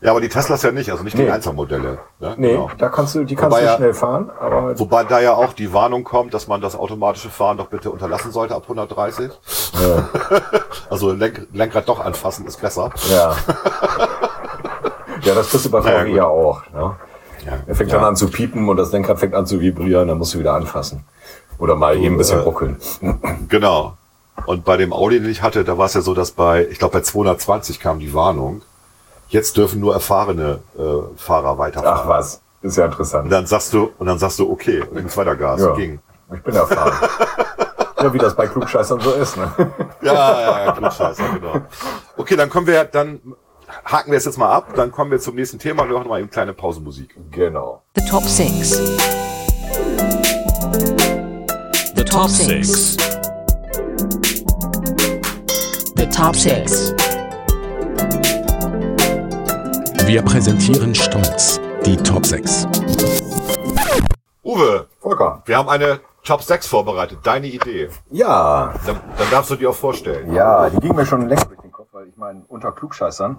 Ja, 0.03 0.11
aber 0.11 0.21
die 0.21 0.29
Teslas 0.29 0.63
ja 0.63 0.73
nicht, 0.73 0.91
also 0.91 1.05
nicht 1.05 1.17
die 1.17 1.23
Nee. 1.23 1.31
Einzelmodelle. 1.31 1.99
Ne? 2.19 2.35
Nee, 2.37 2.53
Genau. 2.55 2.71
da 2.77 2.89
kannst 2.89 3.15
du, 3.15 3.23
die 3.25 3.37
kannst 3.37 3.53
Wobei 3.57 3.61
du 3.61 3.67
ja- 3.67 3.77
schnell 3.77 3.95
fahren, 3.95 4.31
aber 4.41 4.77
Wobei 4.79 5.05
da 5.05 5.21
ja 5.21 5.35
auch 5.35 5.53
die 5.53 5.73
Warnung 5.73 6.03
kommt, 6.03 6.35
dass 6.35 6.49
man 6.49 6.61
das 6.61 6.75
automatische 6.75 7.31
Fahren 7.31 7.57
doch 7.57 7.69
bitte 7.69 7.91
unterlassen 7.91 8.33
sollte 8.33 8.55
ab 8.57 8.63
130. 8.65 9.31
Also 10.91 11.13
Lenk, 11.13 11.47
Lenkrad 11.53 11.89
doch 11.89 12.01
anfassen 12.05 12.47
ist 12.47 12.61
besser. 12.61 12.91
ja. 13.11 13.35
Ja, 15.23 15.35
das 15.35 15.51
kriegst 15.51 15.67
du 15.67 15.71
bei 15.71 15.81
VW 15.83 16.13
ja 16.15 16.27
auch. 16.27 16.63
Ne? 16.73 16.97
Er 17.67 17.75
fängt 17.75 17.91
Ja. 17.91 17.99
dann 17.99 18.09
an 18.09 18.17
zu 18.17 18.29
piepen 18.29 18.69
und 18.69 18.77
das 18.77 18.93
Lenkrad 18.93 19.19
fängt 19.19 19.35
an 19.35 19.47
zu 19.47 19.61
vibrieren, 19.61 20.09
dann 20.09 20.19
musst 20.19 20.35
du 20.35 20.39
wieder 20.39 20.55
anfassen. 20.55 21.05
Oder 21.59 21.77
mal 21.77 21.97
eben 21.97 22.15
ein 22.15 22.19
bisschen 22.19 22.41
äh, 22.41 22.43
ruckeln. 22.43 22.77
Genau. 23.49 23.97
Und 24.47 24.65
bei 24.65 24.77
dem 24.77 24.93
Audi, 24.93 25.21
den 25.21 25.31
ich 25.31 25.43
hatte, 25.43 25.63
da 25.63 25.79
war 25.79 25.87
es 25.87 25.95
ja 25.95 26.01
so, 26.01 26.15
dass 26.15 26.33
bei, 26.33 26.67
ich 26.67 26.79
glaube 26.79 26.95
bei 26.95 27.03
220 27.03 27.79
kam 27.81 27.99
die 28.01 28.13
Warnung. 28.15 28.63
Jetzt 29.33 29.57
dürfen 29.57 29.81
nur 29.81 29.95
erfahrene 29.95 30.59
äh, 30.79 30.83
Fahrer 31.17 31.57
weiterfahren. 31.57 32.01
Ach 32.05 32.07
was, 32.07 32.43
ist 32.61 32.77
ja 32.77 32.85
Und 32.85 32.91
interessant. 32.91 33.33
dann 33.33 33.47
sagst 33.47 33.73
du, 33.73 33.91
und 33.99 34.07
dann 34.07 34.19
sagst 34.19 34.39
du, 34.39 34.51
okay, 34.51 34.83
und 34.83 34.95
ging's 34.97 35.17
weiter 35.17 35.35
Gas. 35.35 35.63
Ja. 35.63 35.73
Ging. 35.75 36.01
Ich 36.35 36.43
bin 36.43 36.55
erfahren. 36.55 36.93
ja, 38.03 38.13
wie 38.13 38.19
das 38.19 38.37
bei 38.37 38.47
Klugscheißern 38.47 39.01
so 39.01 39.13
ist. 39.13 39.39
Ne? 39.39 39.51
Ja, 40.03 40.13
ja, 40.13 40.65
ja, 40.67 40.73
Klugscheißer, 40.73 41.25
genau. 41.33 41.63
Okay, 42.19 42.37
dann 42.37 42.51
kommen 42.51 42.67
wir, 42.67 42.85
dann 42.85 43.21
haken 43.87 44.11
wir 44.11 44.19
es 44.19 44.27
jetzt 44.27 44.37
mal 44.37 44.53
ab, 44.53 44.75
dann 44.75 44.93
kommen 44.93 45.11
wir 45.11 45.19
zum 45.19 45.35
nächsten 45.35 45.59
Thema 45.59 45.85
und 45.85 45.89
wir 45.89 45.97
machen 45.97 46.09
mal 46.11 46.21
eben 46.21 46.29
kleine 46.29 46.53
Pausenmusik. 46.53 47.17
Genau. 47.31 47.83
The 47.97 48.05
top 48.05 48.25
six. 48.25 48.73
The 51.97 52.05
top 52.05 52.29
six. 52.29 52.99
The 55.97 56.07
top 56.11 56.37
six. 56.37 56.93
Wir 60.07 60.23
präsentieren 60.23 60.95
stolz 60.95 61.61
die 61.87 61.97
Top 61.97 62.27
6. 62.27 62.67
Uwe, 64.45 64.87
Volker. 65.01 65.43
wir 65.47 65.57
haben 65.57 65.69
eine 65.69 66.01
Top 66.25 66.43
6 66.43 66.67
vorbereitet, 66.67 67.19
deine 67.23 67.47
Idee. 67.47 67.89
Ja, 68.11 68.75
Dann, 68.87 69.01
dann 69.17 69.31
darfst 69.31 69.51
du 69.51 69.57
dir 69.57 69.71
auch 69.71 69.75
vorstellen. 69.75 70.33
Ja, 70.35 70.71
die 70.71 70.79
ging 70.79 70.95
mir 70.95 71.07
schon 71.07 71.29
länger 71.29 71.45
durch 71.47 71.61
den 71.61 71.73
Kopf, 71.73 71.89
weil 71.93 72.09
ich 72.09 72.17
meine, 72.17 72.43
unter 72.49 72.73
Klugscheißern, 72.73 73.39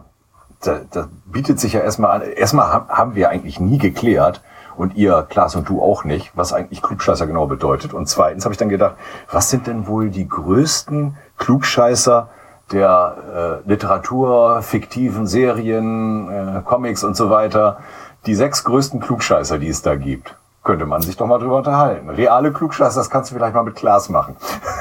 da, 0.64 0.82
da 0.91 1.09
bietet 1.26 1.59
sich 1.59 1.74
ja 1.74 1.82
erstmal 1.82 2.11
an. 2.11 2.22
Erstmal 2.22 2.72
haben, 2.72 2.89
haben 2.89 3.16
wir 3.16 3.30
eigentlich 3.30 3.59
nie 3.59 3.78
geklärt, 3.78 4.41
und 4.76 4.95
ihr, 4.95 5.26
Klaas 5.30 5.55
und 5.55 5.70
du 5.70 5.82
auch 5.82 6.03
nicht, 6.03 6.32
was 6.36 6.53
eigentlich 6.53 6.82
Klugscheißer 6.82 7.28
genau 7.28 7.45
bedeutet. 7.45 7.93
Und 7.93 8.07
zweitens 8.07 8.45
habe 8.45 8.53
ich 8.53 8.57
dann 8.57 8.70
gedacht, 8.70 8.95
was 9.32 9.49
sind 9.49 9.68
denn 9.68 9.88
wohl 9.88 10.09
die 10.09 10.28
größten 10.28 11.18
Klugscheißer 11.38 12.30
der 12.74 13.61
äh, 13.65 13.69
Literatur, 13.69 14.61
fiktiven 14.61 15.28
Serien, 15.28 16.30
äh, 16.30 16.61
Comics 16.65 17.03
und 17.03 17.15
so 17.15 17.30
weiter. 17.30 17.78
Die 18.26 18.36
sechs 18.36 18.63
größten 18.63 18.99
Klugscheißer, 18.99 19.59
die 19.59 19.67
es 19.69 19.82
da 19.82 19.95
gibt. 19.95 20.36
Könnte 20.63 20.86
man 20.86 21.01
sich 21.01 21.17
doch 21.17 21.28
mal 21.28 21.39
drüber 21.39 21.57
unterhalten. 21.57 22.09
Reale 22.09 22.51
Klugscheißer, 22.53 22.99
das 23.01 23.09
kannst 23.09 23.32
du 23.32 23.36
vielleicht 23.36 23.53
mal 23.53 23.63
mit 23.63 23.76
Klaas 23.76 24.07
machen. 24.09 24.36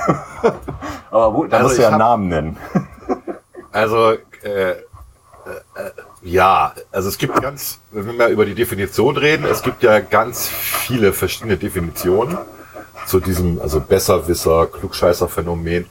Aber 1.11 1.35
wo, 1.35 1.45
da 1.45 1.57
Also 1.59 1.69
musst 1.69 1.79
du 1.79 1.83
ich 1.83 1.89
ja 1.89 1.93
einen 1.95 2.03
hab- 2.03 2.09
Namen 2.09 2.29
nennen. 2.29 2.57
Also, 3.75 4.13
äh, 4.43 4.73
äh, 4.73 4.75
ja, 6.21 6.73
also 6.91 7.09
es 7.09 7.17
gibt 7.17 7.41
ganz, 7.41 7.81
wenn 7.91 8.05
wir 8.05 8.13
mal 8.13 8.31
über 8.31 8.45
die 8.45 8.55
Definition 8.55 9.17
reden, 9.17 9.47
es 9.47 9.63
gibt 9.63 9.83
ja 9.83 9.99
ganz 10.01 10.47
viele 10.47 11.15
verschiedene 11.15 11.57
Definitionen 11.57 12.37
zu 13.07 13.19
diesem, 13.19 13.59
also 13.63 13.81
Besserwisser, 13.81 14.67
Klugscheißer-Phänomen. 14.67 15.87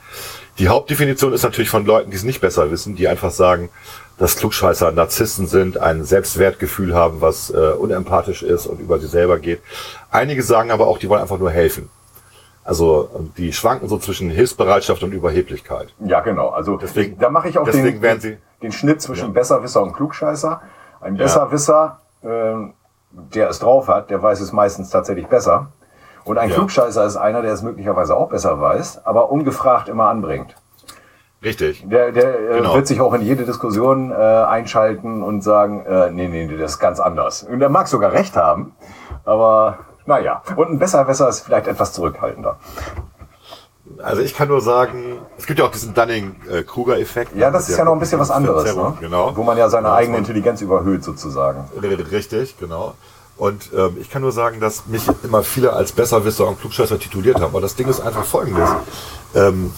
Die 0.58 0.68
Hauptdefinition 0.68 1.32
ist 1.32 1.42
natürlich 1.42 1.70
von 1.70 1.86
Leuten, 1.86 2.10
die 2.10 2.16
es 2.16 2.24
nicht 2.24 2.40
besser 2.40 2.70
wissen, 2.70 2.94
die 2.94 3.08
einfach 3.08 3.30
sagen, 3.30 3.70
dass 4.18 4.36
Klugscheißer 4.36 4.92
Narzissten 4.92 5.46
sind, 5.46 5.78
ein 5.78 6.04
Selbstwertgefühl 6.04 6.94
haben, 6.94 7.20
was 7.20 7.50
äh, 7.50 7.56
unempathisch 7.56 8.42
ist 8.42 8.66
und 8.66 8.78
über 8.80 8.98
sie 8.98 9.06
selber 9.06 9.38
geht. 9.38 9.62
Einige 10.10 10.42
sagen 10.42 10.70
aber 10.70 10.86
auch, 10.86 10.98
die 10.98 11.08
wollen 11.08 11.22
einfach 11.22 11.38
nur 11.38 11.50
helfen. 11.50 11.88
Also 12.64 13.10
die 13.38 13.52
schwanken 13.52 13.88
so 13.88 13.98
zwischen 13.98 14.30
Hilfsbereitschaft 14.30 15.02
und 15.02 15.12
Überheblichkeit. 15.12 15.88
Ja, 16.04 16.20
genau. 16.20 16.50
Also 16.50 16.76
Deswegen- 16.76 17.18
da 17.18 17.28
mache 17.30 17.48
ich 17.48 17.58
auch 17.58 17.68
den, 17.68 18.00
werden 18.02 18.20
sie- 18.20 18.36
den 18.62 18.70
Schnitt 18.72 19.02
zwischen 19.02 19.28
Ja. 19.28 19.32
Besserwisser 19.32 19.82
und 19.82 19.94
Klugscheißer. 19.94 20.60
Ein 21.00 21.16
Ja. 21.16 21.24
Besserwisser, 21.24 22.00
ähm, 22.22 22.74
der 23.10 23.48
es 23.48 23.58
drauf 23.58 23.88
hat, 23.88 24.10
der 24.10 24.22
weiß 24.22 24.40
es 24.40 24.52
meistens 24.52 24.90
tatsächlich 24.90 25.26
besser. 25.26 25.72
Und 26.24 26.38
ein 26.38 26.48
Ja. 26.50 26.56
Klugscheißer 26.56 27.04
ist 27.04 27.16
einer, 27.16 27.42
der 27.42 27.52
es 27.52 27.62
möglicherweise 27.62 28.16
auch 28.16 28.28
besser 28.28 28.60
weiß, 28.60 29.04
aber 29.04 29.30
ungefragt 29.30 29.88
immer 29.88 30.08
anbringt. 30.08 30.54
Richtig. 31.42 31.84
Der, 31.88 32.12
der 32.12 32.38
äh, 32.38 32.56
Genau. 32.58 32.74
wird 32.74 32.86
sich 32.86 33.00
auch 33.00 33.12
in 33.14 33.22
jede 33.22 33.44
Diskussion 33.44 34.12
äh, 34.12 34.14
einschalten 34.14 35.22
und 35.22 35.42
sagen, 35.42 35.84
äh, 35.84 36.10
nee, 36.10 36.28
nee, 36.28 36.46
nee, 36.46 36.56
das 36.56 36.72
ist 36.72 36.78
ganz 36.78 37.00
anders. 37.00 37.42
Und 37.42 37.58
der 37.58 37.68
mag 37.68 37.88
sogar 37.88 38.12
recht 38.12 38.36
haben, 38.36 38.74
aber 39.24 39.78
naja. 40.06 40.42
Und 40.56 40.70
ein 40.70 40.78
Besserwisser 40.78 41.28
ist 41.28 41.40
vielleicht 41.40 41.66
etwas 41.66 41.92
zurückhaltender. 41.92 42.58
Also 44.02 44.22
ich 44.22 44.34
kann 44.34 44.48
nur 44.48 44.60
sagen, 44.60 45.18
es 45.36 45.46
gibt 45.46 45.58
ja 45.58 45.64
auch 45.66 45.70
diesen 45.70 45.92
Dunning-Kruger-Effekt. 45.94 47.34
Ja, 47.36 47.50
das 47.50 47.68
ist 47.68 47.76
ja 47.76 47.84
noch 47.84 47.92
ein 47.92 47.98
bisschen 47.98 48.18
was 48.20 48.30
anderes, 48.30 48.74
ne? 48.74 48.94
Genau. 49.00 49.36
wo 49.36 49.42
man 49.42 49.58
ja 49.58 49.68
seine 49.68 49.88
Ja, 49.88 49.94
eigene 49.94 50.18
Intelligenz 50.18 50.60
überhöht 50.60 51.04
sozusagen. 51.04 51.68
Richtig, 52.10 52.56
genau. 52.58 52.94
Und 53.42 53.70
ähm, 53.76 53.96
ich 54.00 54.08
kann 54.08 54.22
nur 54.22 54.30
sagen, 54.30 54.60
dass 54.60 54.86
mich 54.86 55.02
immer 55.24 55.42
viele 55.42 55.72
als 55.72 55.90
Besserwisser 55.90 56.46
und 56.46 56.60
Klugscheißer 56.60 56.96
tituliert 57.00 57.40
haben. 57.40 57.46
Aber 57.46 57.60
das 57.60 57.74
Ding 57.74 57.88
ist 57.88 57.98
einfach 57.98 58.24
folgendes. 58.24 58.70
Ähm, 59.34 59.72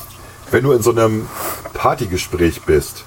wenn 0.50 0.64
du 0.64 0.72
in 0.72 0.82
so 0.82 0.90
einem 0.90 1.26
Partygespräch 1.72 2.60
bist 2.66 3.04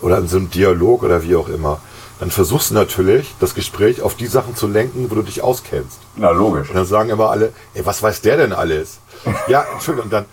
oder 0.00 0.18
in 0.18 0.26
so 0.26 0.38
einem 0.38 0.50
Dialog 0.50 1.04
oder 1.04 1.22
wie 1.22 1.36
auch 1.36 1.48
immer, 1.48 1.78
dann 2.18 2.32
versuchst 2.32 2.70
du 2.70 2.74
natürlich, 2.74 3.32
das 3.38 3.54
Gespräch 3.54 4.02
auf 4.02 4.16
die 4.16 4.26
Sachen 4.26 4.56
zu 4.56 4.66
lenken, 4.66 5.08
wo 5.08 5.14
du 5.14 5.22
dich 5.22 5.40
auskennst. 5.40 6.00
Na, 6.16 6.30
logisch. 6.32 6.68
Und 6.70 6.74
dann 6.74 6.84
sagen 6.86 7.08
immer 7.08 7.30
alle, 7.30 7.52
ey, 7.74 7.86
was 7.86 8.02
weiß 8.02 8.22
der 8.22 8.38
denn 8.38 8.52
alles? 8.52 8.98
ja, 9.46 9.64
Entschuldigung, 9.72 10.10
dann, 10.10 10.24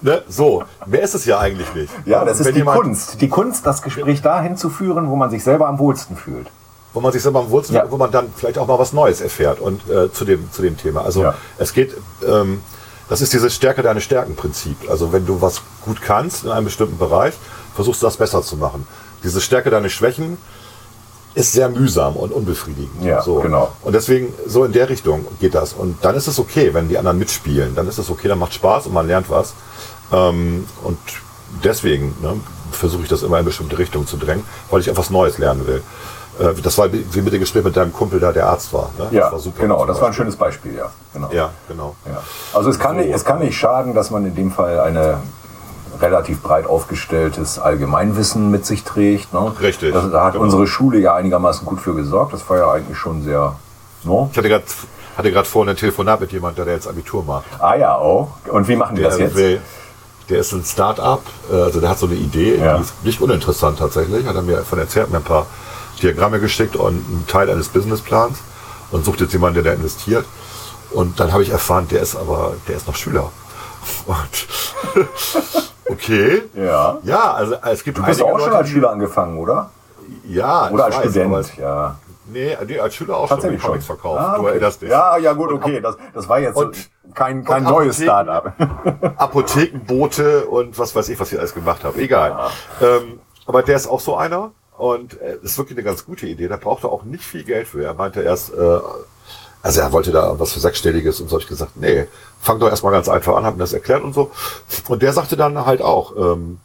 ne, 0.00 0.24
so, 0.28 0.64
mehr 0.86 1.02
ist 1.02 1.14
es 1.14 1.26
ja 1.26 1.38
eigentlich 1.38 1.72
nicht. 1.74 1.92
Ja, 2.06 2.24
das 2.24 2.40
ist 2.40 2.50
die 2.50 2.54
jemand- 2.58 2.80
Kunst. 2.82 3.20
Die 3.20 3.28
Kunst, 3.28 3.64
das 3.66 3.82
Gespräch 3.82 4.20
dahin 4.20 4.56
zu 4.56 4.68
führen, 4.68 5.08
wo 5.08 5.14
man 5.14 5.30
sich 5.30 5.44
selber 5.44 5.68
am 5.68 5.78
wohlsten 5.78 6.16
fühlt. 6.16 6.48
Wo 6.92 7.00
man 7.00 7.12
sich 7.12 7.22
selber 7.22 7.40
am 7.40 7.50
Wurzeln, 7.50 7.76
Ja. 7.76 7.90
wo 7.90 7.96
man 7.96 8.10
dann 8.10 8.32
vielleicht 8.36 8.58
auch 8.58 8.66
mal 8.66 8.78
was 8.78 8.92
Neues 8.92 9.20
erfährt 9.20 9.60
und 9.60 9.88
äh, 9.88 10.12
zu 10.12 10.24
dem 10.24 10.50
zu 10.52 10.62
dem 10.62 10.76
Thema. 10.76 11.02
Also 11.04 11.22
Ja. 11.22 11.34
es 11.58 11.72
geht, 11.72 11.94
ähm, 12.26 12.62
das 13.08 13.20
ist 13.20 13.32
dieses 13.32 13.54
Stärke 13.54 13.82
deine 13.82 14.00
Stärken 14.00 14.34
Prinzip. 14.36 14.76
Also 14.90 15.12
wenn 15.12 15.26
du 15.26 15.40
was 15.40 15.62
gut 15.84 16.00
kannst 16.02 16.44
in 16.44 16.50
einem 16.50 16.64
bestimmten 16.66 16.98
Bereich, 16.98 17.34
versuchst 17.74 18.02
du 18.02 18.06
das 18.06 18.16
besser 18.16 18.42
zu 18.42 18.56
machen. 18.56 18.86
Diese 19.22 19.40
Stärke 19.40 19.70
deine 19.70 19.90
Schwächen 19.90 20.38
ist 21.34 21.52
sehr 21.52 21.68
mühsam 21.68 22.16
und 22.16 22.32
unbefriedigend. 22.32 23.04
Ja, 23.04 23.22
so. 23.22 23.36
genau. 23.36 23.70
Und 23.82 23.94
deswegen 23.94 24.32
so 24.46 24.64
in 24.64 24.72
der 24.72 24.88
Richtung 24.88 25.24
geht 25.40 25.54
das. 25.54 25.72
Und 25.74 26.04
dann 26.04 26.16
ist 26.16 26.26
es 26.26 26.38
okay, 26.40 26.74
wenn 26.74 26.88
die 26.88 26.98
anderen 26.98 27.18
mitspielen. 27.18 27.74
Dann 27.76 27.86
ist 27.86 27.98
es 27.98 28.10
okay, 28.10 28.26
dann 28.26 28.38
macht 28.40 28.52
Spaß 28.54 28.86
und 28.86 28.94
man 28.94 29.06
lernt 29.06 29.30
was. 29.30 29.54
Ähm, 30.12 30.66
und 30.82 30.98
deswegen 31.62 32.16
ne, 32.20 32.40
versuche 32.72 33.02
ich 33.04 33.08
das 33.08 33.22
immer 33.22 33.38
in 33.38 33.44
bestimmte 33.44 33.78
Richtungen 33.78 34.08
zu 34.08 34.16
drängen, 34.16 34.44
weil 34.70 34.80
ich 34.80 34.88
etwas 34.88 35.10
Neues 35.10 35.38
lernen 35.38 35.66
will. 35.68 35.82
Äh, 36.40 36.54
das 36.62 36.78
war 36.78 36.92
wie 36.92 37.20
mit 37.20 37.32
dem 37.32 37.40
Gespräch 37.40 37.62
mit 37.64 37.76
deinem 37.76 37.92
Kumpel 37.92 38.18
da, 38.18 38.32
der 38.32 38.46
Arzt 38.48 38.72
war. 38.72 38.90
Ne? 38.98 39.08
Ja, 39.10 39.22
das 39.24 39.32
war 39.32 39.38
super. 39.40 39.62
genau. 39.62 39.84
Das 39.84 40.00
war 40.00 40.08
ein 40.08 40.14
schönes 40.14 40.36
Beispiel, 40.36 40.74
ja. 40.76 40.90
Genau. 41.12 41.28
Ja, 41.32 41.50
genau. 41.68 41.94
Ja. 42.06 42.18
Also 42.54 42.70
es 42.70 42.78
kann, 42.78 42.96
nicht, 42.96 43.12
es 43.14 43.24
kann 43.24 43.38
nicht 43.40 43.56
schaden, 43.58 43.94
dass 43.94 44.10
man 44.10 44.24
in 44.24 44.34
dem 44.34 44.50
Fall 44.50 44.80
eine 44.80 45.18
relativ 46.00 46.40
breit 46.42 46.66
aufgestelltes 46.66 47.58
Allgemeinwissen 47.58 48.50
mit 48.50 48.64
sich 48.64 48.84
trägt. 48.84 49.32
Ne? 49.34 49.52
Richtig, 49.60 49.92
Das, 49.92 50.10
da 50.10 50.24
hat 50.24 50.32
genau. 50.32 50.44
unsere 50.44 50.66
Schule 50.66 50.98
ja 50.98 51.14
einigermaßen 51.14 51.66
gut 51.66 51.80
für 51.80 51.94
gesorgt. 51.94 52.32
Das 52.32 52.48
war 52.48 52.56
ja 52.56 52.72
eigentlich 52.72 52.96
schon 52.96 53.22
sehr. 53.22 53.56
No? 54.04 54.28
Ich 54.32 54.38
hatte 54.38 54.48
gerade 54.48 54.64
hatte 55.16 55.44
vorhin 55.44 55.68
ein 55.70 55.76
Telefonat 55.76 56.20
mit 56.20 56.32
jemandem, 56.32 56.64
der 56.64 56.74
jetzt 56.74 56.88
Abitur 56.88 57.22
macht. 57.22 57.44
Ah 57.58 57.74
ja, 57.74 57.96
auch. 57.96 58.28
Und 58.48 58.66
wie 58.68 58.76
machen 58.76 58.96
die 58.96 59.02
Der, 59.02 59.10
das 59.10 59.18
jetzt? 59.18 59.36
will, 59.36 59.60
der 60.30 60.38
ist 60.38 60.52
ein 60.52 60.64
Start-up, 60.64 61.20
äh, 61.52 61.56
also 61.56 61.80
der 61.80 61.90
hat 61.90 61.98
so 61.98 62.06
eine 62.06 62.14
Idee, 62.14 62.56
Ja. 62.56 62.76
die 62.76 62.82
ist 62.82 63.04
nicht 63.04 63.20
uninteressant 63.20 63.78
tatsächlich, 63.78 64.26
hat 64.26 64.36
er 64.36 64.42
mir 64.42 64.62
von 64.62 64.78
erzählt, 64.78 65.10
mir 65.10 65.18
ein 65.18 65.22
paar 65.24 65.46
Diagramme 66.02 66.40
geschickt 66.40 66.76
und 66.76 66.88
einen 66.94 67.24
Teil 67.28 67.50
eines 67.50 67.68
Businessplans 67.68 68.38
und 68.90 69.04
sucht 69.04 69.20
jetzt 69.20 69.32
jemanden, 69.32 69.62
der 69.62 69.72
da 69.72 69.78
investiert. 69.78 70.24
Und 70.90 71.20
dann 71.20 71.32
habe 71.32 71.42
ich 71.42 71.50
erfahren, 71.50 71.86
der 71.88 72.02
ist 72.02 72.16
aber, 72.16 72.54
der 72.66 72.76
ist 72.76 72.86
noch 72.88 72.96
Schüler. 72.96 73.30
Und 74.06 74.46
okay. 75.88 76.42
Ja. 76.54 76.98
Ja, 77.02 77.32
also 77.34 77.54
es 77.70 77.82
gibt 77.84 77.98
Du 77.98 78.02
bist 78.02 78.22
auch 78.22 78.30
schon 78.30 78.38
Leute, 78.40 78.56
als 78.56 78.68
Schüler 78.68 78.90
angefangen, 78.90 79.38
oder? 79.38 79.70
Ja, 80.26 80.68
Oder 80.70 80.86
als 80.86 80.96
weiß, 80.96 81.16
aber- 81.18 81.42
Student? 81.44 81.56
Ja. 81.58 81.96
Nee, 82.32 82.56
nee, 82.66 82.78
als 82.78 82.94
Schüler 82.94 83.16
auch 83.16 83.28
schon 83.28 83.40
schon. 83.40 83.58
Comics 83.58 83.86
verkauft. 83.86 84.20
Ah, 84.20 84.34
Du 84.36 84.42
okay. 84.42 84.50
erinnerst 84.50 84.82
dich. 84.82 84.90
Ja, 84.90 85.16
ja 85.16 85.32
gut, 85.32 85.50
okay. 85.52 85.80
Das, 85.80 85.96
das 86.14 86.28
war 86.28 86.38
jetzt 86.40 86.56
Und- 86.56 86.76
kein, 87.14 87.44
kein 87.44 87.66
und 87.66 87.72
neues 87.72 88.00
Apotheken- 88.00 88.04
Start-up. 88.04 89.14
Apothekenboote 89.16 90.44
und 90.46 90.78
was 90.78 90.94
weiß 90.94 91.08
ich, 91.08 91.18
was 91.18 91.32
ich 91.32 91.38
alles 91.38 91.54
gemacht 91.54 91.82
habe. 91.84 91.98
Egal. 92.00 92.50
Ähm, 92.80 93.18
aber 93.46 93.62
der 93.62 93.76
ist 93.76 93.88
auch 93.88 94.00
so 94.00 94.16
einer 94.16 94.52
und 94.80 95.20
äh, 95.20 95.36
ist 95.42 95.58
wirklich 95.58 95.76
eine 95.76 95.84
ganz 95.84 96.06
gute 96.06 96.26
Idee. 96.26 96.48
Da 96.48 96.56
braucht 96.56 96.84
er 96.84 96.90
auch 96.90 97.04
nicht 97.04 97.22
viel 97.22 97.44
Geld 97.44 97.68
für. 97.68 97.84
Er 97.84 97.94
meinte 97.94 98.22
erst, 98.22 98.54
äh, 98.54 98.78
also 99.62 99.80
er 99.80 99.92
wollte 99.92 100.10
da 100.10 100.38
was 100.38 100.52
für 100.52 100.60
sechsstelliges 100.60 101.20
und 101.20 101.28
so 101.28 101.34
habe 101.34 101.42
ich 101.42 101.48
gesagt, 101.48 101.76
nee, 101.76 102.06
fang 102.40 102.58
doch 102.58 102.70
erstmal 102.70 102.92
ganz 102.92 103.08
einfach 103.08 103.36
an, 103.36 103.44
hab 103.44 103.54
ihm 103.54 103.58
das 103.58 103.74
erklärt 103.74 104.02
und 104.02 104.14
so. 104.14 104.30
Und 104.88 105.02
der 105.02 105.12
sagte 105.12 105.36
dann 105.36 105.66
halt 105.66 105.82
auch, 105.82 106.16
ähm, 106.16 106.60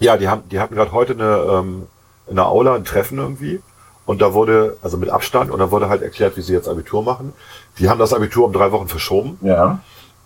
ja, 0.00 0.16
die 0.16 0.28
haben, 0.28 0.48
die 0.48 0.58
hatten 0.58 0.74
gerade 0.74 0.92
heute 0.92 1.12
eine, 1.12 1.58
ähm, 1.58 1.86
in 2.28 2.36
der 2.36 2.46
Aula 2.46 2.74
ein 2.74 2.84
Treffen 2.84 3.18
irgendwie. 3.18 3.60
Und 4.06 4.22
da 4.22 4.32
wurde, 4.32 4.78
also 4.80 4.96
mit 4.96 5.10
Abstand, 5.10 5.50
und 5.50 5.58
da 5.58 5.70
wurde 5.70 5.90
halt 5.90 6.00
erklärt, 6.00 6.38
wie 6.38 6.42
sie 6.42 6.54
jetzt 6.54 6.66
Abitur 6.66 7.02
machen. 7.02 7.34
Die 7.78 7.90
haben 7.90 7.98
das 7.98 8.14
Abitur 8.14 8.46
um 8.46 8.54
drei 8.54 8.72
Wochen 8.72 8.88
verschoben. 8.88 9.38
Ja. 9.42 9.80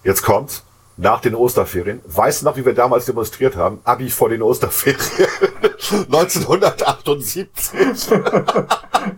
Jetzt 0.04 0.22
kommt's. 0.22 0.62
Nach 0.96 1.20
den 1.20 1.34
Osterferien. 1.34 2.00
Weißt 2.06 2.42
du 2.42 2.46
noch, 2.46 2.56
wie 2.56 2.64
wir 2.64 2.74
damals 2.74 3.06
demonstriert 3.06 3.56
haben? 3.56 3.80
Abi 3.82 4.08
vor 4.10 4.28
den 4.28 4.42
Osterferien. 4.42 5.00
1978. 5.92 7.48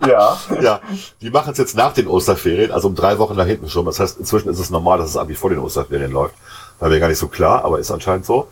Ja. 0.06 0.38
ja, 0.62 0.80
die 1.20 1.30
machen 1.30 1.52
es 1.52 1.58
jetzt 1.58 1.76
nach 1.76 1.92
den 1.92 2.06
Osterferien, 2.06 2.70
also 2.72 2.88
um 2.88 2.94
drei 2.94 3.18
Wochen 3.18 3.36
nach 3.36 3.46
hinten 3.46 3.68
schon. 3.68 3.84
Das 3.84 4.00
heißt, 4.00 4.18
inzwischen 4.18 4.48
ist 4.48 4.58
es 4.58 4.70
normal, 4.70 4.98
dass 4.98 5.12
das 5.12 5.20
Abi 5.20 5.34
vor 5.34 5.50
den 5.50 5.58
Osterferien 5.58 6.10
läuft. 6.12 6.34
War 6.80 6.88
mir 6.88 7.00
gar 7.00 7.08
nicht 7.08 7.18
so 7.18 7.28
klar, 7.28 7.64
aber 7.64 7.78
ist 7.78 7.90
anscheinend 7.90 8.24
so. 8.26 8.48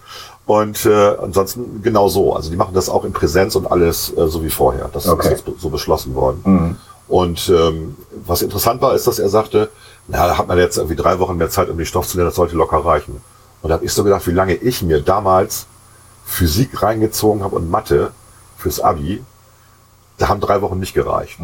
Und 0.46 0.84
äh, 0.86 1.16
ansonsten 1.22 1.82
genau 1.82 2.08
so. 2.08 2.34
Also 2.34 2.50
die 2.50 2.56
machen 2.56 2.74
das 2.74 2.88
auch 2.88 3.04
in 3.04 3.12
Präsenz 3.12 3.54
und 3.56 3.66
alles 3.66 4.12
äh, 4.16 4.26
so 4.28 4.42
wie 4.44 4.50
vorher. 4.50 4.90
Das 4.92 5.08
Okay. 5.08 5.34
ist 5.34 5.44
so 5.58 5.70
beschlossen 5.70 6.14
worden. 6.14 6.76
Und 7.08 7.48
ähm, 7.48 7.96
was 8.26 8.42
interessant 8.42 8.80
war, 8.82 8.94
ist, 8.94 9.06
dass 9.06 9.18
er 9.18 9.28
sagte, 9.28 9.70
na, 10.08 10.26
da 10.26 10.38
hat 10.38 10.48
man 10.48 10.58
jetzt 10.58 10.76
irgendwie 10.78 10.96
drei 10.96 11.18
Wochen 11.18 11.36
mehr 11.36 11.50
Zeit, 11.50 11.68
um 11.68 11.76
den 11.76 11.86
Stoff 11.86 12.06
zu 12.08 12.16
lernen, 12.16 12.28
das 12.30 12.36
sollte 12.36 12.56
locker 12.56 12.78
reichen. 12.84 13.20
Und 13.62 13.68
da 13.68 13.74
habe 13.74 13.84
ich 13.84 13.92
so 13.92 14.02
gedacht, 14.04 14.26
wie 14.26 14.32
lange 14.32 14.54
ich 14.54 14.82
mir 14.82 15.00
damals 15.00 15.66
Physik 16.24 16.82
reingezogen 16.82 17.42
habe 17.42 17.56
und 17.56 17.70
Mathe 17.70 18.12
fürs 18.56 18.80
Abi, 18.80 19.22
da 20.18 20.28
haben 20.28 20.40
drei 20.40 20.60
Wochen 20.62 20.78
nicht 20.78 20.94
gereicht. 20.94 21.38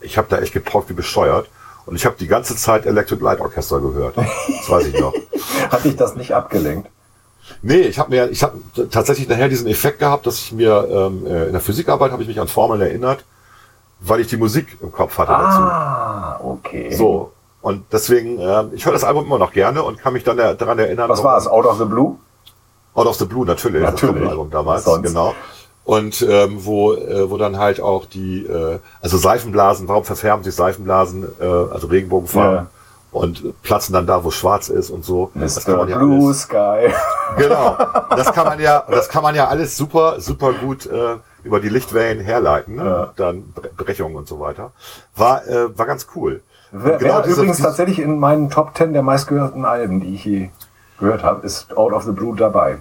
Ich 0.00 0.16
habe 0.18 0.26
da 0.30 0.38
echt 0.38 0.52
gebraucht 0.52 0.88
wie 0.88 0.94
bescheuert. 0.94 1.48
Und 1.86 1.96
ich 1.96 2.04
habe 2.06 2.14
die 2.18 2.26
ganze 2.28 2.56
Zeit 2.56 2.86
Electric 2.86 3.22
Light 3.22 3.40
Orchestra 3.40 3.78
gehört. 3.78 4.16
Das 4.16 4.68
weiß 4.70 4.86
ich 4.86 4.98
noch. 5.00 5.12
Hat 5.70 5.84
dich 5.84 5.96
das 5.96 6.14
nicht 6.14 6.32
abgelenkt? 6.32 6.88
Nee, 7.62 7.80
ich 7.80 7.98
habe 7.98 8.10
mir, 8.10 8.30
ich 8.30 8.42
habe 8.42 8.58
tatsächlich 8.90 9.28
nachher 9.28 9.48
diesen 9.48 9.66
Effekt 9.66 9.98
gehabt, 9.98 10.26
dass 10.26 10.36
ich 10.38 10.52
mir 10.52 10.86
ähm, 10.88 11.26
äh, 11.26 11.46
in 11.46 11.52
der 11.52 11.60
Physikarbeit 11.60 12.12
habe 12.12 12.22
ich 12.22 12.28
mich 12.28 12.38
an 12.40 12.46
Formeln 12.48 12.80
erinnert, 12.80 13.24
weil 13.98 14.20
ich 14.20 14.28
die 14.28 14.36
Musik 14.36 14.78
im 14.80 14.92
Kopf 14.92 15.18
hatte 15.18 15.32
Ah, 15.34 16.38
okay. 16.42 16.90
dazu. 16.90 16.98
So. 16.98 17.32
Und 17.60 17.84
deswegen, 17.92 18.38
äh, 18.38 18.64
ich 18.72 18.86
höre 18.86 18.92
das 18.92 19.02
Album 19.04 19.24
immer 19.26 19.38
noch 19.38 19.52
gerne 19.52 19.82
und 19.82 19.98
kann 19.98 20.12
mich 20.12 20.22
dann 20.22 20.36
da- 20.36 20.54
daran 20.54 20.78
erinnern. 20.78 21.08
Was 21.08 21.24
war 21.24 21.36
es? 21.38 21.46
Out 21.46 21.66
of 21.66 21.78
the 21.78 21.84
Blue? 21.86 22.16
Out 22.94 23.06
of 23.06 23.16
the 23.16 23.24
Blue, 23.24 23.44
natürlich. 23.46 23.82
Das 23.82 24.02
Natürlich. 24.02 24.28
Album 24.28 24.50
damals, 24.50 24.84
sonst? 24.84 25.06
genau. 25.06 25.34
Und 25.84 26.22
ähm, 26.28 26.64
wo, 26.64 26.92
äh, 26.94 27.30
wo 27.30 27.36
dann 27.36 27.58
halt 27.58 27.80
auch 27.80 28.04
die, 28.04 28.44
äh, 28.46 28.78
also 29.00 29.16
Seifenblasen, 29.16 29.88
warum 29.88 30.04
verfärben 30.04 30.44
sich 30.44 30.54
Seifenblasen, 30.54 31.24
äh, 31.40 31.44
also 31.44 31.86
Regenbogenfarben 31.88 32.54
Ja. 32.56 32.66
und 33.12 33.60
platzen 33.62 33.92
dann 33.94 34.06
da, 34.06 34.22
wo 34.22 34.30
schwarz 34.30 34.68
ist 34.68 34.90
und 34.90 35.04
so. 35.04 35.30
Das 35.34 35.64
kann 35.64 35.74
Mr. 35.74 35.78
man 35.78 35.88
ja 35.88 35.98
Blue 35.98 36.26
alles, 36.26 36.42
Sky. 36.42 36.92
genau. 37.38 37.76
Das 38.14 38.32
kann 38.32 38.44
man 38.46 38.60
ja, 38.60 38.84
das 38.90 39.08
kann 39.08 39.22
man 39.22 39.34
ja 39.34 39.48
alles 39.48 39.76
super, 39.76 40.20
super 40.20 40.52
gut 40.52 40.86
äh, 40.86 41.16
über 41.42 41.58
die 41.60 41.70
Lichtwellen 41.70 42.20
herleiten, 42.20 42.76
ne? 42.76 42.84
Ja. 42.84 43.12
dann 43.16 43.52
Bre- 43.56 43.70
Brechungen 43.76 44.16
und 44.16 44.28
so 44.28 44.38
weiter. 44.38 44.72
War, 45.16 45.46
äh, 45.48 45.76
war 45.76 45.86
ganz 45.86 46.06
cool. 46.14 46.42
Wer, 46.72 46.98
genau 46.98 47.14
wer 47.24 47.26
übrigens 47.26 47.58
tatsächlich 47.58 47.98
in 47.98 48.18
meinen 48.20 48.50
Top 48.50 48.76
10 48.76 48.92
der 48.92 49.02
meistgehörten 49.02 49.64
Alben, 49.64 50.00
die 50.00 50.14
ich 50.14 50.24
je 50.24 50.50
gehört 51.00 51.22
habe, 51.24 51.44
ist 51.46 51.76
Out 51.76 51.92
of 51.92 52.04
the 52.04 52.12
Blue 52.12 52.36
dabei. 52.36 52.78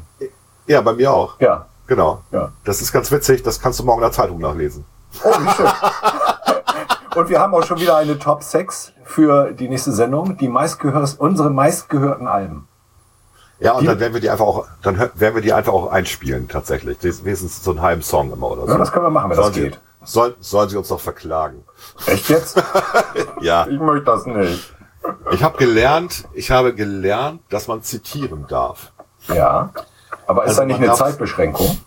Ja, 0.67 0.81
bei 0.81 0.93
mir 0.93 1.11
auch. 1.11 1.39
Ja. 1.39 1.65
Genau. 1.87 2.21
Ja. 2.31 2.51
Das 2.65 2.81
ist 2.81 2.91
ganz 2.91 3.11
witzig, 3.11 3.41
das 3.41 3.59
kannst 3.59 3.79
du 3.79 3.83
morgen 3.83 3.99
in 3.99 4.03
der 4.03 4.11
Zeitung 4.11 4.39
nachlesen. 4.39 4.85
Oh, 5.23 5.29
wie 5.31 5.49
schön. 5.55 5.67
Und 7.15 7.29
wir 7.29 7.39
haben 7.39 7.53
auch 7.55 7.63
schon 7.63 7.79
wieder 7.79 7.97
eine 7.97 8.19
Top 8.19 8.43
6 8.43 8.91
für 9.03 9.51
die 9.51 9.67
nächste 9.67 9.91
Sendung, 9.91 10.37
die 10.37 10.47
meistgehör 10.47 11.09
unsere 11.17 11.49
meistgehörten 11.49 12.27
Alben. 12.27 12.67
Ja, 13.59 13.73
und 13.73 13.81
Die- 13.81 13.87
dann 13.87 13.99
werden 13.99 14.13
wir 14.13 14.21
die 14.21 14.29
einfach 14.29 14.45
auch, 14.45 14.67
dann 14.83 14.97
werden 15.15 15.35
wir 15.35 15.41
die 15.41 15.51
einfach 15.51 15.73
auch 15.73 15.91
einspielen, 15.91 16.47
tatsächlich. 16.47 16.97
Das- 16.99 17.25
Wenigstens 17.25 17.61
so 17.63 17.71
einen 17.71 17.81
halben 17.81 18.03
Song 18.03 18.31
immer 18.31 18.51
oder 18.51 18.67
so. 18.67 18.71
Ja, 18.71 18.77
das 18.77 18.91
können 18.91 19.05
wir 19.05 19.09
machen, 19.09 19.31
wenn 19.31 19.35
das 19.37 19.45
sollen 19.47 19.53
sie, 19.55 19.61
geht. 19.63 19.79
Sollen, 20.03 20.33
sollen 20.39 20.69
sie 20.69 20.77
uns 20.77 20.87
doch 20.87 20.99
verklagen? 20.99 21.63
Echt 22.05 22.29
jetzt? 22.29 22.61
Ja. 23.41 23.65
Ich 23.67 23.79
möchte 23.79 24.05
das 24.05 24.25
nicht. 24.25 24.73
Ich 25.31 25.43
habe 25.43 25.57
gelernt, 25.57 26.25
ich 26.33 26.51
habe 26.51 26.73
gelernt, 26.73 27.41
dass 27.49 27.67
man 27.67 27.83
zitieren 27.83 28.45
darf. 28.47 28.91
Ja. 29.27 29.71
Aber 30.27 30.43
ist 30.43 30.49
Also 30.49 30.61
da 30.61 30.65
nicht 30.65 30.81
eine 30.81 30.93
Zeitbeschränkung? 30.93 31.79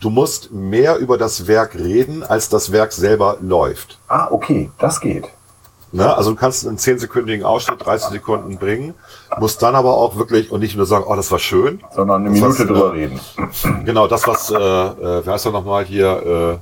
Du 0.00 0.10
musst 0.10 0.50
mehr 0.50 0.96
über 0.98 1.16
das 1.16 1.46
Werk 1.46 1.76
reden, 1.76 2.24
als 2.24 2.48
das 2.48 2.72
Werk 2.72 2.92
selber 2.92 3.36
läuft. 3.40 3.98
Ah, 4.08 4.28
okay, 4.30 4.70
das 4.78 5.00
geht. 5.00 5.28
Ne? 5.92 6.16
Also 6.16 6.30
du 6.30 6.36
kannst 6.36 6.66
einen 6.66 6.78
10-sekündigen 6.78 7.44
Ausschnitt, 7.44 7.84
30 7.84 8.08
Sekunden 8.08 8.56
bringen, 8.56 8.94
musst 9.38 9.62
dann 9.62 9.74
aber 9.74 9.94
auch 9.94 10.16
wirklich 10.16 10.50
und 10.50 10.60
nicht 10.60 10.74
nur 10.74 10.86
sagen, 10.86 11.04
oh, 11.06 11.14
das 11.14 11.30
war 11.30 11.38
schön. 11.38 11.84
Sondern 11.94 12.22
eine 12.22 12.30
Minute 12.30 12.48
was, 12.60 12.66
drüber 12.66 12.86
äh, 12.94 12.98
reden. 12.98 13.20
Genau, 13.84 14.06
das, 14.08 14.26
was, 14.26 14.50
äh, 14.50 14.54
äh, 14.56 15.24
wer 15.24 15.32
heißt 15.34 15.46
er 15.46 15.52
nochmal 15.52 15.84
hier, 15.84 16.22
äh, 16.54 16.58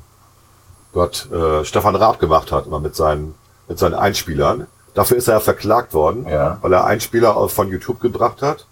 Gott, 0.92 1.30
äh, 1.30 1.64
Stefan 1.64 1.94
Raab 1.94 2.18
gemacht 2.18 2.50
hat, 2.50 2.66
immer 2.66 2.80
mit 2.80 2.96
seinen, 2.96 3.34
mit 3.68 3.78
seinen 3.78 3.94
Einspielern. 3.94 4.66
Dafür 4.94 5.16
ist 5.16 5.28
er 5.28 5.34
ja 5.34 5.40
verklagt 5.40 5.94
worden, 5.94 6.26
Ja. 6.28 6.58
weil 6.62 6.72
er 6.72 6.84
Einspieler 6.84 7.36
auf- 7.36 7.52
von 7.52 7.68
YouTube 7.68 8.00
gebracht 8.00 8.42
hat 8.42 8.66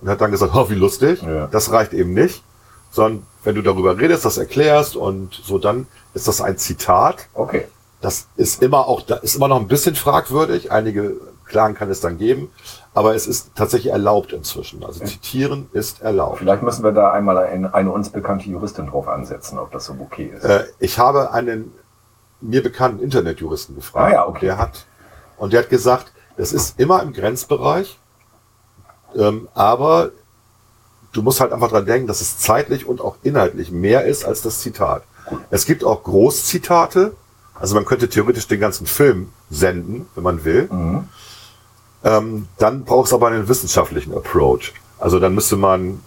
und 0.00 0.08
hat 0.08 0.20
dann 0.20 0.30
gesagt, 0.30 0.54
oh, 0.54 0.68
wie 0.70 0.74
lustig. 0.74 1.22
Ja. 1.22 1.46
Das 1.46 1.72
reicht 1.72 1.92
eben 1.92 2.12
nicht, 2.14 2.42
sondern 2.90 3.26
wenn 3.44 3.54
du 3.54 3.62
darüber 3.62 3.98
redest, 3.98 4.24
das 4.24 4.38
erklärst 4.38 4.96
und 4.96 5.34
so, 5.44 5.58
dann 5.58 5.86
ist 6.14 6.28
das 6.28 6.40
ein 6.40 6.58
Zitat. 6.58 7.28
Okay. 7.34 7.66
Das 8.00 8.26
ist 8.36 8.62
immer 8.62 8.86
auch, 8.88 9.00
da 9.02 9.16
ist 9.16 9.36
immer 9.36 9.48
noch 9.48 9.60
ein 9.60 9.68
bisschen 9.68 9.94
fragwürdig. 9.94 10.72
Einige 10.72 11.16
Klagen 11.46 11.74
kann 11.74 11.90
es 11.90 12.00
dann 12.00 12.18
geben, 12.18 12.50
aber 12.94 13.14
es 13.14 13.26
ist 13.26 13.50
tatsächlich 13.54 13.92
erlaubt 13.92 14.32
inzwischen. 14.32 14.82
Also 14.84 15.04
zitieren 15.04 15.68
ist 15.72 16.02
erlaubt. 16.02 16.38
Vielleicht 16.38 16.62
müssen 16.62 16.82
wir 16.82 16.92
da 16.92 17.12
einmal 17.12 17.38
eine, 17.38 17.72
eine 17.74 17.90
uns 17.92 18.08
bekannte 18.10 18.48
Juristin 18.48 18.88
drauf 18.88 19.06
ansetzen, 19.06 19.58
ob 19.58 19.70
das 19.70 19.84
so 19.86 19.94
okay 20.00 20.32
ist. 20.36 20.44
Äh, 20.44 20.64
ich 20.80 20.98
habe 20.98 21.32
einen 21.32 21.72
mir 22.40 22.62
bekannten 22.62 23.00
Internetjuristen 23.02 23.76
gefragt. 23.76 24.10
Ah 24.12 24.12
ja, 24.14 24.26
okay. 24.26 24.46
Der 24.46 24.58
hat, 24.58 24.86
und 25.42 25.52
der 25.52 25.62
hat 25.62 25.70
gesagt, 25.70 26.12
das 26.36 26.52
ist 26.52 26.78
immer 26.78 27.02
im 27.02 27.12
Grenzbereich, 27.12 27.98
ähm, 29.16 29.48
aber 29.54 30.12
du 31.10 31.20
musst 31.20 31.40
halt 31.40 31.52
einfach 31.52 31.68
dran 31.68 31.84
denken, 31.84 32.06
dass 32.06 32.20
es 32.20 32.38
zeitlich 32.38 32.86
und 32.86 33.00
auch 33.00 33.16
inhaltlich 33.24 33.72
mehr 33.72 34.04
ist 34.04 34.24
als 34.24 34.42
das 34.42 34.60
Zitat. 34.60 35.02
Es 35.50 35.66
gibt 35.66 35.82
auch 35.82 36.04
Großzitate, 36.04 37.16
also 37.56 37.74
man 37.74 37.84
könnte 37.84 38.08
theoretisch 38.08 38.46
den 38.46 38.60
ganzen 38.60 38.86
Film 38.86 39.32
senden, 39.50 40.06
wenn 40.14 40.22
man 40.22 40.44
will. 40.44 40.68
Mhm. 40.70 41.08
Ähm, 42.04 42.46
dann 42.58 42.84
braucht 42.84 43.08
es 43.08 43.12
aber 43.12 43.26
einen 43.26 43.48
wissenschaftlichen 43.48 44.14
Approach. 44.14 44.72
Also 45.00 45.18
dann 45.18 45.34
müsste 45.34 45.56
man, 45.56 46.04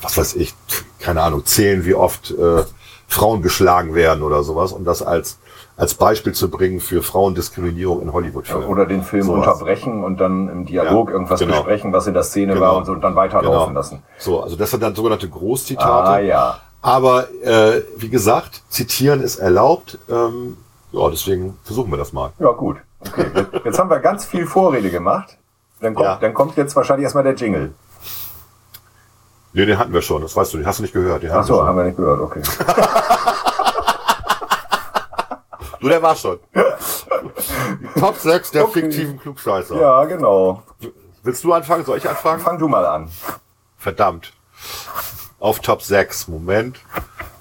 was 0.00 0.16
weiß 0.16 0.34
ich, 0.36 0.54
keine 0.98 1.20
Ahnung, 1.20 1.44
zählen, 1.44 1.84
wie 1.84 1.94
oft 1.94 2.30
äh, 2.30 2.64
Frauen 3.06 3.42
geschlagen 3.42 3.94
werden 3.94 4.22
oder 4.22 4.42
sowas, 4.42 4.72
um 4.72 4.86
das 4.86 5.02
als, 5.02 5.36
als 5.82 5.94
Beispiel 5.94 6.32
zu 6.32 6.48
bringen 6.48 6.78
für 6.78 7.02
Frauendiskriminierung 7.02 8.02
in 8.02 8.12
Hollywood-Filmen. 8.12 8.68
Oder 8.68 8.86
den 8.86 9.02
Film 9.02 9.24
Sowas. 9.24 9.38
unterbrechen 9.48 10.04
und 10.04 10.20
dann 10.20 10.48
im 10.48 10.64
Dialog 10.64 11.08
Ja, 11.08 11.14
irgendwas 11.14 11.40
genau. 11.40 11.54
besprechen, 11.56 11.92
was 11.92 12.06
in 12.06 12.14
der 12.14 12.22
Szene 12.22 12.54
Genau. 12.54 12.66
war 12.66 12.76
und 12.76 12.84
so 12.84 12.92
und 12.92 13.00
dann 13.00 13.16
weiterlaufen 13.16 13.68
Genau. 13.70 13.78
lassen. 13.80 14.00
So, 14.16 14.40
also 14.40 14.54
das 14.54 14.70
sind 14.70 14.80
dann 14.80 14.94
sogenannte 14.94 15.28
Großzitate. 15.28 16.08
Ah 16.08 16.18
ja. 16.20 16.58
Aber 16.82 17.26
äh, 17.42 17.82
wie 17.96 18.10
gesagt, 18.10 18.62
zitieren 18.68 19.20
ist 19.22 19.36
erlaubt. 19.40 19.98
Ähm, 20.08 20.56
ja, 20.92 21.10
deswegen 21.10 21.58
versuchen 21.64 21.90
wir 21.90 21.98
das 21.98 22.12
mal. 22.12 22.30
Ja, 22.38 22.52
gut. 22.52 22.76
Okay. 23.04 23.26
Jetzt- 23.64 23.80
haben 23.80 23.90
wir 23.90 23.98
ganz 23.98 24.24
viel 24.24 24.46
Vorrede 24.46 24.88
gemacht. 24.88 25.36
Dann 25.80 25.94
kommt, 25.96 26.06
Ja. 26.06 26.18
dann 26.20 26.32
kommt 26.32 26.56
jetzt 26.56 26.76
wahrscheinlich 26.76 27.02
erstmal 27.04 27.24
der 27.24 27.34
Jingle. 27.34 27.72
Nee, 29.52 29.66
den 29.66 29.78
hatten 29.80 29.92
wir 29.92 30.00
schon, 30.02 30.22
das 30.22 30.36
weißt 30.36 30.54
du, 30.54 30.58
den 30.58 30.66
hast 30.66 30.78
du 30.78 30.82
nicht 30.82 30.94
gehört. 30.94 31.24
Den 31.24 31.32
Ach 31.32 31.42
so, 31.44 31.66
haben 31.66 31.76
wir 31.76 31.84
nicht 31.84 31.96
gehört, 31.96 32.20
okay. 32.20 32.40
Du, 35.82 35.88
der 35.88 36.00
war 36.00 36.14
schon. 36.14 36.38
Top 37.98 38.16
6 38.16 38.52
der 38.52 38.68
fiktiven 38.68 39.18
Klugscheißer. 39.18 39.80
Ja, 39.80 40.04
genau. 40.04 40.62
Willst 41.24 41.42
du 41.42 41.52
anfangen? 41.52 41.84
Soll 41.84 41.98
ich 41.98 42.08
anfangen? 42.08 42.40
Fang 42.40 42.56
du 42.56 42.68
mal 42.68 42.86
an. 42.86 43.10
Verdammt. 43.78 44.32
Auf 45.40 45.58
Top 45.58 45.82
6. 45.82 46.28
Moment. 46.28 46.78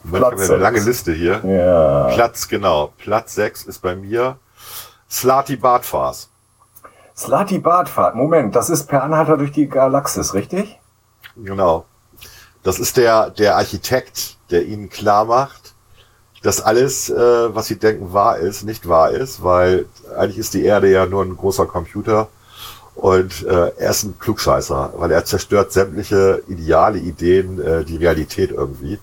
Moment, 0.04 0.24
Platz 0.24 0.42
ich 0.42 0.46
habe 0.46 0.54
eine 0.56 0.64
lange. 0.64 0.80
Liste 0.80 1.12
hier. 1.14 1.46
Ja. 1.46 2.16
Platz, 2.16 2.48
genau. 2.48 2.92
Platz 2.98 3.36
6 3.36 3.66
ist 3.66 3.80
bei 3.84 3.96
mir 3.96 4.40
Slati 5.08 5.56
Bartfars. 5.56 6.32
Slati 7.16 7.60
Bartfahrt. 7.60 8.16
Moment, 8.16 8.56
das 8.56 8.72
ist 8.72 8.88
per 8.88 9.04
Anhalter 9.04 9.38
durch 9.38 9.52
die 9.52 9.70
Galaxis, 9.70 10.34
richtig? 10.34 10.80
Genau. 11.36 11.86
Das 12.64 12.80
ist 12.80 12.98
der, 12.98 13.30
der 13.30 13.56
Architekt, 13.58 14.38
der 14.50 14.66
ihnen 14.66 14.90
klar 14.90 15.26
macht, 15.26 15.61
dass 16.44 16.62
alles, 16.62 17.10
äh, 17.10 17.56
was 17.56 17.68
sie 17.68 17.78
denken, 17.78 18.14
wahr 18.14 18.38
ist, 18.38 18.64
nicht 18.64 18.88
wahr 18.90 19.12
ist, 19.12 19.44
weil 19.44 19.86
eigentlich 20.18 20.38
ist 20.40 20.54
die 20.54 20.66
Erde 20.66 20.90
ja 20.92 21.06
nur 21.06 21.24
ein 21.24 21.38
großer 21.38 21.66
Computer 21.68 22.28
und 22.96 23.44
äh, 23.46 23.72
er 23.78 23.92
ist 23.92 24.04
ein 24.04 24.18
Klugscheißer, 24.20 24.94
weil 24.98 25.12
er 25.12 25.24
zerstört 25.26 25.72
sämtliche 25.72 26.42
ideale 26.48 26.98
Ideen, 27.00 27.62
äh, 27.62 27.84
die 27.86 27.98
Realität 27.98 28.52
irgendwie. 28.52 29.00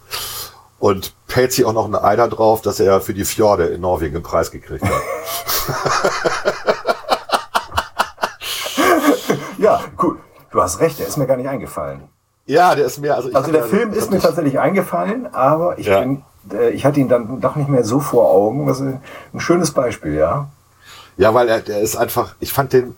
Und 0.80 1.12
pellt 1.26 1.53
sich 1.53 1.64
auch 1.64 1.72
noch 1.72 1.86
ein 1.86 1.95
Ei 1.97 2.14
da 2.14 2.28
drauf, 2.28 2.61
dass 2.62 2.78
er 2.78 3.01
für 3.01 3.12
die 3.14 3.24
Fjorde 3.24 3.66
in 3.66 3.80
Norwegen 3.80 4.14
einen 4.16 4.22
Preis 4.22 4.51
gekriegt 4.51 4.84
hat. 4.84 4.93
Ja, 9.59 9.80
cool. 10.03 10.18
Du 10.51 10.62
hast 10.62 10.80
recht, 10.80 10.99
der 10.99 11.07
ist 11.09 11.16
mir 11.16 11.26
gar 11.26 11.36
nicht 11.36 11.49
eingefallen. 11.49 12.03
ja, 12.47 12.74
der 12.74 12.86
ist 12.86 12.99
mir, 12.99 13.14
also 13.14 13.28
ich 13.28 13.36
Also 13.36 13.51
der 13.53 13.62
ja- 13.62 13.66
Film 13.66 13.93
ist 13.93 14.11
mir 14.11 14.20
tatsächlich 14.20 14.59
eingefallen, 14.59 15.26
aber 15.34 15.78
ich, 15.78 15.86
Ja. 15.86 16.01
bin, 16.01 16.22
ich 16.73 16.85
hatte 16.85 17.01
ihn 17.01 17.09
dann 17.09 17.41
doch 17.41 17.57
nicht 17.57 17.69
mehr 17.69 17.85
so 17.85 18.01
vor 18.01 18.31
Augen. 18.31 18.67
Das 18.67 18.81
ist 18.81 18.87
ein 19.35 19.41
schönes 19.41 19.71
Beispiel, 19.73 20.15
ja. 20.15 20.49
Ja, 21.17 21.35
weil 21.35 21.49
er, 21.49 21.61
der 21.61 21.81
ist 21.81 21.97
einfach, 21.97 22.35
ich 22.41 22.53
fand 22.53 22.73
den, 22.73 22.95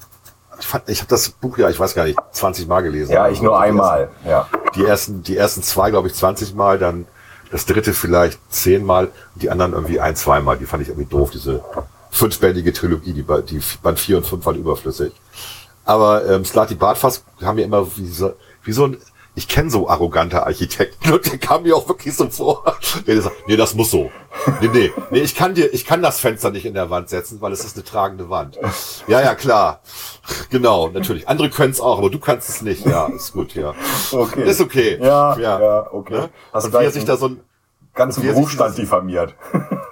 ich 0.58 0.66
fand, 0.66 0.88
ich 0.88 1.00
habe 1.00 1.08
das 1.08 1.30
Buch 1.30 1.56
ja, 1.58 1.70
ich 1.70 1.80
weiß 1.80 1.94
gar 1.94 2.04
nicht, 2.04 2.18
20 2.32 2.68
Mal 2.68 2.82
gelesen. 2.82 3.12
Ja, 3.12 3.28
ich 3.28 3.38
so. 3.38 3.44
nur 3.44 3.58
einmal, 3.60 4.10
ja. 4.26 4.40
ersten- 4.40 4.74
Die 4.74 4.84
ersten, 4.86 5.22
die 5.22 5.36
ersten 5.36 5.62
zwei, 5.62 5.90
glaube 5.90 6.08
ich, 6.08 6.14
20 6.14 6.54
Mal, 6.54 6.78
dann 6.78 7.06
das 7.50 7.66
dritte 7.66 7.92
vielleicht 7.94 8.38
10 8.52 8.84
Mal, 8.84 9.08
die 9.34 9.50
anderen 9.50 9.72
irgendwie 9.72 10.00
ein, 10.00 10.14
zweimal. 10.16 10.56
Die 10.58 10.66
fand 10.66 10.82
ich 10.82 10.88
irgendwie 10.90 11.08
doof, 11.08 11.30
diese 11.30 11.64
fünfbändige 12.10 12.72
Trilogie, 12.72 13.12
die, 13.12 13.24
die 13.46 13.60
Band 13.82 13.98
4 13.98 14.18
und 14.18 14.26
5 14.26 14.44
waren 14.44 14.56
überflüssig. 14.56 15.12
Aber 15.84 16.28
ähm, 16.28 16.44
Slati 16.44 16.74
Bartfass 16.74 17.24
kam 17.40 17.56
mir 17.56 17.64
immer 17.64 17.86
wie 17.96 18.06
so, 18.06 18.34
wie 18.62 18.72
so 18.72 18.84
ein, 18.84 18.98
ich 19.40 19.48
kenne 19.48 19.70
so 19.70 19.88
arrogante 19.88 20.44
Architekten 20.44 21.14
und 21.14 21.24
der 21.24 21.38
kam 21.38 21.62
mir 21.62 21.74
auch 21.74 21.88
wirklich 21.88 22.14
so 22.14 22.28
vor. 22.28 22.76
Der 23.06 23.22
sagt, 23.22 23.48
nee, 23.48 23.56
das 23.56 23.74
muss 23.74 23.90
so. 23.90 24.10
Nee, 24.60 24.68
nee, 24.70 24.92
nee, 25.10 25.20
ich 25.20 25.34
kann 25.34 25.54
dir, 25.54 25.72
ich 25.72 25.86
kann 25.86 26.02
das 26.02 26.20
Fenster 26.20 26.50
nicht 26.50 26.66
in 26.66 26.74
der 26.74 26.90
Wand 26.90 27.08
setzen, 27.08 27.40
weil 27.40 27.50
es 27.50 27.64
ist 27.64 27.74
eine 27.74 27.84
tragende 27.84 28.28
Wand. 28.28 28.58
Ja, 29.06 29.22
ja, 29.22 29.34
klar. 29.34 29.80
Genau, 30.50 30.90
natürlich. 30.90 31.26
Andere 31.26 31.48
können 31.48 31.70
es 31.70 31.80
auch, 31.80 31.96
aber 31.96 32.10
du 32.10 32.18
kannst 32.18 32.50
es 32.50 32.60
nicht. 32.60 32.84
Ja, 32.84 33.06
ist 33.06 33.32
gut, 33.32 33.54
ja. 33.54 33.72
Okay. 34.12 34.46
Ist 34.46 34.60
okay. 34.60 34.98
Ja, 35.00 35.38
ja, 35.38 35.86
okay. 35.90 36.12
Ne? 36.12 36.30
Hast 36.52 36.66
Und 36.66 36.74
wie 36.74 36.84
er 36.84 36.90
sich 36.90 37.06
da 37.06 37.16
so 37.16 37.28
ein, 37.28 37.40
Ganzen 37.94 38.22
er 38.24 38.34
Berufsstand 38.34 38.76
diffamiert. 38.76 39.34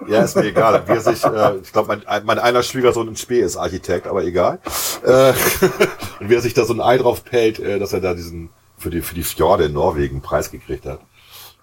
ja, 0.08 0.22
ist 0.22 0.36
mir 0.36 0.44
egal. 0.44 0.82
Wie 0.86 0.92
er 0.92 1.00
sich, 1.00 1.24
äh, 1.24 1.56
ich 1.62 1.72
glaube, 1.72 1.88
mein, 1.88 2.24
mein 2.24 2.38
einer 2.38 2.62
Schwiegersohn 2.62 3.08
in 3.08 3.16
Spee 3.16 3.40
ist 3.40 3.56
Architekt, 3.56 4.06
aber 4.06 4.24
egal. 4.24 4.58
Äh, 5.04 5.32
und 6.20 6.28
wie 6.28 6.34
er 6.34 6.42
sich 6.42 6.52
da 6.52 6.66
so 6.66 6.74
ein 6.74 6.82
Ei 6.82 6.98
drauf 6.98 7.24
pellt, 7.24 7.58
äh, 7.58 7.78
dass 7.78 7.94
er 7.94 8.00
da 8.00 8.12
diesen 8.12 8.50
für 8.78 8.90
die 8.90 9.02
für 9.02 9.14
die 9.14 9.22
Fjorde 9.24 9.64
in 9.64 9.72
Norwegen 9.74 10.16
einen 10.16 10.22
Preis 10.22 10.50
gekriegt 10.50 10.86
hat. 10.86 11.00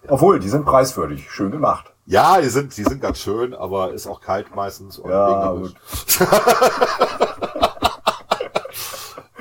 Obwohl, 0.08 0.40
die 0.40 0.50
sind 0.50 0.66
preiswürdig. 0.66 1.30
Schön 1.32 1.52
gemacht. 1.52 1.92
Ja, 2.06 2.40
die 2.40 2.50
sind 2.50 2.76
die 2.78 2.84
sind 2.84 3.02
ganz 3.02 3.18
schön, 3.20 3.54
aber 3.56 3.92
ist 3.94 4.06
auch 4.08 4.22
kalt 4.22 4.56
meistens. 4.56 5.00
Und 5.00 5.10
Ja, 5.10 5.50
regnerisch. 5.50 5.74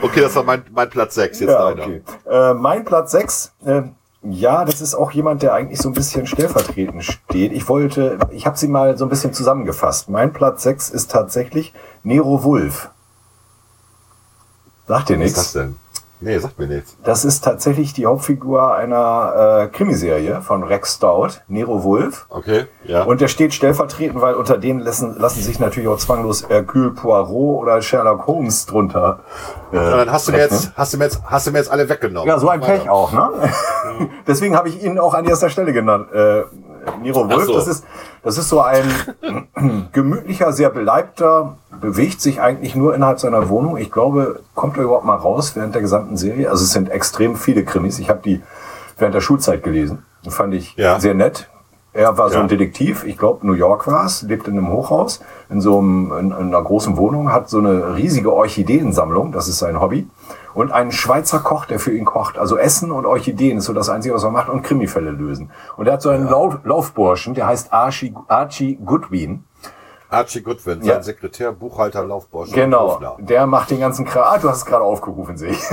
Okay, 0.03 0.21
das 0.21 0.35
war 0.37 0.43
mein, 0.45 0.63
mein 0.73 0.91
Platz 0.91 1.15
6, 1.15 1.41
jetzt 1.41 1.51
Ja, 1.51 1.71
deiner. 1.73 1.83
okay. 1.83 2.03
Äh, 2.29 2.55
mein 2.55 2.85
Platz 2.85 3.13
6, 3.13 3.53
äh, 3.65 3.83
ja, 4.23 4.65
das 4.65 4.81
ist 4.81 4.95
auch 4.95 5.11
jemand, 5.13 5.43
der 5.43 5.55
eigentlich 5.55 5.81
so 5.81 5.89
ein 5.89 5.95
bisschen 5.95 6.27
stellvertretend 6.27 7.03
steht. 7.05 7.53
Ich 7.53 7.69
wollte, 7.69 8.19
ich 8.31 8.47
habe 8.47 8.57
sie 8.57 8.69
mal 8.69 8.97
so 8.99 9.07
ein 9.07 9.09
bisschen 9.09 9.33
zusammengefasst. 9.33 10.09
Mein 10.11 10.33
Platz 10.33 10.63
6 10.63 10.91
ist 10.91 11.11
tatsächlich 11.11 11.73
Nero 12.03 12.43
Wulf. 12.45 12.91
Sagt 14.87 15.09
dir 15.09 15.19
Was 15.19 15.25
ist 15.27 15.37
das 15.37 15.43
nichts? 15.45 15.53
denn? 15.55 15.77
Nee, 16.21 16.39
sagt 16.39 16.59
mir 16.59 16.67
nichts. 16.67 16.97
Das 17.05 17.25
ist 17.25 17.45
tatsächlich 17.45 17.93
die 17.93 18.07
Hauptfigur 18.07 18.75
einer 18.75 19.65
äh, 19.65 19.67
Krimiserie 19.69 20.41
von 20.41 20.63
Rex 20.63 20.95
Stout, 20.95 21.29
Nero 21.49 21.83
Wolf. 21.85 22.27
Okay, 22.31 22.65
ja. 22.85 23.03
Und 23.03 23.21
der 23.21 23.29
steht 23.29 23.53
stellvertretend, 23.53 24.21
weil 24.23 24.35
unter 24.35 24.57
denen 24.57 24.81
lassen, 24.81 25.17
lassen 25.19 25.43
sich 25.43 25.59
natürlich 25.61 25.89
auch 25.89 25.99
zwanglos 25.99 26.49
Hercule 26.49 26.93
Poirot 26.93 27.63
oder 27.63 27.83
Sherlock 27.83 28.27
Holmes 28.27 28.65
drunter. 28.67 29.21
Äh, 29.73 29.77
Ja, 29.77 29.97
dann 29.99 30.13
hast 30.13 30.29
du 30.29 30.33
mir 30.33 30.39
jetzt, 30.39 30.73
hast 30.77 30.95
du 30.95 30.99
mir 30.99 31.05
jetzt, 31.05 31.21
hast 31.27 31.47
du 31.47 31.51
mir 31.51 31.59
jetzt 31.59 31.71
alle 31.71 31.89
weggenommen. 31.89 32.29
Ja, 32.29 32.39
so 32.39 32.49
ein 32.49 32.61
Pech 32.61 32.89
auch, 32.89 33.13
ne? 33.13 33.31
Deswegen 34.27 34.57
habe 34.57 34.69
ich 34.69 34.83
ihn 34.83 34.99
auch 34.99 35.15
an 35.15 35.25
erster 35.27 35.51
Stelle 35.51 35.73
genannt. 35.73 36.11
Äh, 36.13 36.43
Nero 37.03 37.29
Wolf, 37.29 37.45
so. 37.45 37.55
das 37.55 37.67
ist, 37.69 37.85
das 38.23 38.39
ist 38.39 38.49
so 38.49 38.61
ein 38.61 38.85
gemütlicher, 39.93 40.53
sehr 40.53 40.71
beleibter, 40.71 41.57
bewegt 41.81 42.21
sich 42.21 42.41
eigentlich 42.41 42.75
nur 42.75 42.95
innerhalb 42.95 43.21
seiner 43.21 43.49
Wohnung. 43.49 43.77
Ich 43.77 43.91
glaube, 43.91 44.41
kommt 44.55 44.77
er 44.77 44.85
überhaupt 44.85 45.05
mal 45.05 45.17
raus 45.17 45.55
während 45.57 45.75
der 45.75 45.83
gesamten 45.83 46.17
Serie? 46.17 46.51
Also 46.51 46.65
es 46.65 46.73
sind 46.73 46.91
extrem 46.91 47.37
viele 47.37 47.65
Krimis. 47.65 47.99
Ich 47.99 48.09
habe 48.11 48.21
die 48.25 48.43
während 48.99 49.15
der 49.15 49.21
Schulzeit 49.21 49.63
gelesen. 49.63 50.05
Fand 50.29 50.55
ich 50.55 50.75
Ja. 50.77 50.99
sehr 51.01 51.15
nett. 51.15 51.49
Er 51.93 52.19
war 52.19 52.29
so 52.29 52.37
Ja. 52.37 52.41
ein 52.43 52.49
Detektiv, 52.49 53.05
ich 53.05 53.17
glaube 53.17 53.47
New 53.47 53.53
York 53.53 53.87
war 53.87 54.05
es, 54.07 54.23
lebt 54.23 54.49
in 54.49 54.59
einem 54.59 54.69
Hochhaus, 54.69 55.21
in 55.49 55.61
so 55.61 55.79
einem, 55.79 56.13
in, 56.19 56.27
in 56.33 56.33
einer 56.33 56.63
großen 56.63 56.97
Wohnung, 56.97 57.33
hat 57.33 57.49
so 57.49 57.59
eine 57.59 57.95
riesige 57.95 58.33
Orchideensammlung, 58.33 59.31
das 59.31 59.47
ist 59.47 59.59
sein 59.61 59.81
Hobby, 59.81 60.09
und 60.55 60.73
einen 60.73 60.93
Schweizer 60.93 61.41
Koch, 61.41 61.65
der 61.67 61.79
für 61.79 61.93
ihn 61.93 62.05
kocht. 62.05 62.39
Also 62.39 62.57
Essen 62.57 62.91
und 62.93 63.07
Orchideen 63.07 63.59
ist 63.59 63.65
so 63.65 63.73
das 63.73 63.89
Einzige, 63.89 64.15
was 64.15 64.23
er 64.25 64.31
macht, 64.31 64.49
und 64.49 64.63
Krimifälle 64.63 65.11
lösen. 65.11 65.51
Und 65.77 65.87
er 65.87 65.95
hat 65.95 66.03
so 66.03 66.11
einen 66.11 66.29
Lauf, 66.29 66.59
Laufburschen, 66.65 67.35
der 67.35 67.47
heißt 67.47 67.73
Archie, 67.73 68.15
Archie 68.29 68.77
Goodwin. 68.85 69.45
Archie 70.11 70.43
Goodwin, 70.43 70.83
Ja. 70.83 70.95
sein 70.95 71.03
Sekretär, 71.03 71.51
Buchhalter, 71.53 72.05
Laufbosch. 72.05 72.53
Genau, 72.53 73.17
der 73.19 73.47
macht 73.47 73.71
den 73.71 73.81
ganzen 73.81 74.05
Kram. 74.05 74.25
Ah, 74.27 74.39
du 74.39 74.49
hast 74.49 74.59
es 74.59 74.65
gerade 74.67 74.85
aufgerufen, 74.85 75.37
sehe 75.37 75.51
ich. 75.51 75.63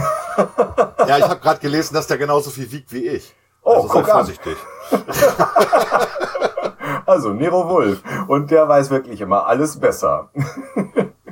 Ja, 1.07 1.17
ich 1.17 1.27
habe 1.27 1.39
gerade 1.41 1.59
gelesen, 1.59 1.93
dass 1.95 2.07
der 2.07 2.17
genauso 2.19 2.49
viel 2.51 2.71
wiegt 2.71 2.93
wie 2.93 3.07
ich. 3.07 3.35
Oh, 3.63 3.73
also 3.73 3.87
sei 3.87 3.93
guck 3.93 4.03
an. 4.09 4.15
vorsichtig. 4.17 4.55
Also 7.05 7.33
Nero 7.33 7.67
Wolf. 7.67 8.01
Und 8.27 8.51
der 8.51 8.67
weiß 8.69 8.89
wirklich 8.89 9.19
immer 9.21 9.45
alles 9.47 9.79
besser. 9.79 10.29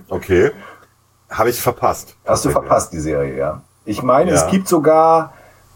Okay. 0.10 0.52
Habe 1.30 1.49
ich 1.49 1.61
verpasst. 1.61 2.15
Hast 2.25 2.45
du 2.45 2.49
verpasst, 2.49 2.91
die 2.93 2.99
Serie, 2.99 3.38
ja. 3.38 3.61
Ich 3.86 4.01
meine, 4.03 4.32
Ja. 4.32 4.38
es 4.38 4.47
gibt 4.47 4.67
sogar 4.67 5.34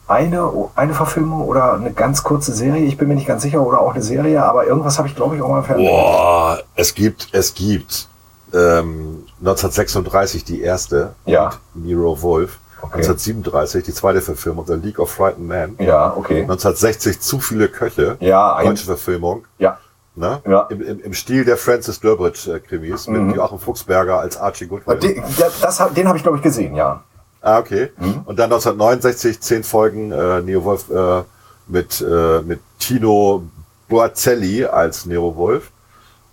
eine, 0.08 0.52
eine 0.76 0.94
Verfilmung 0.94 1.42
oder 1.48 1.74
eine 1.74 1.94
ganz 1.94 2.24
kurze 2.24 2.54
Serie. 2.54 2.84
Ich 2.86 2.98
bin 2.98 3.08
mir 3.08 3.16
nicht 3.16 3.28
ganz 3.28 3.42
sicher. 3.44 3.62
Oder 3.62 3.80
auch 3.82 3.94
eine 3.94 4.04
Serie. 4.04 4.44
Aber 4.44 4.66
irgendwas 4.66 4.98
habe 4.98 5.08
ich, 5.08 5.16
glaube 5.16 5.36
ich, 5.36 5.42
auch 5.42 5.50
mal 5.50 5.64
Fernsehen. 5.64 5.88
Boah, 5.90 6.60
es 6.76 6.94
gibt, 6.94 7.30
es 7.32 7.54
gibt 7.54 8.08
ähm, 8.54 9.24
1936 9.40 10.44
die 10.44 10.62
erste 10.62 11.16
Ja. 11.26 11.52
mit 11.74 11.86
Nero 11.86 12.22
Wolf. 12.22 12.60
Okay. 12.82 12.98
1937 12.98 13.84
die 13.86 13.94
zweite 13.94 14.20
Verfilmung, 14.22 14.66
The 14.68 14.74
League 14.74 15.00
of 15.00 15.10
Frightened 15.10 15.48
Men. 15.48 15.76
Ja, 15.80 16.14
okay. 16.18 16.42
1960 16.42 17.22
zu 17.22 17.40
viele 17.40 17.70
Köche. 17.70 18.18
Ja, 18.20 18.62
Deutsche 18.62 18.86
Verfilmung. 18.86 19.46
Ja. 19.58 19.78
Ne? 20.16 20.42
Ja. 20.48 20.68
Im, 20.70 20.82
im, 20.82 21.00
Im 21.02 21.14
Stil 21.14 21.44
der 21.44 21.58
Francis 21.58 22.00
Durbridge 22.00 22.54
äh, 22.54 22.60
Krimis 22.60 23.08
mit 23.08 23.36
Joachim 23.36 23.58
Fuchsberger 23.58 24.20
als 24.20 24.38
Archie 24.38 24.68
Goodwin. 24.68 25.00
Den, 25.00 25.24
das, 25.38 25.82
den 25.96 26.08
habe 26.08 26.18
ich, 26.18 26.24
glaube 26.24 26.38
ich, 26.38 26.44
gesehen, 26.44 26.76
ja. 26.76 27.04
Ah, 27.42 27.58
okay. 27.58 27.90
Mhm. 27.98 28.22
Und 28.26 28.40
dann 28.40 28.52
1969 28.52 29.42
zehn 29.42 29.64
Folgen 29.64 30.12
äh, 30.12 30.42
Neo 30.42 30.64
Wolf 30.64 30.90
äh, 30.90 31.24
mit, 31.68 32.00
äh, 32.02 32.42
mit 32.42 32.60
Tino 32.80 33.44
Boazelli 33.90 34.66
als 34.66 35.06
Nero 35.06 35.36
Wolf. 35.36 35.72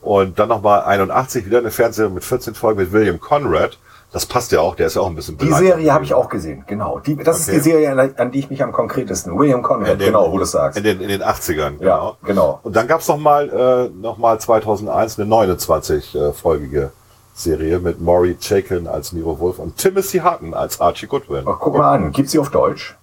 Und 0.00 0.38
dann 0.38 0.48
nochmal 0.48 0.82
81 0.82 1.46
wieder 1.46 1.58
eine 1.58 1.70
Fernsehserie 1.70 2.10
mit 2.10 2.24
14 2.24 2.54
Folgen 2.54 2.80
mit 2.80 2.92
William 2.92 3.18
Conrad. 3.18 3.78
Das 4.12 4.26
passt 4.26 4.50
ja 4.50 4.60
auch, 4.60 4.74
der 4.74 4.88
ist 4.88 4.96
ja 4.96 5.02
auch 5.02 5.06
ein 5.06 5.14
bisschen 5.14 5.38
Die 5.38 5.52
Serie 5.52 5.92
habe 5.92 6.02
ich 6.02 6.14
auch 6.14 6.28
gesehen, 6.28 6.64
genau. 6.66 6.98
Die, 6.98 7.14
das 7.16 7.38
ist 7.40 7.48
Okay. 7.48 7.58
die 7.58 7.62
Serie, 7.62 8.14
an, 8.18 8.32
die 8.32 8.40
ich 8.40 8.50
mich 8.50 8.60
am 8.62 8.72
konkretesten. 8.72 9.38
William 9.38 9.62
Conrad, 9.62 10.00
den- 10.00 10.06
genau, 10.06 10.32
wo 10.32 10.36
du 10.38 10.42
es 10.42 10.50
sagst. 10.50 10.76
In 10.78 10.82
den, 10.84 11.00
in 11.00 11.08
den 11.08 11.22
80ern, 11.22 11.78
genau. 11.78 12.16
Ja, 12.20 12.26
genau. 12.26 12.58
Und 12.64 12.74
dann 12.74 12.88
gab's 12.88 13.06
noch 13.06 13.18
mal, 13.18 13.48
äh, 13.48 13.88
noch 14.00 14.18
mal 14.18 14.40
2001 14.40 15.18
eine 15.20 15.28
29-folgige 15.32 16.90
Serie 17.34 17.78
mit 17.78 18.00
Maury 18.00 18.36
Chaikin 18.40 18.88
als 18.88 19.12
Nero 19.12 19.38
Wolf 19.38 19.60
und 19.60 19.76
Timothy 19.76 20.18
Hutton 20.18 20.54
als 20.54 20.80
Archie 20.80 21.06
Goodwin. 21.06 21.44
Ach, 21.46 21.58
guck 21.60 21.76
mal 21.78 21.92
an, 21.94 22.10
gibt's 22.10 22.32
sie 22.32 22.38
auf 22.40 22.50
Deutsch, 22.50 22.96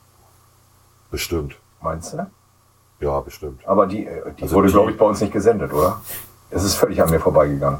Bestimmt. 1.10 1.56
meinst 1.82 2.14
du? 2.14 2.28
Ja, 3.00 3.20
bestimmt. 3.22 3.62
Aber 3.66 3.86
die, 3.88 4.06
äh, 4.06 4.24
die 4.38 4.44
Also 4.44 4.56
wurde, 4.56 4.70
glaube 4.72 4.92
ich, 4.92 4.98
bei 4.98 5.06
uns 5.06 5.22
nicht 5.22 5.32
gesendet, 5.32 5.72
oder? 5.72 6.02
Es 6.50 6.64
ist 6.64 6.76
völlig 6.76 7.02
an 7.02 7.10
mir 7.10 7.20
vorbeigegangen. 7.20 7.80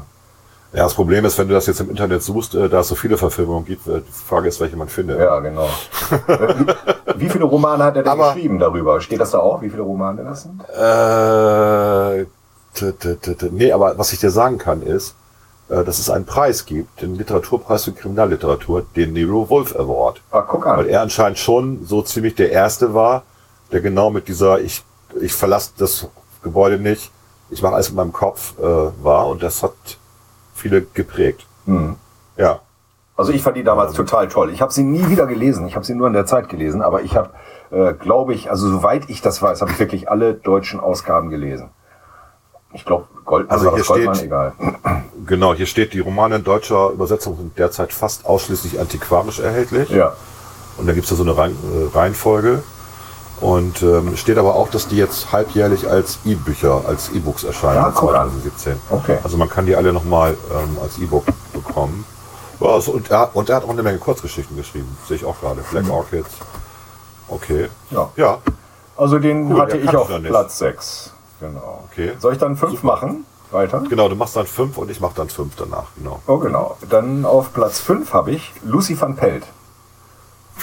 Ja, 0.72 0.82
das 0.82 0.92
Problem 0.94 1.24
ist, 1.24 1.38
wenn 1.38 1.48
du 1.48 1.54
das 1.54 1.66
jetzt 1.66 1.80
im 1.80 1.88
Internet 1.88 2.22
suchst, 2.22 2.54
äh, 2.54 2.68
da 2.68 2.80
es 2.80 2.88
so 2.88 2.94
viele 2.94 3.16
Verfilmungen 3.16 3.64
gibt, 3.64 3.86
äh, 3.88 4.00
die 4.06 4.12
Frage 4.12 4.48
ist, 4.48 4.60
welche 4.60 4.76
man 4.76 4.88
findet. 4.88 5.18
Ja, 5.18 5.38
genau. 5.40 5.66
Wie, 7.16 7.28
viele 7.30 7.44
Romane 7.44 7.84
hat 7.84 7.96
er 7.96 8.02
denn 8.02 8.12
Aber- 8.12 8.34
geschrieben 8.34 8.58
darüber? 8.58 9.00
Steht 9.00 9.18
das 9.20 9.30
da 9.30 9.38
auch, 9.38 9.62
wie 9.62 9.70
viele 9.70 9.82
Romane 9.82 10.24
das 10.24 10.42
sind? 10.42 10.60
Äh, 10.68 12.26
t, 12.74 12.92
t, 12.92 13.14
t, 13.16 13.34
t, 13.34 13.48
nee, 13.50 13.72
aber 13.72 13.96
was 13.98 14.12
ich 14.12 14.20
dir 14.20 14.30
sagen 14.30 14.58
kann 14.58 14.82
ist, 14.82 15.14
äh, 15.70 15.82
dass 15.84 15.98
es 15.98 16.10
einen 16.10 16.26
Preis 16.26 16.66
gibt, 16.66 17.00
den 17.00 17.14
Literaturpreis 17.14 17.84
für 17.84 17.92
Kriminalliteratur, 17.92 18.84
den 18.94 19.14
Nero 19.14 19.48
Wolf 19.48 19.74
Award. 19.74 20.20
Ach, 20.30 20.44
guck 20.46 20.66
Weil 20.66 20.80
an. 20.80 20.88
er 20.88 21.00
anscheinend 21.00 21.38
schon 21.38 21.86
so 21.86 22.02
ziemlich 22.02 22.34
der 22.34 22.52
Erste 22.52 22.92
war, 22.92 23.22
der 23.72 23.80
genau 23.80 24.10
mit 24.10 24.28
dieser, 24.28 24.60
ich, 24.60 24.84
ich 25.20 25.32
verlasse 25.32 25.70
das 25.78 26.08
Gebäude 26.42 26.78
nicht, 26.78 27.10
ich 27.50 27.62
mache 27.62 27.74
alles 27.74 27.88
mit 27.88 27.96
meinem 27.96 28.12
Kopf 28.12 28.52
äh, 28.58 28.62
war 29.02 29.26
und 29.28 29.42
das 29.42 29.62
hat 29.62 29.72
viele 30.58 30.82
geprägt. 30.82 31.46
Hm. 31.66 31.96
Ja. 32.36 32.60
Also 33.16 33.32
ich 33.32 33.42
fand 33.42 33.56
die 33.56 33.64
damals 33.64 33.94
total 33.94 34.28
toll. 34.28 34.50
Ich 34.50 34.60
habe 34.62 34.72
sie 34.72 34.84
nie 34.84 35.08
wieder 35.08 35.26
gelesen. 35.26 35.66
Ich 35.66 35.74
habe 35.74 35.84
sie 35.84 35.94
nur 35.94 36.06
in 36.06 36.12
der 36.12 36.24
Zeit 36.26 36.48
gelesen. 36.48 36.82
Aber 36.82 37.02
ich 37.02 37.16
habe, 37.16 37.30
äh, 37.70 37.92
glaube 37.94 38.32
ich, 38.32 38.48
also 38.50 38.68
soweit 38.68 39.08
ich 39.10 39.22
das 39.22 39.42
weiß, 39.42 39.60
habe 39.60 39.72
ich 39.72 39.78
wirklich 39.80 40.08
alle 40.08 40.34
deutschen 40.34 40.78
Ausgaben 40.78 41.28
gelesen. 41.30 41.70
Ich 42.74 42.84
glaube, 42.84 43.06
Goldmann 43.24 43.58
Also 43.58 43.74
hier 43.74 43.82
Goldmann, 43.84 44.14
steht- 44.14 44.26
egal. 44.26 44.52
Genau, 45.26 45.52
hier 45.52 45.66
steht, 45.66 45.92
die 45.92 46.00
Romane 46.00 46.36
in 46.36 46.44
deutscher 46.44 46.88
Übersetzung 46.90 47.36
sind 47.36 47.58
derzeit 47.58 47.92
fast 47.92 48.24
ausschließlich 48.24 48.80
antiquarisch 48.80 49.40
erhältlich. 49.40 49.90
Ja. 49.90 50.14
Und 50.78 50.86
da 50.86 50.94
gibt's 50.94 51.10
da 51.10 51.16
so 51.16 51.22
eine 51.24 51.32
äh, 51.32 51.52
Reihenfolge. 51.92 52.62
Und 53.40 53.82
ähm, 53.82 54.16
steht 54.16 54.36
aber 54.38 54.54
auch, 54.56 54.68
dass 54.68 54.88
die 54.88 54.96
jetzt 54.96 55.30
halbjährlich 55.32 55.88
als 55.88 56.18
E-Bücher, 56.24 56.82
als 56.86 57.10
E-Books 57.10 57.44
erscheinen 57.44 57.76
Ja, 57.76 57.86
an. 57.88 57.94
2017. 57.96 58.76
Okay. 58.90 59.18
Also 59.22 59.36
man 59.36 59.48
kann 59.48 59.66
die 59.66 59.76
alle 59.76 59.92
nochmal 59.92 60.36
ähm, 60.52 60.76
als 60.82 60.98
E-Book 60.98 61.24
bekommen. 61.52 62.04
Ja, 62.60 62.68
also, 62.70 62.92
und, 62.92 63.10
er, 63.10 63.30
und 63.34 63.48
er 63.48 63.56
hat 63.56 63.64
auch 63.64 63.68
eine 63.70 63.82
Menge 63.84 63.98
Kurzgeschichten 63.98 64.56
geschrieben, 64.56 64.96
sehe 65.06 65.16
ich 65.16 65.24
auch 65.24 65.38
gerade. 65.40 65.60
Black 65.70 65.88
Orchids. 65.90 66.30
Okay. 67.28 67.68
Ja. 67.90 68.10
Ja, 68.16 68.38
Also 68.96 69.18
den 69.18 69.52
Cool, 69.52 69.60
hatte 69.60 69.76
ich 69.76 69.94
auf. 69.94 70.08
Platz 70.08 70.58
6. 70.58 71.12
Genau. 71.40 71.84
Okay. 71.92 72.14
Soll 72.18 72.32
ich 72.32 72.38
dann 72.38 72.56
fünf 72.56 72.82
machen? 72.82 73.24
Weiter? 73.50 73.82
genau, 73.88 74.10
du 74.10 74.14
machst 74.14 74.36
dann 74.36 74.44
fünf 74.46 74.76
und 74.76 74.90
ich 74.90 75.00
mache 75.00 75.14
dann 75.16 75.30
fünf 75.30 75.54
danach, 75.56 75.84
genau. 75.96 76.20
Oh, 76.26 76.36
genau. 76.36 76.76
Dann 76.90 77.24
auf 77.24 77.54
Platz 77.54 77.80
5 77.80 78.12
habe 78.12 78.32
ich 78.32 78.52
Lucy 78.62 79.00
van 79.00 79.16
Pelt. 79.16 79.44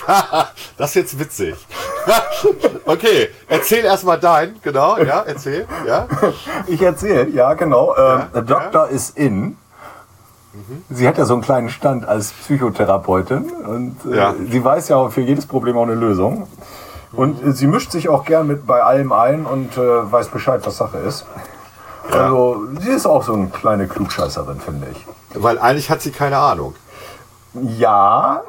Das 0.77 0.89
ist 0.89 0.95
jetzt 0.95 1.19
witzig. 1.19 1.55
okay, 2.85 3.29
erzähl 3.47 3.85
erstmal 3.85 4.19
dein, 4.19 4.55
genau, 4.61 4.97
ja, 4.97 5.21
erzähl, 5.25 5.65
ja. 5.87 6.07
Ich 6.67 6.81
erzähle, 6.81 7.29
ja, 7.29 7.53
genau. 7.53 7.95
Ähm, 7.97 8.23
Ja, 8.33 8.41
Doctor 8.41 8.89
is 8.89 9.09
in. 9.11 9.57
Sie 10.89 11.07
hat 11.07 11.17
ja 11.17 11.25
so 11.25 11.33
einen 11.33 11.41
kleinen 11.43 11.69
Stand 11.69 12.07
als 12.07 12.31
Psychotherapeutin 12.31 13.49
und 13.51 13.97
äh, 14.11 14.15
Ja. 14.17 14.33
sie 14.49 14.63
weiß 14.63 14.87
ja 14.89 15.09
für 15.09 15.21
jedes 15.21 15.45
Problem 15.45 15.77
auch 15.77 15.83
eine 15.83 15.95
Lösung. 15.95 16.47
Und 17.13 17.43
äh, 17.45 17.51
sie 17.53 17.67
mischt 17.67 17.91
sich 17.91 18.09
auch 18.09 18.23
gern 18.25 18.47
mit 18.47 18.65
bei 18.67 18.81
allem 18.83 19.11
ein 19.11 19.45
und 19.45 19.77
äh, 19.77 20.11
weiß 20.11 20.27
Bescheid, 20.29 20.61
was 20.65 20.77
Sache 20.77 20.97
ist. 20.99 21.25
Also, 22.11 22.61
sie 22.81 22.91
ist 22.91 23.05
auch 23.05 23.23
so 23.23 23.33
eine 23.33 23.47
kleine 23.47 23.87
Klugscheißerin, 23.87 24.59
finde 24.59 24.87
ich. 24.91 25.05
Weil 25.33 25.57
eigentlich 25.57 25.89
hat 25.89 26.01
sie 26.01 26.11
keine 26.11 26.37
Ahnung. 26.37 26.75
Ja, 27.53 28.43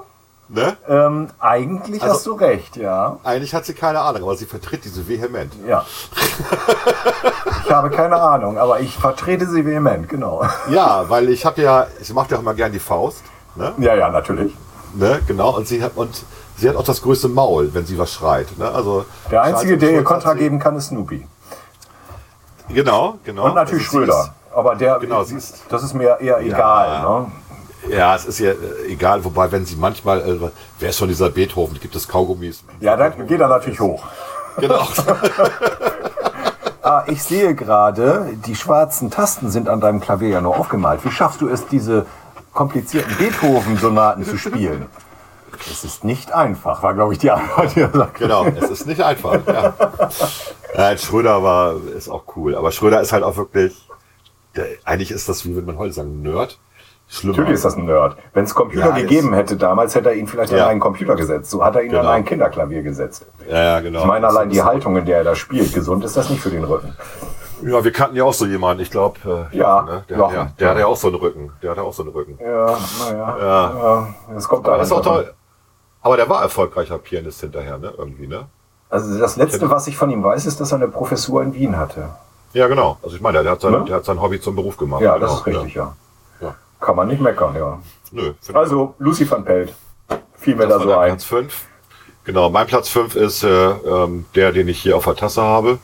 Ne? 0.48 0.76
ähm, 0.88 1.28
eigentlich 1.40 2.00
Also- 2.02 2.14
hast 2.14 2.26
du 2.26 2.34
recht, 2.34 2.76
ja. 2.76 3.18
Eigentlich 3.24 3.52
hat 3.54 3.64
sie 3.64 3.74
keine 3.74 4.00
Ahnung, 4.00 4.22
aber 4.22 4.36
sie 4.36 4.46
vertritt 4.46 4.84
diese 4.84 5.08
vehement. 5.08 5.52
Ja. 5.66 5.84
ich 7.64 7.70
habe 7.70 7.90
keine 7.90 8.16
Ahnung, 8.16 8.56
aber 8.56 8.78
ich 8.80 8.96
vertrete 8.96 9.46
sie 9.46 9.66
vehement, 9.66 10.08
genau. 10.08 10.44
Ja, 10.68 11.04
weil 11.08 11.30
ich 11.30 11.44
habe 11.44 11.60
ja, 11.62 11.86
ich 12.00 12.12
mache 12.14 12.30
ja 12.30 12.36
auch 12.36 12.40
immer 12.42 12.54
gern 12.54 12.70
die 12.70 12.78
Faust. 12.78 13.22
Ne? 13.56 13.72
Ja, 13.78 13.94
ja, 13.96 14.08
natürlich. 14.08 14.54
Ne? 14.94 15.20
Genau, 15.26 15.56
und 15.56 15.66
sie 15.66 15.82
hat 15.82 15.92
und 15.96 16.24
sie 16.56 16.68
hat 16.68 16.76
auch 16.76 16.84
das 16.84 17.02
größte 17.02 17.28
Maul, 17.28 17.74
wenn 17.74 17.84
sie 17.84 17.98
was 17.98 18.12
schreit. 18.12 18.56
Ne? 18.56 18.70
Also 18.70 19.04
Der 19.30 19.42
Einzige, 19.42 19.76
der 19.78 19.90
ihr 19.92 20.04
Kontra 20.04 20.34
geben 20.34 20.58
kann, 20.60 20.76
ist 20.76 20.88
Snoopy. 20.88 21.26
Genau, 22.68 23.18
genau. 23.24 23.46
Und 23.46 23.54
natürlich 23.54 23.86
Also 23.86 23.98
Schröder. 23.98 24.34
Aber 24.54 24.74
der, 24.74 24.98
Genau, 25.00 25.22
sie 25.22 25.36
ist- 25.36 25.64
das 25.68 25.82
ist 25.82 25.92
mir 25.94 26.18
eher 26.20 26.40
egal. 26.40 27.02
Ne? 27.02 27.26
Ja, 27.88 28.14
es 28.16 28.24
ist 28.26 28.38
ja 28.38 28.50
äh, 28.50 28.56
egal, 28.88 29.24
wobei, 29.24 29.50
wenn 29.52 29.64
sie 29.64 29.76
manchmal, 29.76 30.20
äh, 30.20 30.50
wer 30.78 30.88
ist 30.90 30.98
schon 30.98 31.08
dieser 31.08 31.30
Beethoven, 31.30 31.78
gibt 31.80 31.94
es 31.94 32.06
Kaugummis. 32.08 32.64
Ja, 32.80 32.96
dann 32.96 33.26
geht 33.26 33.40
er 33.40 33.48
natürlich 33.48 33.80
hoch. 33.80 34.04
Genau. 34.58 34.86
Ah, 36.82 37.02
ich 37.08 37.20
sehe 37.24 37.56
gerade, 37.56 38.28
die 38.46 38.54
schwarzen 38.54 39.10
Tasten 39.10 39.50
sind 39.50 39.68
an 39.68 39.80
deinem 39.80 40.00
Klavier 40.00 40.28
ja 40.28 40.40
nur 40.40 40.56
aufgemalt. 40.56 41.04
Wie 41.04 41.10
schaffst 41.10 41.40
du 41.40 41.48
es, 41.48 41.66
diese 41.66 42.06
komplizierten 42.52 43.12
Beethoven-Sonaten 43.16 44.24
zu 44.24 44.38
spielen? 44.38 44.86
Es 45.68 45.82
ist 45.82 46.04
nicht 46.04 46.30
einfach, 46.32 46.84
war, 46.84 46.94
glaube 46.94 47.14
ich, 47.14 47.18
die 47.18 47.32
Antwort, 47.32 47.74
die 47.74 47.80
er 47.80 47.90
sagt. 47.90 48.18
Genau, 48.18 48.46
es 48.46 48.70
ist 48.70 48.86
nicht 48.86 49.00
einfach. 49.02 49.44
Ja. 49.48 49.74
Ja, 50.76 50.96
Schröder 50.98 51.42
war, 51.42 51.74
ist 51.96 52.08
auch 52.08 52.24
cool. 52.36 52.54
Aber 52.54 52.70
Schröder 52.70 53.00
ist 53.00 53.12
halt 53.12 53.24
auch 53.24 53.36
wirklich, 53.36 53.74
der, 54.54 54.66
eigentlich 54.84 55.10
ist 55.10 55.28
das, 55.28 55.44
wie 55.44 55.54
würde 55.54 55.66
man 55.66 55.78
heute 55.78 55.94
sagen, 55.94 56.22
Nerd. 56.22 56.58
Schlimmer. 57.08 57.36
Natürlich 57.36 57.54
ist 57.54 57.64
das 57.64 57.76
ein 57.76 57.84
Nerd. 57.86 58.16
Wenn 58.34 58.44
es 58.44 58.54
Computer 58.54 58.88
Ja, 58.88 58.94
gegeben 58.96 59.32
hätte 59.32 59.56
damals, 59.56 59.94
hätte 59.94 60.08
er 60.10 60.16
ihn 60.16 60.26
vielleicht 60.26 60.52
Ja. 60.52 60.64
an 60.64 60.70
einen 60.70 60.80
Computer 60.80 61.14
gesetzt. 61.14 61.50
So 61.50 61.64
hat 61.64 61.76
er 61.76 61.82
ihn 61.82 61.90
an 61.94 62.00
Genau. 62.00 62.10
ein 62.10 62.24
Kinderklavier 62.24 62.82
gesetzt. 62.82 63.26
Ja, 63.48 63.62
ja, 63.62 63.80
genau. 63.80 64.00
Ich 64.00 64.04
meine, 64.06 64.26
allein 64.26 64.50
die 64.50 64.62
Haltung, 64.62 64.96
in 64.96 65.04
der 65.04 65.18
er 65.18 65.24
da 65.24 65.34
spielt, 65.36 65.72
gesund 65.72 66.04
ist 66.04 66.16
das 66.16 66.28
nicht 66.30 66.40
für 66.42 66.50
den 66.50 66.64
Rücken. 66.64 66.94
Ja, 67.62 67.82
wir 67.82 67.92
kannten 67.92 68.16
ja 68.16 68.24
auch 68.24 68.34
so 68.34 68.44
jemanden, 68.44 68.82
ich 68.82 68.90
glaube, 68.90 69.48
äh, 69.52 69.56
Ja, 69.56 69.82
ne? 69.82 70.04
der, 70.10 70.18
ja, 70.18 70.48
der 70.58 70.68
hatte 70.70 70.80
ja 70.80 70.86
auch 70.86 70.96
so 70.96 71.06
einen 71.06 71.16
Rücken. 71.16 71.52
Der 71.62 71.70
hatte 71.70 71.82
auch 71.82 71.92
so 71.94 72.02
einen 72.02 72.12
Rücken. 72.12 72.38
Ja, 72.40 72.76
naja. 73.08 73.36
Ja. 73.40 73.72
ja. 73.72 74.08
Das 74.34 74.46
kommt 74.48 74.66
Aber 74.66 74.72
da 74.76 74.78
das 74.78 74.88
ist 74.88 74.92
auch 74.92 75.00
toll. 75.02 75.32
Aber 76.02 76.16
der 76.16 76.28
war 76.28 76.42
erfolgreicher 76.42 76.98
Pianist 76.98 77.40
hinterher, 77.40 77.78
ne? 77.78 77.92
Irgendwie, 77.96 78.26
ne? 78.26 78.46
Also 78.90 79.18
das 79.18 79.36
Letzte, 79.36 79.70
was 79.70 79.86
ich 79.86 79.96
von 79.96 80.10
ihm 80.10 80.22
weiß, 80.22 80.44
ist, 80.46 80.60
dass 80.60 80.70
er 80.72 80.76
eine 80.76 80.88
Professur 80.88 81.42
in 81.42 81.54
Wien 81.54 81.76
hatte. 81.78 82.08
Ja, 82.52 82.68
genau. 82.68 82.98
Also 83.02 83.16
ich 83.16 83.22
meine, 83.22 83.42
der 83.42 83.52
hat 83.52 83.60
sein, 83.60 83.72
Ne? 83.72 83.84
der 83.86 83.96
hat 83.96 84.04
sein 84.04 84.20
Hobby 84.20 84.40
zum 84.40 84.54
Beruf 84.54 84.76
gemacht. 84.76 85.00
Ja, 85.02 85.14
genau. 85.14 85.26
das 85.26 85.34
ist 85.40 85.46
richtig, 85.46 85.74
ja. 85.74 85.94
Kann 86.86 86.94
man 86.94 87.08
nicht 87.08 87.20
meckern, 87.20 87.56
ja. 87.56 87.80
Nö. 88.12 88.32
Also, 88.54 88.94
Lucy 89.00 89.28
van 89.28 89.44
Pelt. 89.44 89.74
Fiel 90.36 90.54
mir 90.54 90.68
Das 90.68 90.78
da 90.78 90.84
so 90.84 90.96
ein. 90.96 91.08
Platz 91.10 91.24
5. 91.24 91.64
Genau, 92.22 92.48
mein 92.48 92.68
Platz 92.68 92.88
5 92.88 93.16
ist 93.16 93.42
äh, 93.42 93.48
ähm, 93.48 94.24
der, 94.36 94.52
den 94.52 94.68
ich 94.68 94.80
hier 94.82 94.96
auf 94.96 95.04
der 95.04 95.16
Tasse 95.16 95.42
habe. 95.42 95.80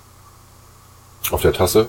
Auf 1.33 1.43
der 1.43 1.53
Tasse. 1.53 1.89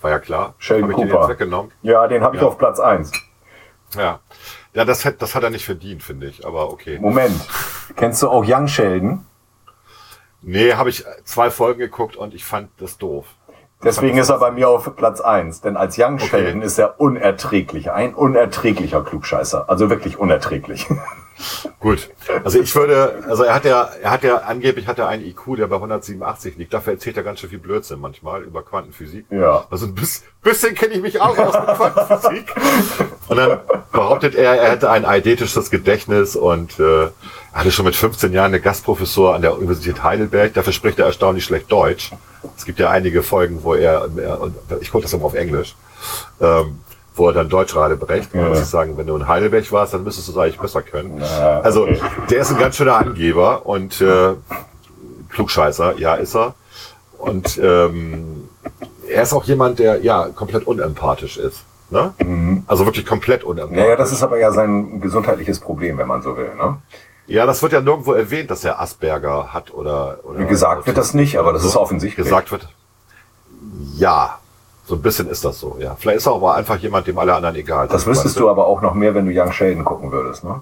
War 0.00 0.10
ja 0.10 0.18
klar. 0.18 0.54
Sheldon 0.58 0.90
Hab 0.90 0.90
ich 0.90 0.96
den 1.04 1.10
Cooper. 1.12 1.20
jetzt 1.22 1.30
weggenommen. 1.30 1.70
Ja, 1.82 2.08
den 2.08 2.24
habe 2.24 2.34
ich 2.34 2.42
Ja. 2.42 2.48
auf 2.48 2.58
Platz 2.58 2.80
1. 2.80 3.12
Ja. 3.96 4.18
Ja, 4.74 4.84
das 4.84 5.04
hat, 5.04 5.22
das 5.22 5.36
hat 5.36 5.44
er 5.44 5.50
nicht 5.50 5.64
verdient, 5.64 6.02
finde 6.02 6.26
ich. 6.26 6.44
Aber 6.44 6.72
okay. 6.72 6.98
Moment. 6.98 7.40
Kennst 7.94 8.22
du 8.22 8.28
auch 8.28 8.42
Young 8.44 8.66
Sheldon? 8.66 9.24
Nee, 10.40 10.72
habe 10.74 10.90
ich 10.90 11.04
zwei 11.24 11.52
Folgen 11.52 11.78
geguckt 11.78 12.16
und 12.16 12.34
ich 12.34 12.44
fand 12.44 12.70
das 12.80 12.98
doof. 12.98 13.26
Deswegen 13.84 14.18
ist 14.18 14.28
er 14.28 14.38
bei 14.38 14.50
mir 14.50 14.68
auf 14.68 14.94
Platz 14.96 15.20
1. 15.20 15.60
Denn 15.62 15.76
als 15.76 15.98
Young 15.98 16.18
Sheldon 16.18 16.62
ist 16.62 16.78
er 16.78 17.00
unerträglich. 17.00 17.90
Ein 17.90 18.14
unerträglicher 18.14 19.02
Klugscheißer. 19.02 19.68
Also 19.68 19.90
wirklich 19.90 20.18
unerträglich. 20.18 20.86
Gut. 21.80 22.10
Also 22.44 22.60
ich 22.60 22.72
würde, 22.76 23.24
also 23.28 23.42
er 23.42 23.54
hat 23.54 23.64
ja, 23.64 23.88
er 24.00 24.10
hat 24.10 24.22
ja 24.22 24.36
angeblich 24.36 24.86
hat 24.86 24.98
er 24.98 25.08
einen 25.08 25.24
IQ, 25.24 25.56
der 25.56 25.66
bei 25.66 25.76
187 25.76 26.56
liegt. 26.56 26.72
Dafür 26.72 26.92
erzählt 26.92 27.16
er 27.16 27.24
ganz 27.24 27.40
schön 27.40 27.50
viel 27.50 27.58
Blödsinn 27.58 28.00
manchmal 28.00 28.42
über 28.42 28.62
Quantenphysik. 28.62 29.26
Ja. 29.30 29.66
Also 29.68 29.86
ein 29.86 29.94
bisschen, 29.94 30.26
bisschen 30.42 30.74
kenne 30.76 30.94
ich 30.94 31.02
mich 31.02 31.20
auch 31.20 31.36
aus 31.36 31.54
mit 31.54 31.76
Quantenphysik. 31.76 32.54
Und 33.28 33.36
dann 33.36 33.58
behauptet 33.90 34.36
er, 34.36 34.54
er 34.54 34.70
hätte 34.72 34.90
ein 34.90 35.04
eidetisches 35.04 35.70
Gedächtnis 35.70 36.36
und 36.36 36.78
äh, 36.78 37.08
hatte 37.52 37.72
schon 37.72 37.86
mit 37.86 37.96
15 37.96 38.32
Jahren 38.32 38.46
eine 38.46 38.60
Gastprofessur 38.60 39.34
an 39.34 39.42
der 39.42 39.56
Universität 39.56 40.04
Heidelberg. 40.04 40.54
Dafür 40.54 40.72
spricht 40.72 41.00
er 41.00 41.06
erstaunlich 41.06 41.44
schlecht 41.44 41.72
Deutsch. 41.72 42.12
Es 42.56 42.64
gibt 42.64 42.78
ja 42.78 42.90
einige 42.90 43.22
Folgen, 43.22 43.60
wo 43.62 43.74
er, 43.74 44.08
und 44.40 44.54
ich 44.80 44.90
gucke 44.90 45.02
das 45.02 45.12
immer 45.12 45.24
auf 45.26 45.34
Englisch, 45.34 45.76
ähm, 46.40 46.78
wo 47.14 47.28
er 47.28 47.32
dann 47.34 47.48
Deutsch 47.48 47.72
gerade. 47.72 47.96
Man 47.96 48.20
Ja. 48.32 48.48
muss 48.48 48.60
ich 48.60 48.66
sagen, 48.66 48.96
wenn 48.96 49.06
du 49.06 49.16
in 49.16 49.28
Heidelberg 49.28 49.70
warst, 49.72 49.94
dann 49.94 50.02
müsstest 50.04 50.28
du 50.28 50.32
es 50.32 50.38
eigentlich 50.38 50.58
besser 50.58 50.82
können. 50.82 51.20
Ja, 51.20 51.60
Also 51.60 51.82
okay. 51.84 52.00
der 52.30 52.40
ist 52.40 52.50
ein 52.50 52.58
ganz 52.58 52.76
schöner 52.76 52.96
Angeber 52.96 53.66
und 53.66 54.00
äh, 54.00 54.34
Klugscheißer, 55.30 55.98
ja, 55.98 56.14
ist 56.14 56.34
er. 56.36 56.54
Und 57.18 57.58
ähm, 57.62 58.48
er 59.08 59.22
ist 59.22 59.32
auch 59.32 59.44
jemand, 59.44 59.78
der 59.78 60.00
ja 60.02 60.28
komplett 60.34 60.66
unempathisch 60.66 61.36
ist. 61.36 61.64
Ne? 61.90 62.12
Also 62.66 62.86
wirklich 62.86 63.04
komplett 63.06 63.44
unempathisch. 63.44 63.76
Naja, 63.82 63.96
das 63.96 64.12
ist 64.12 64.22
aber 64.22 64.38
ja 64.38 64.50
sein 64.50 65.00
gesundheitliches 65.00 65.60
Problem, 65.60 65.98
wenn 65.98 66.08
man 66.08 66.22
so 66.22 66.36
will. 66.36 66.50
Ne? 66.56 66.78
Ja, 67.26 67.46
das 67.46 67.62
wird 67.62 67.72
ja 67.72 67.80
nirgendwo 67.80 68.12
erwähnt, 68.12 68.50
dass 68.50 68.64
er 68.64 68.80
Asperger 68.80 69.52
hat 69.52 69.72
oder. 69.72 70.18
oder 70.24 70.44
Gesagt 70.44 70.86
wird 70.86 70.96
das 70.98 71.14
nicht, 71.14 71.38
aber 71.38 71.52
das 71.52 71.64
ist 71.64 71.76
offensichtlich. 71.76 72.24
Gesagt 72.24 72.50
wird. 72.50 72.68
Ja, 73.96 74.38
so 74.84 74.96
ein 74.96 75.02
bisschen 75.02 75.28
ist 75.28 75.44
das 75.44 75.60
so. 75.60 75.76
Ja, 75.78 75.94
vielleicht 75.98 76.18
ist 76.18 76.26
er 76.26 76.34
aber 76.34 76.54
einfach 76.54 76.76
jemand, 76.78 77.06
dem 77.06 77.18
alle 77.18 77.34
anderen 77.34 77.54
egal 77.56 77.86
sind. 77.86 77.94
Das 77.94 78.06
wüsstest 78.06 78.34
weißt 78.36 78.40
du 78.40 78.50
aber 78.50 78.66
auch 78.66 78.80
noch 78.82 78.94
mehr, 78.94 79.14
wenn 79.14 79.26
du 79.26 79.32
Young 79.32 79.52
Sheldon 79.52 79.84
gucken 79.84 80.10
würdest. 80.10 80.42
Ne? 80.44 80.60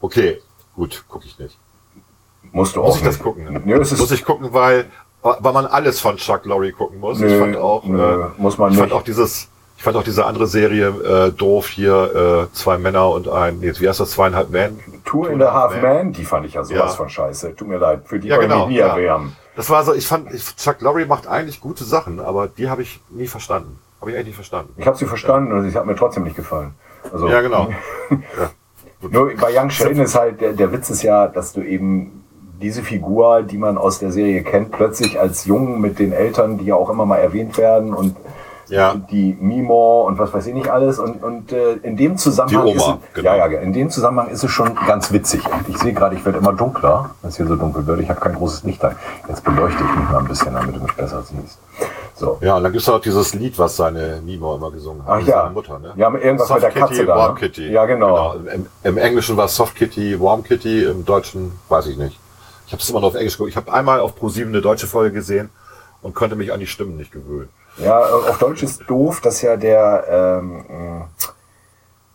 Okay, 0.00 0.40
gut, 0.74 1.04
gucke 1.08 1.26
ich 1.26 1.38
nicht. 1.38 1.58
Musst 2.52 2.74
du 2.76 2.80
Muss 2.80 2.92
auch 2.94 2.96
ich 2.98 3.02
das 3.04 3.14
nicht. 3.16 3.22
gucken? 3.22 3.62
Nö, 3.64 3.80
es 3.80 3.92
ist, 3.92 3.98
muss 4.00 4.10
ich 4.12 4.24
gucken, 4.24 4.48
weil, 4.52 4.86
weil 5.22 5.52
man 5.52 5.66
alles 5.66 6.00
von 6.00 6.16
Chuck 6.16 6.46
Lorre 6.46 6.72
gucken 6.72 7.00
muss. 7.00 7.18
ich 7.20 7.24
Nö, 7.30 7.38
fand 7.40 7.56
auch, 7.56 7.84
nö, 7.84 8.22
äh, 8.22 8.26
muss 8.38 8.56
man 8.56 8.72
ich 8.72 8.78
fand 8.78 8.90
nicht. 8.92 8.98
auch 8.98 9.02
dieses, 9.04 9.48
ich 9.76 9.82
fand 9.82 9.96
auch 9.96 10.02
diese 10.02 10.24
andere 10.26 10.46
Serie 10.46 10.88
äh, 10.88 11.32
doof 11.32 11.68
hier, 11.68 12.48
äh, 12.50 12.54
zwei 12.54 12.78
Männer 12.78 13.10
und 13.10 13.28
ein, 13.28 13.58
nee, 13.60 13.72
wie 13.78 13.88
heißt 13.88 14.00
das, 14.00 14.12
zweieinhalb 14.12 14.50
Man? 14.50 14.80
Two 15.04 15.24
and 15.26 15.42
a 15.42 15.52
Half 15.52 15.80
Man, 15.82 16.12
die 16.12 16.24
fand 16.24 16.46
ich 16.46 16.54
ja 16.54 16.64
sowas 16.64 16.78
Ja. 16.80 16.88
von 16.88 17.08
scheiße. 17.08 17.54
Tut 17.56 17.68
mir 17.68 17.78
leid, 17.78 18.02
für 18.06 18.18
die 18.18 18.28
Ja, 18.28 18.38
genau. 18.38 18.68
nie 18.68 18.78
Ja. 18.78 18.88
erwärmen. 18.88 19.36
Das 19.54 19.70
war 19.70 19.84
so, 19.84 19.94
ich 19.94 20.06
fand, 20.06 20.28
Chuck 20.56 20.80
Lorre 20.80 21.06
macht 21.06 21.26
eigentlich 21.26 21.60
gute 21.60 21.84
Sachen, 21.84 22.20
aber 22.20 22.46
die 22.48 22.68
habe 22.68 22.82
ich 22.82 23.00
nie 23.10 23.26
verstanden. 23.26 23.78
Habe 24.00 24.10
ich 24.10 24.16
eigentlich 24.16 24.26
nicht 24.28 24.36
verstanden. 24.36 24.74
Ich 24.76 24.86
habe 24.86 24.96
sie 24.96 25.06
verstanden 25.06 25.52
und 25.52 25.70
sie 25.70 25.76
hat 25.76 25.86
mir 25.86 25.96
trotzdem 25.96 26.24
nicht 26.24 26.36
gefallen. 26.36 26.74
Also, 27.12 27.28
Ja, 27.28 27.40
genau. 27.40 27.68
Nur 29.10 29.32
bei 29.40 29.52
Young 29.58 29.70
Sheldon 29.70 30.04
ist 30.04 30.14
halt, 30.14 30.40
der, 30.40 30.52
der 30.54 30.72
Witz 30.72 30.90
ist 30.90 31.02
ja, 31.02 31.26
dass 31.28 31.52
du 31.52 31.60
eben 31.60 32.24
diese 32.60 32.82
Figur, 32.82 33.42
die 33.42 33.58
man 33.58 33.76
aus 33.76 33.98
der 33.98 34.10
Serie 34.10 34.42
kennt, 34.42 34.72
plötzlich 34.72 35.20
als 35.20 35.44
Jungen 35.44 35.80
mit 35.80 35.98
den 35.98 36.12
Eltern, 36.12 36.56
die 36.58 36.64
ja 36.64 36.74
auch 36.74 36.88
immer 36.88 37.04
mal 37.04 37.18
erwähnt 37.18 37.58
werden 37.58 37.92
und 37.92 38.16
Ja. 38.68 38.94
die 38.94 39.36
Mimo 39.40 40.02
und 40.06 40.18
was 40.18 40.32
weiß 40.32 40.46
ich 40.46 40.54
nicht 40.54 40.68
alles 40.68 40.98
und, 40.98 41.22
und 41.22 41.52
äh, 41.52 41.74
in 41.82 41.96
dem 41.96 42.16
Zusammenhang 42.16 42.66
Die 42.66 42.72
Oma, 42.72 42.94
ist 42.94 42.98
es, 43.08 43.14
genau. 43.14 43.36
ja, 43.36 43.46
ja, 43.46 43.60
in 43.60 43.72
dem 43.72 43.90
Zusammenhang 43.90 44.28
ist 44.28 44.42
es 44.42 44.50
schon 44.50 44.74
ganz 44.86 45.12
witzig. 45.12 45.44
Und 45.50 45.68
ich 45.68 45.78
sehe 45.78 45.92
gerade, 45.92 46.16
ich 46.16 46.24
werde 46.24 46.38
immer 46.38 46.52
dunkler, 46.52 47.10
wenn 47.22 47.30
es 47.30 47.36
hier 47.36 47.46
so 47.46 47.56
dunkel 47.56 47.86
wird. 47.86 48.00
Ich 48.00 48.08
habe 48.08 48.20
kein 48.20 48.34
großes 48.34 48.64
Licht 48.64 48.82
da. 48.82 48.94
Jetzt 49.28 49.44
beleuchte 49.44 49.82
ich 49.82 50.00
mich 50.00 50.10
mal 50.10 50.18
ein 50.18 50.28
bisschen, 50.28 50.54
damit 50.54 50.74
du 50.74 50.80
mich 50.80 50.94
besser 50.94 51.22
siehst. 51.22 51.58
So. 52.14 52.38
Ja, 52.40 52.56
und 52.56 52.62
dann 52.62 52.72
gibt's 52.72 52.88
auch 52.88 53.00
dieses 53.00 53.34
Lied, 53.34 53.58
was 53.58 53.76
seine 53.76 54.22
Mimo 54.24 54.56
immer 54.56 54.70
gesungen 54.70 55.04
hat. 55.04 55.20
Ach 55.22 55.26
ja. 55.26 55.38
Seiner 55.42 55.50
Mutter, 55.50 55.78
ne? 55.78 55.92
Ja, 55.96 56.12
irgendwas 56.12 56.48
mit 56.48 56.62
der 56.62 56.70
Kitty, 56.70 56.80
Katze 56.80 57.06
da, 57.06 57.16
Warm 57.16 57.34
ne? 57.34 57.40
Kitty. 57.40 57.70
Ja, 57.70 57.84
genau. 57.84 58.34
Im, 58.34 58.66
Im 58.82 58.96
Englischen 58.96 59.36
war 59.36 59.48
Soft 59.48 59.76
Kitty, 59.76 60.18
Warm 60.20 60.42
Kitty, 60.42 60.84
im 60.84 61.04
Deutschen 61.04 61.52
weiß 61.68 61.86
ich 61.88 61.98
nicht. 61.98 62.18
Ich 62.66 62.72
habe 62.72 62.82
es 62.82 62.90
immer 62.90 63.00
nur 63.00 63.10
auf 63.10 63.14
Englisch 63.14 63.34
geguckt. 63.34 63.50
Ich 63.50 63.56
habe 63.56 63.72
einmal 63.72 64.00
auf 64.00 64.16
ProSieben 64.16 64.52
eine 64.52 64.62
deutsche 64.62 64.86
Folge 64.86 65.12
gesehen 65.12 65.50
und 66.02 66.14
konnte 66.14 66.36
mich 66.36 66.52
an 66.52 66.60
die 66.60 66.66
Stimmen 66.66 66.96
nicht 66.96 67.12
gewöhnen. 67.12 67.48
Ja, 67.78 67.98
auf 68.00 68.38
Deutsch 68.38 68.62
ist 68.62 68.88
doof, 68.88 69.20
dass 69.20 69.42
ja 69.42 69.56
der 69.56 70.04
ähm, 70.08 70.64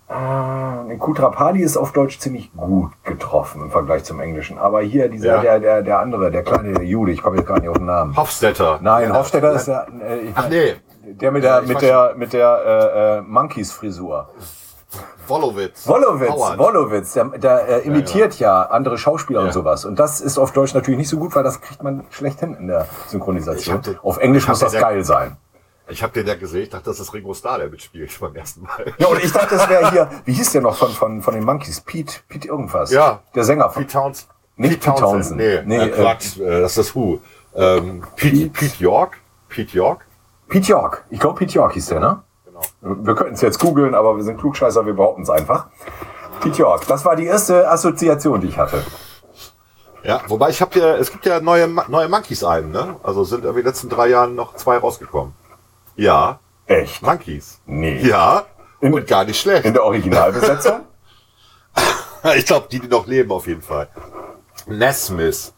äh, 0.10 0.96
Kutrapali 0.98 1.62
ist 1.62 1.78
auf 1.78 1.92
Deutsch 1.94 2.20
ziemlich 2.20 2.52
gut 2.56 2.92
getroffen 3.04 3.62
im 3.62 3.72
Vergleich 3.72 4.04
zum 4.04 4.20
Englischen. 4.20 4.58
Aber 4.58 4.82
hier 4.82 5.08
dieser, 5.10 5.36
Ja. 5.36 5.42
der, 5.42 5.60
der, 5.60 5.82
der 5.84 6.00
andere, 6.00 6.32
der 6.32 6.44
kleine 6.44 6.82
Jude, 6.84 7.12
ich 7.12 7.22
komme 7.22 7.38
jetzt 7.38 7.48
gar 7.48 7.60
nicht 7.60 7.70
auf 7.70 7.78
den 7.78 7.86
Namen. 7.86 8.16
Hofstetter. 8.18 8.80
Nein, 8.82 9.10
Ja. 9.10 9.16
Hofstetter 9.16 9.54
ist 9.54 9.68
der, 9.68 9.88
äh, 10.04 10.18
ich 10.20 10.32
Ach 10.36 10.50
nee, 10.50 10.76
der 11.04 11.32
mit 11.32 11.44
Ja, 11.44 11.60
der, 11.62 11.68
mit 11.68 11.82
der, 11.82 12.14
mit 12.16 12.34
der 12.34 12.62
äh, 12.66 13.18
äh, 13.18 13.22
Monkeys-Frisur. 13.22 14.30
Wolowitz. 15.28 15.88
Wolowitz, 15.88 16.30
Howard. 16.32 16.58
Wolowitz, 16.60 17.14
der, 17.14 17.26
der 17.26 17.68
äh, 17.68 17.80
imitiert 17.88 18.38
ja, 18.40 18.64
andere 18.64 18.98
Schauspieler 18.98 19.40
Ja. 19.42 19.46
und 19.46 19.54
sowas. 19.54 19.86
Und 19.86 19.98
das 19.98 20.20
ist 20.20 20.38
auf 20.38 20.52
Deutsch 20.52 20.74
natürlich 20.74 20.98
nicht 20.98 21.08
so 21.10 21.18
gut, 21.18 21.34
weil 21.36 21.44
das 21.44 21.62
kriegt 21.62 21.82
man 21.82 22.04
schlecht 22.10 22.42
hin 22.42 22.56
in 22.56 22.68
der 22.68 22.88
Synchronisation. 23.08 23.82
Den- 23.82 23.98
auf 24.04 24.18
Englisch 24.18 24.48
muss 24.48 24.60
das 24.60 24.74
geil 24.74 25.06
sein. 25.06 25.38
Ich 25.92 26.02
habe 26.04 26.14
den 26.14 26.26
ja 26.26 26.36
gesehen, 26.36 26.64
ich 26.64 26.70
dachte, 26.70 26.86
das 26.86 27.00
ist 27.00 27.14
Ringo 27.14 27.34
Starr, 27.34 27.60
der 27.60 27.70
mitspielt 27.70 28.18
beim 28.20 28.36
ersten 28.36 28.64
Mal. 28.64 28.94
Ja, 28.98 29.08
und 29.08 29.24
ich 29.24 29.32
dachte, 29.32 29.56
das 29.56 29.70
wäre 29.70 29.92
hier, 29.92 30.10
wie 30.26 30.34
hieß 30.34 30.52
der 30.54 30.62
noch 30.62 30.76
von, 30.76 30.90
von, 30.90 31.22
von 31.22 31.34
den 31.34 31.44
Monkeys? 31.44 31.82
Pete, 31.82 32.22
Pete 32.28 32.48
irgendwas. 32.48 32.92
Ja. 32.92 33.22
Der 33.36 33.44
Sänger 33.44 33.70
von. 33.70 33.84
Pete 33.84 33.94
Townsend. 33.94 34.28
Nicht 34.56 34.82
Pete 34.82 34.96
Townsend. 34.96 35.38
Nee, 35.38 35.62
Nee, 35.66 35.78
äh, 35.78 35.90
Quatsch, 35.90 36.40
äh, 36.40 36.62
das 36.62 36.78
ist 36.78 36.96
Who. 36.96 37.20
Ähm, 37.56 38.04
Pete, 38.16 38.50
Pete 38.50 38.82
York? 38.84 39.18
Pete 39.50 39.76
York? 39.76 40.06
Pete 40.48 40.68
York. 40.68 41.06
Ich 41.10 41.20
glaube, 41.20 41.40
Pete 41.40 41.54
York 41.54 41.74
hieß 41.74 41.88
der, 41.88 42.00
ne? 42.00 42.24
Genau. 42.46 42.62
Wir 43.06 43.16
könnten 43.16 43.34
es 43.34 43.42
jetzt 43.42 43.60
googeln, 43.60 43.96
aber 43.96 44.16
wir 44.16 44.24
sind 44.24 44.40
Klugscheißer, 44.40 44.86
wir 44.86 44.94
behaupten 44.94 45.24
es 45.24 45.30
einfach. 45.30 45.68
Pete 46.42 46.60
York. 46.60 46.88
Das 46.88 47.06
war 47.06 47.16
die 47.16 47.26
erste 47.26 47.70
Assoziation, 47.70 48.42
die 48.42 48.48
ich 48.48 48.58
hatte. 48.58 48.84
Ja, 50.04 50.22
wobei 50.28 50.50
ich 50.50 50.62
habe 50.62 50.80
ja, 50.80 50.96
es 50.96 51.12
gibt 51.12 51.26
ja 51.26 51.40
neue, 51.40 51.68
neue 51.68 52.10
Monkeys 52.10 52.44
ein, 52.44 52.72
ne? 52.72 52.96
Also 53.04 53.24
sind 53.24 53.44
irgendwie 53.44 53.60
in 53.60 53.66
den 53.66 53.72
letzten 53.72 53.90
drei 53.90 54.08
Jahren 54.08 54.34
noch 54.36 54.56
zwei 54.56 54.78
rausgekommen. 54.78 55.34
Ja, 55.96 56.40
Echt? 56.66 57.02
Monkeys. 57.02 57.60
Nee. 57.66 58.00
Ja, 58.02 58.46
In- 58.80 58.94
und 58.94 59.06
gar 59.08 59.26
nicht 59.26 59.40
schlecht. 59.40 59.66
In 59.66 59.74
der 59.74 59.84
Originalbesetzung? 59.84 60.82
Ich 62.36 62.46
glaube, 62.46 62.68
die, 62.72 62.80
die 62.80 62.88
noch 62.88 63.08
leben, 63.08 63.32
auf 63.32 63.48
jeden 63.48 63.64
Fall. 63.64 63.88
Nesmith 64.68 65.54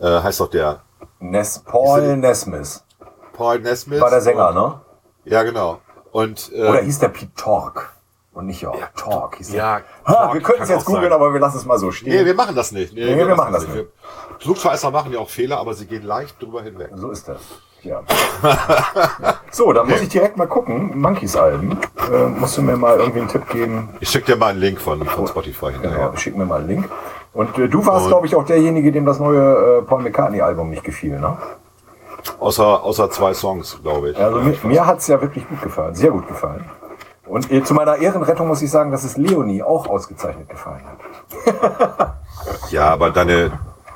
äh, 0.00 0.06
heißt 0.20 0.40
doch 0.40 0.50
der. 0.50 0.82
Nes 1.20 1.60
Paul 1.60 2.16
Nesmith. 2.16 2.82
Paul 3.32 3.60
Nesmith. 3.60 4.00
War 4.00 4.10
der 4.10 4.20
Sänger, 4.20 4.48
und, 4.48 4.54
ne? 4.56 4.80
Ja, 5.26 5.44
genau. 5.44 5.80
Und 6.10 6.50
äh, 6.52 6.66
Oder 6.68 6.80
hieß 6.80 6.98
der 6.98 7.10
Pete 7.10 7.30
Talk? 7.36 7.92
Und 8.32 8.46
nicht 8.46 8.60
York. 8.62 8.92
Talk 8.96 9.36
hieß 9.36 9.50
der. 9.50 9.56
ja, 9.56 9.80
Ha, 10.04 10.32
wir 10.34 10.40
könnten 10.40 10.58
kann 10.58 10.62
es 10.64 10.68
jetzt 10.70 10.84
googeln, 10.84 11.12
aber 11.12 11.32
wir 11.32 11.38
lassen 11.38 11.58
es 11.58 11.64
mal 11.64 11.78
so 11.78 11.92
stehen. 11.92 12.12
Nee, 12.12 12.24
wir 12.24 12.34
machen 12.34 12.56
das 12.56 12.72
nicht. 12.72 12.92
Nee, 12.92 13.16
wir 13.16 13.36
machen 13.36 13.52
das 13.52 13.72
Wir- 13.72 13.86
Klugscheißer 14.40 14.90
machen 14.90 15.12
ja 15.12 15.20
auch 15.20 15.28
Fehler, 15.30 15.58
aber 15.58 15.74
sie 15.74 15.86
gehen 15.86 16.02
leicht 16.02 16.42
drüber 16.42 16.62
hinweg. 16.62 16.90
so 16.94 17.10
ist 17.10 17.28
das. 17.28 17.40
Ja. 17.82 18.02
So, 19.52 19.72
dann 19.72 19.88
muss 19.88 20.00
ich 20.00 20.08
direkt 20.08 20.36
mal 20.36 20.46
gucken. 20.46 20.98
Monkeys-Alben. 21.00 21.78
Äh, 22.12 22.26
musst 22.38 22.56
du 22.56 22.62
mir 22.62 22.76
mal 22.76 22.98
irgendwie 22.98 23.20
einen 23.20 23.28
Tipp 23.28 23.48
geben? 23.50 23.88
Ich 24.00 24.08
schicke 24.08 24.32
dir 24.32 24.36
mal 24.38 24.48
einen 24.48 24.60
Link 24.60 24.80
von, 24.80 25.04
von 25.04 25.26
Spotify 25.26 25.66
Genau, 25.66 25.80
hinterher. 25.80 26.12
schick 26.16 26.36
mir 26.36 26.44
mal 26.46 26.60
einen 26.60 26.68
Link. 26.68 26.88
Und 27.32 27.58
äh, 27.58 27.68
du 27.68 27.84
warst, 27.84 28.08
glaube 28.08 28.26
ich, 28.26 28.34
auch 28.36 28.44
derjenige, 28.44 28.92
dem 28.92 29.04
das 29.06 29.18
neue 29.18 29.78
äh, 29.78 29.82
Paul 29.82 30.02
McCartney-Album 30.02 30.70
nicht 30.70 30.84
gefiel, 30.84 31.18
ne? 31.18 31.36
Außer, 32.38 32.84
außer 32.84 33.10
zwei 33.10 33.32
Songs, 33.34 33.78
glaube 33.82 34.10
ich. 34.10 34.16
Also 34.18 34.40
mir, 34.40 34.54
mir 34.64 34.86
hat's 34.86 35.06
ja 35.08 35.20
wirklich 35.20 35.48
gut 35.48 35.62
gefallen, 35.62 35.94
sehr 35.94 36.10
gut 36.10 36.28
gefallen. 36.28 36.64
Und 37.26 37.50
äh, 37.50 37.62
zu 37.62 37.74
meiner 37.74 37.96
Ehrenrettung 37.96 38.46
muss 38.48 38.60
ich 38.62 38.70
sagen, 38.70 38.90
dass 38.90 39.04
es 39.04 39.16
Leonie 39.16 39.62
auch 39.62 39.86
ausgezeichnet 39.88 40.48
gefallen 40.48 40.82
hat. 40.86 42.14
Ja, 42.70 42.88
aber 42.88 43.10
deine, 43.10 43.52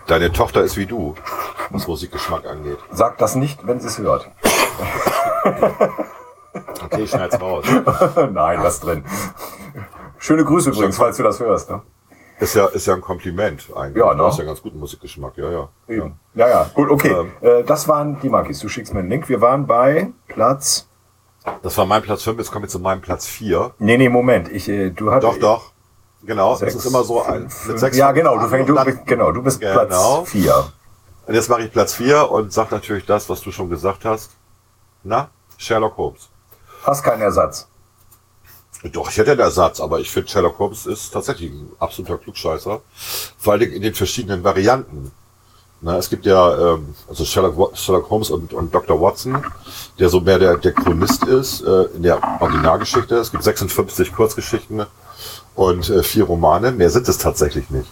deine 0.06 0.30
Tochter 0.30 0.62
ist 0.62 0.76
wie 0.76 0.84
du, 0.84 1.14
was 1.70 1.86
Musikgeschmack 1.88 2.46
angeht. 2.46 2.76
Sagt 2.90 3.20
das 3.22 3.36
nicht, 3.36 3.66
wenn 3.66 3.80
sie 3.80 3.86
es 3.86 3.98
hört. 3.98 4.30
Okay, 6.84 7.06
schneid's 7.06 7.40
raus. 7.40 7.64
Nein, 8.32 8.60
lass 8.62 8.80
drin. 8.80 9.04
Schöne 10.18 10.44
Grüße 10.44 10.70
übrigens, 10.70 10.96
falls 10.96 11.16
du 11.16 11.22
das 11.22 11.40
hörst. 11.40 11.70
Ne? 11.70 11.82
Ist 12.40 12.54
ja, 12.54 12.66
ist 12.66 12.86
ja 12.86 12.94
ein 12.94 13.00
Kompliment 13.00 13.68
eigentlich. 13.74 14.02
Ja, 14.02 14.10
Du 14.12 14.18
ne? 14.18 14.24
hast 14.24 14.38
ja 14.38 14.44
ganz 14.44 14.62
guten 14.62 14.78
Musikgeschmack, 14.78 15.36
ja, 15.36 15.50
ja. 15.50 15.68
Eben. 15.88 16.18
Ja, 16.34 16.48
ja, 16.48 16.70
gut, 16.74 16.90
okay. 16.90 17.12
Ähm. 17.12 17.32
Äh, 17.40 17.62
das 17.64 17.86
waren 17.88 18.18
die 18.20 18.28
Monkeys. 18.28 18.60
Du 18.60 18.68
schickst 18.68 18.92
mir 18.92 19.00
einen 19.00 19.10
Link. 19.10 19.28
Wir 19.28 19.40
waren 19.40 19.66
bei 19.66 20.10
Platz. 20.28 20.88
Das 21.62 21.76
war 21.76 21.84
mein 21.86 22.02
Platz 22.02 22.22
5, 22.22 22.38
jetzt 22.38 22.50
kommen 22.50 22.64
wir 22.64 22.68
zu 22.68 22.78
meinem 22.78 23.02
Platz 23.02 23.26
4. 23.26 23.74
Nee, 23.78 23.98
nee, 23.98 24.08
Moment. 24.08 24.48
Ich, 24.50 24.68
äh, 24.68 24.90
du 24.90 25.10
hattest. 25.10 25.34
Doch, 25.34 25.38
doch. 25.40 25.72
Genau, 26.26 26.54
Sechs, 26.54 26.72
das 26.74 26.84
ist 26.84 26.90
immer 26.90 27.04
so 27.04 27.22
ein, 27.22 27.50
fünf, 27.50 27.78
sechs 27.78 27.98
ja, 27.98 28.10
genau. 28.12 28.38
Du, 28.38 28.46
fängst, 28.48 28.66
du, 28.68 28.82
bist, 28.82 29.06
genau, 29.06 29.30
du 29.30 29.42
bist 29.42 29.60
Genau. 29.60 29.84
Platz 29.84 30.30
4. 30.30 30.72
Und 31.26 31.34
jetzt 31.34 31.50
mache 31.50 31.62
ich 31.62 31.70
Platz 31.72 31.94
4 31.94 32.30
und 32.30 32.50
sag 32.52 32.70
natürlich 32.70 33.04
das, 33.04 33.28
was 33.28 33.42
du 33.42 33.52
schon 33.52 33.68
gesagt 33.68 34.06
hast. 34.06 34.30
Na, 35.02 35.28
Sherlock 35.56 35.96
Holmes. 35.96 36.28
Hast 36.84 37.02
keinen 37.02 37.22
Ersatz. 37.22 37.66
Doch, 38.92 39.10
ich 39.10 39.16
hätte 39.16 39.30
einen 39.30 39.40
Ersatz, 39.40 39.80
aber 39.80 40.00
ich 40.00 40.10
finde 40.10 40.28
Sherlock 40.28 40.58
Holmes 40.58 40.84
ist 40.84 41.10
tatsächlich 41.10 41.50
ein 41.50 41.70
absoluter 41.78 42.18
Klugscheißer. 42.18 42.80
Vor 43.38 43.52
allen 43.52 43.60
Dingen 43.60 43.72
in 43.72 43.82
den 43.82 43.94
verschiedenen 43.94 44.44
Varianten. 44.44 45.10
Na, 45.80 45.96
es 45.96 46.10
gibt 46.10 46.26
ja 46.26 46.74
ähm, 46.74 46.94
also 47.08 47.24
Sherlock, 47.24 47.76
Sherlock 47.76 48.10
Holmes 48.10 48.30
und, 48.30 48.52
und 48.52 48.74
Dr. 48.74 49.00
Watson, 49.00 49.42
der 49.98 50.08
so 50.08 50.20
mehr 50.20 50.38
der, 50.38 50.56
der 50.58 50.72
Chronist 50.72 51.24
ist 51.24 51.62
äh, 51.62 51.84
in 51.94 52.02
der 52.02 52.20
Originalgeschichte. 52.40 53.16
Es 53.16 53.30
gibt 53.30 53.42
56 53.42 54.14
Kurzgeschichten 54.14 54.86
und 55.54 55.88
äh, 55.88 56.02
vier 56.02 56.24
Romane. 56.24 56.72
Mehr 56.72 56.90
sind 56.90 57.08
es 57.08 57.18
tatsächlich 57.18 57.70
nicht. 57.70 57.90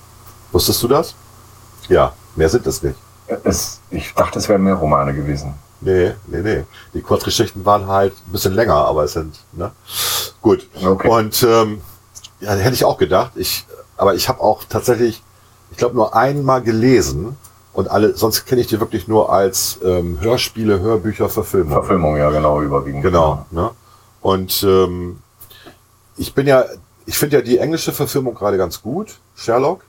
Wusstest 0.52 0.82
du 0.82 0.88
das? 0.88 1.14
Ja, 1.88 2.12
mehr 2.36 2.48
sind 2.48 2.66
es 2.66 2.82
nicht. 2.82 2.96
Es, 3.44 3.80
ich 3.90 4.12
dachte, 4.14 4.38
es 4.38 4.48
wären 4.48 4.62
mehr 4.62 4.74
Romane 4.74 5.14
gewesen. 5.14 5.54
Nee, 5.84 6.12
nee, 6.26 6.40
nee. 6.42 6.64
Die 6.94 7.02
Kurzgeschichten 7.02 7.64
waren 7.64 7.86
halt 7.86 8.12
ein 8.26 8.32
bisschen 8.32 8.54
länger, 8.54 8.74
aber 8.74 9.04
es 9.04 9.12
sind, 9.14 9.40
ne? 9.52 9.72
Gut. 10.40 10.68
Okay. 10.84 11.08
Und 11.08 11.42
ähm, 11.42 11.80
ja, 12.40 12.52
hätte 12.52 12.74
ich 12.74 12.84
auch 12.84 12.98
gedacht. 12.98 13.32
Ich, 13.34 13.66
aber 13.96 14.14
ich 14.14 14.28
habe 14.28 14.40
auch 14.40 14.64
tatsächlich, 14.68 15.22
ich 15.70 15.76
glaube, 15.76 15.94
nur 15.94 16.14
einmal 16.14 16.62
gelesen 16.62 17.36
und 17.72 17.90
alle, 17.90 18.14
sonst 18.16 18.44
kenne 18.46 18.60
ich 18.60 18.66
die 18.68 18.80
wirklich 18.80 19.08
nur 19.08 19.32
als 19.32 19.78
ähm, 19.84 20.18
Hörspiele, 20.20 20.80
Hörbücher, 20.80 21.28
Verfilmung. 21.28 21.72
Verfilmung, 21.72 22.16
ja, 22.16 22.30
genau, 22.30 22.60
überwiegend. 22.62 23.02
Genau. 23.02 23.46
Ne? 23.50 23.70
Und 24.20 24.62
ähm, 24.62 25.18
ich 26.16 26.34
bin 26.34 26.46
ja, 26.46 26.64
ich 27.06 27.18
finde 27.18 27.36
ja 27.38 27.42
die 27.42 27.58
englische 27.58 27.92
Verfilmung 27.92 28.34
gerade 28.34 28.56
ganz 28.56 28.82
gut, 28.82 29.14
Sherlock, 29.34 29.82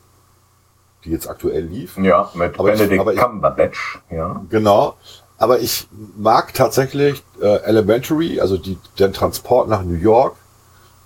die 1.04 1.12
jetzt 1.12 1.28
aktuell 1.30 1.66
lief. 1.66 1.98
Ja, 1.98 2.30
mit 2.34 2.58
Aber 2.60 2.72
ich- 2.74 2.78
Benedict 2.80 3.02
aber 3.02 3.14
ich- 3.14 3.20
Cumberbatch, 3.20 4.00
ja. 4.10 4.42
Genau. 4.50 4.96
Aber 5.44 5.60
ich 5.60 5.90
mag 6.16 6.54
tatsächlich 6.54 7.22
äh, 7.42 7.58
Elementary, 7.64 8.40
also 8.40 8.56
die, 8.56 8.78
den 8.98 9.12
Transport 9.12 9.68
nach 9.68 9.84
New 9.84 9.96
York, 9.98 10.38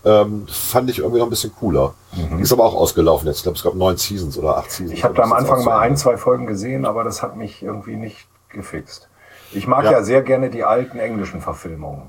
ähm, 0.05 0.45
fand 0.47 0.91
ich 0.91 0.99
irgendwie 0.99 1.17
noch 1.17 1.25
ein 1.25 1.31
bisschen 1.31 1.55
cooler. 1.59 1.95
Die 2.13 2.43
ist 2.43 2.53
aber 2.53 2.65
auch 2.65 2.75
ausgelaufen 2.75 3.25
jetzt. 3.27 3.37
Ich 3.37 3.43
glaube, 3.43 3.57
es 3.57 3.63
gab 3.63 3.73
neun 3.73 3.97
Seasons 3.97 4.37
oder 4.37 4.57
acht 4.57 4.69
Seasons. 4.71 4.95
Ich 4.95 5.03
habe 5.03 5.15
da 5.15 5.23
am 5.23 5.33
Anfang 5.33 5.63
mal 5.65 5.79
ein, 5.79 5.97
zwei 5.97 6.17
Folgen 6.17 6.45
gesehen, 6.45 6.85
aber 6.85 7.03
das 7.03 7.23
hat 7.23 7.35
mich 7.35 7.63
irgendwie 7.63 7.95
nicht 7.95 8.27
gefixt. 8.49 9.09
Ich 9.53 9.65
mag 9.65 9.85
ja, 9.85 9.93
Ja. 9.93 10.03
sehr 10.03 10.21
gerne 10.21 10.51
die 10.51 10.63
alten 10.63 10.99
englischen 10.99 11.41
Verfilmungen. 11.41 12.03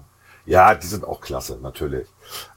Ja, 0.45 0.75
die 0.75 0.87
sind 0.87 1.09
auch 1.09 1.23
klasse, 1.23 1.57
natürlich. 1.63 2.07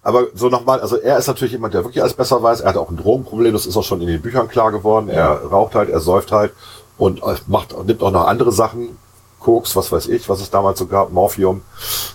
Aber 0.03 0.25
so 0.33 0.49
nochmal, 0.49 0.81
also 0.81 0.97
er 0.97 1.17
ist 1.17 1.27
natürlich 1.27 1.53
jemand, 1.53 1.73
der 1.75 1.85
wirklich 1.85 2.01
alles 2.01 2.13
besser 2.13 2.43
weiß. 2.43 2.59
Er 2.59 2.69
hat 2.69 2.77
auch 2.77 2.89
ein 2.89 2.97
Drogenproblem, 2.97 3.53
das 3.53 3.65
ist 3.65 3.77
auch 3.77 3.83
schon 3.85 4.01
in 4.01 4.07
den 4.07 4.21
Büchern 4.21 4.49
klar 4.49 4.73
geworden. 4.73 5.07
Er 5.07 5.45
raucht 5.45 5.75
halt, 5.75 5.89
er 5.89 6.01
säuft 6.01 6.33
halt 6.33 6.51
und 6.97 7.23
äh, 7.23 7.35
macht, 7.47 7.73
nimmt 7.87 8.03
auch 8.03 8.11
noch 8.11 8.27
andere 8.27 8.51
Sachen. 8.51 8.97
Koks, 9.41 9.75
was 9.75 9.91
weiß 9.91 10.07
ich, 10.07 10.29
was 10.29 10.39
es 10.39 10.49
damals 10.49 10.79
so 10.79 10.85
gab, 10.85 11.11
Morphium, 11.11 11.61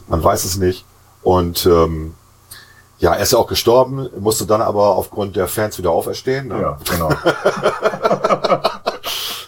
man 0.09 0.23
weiß 0.23 0.45
es 0.45 0.57
nicht. 0.57 0.85
Und 1.23 1.67
ähm, 1.67 2.15
ja, 2.99 3.15
er 3.15 3.23
ist 3.23 3.33
ja 3.33 3.39
auch 3.39 3.47
gestorben, 3.47 4.09
musste 4.19 4.47
dann 4.47 4.63
aber 4.63 4.97
aufgrund 4.97 5.37
der 5.37 5.49
Fans 5.49 5.77
wieder 5.79 5.91
auferstehen. 5.91 6.49
Ne? 6.49 6.61
Ja, 6.61 6.79
genau. 6.91 7.11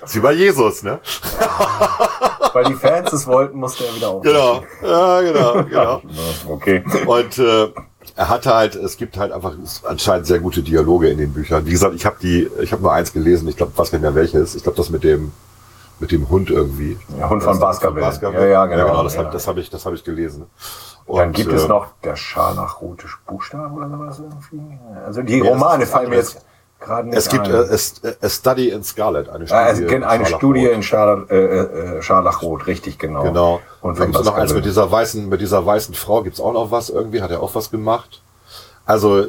ist 0.05 0.15
wie 0.15 0.21
bei 0.21 0.33
Jesus, 0.33 0.83
ne? 0.83 0.99
Weil 2.53 2.65
die 2.65 2.75
Fans 2.75 3.13
es 3.13 3.27
wollten, 3.27 3.59
musste 3.59 3.87
er 3.87 3.95
wieder 3.95 4.09
auf. 4.09 4.23
Genau, 4.23 4.63
ja, 4.83 5.21
genau, 5.21 5.65
genau. 5.65 6.03
Okay. 6.49 6.83
Und 7.07 7.39
äh, 7.39 7.69
er 8.17 8.29
hat 8.29 8.47
halt, 8.47 8.75
es 8.75 8.97
gibt 8.97 9.17
halt 9.17 9.33
einfach 9.33 9.55
anscheinend 9.85 10.27
sehr 10.27 10.41
gute 10.41 10.63
Dialoge 10.63 11.09
in 11.09 11.19
den 11.19 11.33
Büchern. 11.33 11.65
Wie 11.67 11.71
gesagt, 11.71 11.95
ich 11.95 12.05
habe 12.05 12.17
die, 12.21 12.51
ich 12.61 12.73
habe 12.73 12.83
nur 12.83 12.93
eins 12.93 13.13
gelesen, 13.13 13.49
ich 13.49 13.57
glaube, 13.57 13.77
weiß 13.77 13.93
nicht 13.93 14.03
mehr 14.03 14.15
welches. 14.15 14.55
Ich 14.55 14.63
glaube, 14.63 14.77
das 14.77 14.91
mit 14.91 15.05
dem 15.05 15.33
mit 16.01 16.13
dem 16.13 16.29
Hund 16.29 16.51
irgendwie. 16.51 16.99
Der 17.19 17.29
Hund 17.29 17.43
von 17.43 17.59
Baskerville. 17.59 18.01
Baskerville. 18.05 18.45
Ja, 18.47 18.65
ja, 18.65 18.67
genau. 18.67 19.03
das 19.03 19.15
Ja. 19.15 19.25
habe 19.25 19.39
hab 19.39 19.57
ich, 19.57 19.71
das 19.71 19.85
habe 19.87 19.97
ich 19.97 20.05
gelesen. 20.05 20.47
Dann 21.07 21.29
Und, 21.29 21.33
gibt 21.37 21.53
es 21.53 21.65
äh, 21.65 21.69
noch 21.69 21.87
der 22.05 22.17
scharlachrote 22.17 23.07
Buchstabe 23.27 23.75
oder 23.75 23.89
sowas 23.89 24.21
irgendwie. 24.21 24.79
Also 25.07 25.23
die 25.23 25.39
Ja, 25.39 25.51
Romane 25.51 25.87
fallen 25.87 26.11
mir 26.11 26.17
jetzt 26.17 26.45
gerade 26.81 27.09
nicht 27.09 27.17
Es 27.19 27.29
gibt 27.31 27.47
ein. 27.47 27.55
äh, 27.55 27.59
es- 27.59 27.99
äh, 28.05 28.15
A 28.21 28.29
Study 28.29 28.69
in 28.69 28.85
Scarlet, 28.85 29.29
eine 29.31 29.51
Ah, 29.51 29.69
es 29.69 29.79
Studie. 29.79 29.87
gibt 29.95 30.05
eine 30.05 30.25
Scharlachrot. 30.27 30.39
Studie 30.39 30.67
in 30.67 30.83
Scharlach, 30.83 31.31
äh, 31.31 31.37
äh, 31.37 32.03
Scharlachrot, 32.03 32.67
richtig, 32.67 32.99
genau. 32.99 33.23
Genau. 33.23 33.61
Und 33.81 33.99
dann 33.99 34.13
gibt's 34.13 34.27
noch 34.27 34.35
eins 34.37 34.53
mit 34.53 34.65
dieser 34.67 34.91
weißen, 34.91 35.29
mit 35.29 35.41
dieser 35.41 35.65
weißen 35.65 35.95
Frau 35.95 36.23
gibt's 36.23 36.41
auch 36.41 36.53
noch 36.53 36.71
was 36.71 36.91
irgendwie, 36.91 37.23
hat 37.23 37.31
er 37.31 37.43
auch 37.43 37.55
was 37.55 37.71
gemacht. 37.71 38.21
Also, 38.85 39.27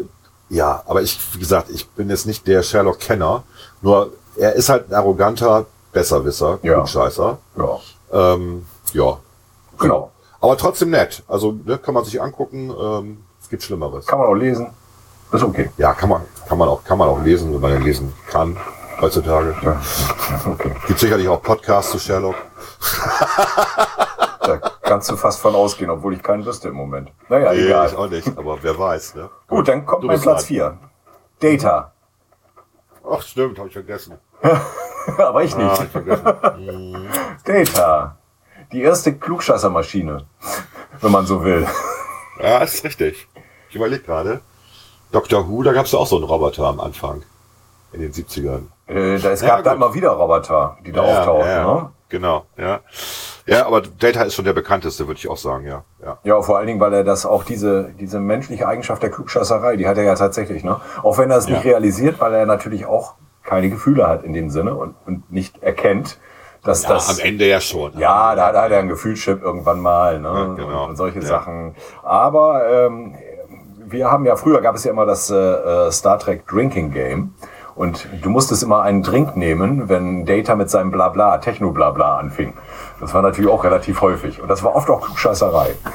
ja, 0.49 0.83
aber 0.85 1.01
ich, 1.01 1.17
wie 1.33 1.39
gesagt, 1.39 1.69
ich 1.69 1.87
bin 1.89 2.09
jetzt 2.09 2.25
nicht 2.25 2.45
der 2.45 2.61
Sherlock-Kenner, 2.61 3.43
nur 3.81 4.11
er 4.35 4.53
ist 4.53 4.67
halt 4.69 4.89
ein 4.89 4.95
arroganter 4.95 5.65
Besserwisser, 5.91 6.59
Ja. 6.61 6.73
Klugscheißer. 6.75 7.37
Ja, 7.57 7.79
Ähm, 8.11 8.65
ja. 8.93 9.17
genau. 9.79 10.11
Aber 10.41 10.57
trotzdem 10.57 10.91
nett. 10.91 11.23
Also, 11.27 11.51
ne, 11.65 11.77
kann 11.77 11.93
man 11.93 12.03
sich 12.05 12.21
angucken, 12.21 12.69
ähm, 12.79 13.23
es 13.41 13.49
gibt 13.49 13.63
Schlimmeres. 13.63 14.05
Kann 14.05 14.19
man 14.19 14.27
auch 14.27 14.33
lesen. 14.35 14.69
Ist 15.31 15.43
okay. 15.43 15.69
Ja, 15.77 15.93
kann 15.93 16.09
man, 16.09 16.21
kann 16.47 16.57
man 16.57 16.67
auch, 16.69 16.83
kann 16.83 16.97
man 16.97 17.07
auch 17.09 17.21
lesen, 17.21 17.53
wenn 17.53 17.61
man 17.61 17.71
den 17.71 17.83
lesen 17.83 18.13
kann, 18.29 18.57
heutzutage. 19.01 19.55
Ja, 19.61 19.79
okay. 20.51 20.71
Gibt 20.87 20.99
sicherlich 20.99 21.27
auch 21.27 21.41
Podcasts 21.41 21.91
zu 21.91 21.99
Sherlock. 21.99 22.35
Da 24.41 24.57
kannst 24.81 25.09
du 25.11 25.17
fast 25.17 25.39
von 25.41 25.53
ausgehen, 25.55 25.89
obwohl 25.91 26.13
ich 26.13 26.23
keinen 26.23 26.45
wüsste 26.45 26.69
im 26.69 26.75
Moment. 26.75 27.11
Naja, 27.27 27.51
Nee, 27.53 27.65
egal. 27.67 27.87
ich 27.89 27.95
auch 27.95 28.09
nicht, 28.09 28.37
aber 28.37 28.57
wer 28.63 28.77
weiß, 28.79 29.15
ne? 29.15 29.29
Gut, 29.47 29.67
dann 29.67 29.85
kommt 29.85 30.03
mein 30.05 30.19
Platz 30.19 30.41
dran. 30.47 30.47
4. 30.47 30.77
Data. 31.39 31.91
Ach, 33.11 33.21
stimmt, 33.21 33.57
habe 33.59 33.67
ich 33.67 33.73
vergessen. 33.73 34.15
Aber 35.17 35.43
ich 35.43 35.55
nicht. 35.55 35.69
Ah, 35.69 36.55
ich. 36.57 37.43
Data. 37.45 38.15
Die 38.71 38.81
erste 38.81 39.15
Klugscheißermaschine. 39.15 40.25
Wenn 41.01 41.11
man 41.11 41.25
so 41.25 41.43
will. 41.43 41.65
Ja, 42.41 42.59
ist 42.59 42.83
richtig. 42.83 43.27
Ich 43.69 43.75
überlege 43.75 44.03
gerade. 44.03 44.41
Dr. 45.11 45.47
Who, 45.49 45.63
da 45.63 45.73
gab 45.73 45.85
es 45.85 45.91
ja 45.91 45.99
auch 45.99 46.05
so 46.07 46.17
einen 46.17 46.25
Roboter 46.25 46.65
am 46.65 46.79
Anfang. 46.79 47.23
In 47.91 48.01
den 48.01 48.13
70ern. 48.13 48.63
Äh, 48.85 49.17
da, 49.17 49.31
es 49.31 49.41
Ja, 49.41 49.55
gab 49.55 49.63
da 49.63 49.73
immer 49.73 49.93
wieder 49.95 50.09
Roboter, 50.11 50.77
die 50.85 50.91
da 50.91 51.03
Ja, 51.03 51.19
auftauchen. 51.21 51.47
ja, 51.49 51.73
Ne? 51.73 51.89
Genau, 52.09 52.45
ja. 52.57 52.79
Ja, 53.45 53.65
aber 53.67 53.81
Data 53.81 54.23
ist 54.23 54.35
schon 54.35 54.45
der 54.45 54.53
bekannteste, 54.53 55.07
würde 55.07 55.17
ich 55.19 55.27
auch 55.27 55.37
sagen, 55.37 55.65
ja. 55.65 55.83
ja. 56.03 56.17
Ja, 56.23 56.41
vor 56.41 56.57
allen 56.57 56.67
Dingen, 56.67 56.79
weil 56.79 56.93
er 56.93 57.03
das 57.03 57.25
auch 57.25 57.43
diese, 57.43 57.89
diese 57.99 58.19
menschliche 58.19 58.67
Eigenschaft 58.67 59.01
der 59.01 59.09
Klugscheißerei, 59.11 59.75
die 59.77 59.87
hat 59.87 59.97
er 59.97 60.03
ja 60.03 60.15
tatsächlich, 60.15 60.63
ne? 60.63 60.79
Auch 61.03 61.17
wenn 61.17 61.29
er 61.31 61.37
es 61.37 61.47
nicht 61.47 61.63
Ja. 61.65 61.71
realisiert, 61.71 62.19
weil 62.19 62.33
er 62.33 62.45
natürlich 62.45 62.85
auch 62.85 63.13
keine 63.49 63.69
Gefühle 63.69 64.07
hat 64.07 64.23
in 64.23 64.33
dem 64.33 64.49
Sinne 64.51 64.75
und, 64.75 64.95
und 65.07 65.31
nicht 65.31 65.61
erkennt, 65.63 66.19
dass 66.63 66.83
Ja, 66.83 66.89
das. 66.89 67.09
am 67.09 67.25
Ende 67.25 67.47
ja 67.47 67.59
schon. 67.59 67.97
Ja, 67.97 68.35
da, 68.35 68.51
da 68.51 68.61
hat 68.63 68.71
er 68.71 68.79
ein 68.79 68.89
Gefühlschip 68.89 69.41
irgendwann 69.41 69.79
mal, 69.79 70.19
ne? 70.19 70.27
Ja, 70.27 70.53
genau. 70.53 70.83
und, 70.83 70.89
und 70.91 70.95
solche 70.97 71.19
Ja. 71.19 71.25
Sachen. 71.25 71.73
Aber 72.03 72.61
ähm, 72.69 73.15
wir 73.87 74.11
haben 74.11 74.25
ja 74.25 74.35
früher 74.35 74.61
gab 74.61 74.75
es 74.75 74.83
ja 74.83 74.91
immer 74.91 75.05
das 75.07 75.31
äh, 75.31 75.35
äh, 75.35 75.91
Star 75.91 76.19
Trek 76.19 76.45
Drinking 76.47 76.91
Game. 76.91 77.33
Und 77.75 78.07
du 78.21 78.29
musstest 78.29 78.61
immer 78.61 78.81
einen 78.81 79.03
Drink 79.03 79.37
nehmen, 79.37 79.87
wenn 79.87 80.25
Data 80.25 80.55
mit 80.55 80.69
seinem 80.69 80.91
Blabla, 80.91 81.37
Techno-Blabla 81.37 82.17
anfing. 82.17 82.53
Das 82.99 83.13
war 83.13 83.21
natürlich 83.21 83.49
auch 83.49 83.63
relativ 83.63 84.01
häufig. 84.01 84.41
Und 84.41 84.49
das 84.49 84.63
war 84.63 84.75
oft 84.75 84.89
auch 84.89 85.01
Klugscheißerei. 85.01 85.75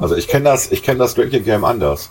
Also 0.00 0.16
ich 0.16 0.26
kenne 0.26 0.46
das, 0.46 0.72
ich 0.72 0.82
kenne 0.82 0.98
das 0.98 1.14
Drinking 1.14 1.44
Game 1.44 1.64
anders. 1.64 2.10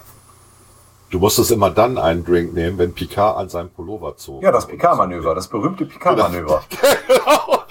Du 1.11 1.19
musstest 1.19 1.51
immer 1.51 1.69
dann 1.69 1.97
einen 1.97 2.23
Drink 2.23 2.53
nehmen, 2.53 2.77
wenn 2.77 2.93
Picard 2.93 3.38
an 3.38 3.49
seinem 3.49 3.69
Pullover 3.69 4.15
zog. 4.15 4.41
Ja, 4.41 4.51
das 4.51 4.65
Picard-Manöver, 4.65 5.35
das 5.35 5.47
berühmte 5.47 5.85
Picard-Manöver. 5.85 6.63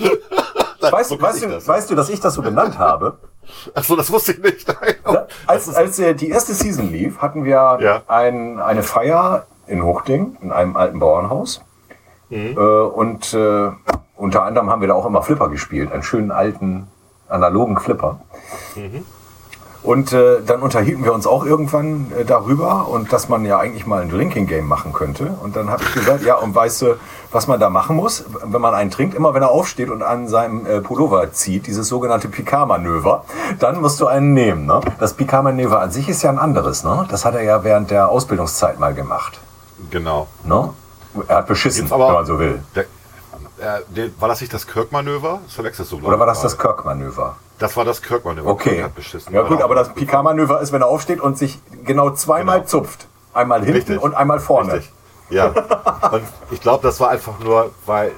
Nein, 0.82 0.92
Weißt, 0.92 1.10
so 1.10 1.20
weißt, 1.20 1.42
du, 1.42 1.48
das. 1.48 1.68
weißt 1.68 1.90
du, 1.90 1.94
dass 1.94 2.08
ich 2.08 2.20
das 2.20 2.34
so 2.34 2.42
genannt 2.42 2.78
habe? 2.78 3.18
Ach 3.74 3.84
so, 3.84 3.96
das 3.96 4.10
wusste 4.12 4.32
ich 4.32 4.38
nicht. 4.38 4.66
Ja, 5.06 5.26
als, 5.46 5.74
als 5.74 5.98
äh, 5.98 6.14
die 6.14 6.28
erste 6.30 6.54
Season 6.54 6.90
lief, 6.90 7.18
hatten 7.18 7.44
wir 7.44 7.78
Ja. 7.80 8.02
ein, 8.06 8.60
eine 8.60 8.82
Feier 8.82 9.46
in 9.66 9.82
Huchting, 9.84 10.36
in 10.40 10.52
einem 10.52 10.76
alten 10.76 10.98
Bauernhaus. 10.98 11.62
Mhm. 12.30 12.56
Äh, 12.56 12.60
und 12.60 13.34
äh, 13.34 13.70
unter 14.16 14.42
anderem 14.44 14.70
haben 14.70 14.80
wir 14.80 14.88
da 14.88 14.94
auch 14.94 15.06
immer 15.06 15.22
Flipper 15.22 15.48
gespielt, 15.48 15.92
einen 15.92 16.02
schönen 16.02 16.30
alten 16.30 16.88
analogen 17.28 17.78
Flipper. 17.78 18.20
Mhm. 18.74 19.04
Und 19.82 20.12
äh, 20.12 20.43
dann 20.44 20.61
unterhielten 20.61 21.05
wir 21.05 21.15
uns 21.15 21.27
auch 21.27 21.44
irgendwann 21.47 22.12
äh, 22.12 22.24
darüber 22.27 22.89
und 22.89 23.12
dass 23.15 23.31
man 23.31 23.47
ja 23.47 23.59
eigentlich 23.59 23.86
mal 23.86 24.02
ein 24.02 24.11
Drinking 24.11 24.47
Game 24.47 24.66
machen 24.66 24.93
könnte. 24.93 25.39
Und 25.43 25.57
dann 25.57 25.70
habe 25.70 25.82
ich 25.82 25.94
gesagt, 25.94 26.23
ja, 26.23 26.35
und 26.35 26.55
weißt 26.55 26.82
du, 26.82 26.97
was 27.32 27.47
man 27.47 27.59
da 27.59 27.70
machen 27.70 27.97
muss, 27.97 28.24
wenn 28.44 28.61
man 28.61 28.74
einen 28.74 28.90
trinkt, 28.90 29.15
immer 29.15 29.32
wenn 29.32 29.43
er 29.43 29.51
aufsteht 29.51 29.89
und 29.89 30.02
an 30.02 30.28
seinem 30.28 30.66
äh, 30.66 30.81
Pullover 30.82 31.32
zieht, 31.32 31.66
dieses 31.66 31.89
sogenannte 31.89 32.28
Picard-Manöver, 32.28 33.24
dann 33.59 33.81
musst 33.81 34.01
du 34.01 34.07
einen 34.07 34.35
nehmen. 34.35 34.66
Ne? 34.66 34.81
Das 34.98 35.15
Picard-Manöver 35.15 35.81
an 35.81 35.90
sich 35.90 36.11
ist 36.11 36.23
ja 36.23 36.28
ein 36.31 36.39
anderes. 36.39 36.85
Ne? 36.85 37.07
Das 37.11 37.24
hat 37.24 37.35
er 37.35 37.43
ja 37.43 37.65
während 37.65 37.90
der 37.90 38.11
Ausbildungszeit 38.11 38.78
mal 38.78 38.93
gemacht. 38.93 39.40
Genau. 39.90 40.27
Ne? 40.44 40.74
Er 41.27 41.36
hat 41.36 41.47
beschissen, 41.47 41.85
Jetzt 41.85 41.93
aber- 41.93 42.09
wenn 42.09 42.15
man 42.15 42.27
so 42.27 42.39
will. 42.39 42.62
Der, 42.74 42.82
äh, 42.82 43.81
der, 43.89 44.11
war 44.19 44.28
das 44.28 44.43
nicht 44.43 44.52
das 44.52 44.66
Kirk-Manöver? 44.66 45.40
Das 45.47 45.55
verwechselst 45.55 45.90
du, 45.93 46.01
Oder 46.01 46.19
war 46.19 46.27
das 46.27 46.43
das. 46.43 46.59
Kirk-Manöver? 46.59 47.36
Das 47.60 47.76
war 47.76 47.84
das 47.84 48.02
Kirk-Manöver. 48.02 48.48
Okay. 48.50 48.70
Kirk 48.70 48.84
hat 48.86 48.94
beschissen. 48.96 49.32
Ja 49.32 49.42
gut, 49.42 49.50
Genau. 49.50 49.64
aber 49.64 49.74
das 49.76 49.94
Picard-Manöver 49.94 50.60
ist, 50.60 50.72
wenn 50.72 50.82
er 50.82 50.88
aufsteht 50.88 51.20
und 51.20 51.38
sich 51.38 51.60
genau 51.84 52.10
zweimal 52.10 52.58
Genau. 52.60 52.68
zupft. 52.68 53.06
Einmal 53.32 53.60
hinten 53.60 53.74
Richtig. 53.76 54.02
und 54.02 54.14
einmal 54.14 54.40
vorne. 54.40 54.72
Richtig. 54.74 54.92
Ja. 55.28 55.46
Und 56.10 56.22
ich 56.50 56.60
glaube, 56.60 56.82
das 56.82 56.98
war 56.98 57.10
einfach 57.10 57.38
nur, 57.38 57.70
weil 57.86 58.10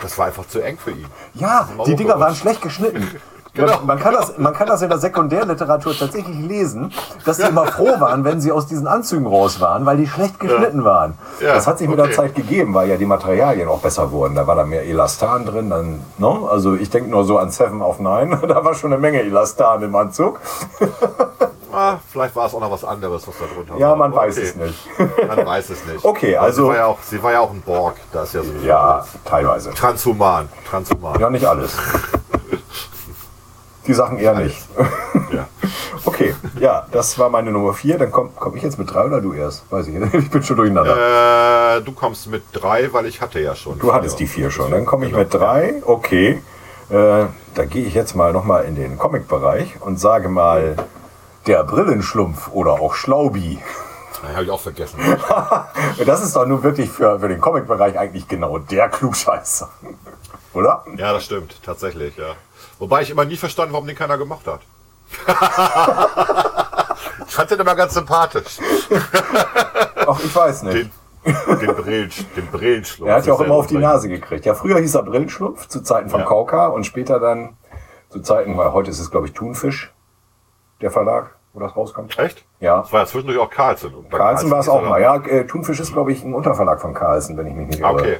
das 0.00 0.16
war 0.18 0.26
einfach 0.26 0.46
zu 0.46 0.60
eng 0.60 0.78
für 0.78 0.92
ihn. 0.92 1.06
Ja, 1.34 1.68
die 1.86 1.96
Dinger 1.96 2.20
waren 2.20 2.34
schlecht 2.36 2.62
geschnitten. 2.62 3.20
Genau. 3.54 3.76
Man, 3.78 3.86
man, 3.86 3.98
kann 3.98 4.14
das, 4.14 4.38
man 4.38 4.54
kann 4.54 4.66
das 4.66 4.80
in 4.80 4.88
der 4.88 4.96
Sekundärliteratur 4.98 5.94
tatsächlich 5.96 6.38
lesen, 6.38 6.90
dass 7.26 7.36
sie 7.36 7.42
immer 7.42 7.66
froh 7.66 8.00
waren, 8.00 8.24
wenn 8.24 8.40
sie 8.40 8.50
aus 8.50 8.66
diesen 8.66 8.86
Anzügen 8.86 9.26
raus 9.26 9.60
waren, 9.60 9.84
weil 9.84 9.98
die 9.98 10.06
schlecht 10.06 10.40
geschnitten 10.40 10.84
waren. 10.84 11.18
Ja, 11.40 11.52
das 11.54 11.66
hat 11.66 11.76
sich 11.78 11.86
mit 11.86 11.98
der 11.98 12.06
okay. 12.06 12.14
Zeit 12.14 12.34
gegeben, 12.34 12.72
weil 12.72 12.88
ja 12.88 12.96
die 12.96 13.04
Materialien 13.04 13.68
auch 13.68 13.80
besser 13.80 14.10
wurden. 14.10 14.34
Da 14.36 14.46
war 14.46 14.56
da 14.56 14.64
mehr 14.64 14.84
Elastan 14.84 15.44
drin. 15.44 15.68
Dann, 15.68 16.00
ne? 16.16 16.48
Also 16.50 16.74
ich 16.76 16.88
denke 16.88 17.10
nur 17.10 17.24
so 17.24 17.36
an 17.36 17.50
Seven 17.50 17.82
of 17.82 17.98
Nine. 17.98 18.40
Da 18.48 18.64
war 18.64 18.74
schon 18.74 18.92
eine 18.92 19.00
Menge 19.00 19.20
Elastan 19.20 19.82
im 19.82 19.94
Anzug. 19.94 20.40
Ah, 21.74 21.96
vielleicht 22.12 22.36
war 22.36 22.46
es 22.46 22.54
auch 22.54 22.60
noch 22.60 22.70
was 22.70 22.84
anderes, 22.84 23.26
was 23.26 23.34
da 23.38 23.46
drunter 23.46 23.78
Ja, 23.78 23.88
war. 23.92 23.96
man 23.96 24.12
Aber 24.12 24.20
weiß 24.26 24.36
okay. 24.36 24.46
es 24.46 24.56
nicht. 24.56 24.88
Man 25.26 25.46
weiß 25.46 25.70
es 25.70 25.86
nicht. 25.86 26.04
Okay, 26.04 26.36
also- 26.36 26.64
Sie 26.64 26.68
war 26.68 26.76
ja 26.76 26.84
auch, 26.84 26.98
sie 27.02 27.22
war 27.22 27.32
ja 27.32 27.40
auch 27.40 27.50
ein 27.50 27.62
Borg. 27.62 27.94
Da 28.12 28.24
ist 28.24 28.34
ja 28.34 28.42
so 28.42 28.50
Ja, 28.62 29.06
teilweise. 29.24 29.70
Transhuman. 29.70 30.50
Transhuman. 30.68 31.18
Ja, 31.18 31.30
nicht 31.30 31.46
alles. 31.46 31.74
Die 33.86 33.94
Sachen 33.94 34.18
eher 34.18 34.34
nicht. 34.34 34.58
Ja. 35.32 35.48
Okay, 36.04 36.34
ja, 36.58 36.86
das 36.90 37.16
war 37.20 37.28
meine 37.28 37.52
Nummer 37.52 37.74
vier. 37.74 37.96
Dann 37.96 38.10
komme 38.10 38.30
komm 38.34 38.56
ich 38.56 38.62
jetzt 38.64 38.76
mit 38.76 38.92
drei 38.92 39.04
oder 39.04 39.20
du 39.20 39.34
erst? 39.34 39.70
Weiß 39.70 39.86
ich 39.86 39.94
nicht. 39.94 40.12
Ich 40.22 40.30
bin 40.30 40.42
schon 40.42 40.56
durcheinander. 40.56 41.76
Äh, 41.76 41.82
du 41.82 41.92
kommst 41.92 42.26
mit 42.26 42.42
drei, 42.52 42.92
weil 42.92 43.06
ich 43.06 43.20
hatte 43.20 43.38
ja 43.38 43.54
schon. 43.54 43.78
Du 43.78 43.94
hattest 43.94 44.18
die 44.18 44.26
vier 44.26 44.50
schon. 44.50 44.72
Dann 44.72 44.84
komme 44.84 45.06
ich 45.06 45.12
mit 45.12 45.32
drei. 45.32 45.80
Okay. 45.86 46.42
Äh, 46.90 47.26
da 47.54 47.64
gehe 47.68 47.84
ich 47.84 47.94
jetzt 47.94 48.16
mal 48.16 48.32
nochmal 48.32 48.64
in 48.64 48.74
den 48.74 48.98
Comic-Bereich 48.98 49.80
und 49.80 50.00
sage 50.00 50.28
mal, 50.28 50.76
der 51.46 51.62
Brillenschlumpf 51.64 52.50
oder 52.52 52.72
auch 52.72 52.94
Schlaubi. 52.94 53.60
Habe 54.34 54.44
ich 54.44 54.50
auch 54.50 54.60
vergessen. 54.60 54.98
Das 56.06 56.22
ist 56.22 56.34
doch 56.36 56.46
nun 56.46 56.62
wirklich 56.62 56.90
für, 56.90 57.20
für 57.20 57.28
den 57.28 57.40
Comic-Bereich 57.40 57.98
eigentlich 57.98 58.28
genau 58.28 58.58
der 58.58 58.88
Klugscheißer. 58.88 59.68
Oder? 60.54 60.84
Ja, 60.96 61.12
das 61.12 61.24
stimmt, 61.24 61.62
tatsächlich, 61.62 62.16
ja. 62.16 62.34
Wobei 62.82 63.02
ich 63.02 63.10
immer 63.10 63.24
nie 63.24 63.36
verstanden, 63.36 63.74
warum 63.74 63.86
den 63.86 63.94
keiner 63.94 64.18
gemacht 64.18 64.44
hat. 64.44 64.58
ich 67.28 67.32
fand 67.32 67.48
den 67.48 67.60
immer 67.60 67.76
ganz 67.76 67.94
sympathisch. 67.94 68.58
Ach, 70.04 70.18
ich 70.18 70.34
weiß 70.34 70.64
nicht. 70.64 70.90
Den, 71.24 71.58
den, 71.60 71.76
Brillen, 71.76 72.10
den 72.36 72.46
Brillenschlumpf. 72.48 73.08
Er 73.08 73.18
hat 73.18 73.26
ja 73.26 73.34
auch 73.34 73.40
immer 73.40 73.54
auf 73.54 73.68
die 73.68 73.78
Nase 73.78 74.08
gekriegt. 74.08 74.44
Ja, 74.44 74.54
früher 74.54 74.80
hieß 74.80 74.96
er 74.96 75.04
Brillenschlupf, 75.04 75.68
zu 75.68 75.84
Zeiten 75.84 76.10
von 76.10 76.22
Ja. 76.22 76.26
Kauka 76.26 76.66
und 76.66 76.84
später 76.84 77.20
dann 77.20 77.56
zu 78.08 78.18
Zeiten, 78.18 78.58
weil 78.58 78.72
heute 78.72 78.90
ist 78.90 78.98
es, 78.98 79.12
glaube 79.12 79.28
ich, 79.28 79.32
Thunfisch, 79.32 79.94
der 80.80 80.90
Verlag, 80.90 81.36
wo 81.52 81.60
das 81.60 81.76
rauskommt. 81.76 82.18
Echt? 82.18 82.44
Ja. 82.58 82.80
Das 82.80 82.92
war 82.92 83.02
ja 83.02 83.06
zwischendurch 83.06 83.38
auch 83.38 83.50
Carlsen. 83.50 83.92
Bei 84.10 84.18
Carlsen 84.18 84.50
war 84.50 84.58
es 84.58 84.68
auch 84.68 84.82
mal. 84.82 85.00
Ja, 85.00 85.24
äh, 85.24 85.46
Thunfisch 85.46 85.78
ist, 85.78 85.92
glaube 85.92 86.10
ich, 86.10 86.24
ein 86.24 86.34
Unterverlag 86.34 86.80
von 86.80 86.94
Carlsen, 86.94 87.36
wenn 87.36 87.46
ich 87.46 87.54
mich 87.54 87.68
nicht 87.68 87.78
irre. 87.78 87.90
Ah, 87.90 87.92
okay. 87.92 88.16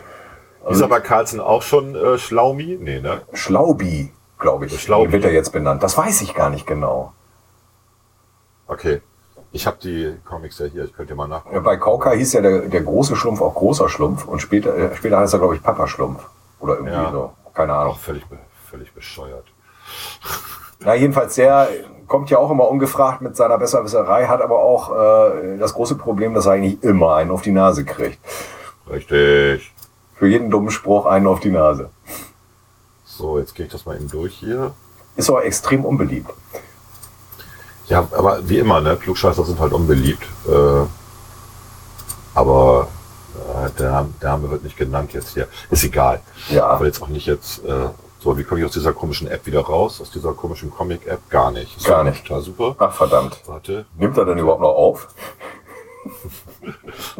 Ist 0.69 0.81
er 0.81 0.87
bei 0.87 1.01
Carlsen 1.01 1.41
auch 1.41 1.63
schon 1.63 1.97
äh, 1.97 2.17
Schlaumi? 2.17 2.79
Nee, 2.81 3.01
ne? 3.01 3.23
Schlaubi, 3.33 4.13
glaube 4.43 4.67
ich, 4.67 4.79
Schlaubi. 4.81 5.13
wird 5.13 5.25
er 5.25 5.33
jetzt 5.33 5.53
benannt. 5.53 5.83
Das 5.83 5.97
weiß 5.97 6.21
ich 6.21 6.35
gar 6.35 6.51
nicht 6.51 6.67
genau. 6.67 7.13
Okay. 8.67 9.01
Ich 9.55 9.67
habe 9.67 9.77
die 9.83 10.15
Comics 10.25 10.59
ja 10.59 10.67
hier, 10.67 10.85
ich 10.85 10.95
könnte 10.95 11.15
mal 11.15 11.29
nach. 11.29 11.45
Bei 11.63 11.77
Kauka 11.77 12.13
hieß 12.13 12.33
ja 12.35 12.41
der, 12.41 12.61
der 12.69 12.81
große 12.83 13.17
Schlumpf 13.17 13.41
auch 13.43 13.55
großer 13.55 13.89
Schlumpf 13.89 14.25
und 14.27 14.41
später, 14.41 14.75
äh, 14.77 14.97
später 14.97 15.19
heißt 15.19 15.35
er, 15.35 15.39
glaube 15.41 15.57
ich, 15.57 15.63
Papa 15.63 15.87
Schlumpf. 15.87 16.27
Oder 16.61 16.75
irgendwie 16.77 16.95
Ja. 16.95 17.11
so. 17.13 17.33
Keine 17.55 17.75
Ahnung. 17.75 17.93
Auch 17.95 17.99
völlig, 17.99 18.25
völlig 18.71 18.93
bescheuert. 18.95 19.45
Na, 20.81 20.95
jedenfalls, 20.95 21.35
der 21.35 21.69
kommt 22.09 22.31
ja 22.31 22.39
auch 22.39 22.51
immer 22.51 22.69
ungefragt 22.69 23.21
mit 23.21 23.37
seiner 23.37 23.59
Besserwisserei, 23.59 24.27
hat 24.27 24.41
aber 24.41 24.59
auch 24.61 24.91
äh, 25.35 25.59
das 25.59 25.75
große 25.75 25.97
Problem, 25.97 26.33
dass 26.35 26.47
er 26.47 26.53
eigentlich 26.53 26.83
immer 26.83 27.15
einen 27.17 27.31
auf 27.31 27.43
die 27.43 27.53
Nase 27.53 27.85
kriegt. 27.85 28.19
Richtig. 28.91 29.73
Für 30.17 30.27
jeden 30.29 30.51
dummen 30.51 30.71
Spruch 30.71 31.05
einen 31.07 31.27
auf 31.27 31.41
die 31.41 31.51
Nase. 31.51 31.91
So, 33.17 33.39
jetzt 33.39 33.55
gehe 33.55 33.67
ich 33.67 33.73
das 33.73 33.85
mal 33.85 33.97
eben 33.97 34.09
durch 34.11 34.35
hier. 34.35 34.73
Ist 35.17 35.29
aber 35.29 35.45
extrem 35.45 35.85
unbeliebt. 35.85 36.31
Ja, 37.89 38.09
aber 38.13 38.49
wie 38.49 38.59
immer, 38.59 38.81
ne? 38.81 38.97
Klugscheißer 38.97 39.45
sind 39.45 39.61
halt 39.61 39.73
unbeliebt. 39.73 40.23
Äh, 40.49 40.87
aber 42.35 42.89
äh, 43.67 43.71
der, 43.79 43.91
Name- 43.91 44.15
der 44.23 44.31
Name 44.31 44.51
wird 44.51 44.65
nicht 44.65 44.77
genannt 44.77 45.13
jetzt 45.13 45.35
hier. 45.35 45.49
Ist 45.71 45.85
egal. 45.85 46.21
Ja. 46.49 46.79
Will 46.81 46.87
jetzt 46.87 47.03
auch 47.03 47.09
nicht 47.09 47.27
jetzt. 47.27 47.65
Äh, 47.65 47.89
so, 48.21 48.39
wie 48.39 48.45
komme 48.45 48.61
ich 48.61 48.67
aus 48.67 48.73
dieser 48.73 48.93
komischen 48.93 49.27
App 49.29 49.45
wieder 49.47 49.61
raus? 49.63 50.01
Aus 50.01 50.11
dieser 50.11 50.33
komischen 50.33 50.71
Comic-App? 50.71 51.29
Gar 51.29 51.51
nicht. 51.51 51.77
Ist 51.77 51.87
Gar 51.87 52.05
nicht. 52.05 52.25
Total 52.25 52.41
super. 52.41 52.77
Ach, 52.79 52.93
verdammt. 52.95 53.41
Warte, 53.47 53.85
Nimmt 53.99 54.17
er 54.17 54.25
denn 54.25 54.39
überhaupt 54.39 54.63
noch 54.63 54.75
auf? 54.75 55.09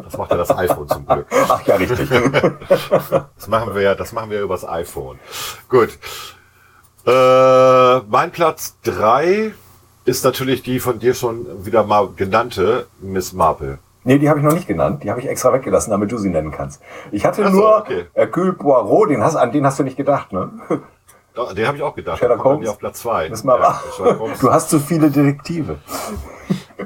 Das 0.03 0.17
macht 0.17 0.31
ja 0.31 0.37
das 0.37 0.51
iPhone 0.57 0.87
zum 0.87 1.05
Glück. 1.05 1.25
Ach 1.31 1.65
ja, 1.65 1.75
richtig. 1.75 2.09
Das 3.35 3.47
machen 3.47 3.73
wir 3.75 3.81
ja, 3.81 3.95
das 3.95 4.13
machen 4.13 4.29
wir 4.29 4.41
übers 4.41 4.67
iPhone. 4.67 5.19
Gut. 5.69 5.97
Äh, 7.05 7.99
mein 8.07 8.31
Platz 8.31 8.77
drei 8.83 9.53
ist 10.05 10.23
natürlich 10.23 10.63
die 10.63 10.79
von 10.79 10.99
dir 10.99 11.13
schon 11.13 11.65
wieder 11.65 11.83
mal 11.83 12.09
genannte 12.15 12.87
Miss 13.01 13.33
Marple. 13.33 13.79
nee, 14.03 14.19
die 14.19 14.29
habe 14.29 14.39
ich 14.39 14.45
noch 14.45 14.53
nicht 14.53 14.67
genannt. 14.67 15.03
Die 15.03 15.09
habe 15.09 15.19
ich 15.19 15.27
extra 15.27 15.53
weggelassen, 15.53 15.91
damit 15.91 16.11
du 16.11 16.17
sie 16.17 16.29
nennen 16.29 16.51
kannst. 16.51 16.81
Ich 17.11 17.25
hatte 17.25 17.43
so, 17.43 17.49
nur 17.49 17.77
okay. 17.77 18.05
Hercule 18.13 18.53
Poirot, 18.53 19.09
den 19.09 19.23
hast, 19.23 19.35
an 19.35 19.51
den 19.51 19.65
hast 19.65 19.79
du 19.79 19.83
nicht 19.83 19.97
gedacht, 19.97 20.31
ne? 20.33 20.49
Doch, 21.35 21.53
Den 21.53 21.67
habe 21.67 21.77
ich 21.77 21.83
auch 21.83 21.95
gedacht. 21.95 22.19
Sherlock 22.19 22.37
Der 22.37 22.43
kommt 22.43 22.53
bei 22.61 22.65
Holmes? 22.65 22.69
auf 22.69 22.79
Platz 22.79 22.99
zwei. 22.99 23.29
Miss 23.29 23.43
Marple. 23.43 23.65
Ja, 23.65 23.81
Sherlock 23.95 24.19
Holmes. 24.19 24.39
Du 24.39 24.51
hast 24.51 24.69
zu 24.69 24.79
viele 24.79 25.09
Detektive. 25.09 25.77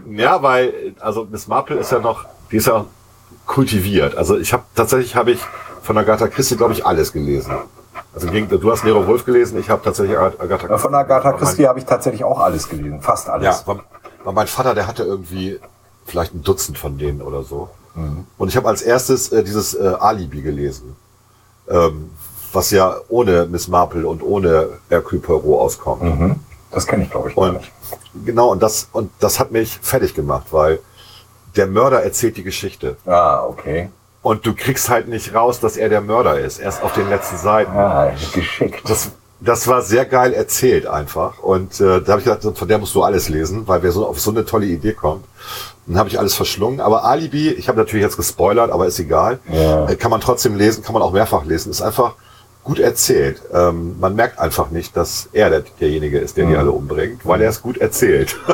Ja, 0.10 0.42
weil, 0.42 0.96
also 1.00 1.28
Miss 1.30 1.48
Marple 1.48 1.78
ist 1.78 1.92
ja 1.92 2.00
noch, 2.00 2.26
die 2.52 2.58
ist 2.58 2.68
ja 2.68 2.86
kultiviert. 3.46 4.16
Also 4.16 4.38
ich 4.38 4.54
habe 4.54 4.64
tatsächlich 4.76 5.16
habe 5.16 5.32
ich 5.32 5.40
von 5.82 5.98
Agatha 5.98 6.28
Christie, 6.28 6.56
glaube 6.58 6.74
ich, 6.74 6.86
alles 6.86 7.14
gelesen. 7.14 7.54
Also 8.14 8.28
du 8.30 8.72
hast 8.72 8.84
Nero 8.84 9.06
Wolf 9.06 9.26
gelesen, 9.26 9.60
ich 9.60 9.70
habe 9.70 9.82
tatsächlich 9.84 10.18
Agatha 10.18 10.48
Christie. 10.48 10.68
Ja, 10.72 10.78
Von 10.78 10.96
Agatha 10.96 11.34
Christie 11.34 11.68
habe 11.68 11.80
ich 11.80 11.86
tatsächlich 11.86 12.24
auch 12.24 12.40
alles 12.40 12.68
gelesen. 12.68 13.02
Fast 13.02 13.30
alles. 13.30 13.46
ja, 13.46 13.62
weil, 13.68 13.80
weil 14.24 14.34
mein 14.34 14.48
Vater, 14.48 14.74
der 14.74 14.88
hatte 14.88 15.04
irgendwie 15.04 15.60
vielleicht 16.06 16.34
ein 16.34 16.42
Dutzend 16.42 16.78
von 16.78 16.98
denen 16.98 17.22
oder 17.22 17.44
so. 17.44 17.70
Mhm. 17.96 18.26
Und 18.38 18.48
ich 18.48 18.58
habe 18.58 18.68
als 18.68 18.82
erstes 18.82 19.32
äh, 19.32 19.44
dieses 19.44 19.74
äh, 19.76 19.96
Alibi 20.00 20.42
gelesen. 20.42 20.96
Ähm, 21.70 22.10
was 22.58 22.72
ja 22.72 22.96
ohne 23.08 23.46
Miss 23.46 23.68
Marple 23.68 24.06
und 24.08 24.24
ohne 24.24 24.70
Hercule 24.90 25.22
Poirot 25.22 25.62
auskommt. 25.62 26.02
Mhm. 26.02 26.36
Das 26.72 26.88
kenne 26.88 27.04
ich, 27.04 27.12
glaube 27.12 27.30
ich, 27.30 27.38
Und 27.38 27.54
nicht. 27.58 27.72
genau, 28.26 28.50
und 28.52 28.62
das, 28.64 28.90
und 28.92 29.12
das 29.20 29.40
hat 29.40 29.52
mich 29.52 29.78
fertig 29.82 30.14
gemacht, 30.16 30.48
weil 30.52 30.80
der 31.56 31.68
Mörder 31.68 32.04
erzählt 32.04 32.36
die 32.36 32.44
Geschichte. 32.44 32.98
Ah, 33.06 33.44
okay. 33.46 33.90
Und 34.24 34.46
du 34.46 34.54
kriegst 34.56 34.90
halt 34.90 35.08
nicht 35.08 35.34
raus, 35.34 35.60
dass 35.60 35.78
er 35.78 35.88
der 35.90 36.02
Mörder 36.02 36.40
ist, 36.40 36.60
erst 36.60 36.82
auf 36.84 36.94
den 36.94 37.08
letzten 37.10 37.38
Seiten. 37.38 37.72
Ah, 37.78 38.12
geschickt. 38.34 38.82
Das, 38.90 39.12
das 39.40 39.68
war 39.68 39.84
sehr 39.84 40.06
geil 40.06 40.34
erzählt 40.34 40.88
einfach. 40.88 41.40
Und 41.40 41.80
äh, 41.80 42.02
da 42.02 42.14
habe 42.14 42.22
ich 42.22 42.26
gedacht, 42.26 42.58
von 42.58 42.68
der 42.68 42.80
musst 42.80 42.96
du 42.96 43.04
alles 43.04 43.30
lesen, 43.30 43.68
weil 43.68 43.84
wer 43.84 43.92
so 43.92 44.06
auf 44.08 44.20
so 44.20 44.32
eine 44.32 44.44
tolle 44.46 44.66
Idee 44.66 44.94
kommt. 44.94 45.24
Dann 45.86 45.98
habe 46.00 46.10
ich 46.10 46.18
alles 46.20 46.34
verschlungen. 46.34 46.82
Aber 46.82 47.06
Alibi, 47.06 47.52
ich 47.52 47.68
habe 47.70 47.78
natürlich 47.78 48.04
jetzt 48.04 48.18
gespoilert, 48.18 48.72
aber 48.72 48.88
ist 48.88 49.00
egal. 49.00 49.40
Ja. 49.50 49.88
Äh, 49.88 49.96
Kann 49.96 50.10
man 50.12 50.22
trotzdem 50.22 50.56
lesen, 50.56 50.84
kann 50.84 50.94
man 50.94 51.04
auch 51.04 51.12
mehrfach 51.14 51.46
lesen. 51.46 51.70
Ist 51.70 51.82
einfach 51.84 52.16
gut 52.68 52.80
erzählt. 52.80 53.42
Ähm, 53.54 53.96
man 54.00 54.16
merkt 54.16 54.40
einfach 54.40 54.70
nicht, 54.70 54.96
dass 54.96 55.30
er 55.32 55.50
der, 55.50 55.64
derjenige 55.80 56.20
ist, 56.20 56.38
der 56.38 56.46
die 56.46 56.56
alle 56.56 56.72
umbringt, 56.72 57.26
weil 57.26 57.42
er 57.42 57.50
es 57.50 57.62
gut 57.62 57.78
erzählt. 57.78 58.36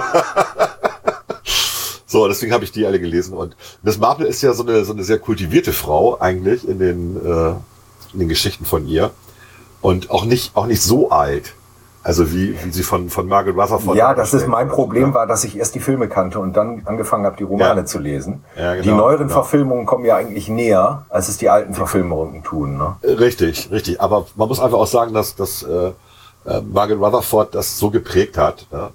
So, 2.06 2.28
deswegen 2.28 2.54
habe 2.54 2.64
ich 2.64 2.72
die 2.72 2.86
alle 2.86 3.00
gelesen. 3.00 3.34
Und 3.34 3.56
Miss 3.82 3.98
Marple 3.98 4.28
ist 4.28 4.44
ja 4.44 4.54
so 4.54 4.62
eine, 4.62 4.86
so 4.86 4.94
eine 4.94 5.04
sehr 5.04 5.18
kultivierte 5.18 5.74
Frau 5.74 6.20
eigentlich 6.20 6.68
in 6.68 6.78
den, 6.78 7.18
äh, 7.18 7.56
in 8.14 8.20
den 8.20 8.30
Geschichten 8.30 8.66
von 8.66 8.88
ihr. 8.88 9.10
Und 9.82 10.12
auch 10.12 10.24
nicht, 10.24 10.56
auch 10.56 10.68
nicht 10.68 10.84
so 10.84 11.10
alt. 11.10 11.56
Also 12.06 12.32
wie, 12.34 12.58
wie 12.64 12.72
sie 12.72 12.84
von, 12.84 13.10
von 13.10 13.28
Margaret 13.28 13.56
Rutherford. 13.56 13.96
Ja, 13.96 14.14
das 14.14 14.34
ist 14.34 14.46
mein 14.48 14.68
Problem 14.68 15.06
wird, 15.06 15.14
war, 15.16 15.26
dass 15.28 15.46
ich 15.46 15.58
erst 15.58 15.74
die 15.74 15.80
Filme 15.80 16.10
kannte 16.10 16.38
und 16.40 16.52
dann 16.58 16.82
angefangen 16.86 17.26
habe, 17.26 17.38
die 17.38 17.44
Romane 17.44 17.82
Ja. 17.82 17.86
zu 17.86 17.98
lesen. 18.00 18.44
Ja, 18.58 18.74
genau, 18.74 18.84
die 18.84 18.92
neueren 18.92 19.18
genau. 19.28 19.34
Verfilmungen 19.34 19.86
kommen 19.86 20.04
ja 20.04 20.18
eigentlich 20.18 20.50
näher, 20.50 21.06
als 21.08 21.30
es 21.30 21.38
die 21.38 21.50
alten 21.50 21.74
Verfilmungen 21.74 22.44
tun. 22.44 22.78
Ne? 22.78 22.98
Richtig, 23.04 23.72
richtig. 23.72 24.02
Aber 24.02 24.26
man 24.36 24.50
muss 24.50 24.60
einfach 24.60 24.78
auch 24.80 24.88
sagen, 24.88 25.14
dass, 25.14 25.36
dass 25.36 25.64
äh, 25.64 25.92
äh, 26.46 26.62
Margaret 26.74 27.00
Rutherford 27.00 27.56
das 27.56 27.80
so 27.80 27.90
geprägt 27.90 28.38
hat. 28.38 28.68
Ne? 28.72 28.90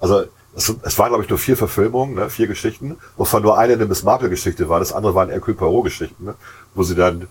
Also 0.00 0.22
es, 0.56 0.74
es 0.82 0.98
waren, 0.98 1.08
glaube 1.08 1.22
ich, 1.24 1.28
nur 1.28 1.38
vier 1.38 1.58
Verfilmungen, 1.58 2.14
ne? 2.14 2.30
vier 2.30 2.46
Geschichten, 2.46 2.96
wovon 3.18 3.42
nur 3.42 3.58
eine 3.58 3.74
eine 3.74 3.84
Miss 3.84 4.04
Marple-Geschichte 4.04 4.70
war. 4.70 4.78
Das 4.78 4.94
andere 4.94 5.14
waren 5.14 5.28
Hercule 5.28 5.54
Poirot-Geschichten, 5.56 6.24
ne? 6.24 6.34
wo 6.74 6.82
sie 6.82 6.94
dann 6.94 7.28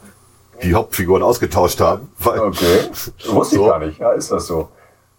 die 0.62 0.76
Hauptfiguren 0.76 1.24
ausgetauscht 1.24 1.82
haben. 1.82 2.10
Okay. 2.24 2.90
Wusste 3.32 3.56
ich 3.56 3.62
So. 3.62 3.66
gar 3.68 3.80
nicht. 3.80 3.98
Ja, 4.00 4.12
ist 4.12 4.32
das 4.32 4.46
so. 4.46 4.70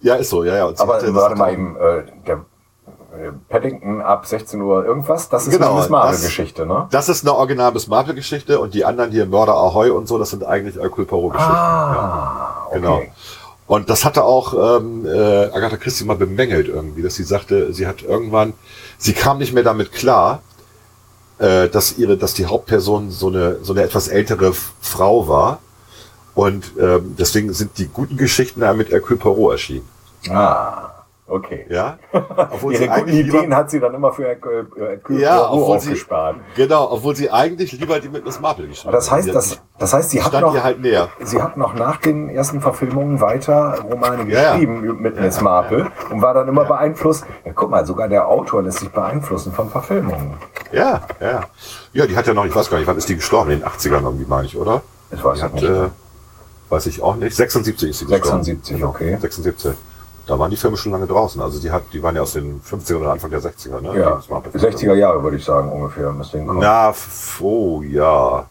Ja, 0.05 0.15
ist 0.17 0.29
so, 0.31 0.45
ja, 0.45 0.55
ja. 0.57 0.67
Aber 0.79 1.01
warte 1.15 1.35
mal 1.35 1.49
auch- 1.49 1.53
eben, 1.53 1.77
äh, 1.77 2.03
der 2.27 2.35
äh, 2.37 3.31
Paddington 3.49 4.03
ab 4.03 4.27
16 4.27 4.61
Uhr 4.61 4.85
irgendwas, 4.85 5.29
das 5.31 5.47
ist 5.47 5.53
Genau, 5.55 5.71
eine 5.73 5.81
Miss 5.81 5.89
Marvel 5.89 6.13
das- 6.13 6.23
Geschichte, 6.25 6.67
ne? 6.67 6.89
Das 6.91 7.09
ist 7.09 7.25
eine 7.25 7.35
original 7.35 7.73
Miss 7.73 7.87
Marple-Geschichte 7.89 8.61
und 8.61 8.75
die 8.75 8.85
anderen 8.85 9.11
hier, 9.13 9.25
Mörder 9.25 9.55
Ahoy 9.55 9.89
und 9.91 10.07
so, 10.07 10.19
das 10.19 10.31
sind 10.31 10.45
eigentlich 10.45 10.77
Hercule 10.77 11.07
Poirot-Geschichten. 11.07 11.55
Ah, 11.55 12.67
okay. 12.69 12.81
Genau. 12.81 13.03
Und 13.67 13.89
das 13.89 14.05
hatte 14.05 14.25
auch 14.25 14.53
ähm, 14.79 15.07
äh, 15.07 15.45
Agatha 15.47 15.79
Christie 15.79 16.05
mal 16.05 16.17
bemängelt 16.17 16.69
irgendwie, 16.69 17.03
dass 17.03 17.15
sie 17.15 17.25
sagte, 17.25 17.73
sie 17.73 17.87
hat 17.87 18.03
irgendwann, 18.03 18.53
sie 18.99 19.15
kam 19.15 19.39
nicht 19.39 19.55
mehr 19.55 19.63
damit 19.65 19.91
klar, 19.91 20.43
äh, 21.39 21.69
dass 21.71 21.97
ihre, 21.97 22.19
dass 22.19 22.35
die 22.35 22.45
Hauptperson 22.45 23.11
so 23.11 23.29
eine 23.29 23.65
so 23.65 23.73
eine 23.73 23.83
etwas 23.85 24.09
ältere 24.09 24.53
Frau 24.83 25.29
war. 25.29 25.61
Und 26.35 26.73
ähm, 26.81 27.15
deswegen 27.19 27.53
sind 27.55 27.79
die 27.79 27.87
guten 27.89 28.17
Geschichten 28.17 28.61
ja 28.61 28.75
mit 28.75 28.91
Hercule 28.91 29.19
Poirot 29.19 29.53
erschienen. 29.53 29.89
Ah, 30.31 30.91
okay. 31.27 31.67
Ja? 31.69 31.99
Obwohl 32.13 32.73
Ihre 32.73 32.83
sie 32.83 32.89
guten 32.89 33.01
eigentlich 33.01 33.25
lieber- 33.27 33.39
Ideen 33.39 33.55
hat 33.57 33.71
sie 33.71 33.81
dann 33.81 33.95
immer 33.95 34.13
für 34.13 34.25
Hercule 34.25 34.67
Hercule 34.77 35.21
ja, 35.21 35.37
Poirot 35.39 35.53
obwohl 35.61 35.81
sie, 35.81 35.89
aufgespart. 35.91 36.37
genau, 36.55 36.91
obwohl 36.93 37.17
sie 37.17 37.31
eigentlich 37.31 37.73
lieber 37.73 37.99
die 38.01 38.09
mit 38.09 38.25
Miss 38.25 38.41
Marple 38.41 38.67
geschrieben 38.69 38.89
Aber 38.89 38.99
das 38.99 39.11
heißt, 39.11 39.29
hat. 39.29 39.35
das, 39.35 39.61
das 39.79 39.93
heißt, 39.93 40.11
sie 40.11 40.23
hat 40.23 40.33
noch, 40.41 40.63
halt 40.63 40.79
sie 41.25 41.43
hat 41.43 41.57
noch 41.57 41.75
nach 41.75 41.97
den 41.99 42.29
ersten 42.29 42.61
Verfilmungen 42.61 43.21
weiter 43.21 43.79
Romane 43.83 44.31
Ja, 44.31 44.43
ja. 44.43 44.53
geschrieben 44.53 45.01
mit 45.01 45.21
Miss 45.21 45.41
Marple 45.41 45.91
und 46.11 46.23
war 46.23 46.35
dann 46.35 46.49
immer 46.49 46.65
beeinflusst. 46.65 47.25
Ja, 47.45 47.53
guck 47.55 47.71
mal, 47.71 47.85
sogar 47.87 48.09
der 48.09 48.29
Autor 48.29 48.63
lässt 48.63 48.79
sich 48.81 48.91
beeinflussen 48.91 49.53
von 49.53 49.69
Verfilmungen. 49.71 50.35
Ja, 50.73 51.03
ja. 51.21 51.41
Ja, 51.93 52.07
die 52.07 52.17
hat 52.17 52.27
ja 52.27 52.35
noch, 52.35 52.45
ich 52.45 52.55
weiß 52.55 52.71
gar 52.71 52.79
nicht, 52.79 52.87
wann 52.87 52.97
ist 52.97 53.09
die 53.09 53.17
gestorben? 53.17 53.51
In 53.51 53.61
den 53.61 53.69
80ern 53.69 54.03
irgendwie, 54.03 54.25
meine 54.27 54.47
ich, 54.47 54.57
oder? 54.57 54.83
Ich 55.11 55.23
weiß 55.25 55.39
Die 55.39 55.45
hat, 55.45 55.55
nicht. 55.55 55.65
äh, 55.65 55.89
weiß 56.71 56.87
ich 56.87 57.03
auch 57.03 57.15
nicht. 57.17 57.37
76 57.37 57.91
ist 57.91 57.99
sie 58.01 58.07
gestorben. 58.07 58.43
76, 58.43 58.77
Genau, 58.77 58.89
okay. 58.91 59.17
76. 59.21 59.75
Da 60.27 60.39
waren 60.39 60.51
die 60.51 60.57
Filme 60.57 60.77
schon 60.77 60.93
lange 60.93 61.07
draußen. 61.07 61.41
Also 61.43 61.61
die 61.61 61.71
hat, 61.71 61.83
die 61.93 62.03
waren 62.03 62.17
ja 62.17 62.23
aus 62.23 62.33
den 62.33 62.61
50er 62.63 62.97
oder 62.97 63.13
Anfang 63.13 63.31
der 63.31 63.41
60er, 63.41 63.81
ne? 63.81 63.99
ja, 63.99 64.11
Die 64.11 64.17
Miss 64.17 64.29
Marple. 64.31 64.53
60er 64.61 64.95
Jahre 64.95 65.23
würde 65.23 65.37
ich 65.37 65.45
sagen 65.45 65.71
ungefähr. 65.71 66.15
Na, 66.47 66.95
oh 67.41 67.83
ja. 67.83 68.47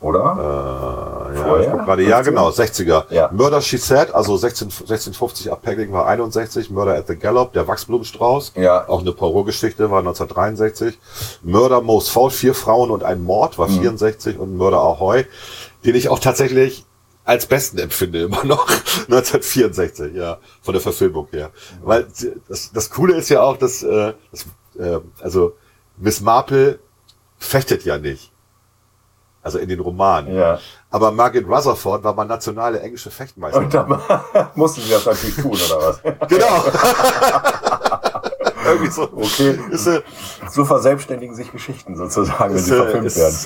Oder? 0.00 1.30
Äh, 1.32 1.36
Vorher? 1.36 1.60
ich 1.66 1.70
guck 1.72 1.84
gerade. 1.86 2.02
Ja, 2.02 2.18
50er? 2.18 2.24
genau, 2.24 2.48
60er. 2.50 3.04
Ja. 3.10 3.30
Murder 3.32 3.62
She 3.62 3.78
Said, 3.78 4.14
also 4.14 4.36
16, 4.36 4.66
1650 4.68 5.50
ab 5.50 5.62
Pegging 5.62 5.92
war 5.92 6.06
61. 6.06 6.68
Murder 6.70 6.94
at 6.96 7.06
the 7.06 7.16
Gallop, 7.16 7.54
der 7.54 7.66
Wachsblumenstrauß. 7.66 8.52
Ja. 8.56 8.86
Auch 8.88 9.00
eine 9.00 9.12
Poirot-Geschichte 9.12 9.90
war 9.90 10.00
1963. 10.00 10.98
Murder 11.42 11.80
Most 11.80 12.10
Foul, 12.10 12.30
vier 12.30 12.54
Frauen 12.54 12.90
und 12.90 13.02
ein 13.02 13.22
Mord 13.22 13.54
Mhm. 13.56 13.58
war 13.62 13.68
64 13.68 14.38
und 14.38 14.56
Murder 14.56 14.78
Ahoy, 14.80 15.24
den 15.86 15.94
ich 15.94 16.08
auch 16.10 16.18
tatsächlich 16.18 16.84
als 17.24 17.46
besten 17.46 17.78
empfinde 17.78 18.22
immer 18.22 18.44
noch. 18.44 18.68
1964 19.08 20.14
ja 20.14 20.38
von 20.62 20.74
der 20.74 20.80
Verfilmung 20.80 21.28
her. 21.30 21.50
Weil 21.82 22.06
das, 22.48 22.72
das 22.72 22.90
coole 22.90 23.14
ist 23.16 23.28
ja 23.30 23.42
auch 23.42 23.56
dass 23.56 23.82
äh, 23.82 24.12
das, 24.30 24.46
äh, 24.78 25.00
also 25.20 25.56
Miss 25.96 26.20
Marple 26.20 26.78
fechtet 27.38 27.84
ja 27.84 27.98
nicht. 27.98 28.30
Also 29.42 29.58
in 29.58 29.68
den 29.68 29.80
Romanen. 29.80 30.34
Ja. 30.34 30.58
aber 30.90 31.12
Margaret 31.12 31.46
Rutherford 31.46 32.02
war 32.02 32.14
mal 32.14 32.24
nationale 32.24 32.80
englische 32.80 33.10
Fechtmeisterin. 33.10 33.66
Und 33.66 33.74
dann 33.74 34.00
mussten 34.54 34.80
sie 34.80 34.90
das 34.90 35.04
natürlich 35.04 35.36
tun, 35.36 35.52
oder 35.52 35.78
was? 35.80 36.02
genau 36.28 36.64
irgendwie 38.64 38.90
so 38.90 39.02
Okay. 39.14 39.58
ist, 39.70 39.86
äh, 39.86 40.02
So 40.50 40.64
verselbstständigen 40.64 41.34
sich 41.34 41.50
Geschichten 41.52 41.96
sozusagen, 41.96 42.50
wenn 42.50 42.56
ist, 42.56 42.66
sie 42.66 42.72
äh, 42.74 42.76
verfilmt 42.76 43.06
ist, 43.06 43.16
werden. 43.18 43.36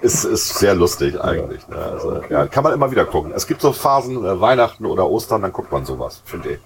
ist, 0.00 0.24
ist 0.24 0.58
sehr 0.58 0.74
lustig 0.74 1.20
eigentlich. 1.20 1.66
Ne? 1.68 1.76
Also, 1.76 2.20
ja, 2.28 2.46
kann 2.46 2.64
man 2.64 2.72
immer 2.72 2.90
wieder 2.90 3.04
gucken. 3.04 3.32
Es 3.34 3.46
gibt 3.46 3.60
so 3.60 3.72
Phasen, 3.72 4.24
äh, 4.24 4.40
Weihnachten 4.40 4.86
oder 4.86 5.08
Ostern, 5.08 5.42
dann 5.42 5.52
guckt 5.52 5.72
man 5.72 5.84
sowas, 5.84 6.22
finde 6.24 6.50
ich. 6.52 6.58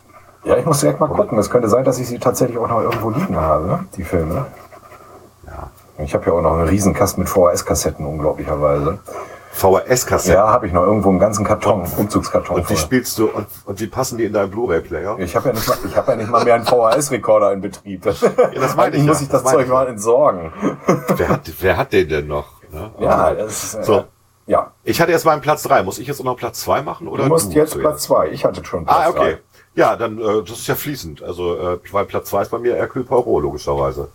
Ja, 0.45 0.57
ich 0.57 0.65
muss 0.65 0.81
direkt 0.81 1.01
mal 1.01 1.09
gucken. 1.09 1.39
Es 1.39 1.51
könnte 1.51 1.69
sein, 1.69 1.85
dass 1.85 1.99
ich 1.99 2.09
sie 2.09 2.19
tatsächlich 2.19 2.57
auch 2.59 2.69
noch 2.69 2.81
irgendwo 2.81 3.11
liegen 3.11 3.37
habe, 3.37 3.81
die 3.97 4.05
Filme. 4.05 4.47
Ja. 5.47 5.70
Ich 6.03 6.15
habe 6.15 6.24
ja 6.27 6.32
auch 6.32 6.41
noch 6.41 6.55
einen 6.55 6.69
riesen 6.69 6.95
Kasten 6.95 7.20
mit 7.20 7.28
VHS-Kassetten, 7.28 8.07
unglaublicherweise. 8.07 8.99
VHS-Kassette. 9.52 10.35
Ja, 10.35 10.48
habe 10.48 10.66
ich 10.66 10.72
noch 10.72 10.82
irgendwo 10.85 11.09
einen 11.10 11.18
ganzen 11.18 11.44
Karton, 11.44 11.85
Umzugskarton. 11.97 12.56
Und 12.56 12.62
wie 12.70 12.74
voll. 12.74 12.77
spielst 12.82 13.18
du 13.18 13.27
und, 13.28 13.47
und 13.64 13.81
wie 13.81 13.86
passen 13.89 14.16
die 14.18 14.24
in 14.24 14.32
deinen 14.32 14.51
Blu-ray-Player? 14.51 15.18
Ich 15.18 15.35
habe 15.36 15.48
ja, 15.48 15.55
nicht 15.55 15.68
mal- 15.68 15.78
ich 15.86 15.97
hab 15.97 16.09
ja 16.09 16.16
nicht 16.16 16.31
mal 16.31 16.44
mehr 16.44 16.55
einen 16.55 16.64
VHS-Rekorder 16.64 17.52
in 17.52 17.60
Betrieb. 17.60 18.02
das 18.02 18.20
meine 18.77 18.97
ich 18.97 19.02
muss 19.06 19.18
ja, 19.20 19.24
ich 19.24 19.28
das, 19.31 19.43
das 19.43 19.52
Zeug 19.52 19.64
ich 19.66 19.70
mal 19.72 19.85
ja. 19.85 19.90
entsorgen. 19.90 20.52
Wer 21.16 21.28
hat, 21.28 21.40
wer 21.60 21.77
hat 21.77 21.93
den 21.93 22.09
denn 22.09 22.27
noch? 22.28 22.47
Ne? 22.70 22.90
Ja, 23.01 23.16
Also, 23.24 23.43
das 23.43 23.64
ist, 23.64 23.74
äh, 23.74 23.85
So. 23.85 24.05
ja. 24.47 24.70
Ich 24.85 25.01
hatte 25.01 25.10
jetzt 25.12 25.24
meinen 25.27 25.40
Platz 25.43 25.62
drei. 25.64 25.82
Muss 25.82 25.98
ich 25.98 26.06
jetzt 26.06 26.20
auch 26.20 26.24
noch 26.24 26.36
Platz 26.36 26.60
zwei 26.60 26.82
machen? 26.82 27.09
Oder 27.09 27.24
Du 27.24 27.28
musst 27.28 27.52
jetzt 27.52 27.72
zuerst? 27.72 27.81
Platz 27.81 28.02
zwei. 28.05 28.28
Ich 28.28 28.44
hatte 28.44 28.64
schon 28.64 28.85
Platz 28.85 28.97
Ah, 28.98 29.09
okay. 29.10 29.18
drei. 29.18 29.39
Ja, 29.74 29.97
dann, 29.97 30.18
äh, 30.18 30.43
das 30.43 30.59
ist 30.59 30.66
ja 30.68 30.74
fließend. 30.77 31.22
Also, 31.22 31.56
äh, 31.56 31.78
weil 31.93 32.05
Platz 32.05 32.31
zwei 32.31 32.43
ist 32.43 32.51
bei 32.51 32.59
mir 32.59 32.74
Hercule 32.77 33.05
Poirot, 33.05 33.43
logischerweise. 33.43 34.09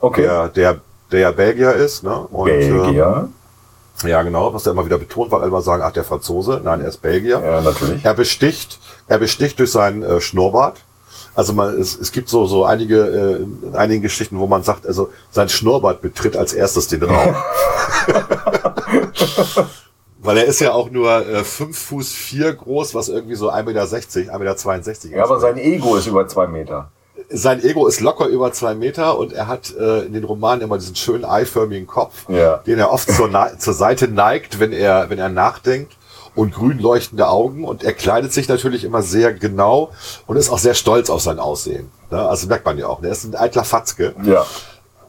Okay. 0.00 0.22
Der, 0.22 0.48
der, 0.48 0.76
der 1.10 1.20
ja 1.20 1.30
Belgier 1.32 1.72
ist, 1.74 2.02
ne? 2.04 2.16
Und, 2.16 2.46
Belgier. 2.46 3.28
Ja, 4.04 4.22
genau, 4.22 4.52
was 4.52 4.66
er 4.66 4.72
immer 4.72 4.84
wieder 4.84 4.98
betont, 4.98 5.30
weil 5.30 5.40
alle 5.40 5.48
immer 5.48 5.62
sagen, 5.62 5.82
ach, 5.84 5.92
der 5.92 6.04
Franzose. 6.04 6.60
Nein, 6.62 6.80
er 6.82 6.88
ist 6.88 7.00
Belgier. 7.00 7.40
Ja, 7.42 7.60
natürlich. 7.60 8.04
Er 8.04 8.14
besticht, 8.14 8.78
er 9.08 9.18
besticht 9.18 9.58
durch 9.58 9.72
seinen 9.72 10.02
äh, 10.02 10.20
Schnurrbart. 10.20 10.78
Also 11.34 11.52
man, 11.52 11.78
es, 11.78 11.98
es 11.98 12.12
gibt 12.12 12.28
so, 12.28 12.46
so 12.46 12.64
einige, 12.64 12.96
äh, 12.96 13.36
in 13.66 13.74
einigen 13.74 14.02
Geschichten, 14.02 14.38
wo 14.38 14.46
man 14.46 14.62
sagt, 14.62 14.86
also 14.86 15.10
sein 15.30 15.48
Schnurrbart 15.48 16.00
betritt 16.00 16.36
als 16.36 16.52
erstes 16.52 16.88
den 16.88 17.02
Raum. 17.02 17.34
Weil 20.18 20.38
er 20.38 20.44
ist 20.46 20.60
ja 20.60 20.72
auch 20.72 20.90
nur 20.90 21.26
äh, 21.26 21.44
5 21.44 21.78
Fuß 21.78 22.12
4 22.12 22.54
groß, 22.54 22.94
was 22.94 23.08
irgendwie 23.08 23.36
so 23.36 23.50
1,60 23.52 23.64
Meter, 23.64 23.82
1,62 23.82 24.66
Meter 24.76 24.90
ist. 24.90 25.04
Ja, 25.04 25.24
aber 25.24 25.38
sein 25.38 25.58
Ego 25.58 25.96
ist 25.96 26.06
über 26.06 26.26
zwei 26.26 26.46
Meter. 26.46 26.90
Sein 27.30 27.62
Ego 27.62 27.86
ist 27.86 28.00
locker 28.00 28.26
über 28.26 28.52
zwei 28.52 28.74
Meter 28.74 29.18
und 29.18 29.32
er 29.32 29.46
hat 29.48 29.74
äh, 29.74 30.02
in 30.02 30.12
den 30.12 30.24
Romanen 30.24 30.62
immer 30.62 30.78
diesen 30.78 30.94
schönen 30.96 31.24
eiförmigen 31.24 31.86
Kopf, 31.86 32.28
Ja. 32.28 32.58
den 32.58 32.78
er 32.78 32.92
oft 32.92 33.10
zur, 33.10 33.30
zur 33.58 33.74
Seite 33.74 34.08
neigt, 34.08 34.60
wenn 34.60 34.72
er, 34.72 35.10
wenn 35.10 35.18
er 35.18 35.28
nachdenkt 35.28 35.92
und 36.34 36.54
grün 36.54 36.78
leuchtende 36.78 37.28
Augen 37.28 37.64
und 37.64 37.82
er 37.82 37.94
kleidet 37.94 38.32
sich 38.32 38.48
natürlich 38.48 38.84
immer 38.84 39.02
sehr 39.02 39.32
genau 39.32 39.90
und 40.26 40.36
ist 40.36 40.50
auch 40.50 40.58
sehr 40.58 40.74
stolz 40.74 41.10
auf 41.10 41.20
sein 41.22 41.38
Aussehen. 41.38 41.90
Ne? 42.10 42.20
Also 42.28 42.46
merkt 42.46 42.64
man 42.64 42.78
ja 42.78 42.86
auch, 42.86 43.02
er 43.02 43.10
ist 43.10 43.24
ein 43.24 43.34
eitler 43.34 43.64
Fatzke. 43.64 44.14
Ja. 44.22 44.44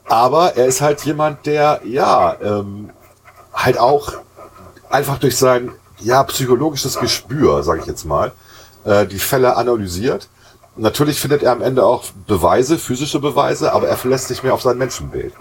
Aber 0.05 0.55
er 0.55 0.65
ist 0.67 0.81
halt 0.81 1.01
jemand, 1.03 1.45
der, 1.45 1.81
ja, 1.83 2.35
ähm, 2.41 2.91
halt 3.53 3.77
auch 3.77 4.13
einfach 4.89 5.19
durch 5.19 5.37
sein, 5.37 5.71
ja, 5.99 6.23
psychologisches 6.23 6.97
Gespür, 6.99 7.61
sage 7.63 7.81
ich 7.81 7.87
jetzt 7.87 8.05
mal, 8.05 8.31
äh, 8.85 9.05
die 9.05 9.19
Fälle 9.19 9.57
analysiert. 9.57 10.29
Natürlich 10.77 11.19
findet 11.19 11.43
er 11.43 11.51
am 11.51 11.61
Ende 11.61 11.83
auch 11.85 12.03
Beweise, 12.27 12.77
physische 12.77 13.19
Beweise, 13.19 13.73
aber 13.73 13.87
er 13.87 13.97
verlässt 13.97 14.27
sich 14.27 14.43
mehr 14.43 14.53
auf 14.53 14.61
sein 14.61 14.77
Menschenbild. 14.77 15.33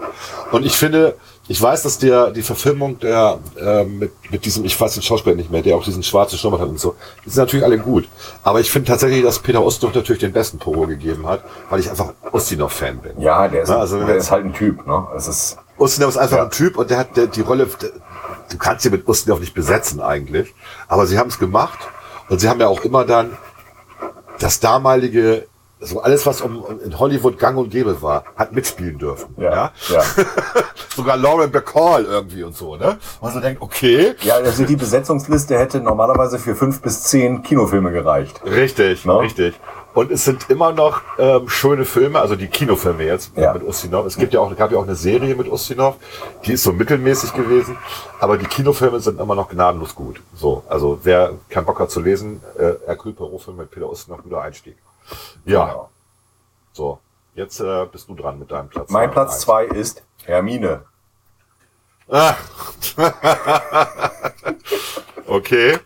Und 0.51 0.65
ich 0.65 0.75
finde, 0.75 1.15
ich 1.47 1.61
weiß, 1.61 1.83
dass 1.83 1.99
der 1.99 2.31
die 2.31 2.41
Verfilmung 2.41 2.99
der 2.99 3.37
äh, 3.59 3.83
mit, 3.83 4.11
mit 4.31 4.45
diesem, 4.45 4.65
ich 4.65 4.79
weiß 4.79 4.95
den 4.95 5.03
Schauspieler 5.03 5.35
nicht 5.35 5.51
mehr, 5.51 5.61
der 5.61 5.75
auch 5.77 5.83
diesen 5.83 6.03
schwarzen 6.03 6.37
Schnurrbart 6.37 6.63
hat 6.63 6.69
und 6.69 6.79
so, 6.79 6.95
die 7.25 7.29
sind 7.29 7.37
natürlich 7.43 7.63
alle 7.65 7.77
gut. 7.77 8.07
Aber 8.43 8.59
ich 8.59 8.69
finde 8.71 8.87
tatsächlich, 8.89 9.23
dass 9.23 9.39
Peter 9.39 9.63
Ustinov 9.63 9.93
natürlich 9.95 10.19
den 10.21 10.33
besten 10.33 10.57
Poro 10.57 10.87
gegeben 10.87 11.27
hat, 11.27 11.43
weil 11.69 11.79
ich 11.79 11.89
einfach 11.89 12.13
Ustinov-Fan 12.31 12.97
bin. 12.99 13.21
Ja, 13.21 13.47
der 13.47 13.61
ist, 13.63 13.69
Na, 13.69 13.77
also 13.77 13.95
wenn 13.99 14.07
wir 14.07 14.13
der 14.13 14.17
ist 14.17 14.31
halt 14.31 14.45
ein 14.45 14.53
Typ, 14.53 14.85
ne? 14.87 15.07
Es 15.15 15.27
ist, 15.27 15.57
Ustinov 15.77 16.09
ist 16.09 16.17
einfach 16.17 16.37
Ja. 16.37 16.43
ein 16.45 16.51
Typ 16.51 16.77
und 16.77 16.89
der 16.89 16.97
hat 16.97 17.15
der, 17.15 17.27
die 17.27 17.41
Rolle, 17.41 17.67
der, 17.81 17.89
du 18.49 18.57
kannst 18.57 18.83
sie 18.83 18.89
mit 18.89 19.07
Ustinov 19.07 19.39
nicht 19.39 19.53
besetzen 19.53 20.01
eigentlich, 20.01 20.53
aber 20.87 21.05
sie 21.05 21.17
haben 21.19 21.29
es 21.29 21.37
gemacht 21.39 21.77
und 22.29 22.39
sie 22.39 22.49
haben 22.49 22.59
ja 22.59 22.67
auch 22.67 22.81
immer 22.81 23.05
dann 23.05 23.37
das 24.39 24.59
damalige, 24.59 25.47
so 25.79 26.01
alles, 26.01 26.25
was 26.25 26.41
um, 26.41 26.63
in 26.83 26.97
Hollywood 26.97 27.37
gang 27.37 27.57
und 27.57 27.69
gäbe 27.69 28.01
war, 28.01 28.23
hat 28.35 28.51
mitspielen 28.51 28.97
dürfen. 28.97 29.35
ja. 29.37 29.51
Ja? 29.53 29.71
Ja. 29.89 30.01
Sogar 30.95 31.15
Lauren 31.17 31.51
Bacall 31.51 32.05
irgendwie 32.05 32.43
und 32.43 32.55
so, 32.55 32.75
ne? 32.75 32.97
Und 33.19 33.31
so 33.31 33.39
denkt, 33.39 33.61
okay, 33.61 34.15
ja, 34.21 34.35
also 34.35 34.65
die 34.65 34.75
Besetzungsliste 34.75 35.55
hätte 35.57 35.79
normalerweise 35.79 36.39
für 36.39 36.55
fünf 36.55 36.81
bis 36.81 37.03
zehn 37.03 37.43
Kinofilme 37.43 37.91
gereicht. 37.91 38.41
Richtig, 38.43 39.05
Ne? 39.05 39.19
richtig. 39.19 39.53
Und 39.97 40.11
es 40.11 40.25
sind 40.25 40.47
immer 40.51 40.73
noch 40.73 41.01
ähm, 41.17 41.49
schöne 41.49 41.83
Filme, 41.83 42.19
also 42.19 42.35
die 42.35 42.49
Kinofilme 42.49 43.03
jetzt 43.03 43.35
Ja. 43.35 43.51
mit 43.53 43.63
Ustinov. 43.63 44.05
Es 44.05 44.15
gibt 44.15 44.31
ja 44.31 44.39
auch, 44.39 44.55
gab 44.55 44.71
ja 44.71 44.77
auch 44.77 44.83
eine 44.83 44.93
Serie 44.93 45.33
mit 45.33 45.51
Ustinov, 45.51 45.95
die 46.45 46.51
ist 46.51 46.61
so 46.61 46.71
mittelmäßig 46.71 47.33
gewesen, 47.33 47.75
aber 48.19 48.37
die 48.37 48.45
Kinofilme 48.45 48.99
sind 48.99 49.19
immer 49.19 49.33
noch 49.33 49.49
gnadenlos 49.49 49.95
gut. 49.95 50.21
So, 50.35 50.63
also 50.69 50.99
wer 51.01 51.33
keinen 51.49 51.65
Bock 51.65 51.79
hat 51.79 51.89
zu 51.89 51.99
lesen, 52.01 52.43
äh, 52.59 52.73
Hercule 52.85 53.15
Poirot 53.15 53.41
Film 53.41 53.57
mit 53.57 53.71
Peter 53.71 53.89
Ustinov, 53.89 54.21
guter 54.21 54.39
Einstieg. 54.43 54.77
Ja, 55.45 55.65
Genau. 55.65 55.89
so. 56.73 56.99
Jetzt 57.33 57.59
äh, 57.59 57.87
bist 57.91 58.07
du 58.07 58.13
dran 58.13 58.37
mit 58.37 58.51
deinem 58.51 58.69
Platz. 58.69 58.91
Mein. 58.91 59.09
Platz 59.09 59.39
zwei 59.39 59.65
ist 59.65 60.03
Hermine. 60.25 60.83
Ah. 62.07 62.35
okay. 65.25 65.79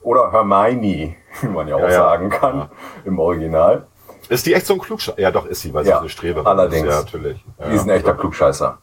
Oder 0.00 0.32
Hermione, 0.32 1.16
wie 1.42 1.48
man 1.48 1.68
ja 1.68 1.76
auch 1.76 1.80
Ja, 1.80 1.90
sagen 1.90 2.30
kann 2.30 2.58
Ja. 2.58 2.68
im 3.04 3.18
Original. 3.18 3.86
Ist 4.28 4.46
die 4.46 4.54
echt 4.54 4.66
so 4.66 4.74
ein 4.74 4.80
Klugscheißer? 4.80 5.20
Ja, 5.20 5.30
doch, 5.30 5.44
ist 5.46 5.60
sie, 5.60 5.74
weil 5.74 5.84
sie 5.84 5.90
Ja, 5.90 5.98
eine 6.00 6.08
Streberin 6.08 6.46
allerdings. 6.46 6.86
ist. 6.86 6.92
Ja, 6.94 7.00
natürlich. 7.00 7.44
Ja, 7.58 7.68
Die 7.68 7.74
ist 7.76 7.82
ein 7.82 7.90
echter 7.90 8.14
Klugscheißer. 8.14 8.78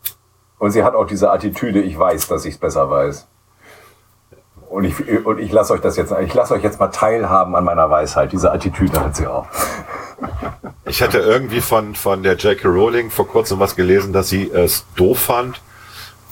Und 0.59 0.71
sie 0.71 0.83
hat 0.83 0.93
auch 0.93 1.07
diese 1.07 1.31
Attitüde, 1.31 1.81
ich 1.81 1.97
weiß, 1.97 2.27
dass 2.27 2.45
ich 2.45 2.53
es 2.53 2.59
besser 2.59 2.89
weiß. 2.89 3.27
Und 4.69 4.83
ich, 4.85 5.25
und 5.25 5.39
ich 5.39 5.51
lasse 5.51 5.73
euch 5.73 5.81
das 5.81 5.97
jetzt, 5.97 6.13
ich 6.21 6.33
lasse 6.33 6.53
euch 6.53 6.63
jetzt 6.63 6.79
mal 6.79 6.87
teilhaben 6.89 7.55
an 7.55 7.63
meiner 7.65 7.89
Weisheit. 7.89 8.31
Diese 8.31 8.51
Attitüde 8.51 8.99
hat 8.99 9.15
sie 9.15 9.27
auch. 9.27 9.47
Ich 10.85 11.01
hatte 11.01 11.19
irgendwie 11.19 11.61
von, 11.61 11.95
von 11.95 12.21
der 12.21 12.35
J.K. 12.35 12.67
Rowling 12.67 13.09
vor 13.11 13.27
kurzem 13.27 13.59
was 13.59 13.75
gelesen, 13.75 14.13
dass 14.13 14.29
sie 14.29 14.51
es 14.51 14.85
doof 14.95 15.17
fand, 15.19 15.61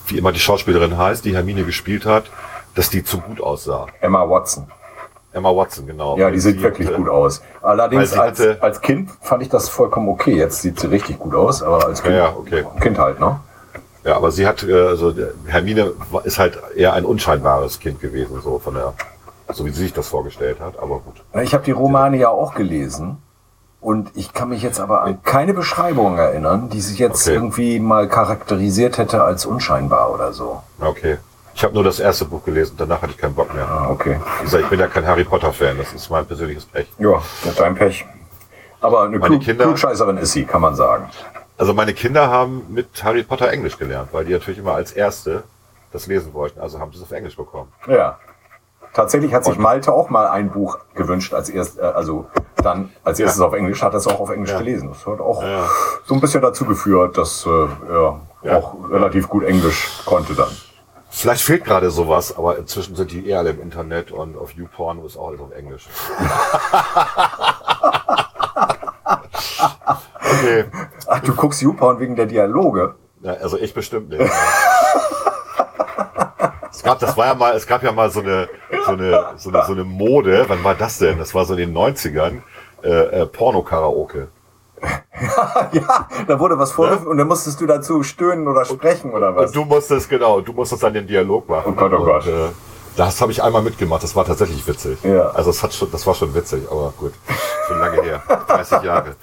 wie 0.08 0.18
immer 0.18 0.32
die 0.32 0.40
Schauspielerin 0.40 0.98
heißt, 0.98 1.24
die 1.24 1.34
Hermine 1.36 1.64
gespielt 1.64 2.06
hat, 2.06 2.26
dass 2.76 2.90
die 2.90 3.04
zu 3.04 3.20
gut 3.20 3.42
aussah. 3.42 3.88
Emma 4.02 4.28
Watson. 4.30 4.68
Emma 5.32 5.56
Watson, 5.56 5.86
genau. 5.86 6.18
Ja, 6.18 6.32
die 6.32 6.40
sieht 6.40 6.58
sie 6.58 6.64
wirklich 6.64 6.92
gut 6.94 7.08
aus. 7.08 7.42
Allerdings 7.62 8.14
als, 8.18 8.42
als 8.62 8.82
Kind 8.82 9.12
fand 9.22 9.44
ich 9.44 9.50
das 9.50 9.70
vollkommen 9.70 10.10
okay. 10.10 10.36
Jetzt 10.36 10.62
sieht 10.62 10.80
sie 10.80 10.88
richtig 10.88 11.20
gut 11.20 11.36
aus, 11.36 11.62
aber 11.62 11.86
als 11.86 12.02
Kind, 12.02 12.16
Ja, 12.16 12.34
okay. 12.36 12.66
Kind 12.82 12.98
halt, 12.98 13.20
ne? 13.20 13.40
Ja, 14.04 14.16
aber 14.16 14.32
sie 14.32 14.48
hat, 14.48 14.64
äh, 14.64 14.74
also 14.88 15.14
Hermine 15.46 15.92
ist 16.24 16.40
halt 16.40 16.58
eher 16.76 16.94
ein 16.94 17.06
unscheinbares 17.06 17.80
Kind 17.80 18.00
gewesen, 18.00 18.42
so 18.42 18.58
von 18.58 18.74
der, 18.74 18.94
so 19.54 19.66
wie 19.66 19.70
sie 19.72 19.84
sich 19.84 19.94
das 19.94 20.08
vorgestellt 20.08 20.60
hat, 20.62 20.80
aber 20.80 21.00
gut. 21.00 21.22
Ich 21.44 21.54
habe 21.54 21.64
die 21.64 21.72
Romane 21.72 22.18
ja 22.18 22.30
auch 22.30 22.56
gelesen 22.56 23.18
und 23.82 24.10
ich 24.16 24.34
kann 24.34 24.50
mich 24.50 24.64
jetzt 24.64 24.80
aber 24.80 25.02
an 25.04 25.22
keine 25.24 25.54
Beschreibung 25.54 26.18
erinnern, 26.18 26.70
die 26.70 26.82
sich 26.82 26.98
jetzt 26.98 27.28
Okay. 27.28 27.36
irgendwie 27.36 27.80
mal 27.80 28.08
charakterisiert 28.08 28.98
hätte 28.98 29.24
als 29.24 29.46
unscheinbar 29.46 30.12
oder 30.14 30.34
so. 30.34 30.64
Okay. 30.82 31.18
Ich 31.60 31.64
habe 31.66 31.74
nur 31.74 31.84
das 31.84 32.00
erste 32.00 32.24
Buch 32.24 32.42
gelesen, 32.46 32.76
danach 32.78 33.02
hatte 33.02 33.12
ich 33.12 33.18
keinen 33.18 33.36
Bock 33.36 33.54
mehr. 33.54 33.68
Ah, 33.68 33.90
okay. 33.90 34.18
Wie 34.40 34.44
gesagt, 34.46 34.64
ich 34.64 34.70
bin 34.70 34.80
ja 34.80 34.88
kein 34.88 35.06
Harry 35.06 35.26
Potter-Fan, 35.26 35.78
das 35.78 35.92
ist 35.92 36.10
mein 36.10 36.26
persönliches 36.26 36.64
Pech. 36.66 36.88
Ja, 36.98 37.22
mit 37.44 37.60
deinem 37.60 37.76
Pech. 37.76 38.06
Aber 38.80 39.02
eine 39.02 39.20
Meine 39.20 39.36
Klug 39.36 39.42
Kinder- 39.44 39.66
Klugscheißerin 39.66 40.16
ist 40.20 40.32
sie, 40.32 40.46
kann 40.46 40.62
man 40.62 40.74
sagen. 40.76 41.10
Also 41.58 41.74
meine 41.74 41.94
Kinder 41.94 42.30
haben 42.30 42.64
mit 42.70 43.04
Harry 43.04 43.24
Potter 43.24 43.50
Englisch 43.52 43.78
gelernt, 43.78 44.08
weil 44.14 44.24
die 44.24 44.32
natürlich 44.32 44.60
immer 44.60 44.76
als 44.76 44.94
Erste 44.94 45.44
das 45.92 46.08
lesen 46.08 46.34
wollten, 46.34 46.62
also 46.62 46.80
haben 46.80 46.94
sie 46.94 47.00
es 47.00 47.04
auf 47.04 47.12
Englisch 47.12 47.36
bekommen. 47.36 47.70
Ja. 47.88 48.18
Tatsächlich 48.94 49.34
hat 49.34 49.44
sich 49.44 49.58
Malte 49.58 49.92
auch 49.92 50.10
mal 50.10 50.28
ein 50.30 50.52
Buch 50.52 50.78
gewünscht 50.96 51.34
als 51.34 51.50
erst, 51.50 51.78
äh, 51.78 51.82
also 51.82 52.28
dann 52.64 52.90
als 53.04 53.20
erstes 53.20 53.42
auf 53.42 53.52
Englisch, 53.52 53.84
hat 53.84 53.92
er 53.92 53.98
es 53.98 54.08
auch 54.08 54.22
auf 54.22 54.30
Englisch 54.30 54.52
Ja. 54.52 54.60
gelesen. 54.60 54.88
Das 54.94 55.06
hat 55.06 55.20
auch 55.20 55.44
Ja. 55.44 55.68
so 56.06 56.14
ein 56.14 56.22
bisschen 56.22 56.42
dazu 56.42 56.64
geführt, 56.64 57.18
dass 57.18 57.46
äh, 57.46 57.50
er 57.92 58.22
Ja. 58.44 58.56
auch 58.60 58.76
relativ 58.90 59.28
gut 59.28 59.44
Englisch 59.44 59.90
konnte 60.06 60.36
dann. 60.36 60.48
Vielleicht 61.10 61.42
fehlt 61.42 61.66
gerade 61.66 61.90
sowas, 61.90 62.38
aber 62.38 62.58
inzwischen 62.58 62.96
sind 62.96 63.12
die 63.12 63.28
eher 63.28 63.40
alle 63.40 63.50
im 63.50 63.62
Internet 63.62 64.12
und 64.12 64.38
auf 64.38 64.52
YouPorn 64.54 65.04
ist 65.06 65.18
auch 65.18 65.30
alles 65.30 65.42
auf 65.42 65.52
Englisch. 65.52 65.88
okay. 70.16 70.66
Ach, 71.08 71.20
du 71.22 71.34
guckst 71.36 71.62
YouPorn 71.62 72.00
wegen 72.00 72.16
der 72.16 72.28
Dialoge? 72.28 72.96
Ja, 73.22 73.34
also 73.34 73.58
ich 73.58 73.74
bestimmt 73.74 74.10
nicht. 74.10 74.22
es 76.72 76.84
gab, 76.84 77.00
das 77.00 77.18
war 77.18 77.26
ja 77.26 77.34
mal, 77.36 77.56
es 77.56 77.66
gab 77.66 77.84
ja 77.84 77.92
mal 77.92 78.12
so 78.12 78.22
eine, 78.22 78.48
so 78.86 78.92
eine, 78.92 79.34
so 79.36 79.50
eine, 79.50 79.66
so 79.66 79.74
eine 79.74 79.84
Mode. 79.84 80.46
Wann 80.48 80.64
war 80.64 80.76
das 80.76 81.00
denn? 81.00 81.18
Das 81.18 81.34
war 81.34 81.44
so 81.46 81.54
in 81.54 81.60
den 81.60 81.76
90ern. 81.76 82.42
Äh, 82.84 83.22
äh, 83.22 83.26
Porno-Karaoke. 83.26 84.30
ja, 85.72 86.08
da 86.28 86.40
wurde 86.40 86.58
was 86.58 86.72
vorgeführt 86.72 87.08
und 87.08 87.18
dann 87.18 87.28
musstest 87.28 87.60
du 87.62 87.66
dazu 87.66 88.04
stöhnen 88.04 88.48
oder 88.48 88.66
sprechen 88.66 89.12
oder 89.12 89.36
was? 89.36 89.48
Und 89.48 89.56
du 89.56 89.66
musstest, 89.66 90.10
genau, 90.10 90.42
du 90.42 90.54
musstest 90.54 90.84
dann 90.84 90.94
den 90.94 91.08
Dialog 91.08 91.48
machen. 91.50 91.74
Oh 91.76 91.80
Gott, 91.80 91.94
oh 91.94 92.04
Gott. 92.04 92.26
Und, 92.26 92.34
äh, 92.34 92.50
das 92.96 93.22
habe 93.22 93.32
ich 93.32 93.42
einmal 93.42 93.62
mitgemacht, 93.62 94.04
das 94.04 94.16
war 94.16 94.26
tatsächlich 94.26 94.66
witzig. 94.68 94.98
Ja. 95.04 95.30
Also 95.30 95.52
es 95.52 95.64
hat 95.64 95.74
schon, 95.74 95.90
das 95.92 96.06
war 96.06 96.14
schon 96.16 96.34
witzig, 96.36 96.64
aber 96.70 96.94
gut. 96.98 97.14
Schon 97.68 97.80
lange 97.80 98.02
her. 98.02 98.22
30 98.48 98.82
Jahre. 98.82 99.16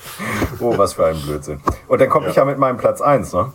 Oh, 0.60 0.76
was 0.78 0.94
für 0.94 1.06
ein 1.06 1.20
Blödsinn. 1.20 1.60
Und 1.88 2.00
dann 2.00 2.08
komme 2.08 2.28
ich 2.28 2.36
ja 2.36 2.44
mit 2.44 2.58
meinem 2.58 2.78
Platz 2.78 3.00
1, 3.00 3.32
ne? 3.32 3.52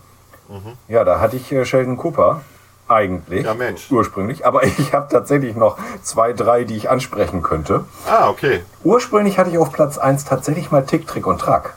Mhm. 0.49 0.73
Ja, 0.87 1.03
da 1.03 1.19
hatte 1.19 1.37
ich 1.37 1.51
äh, 1.51 1.65
Sheldon 1.65 1.97
Cooper 1.97 2.41
eigentlich. 2.87 3.45
Ja, 3.45 3.53
Mensch. 3.53 3.89
Ursprünglich. 3.89 4.45
Aber 4.45 4.63
ich 4.77 4.93
habe 4.93 5.07
tatsächlich 5.09 5.55
noch 5.55 5.77
zwei, 6.03 6.33
drei, 6.33 6.65
die 6.65 6.75
ich 6.75 6.89
ansprechen 6.89 7.41
könnte. 7.41 7.85
Ah, 8.07 8.29
okay. 8.29 8.61
Ursprünglich 8.83 9.39
hatte 9.39 9.49
ich 9.49 9.57
auf 9.57 9.71
Platz 9.71 9.97
1 9.97 10.25
tatsächlich 10.25 10.71
mal 10.71 10.85
Tick, 10.85 11.07
Trick 11.07 11.25
und 11.25 11.39
Track. 11.39 11.73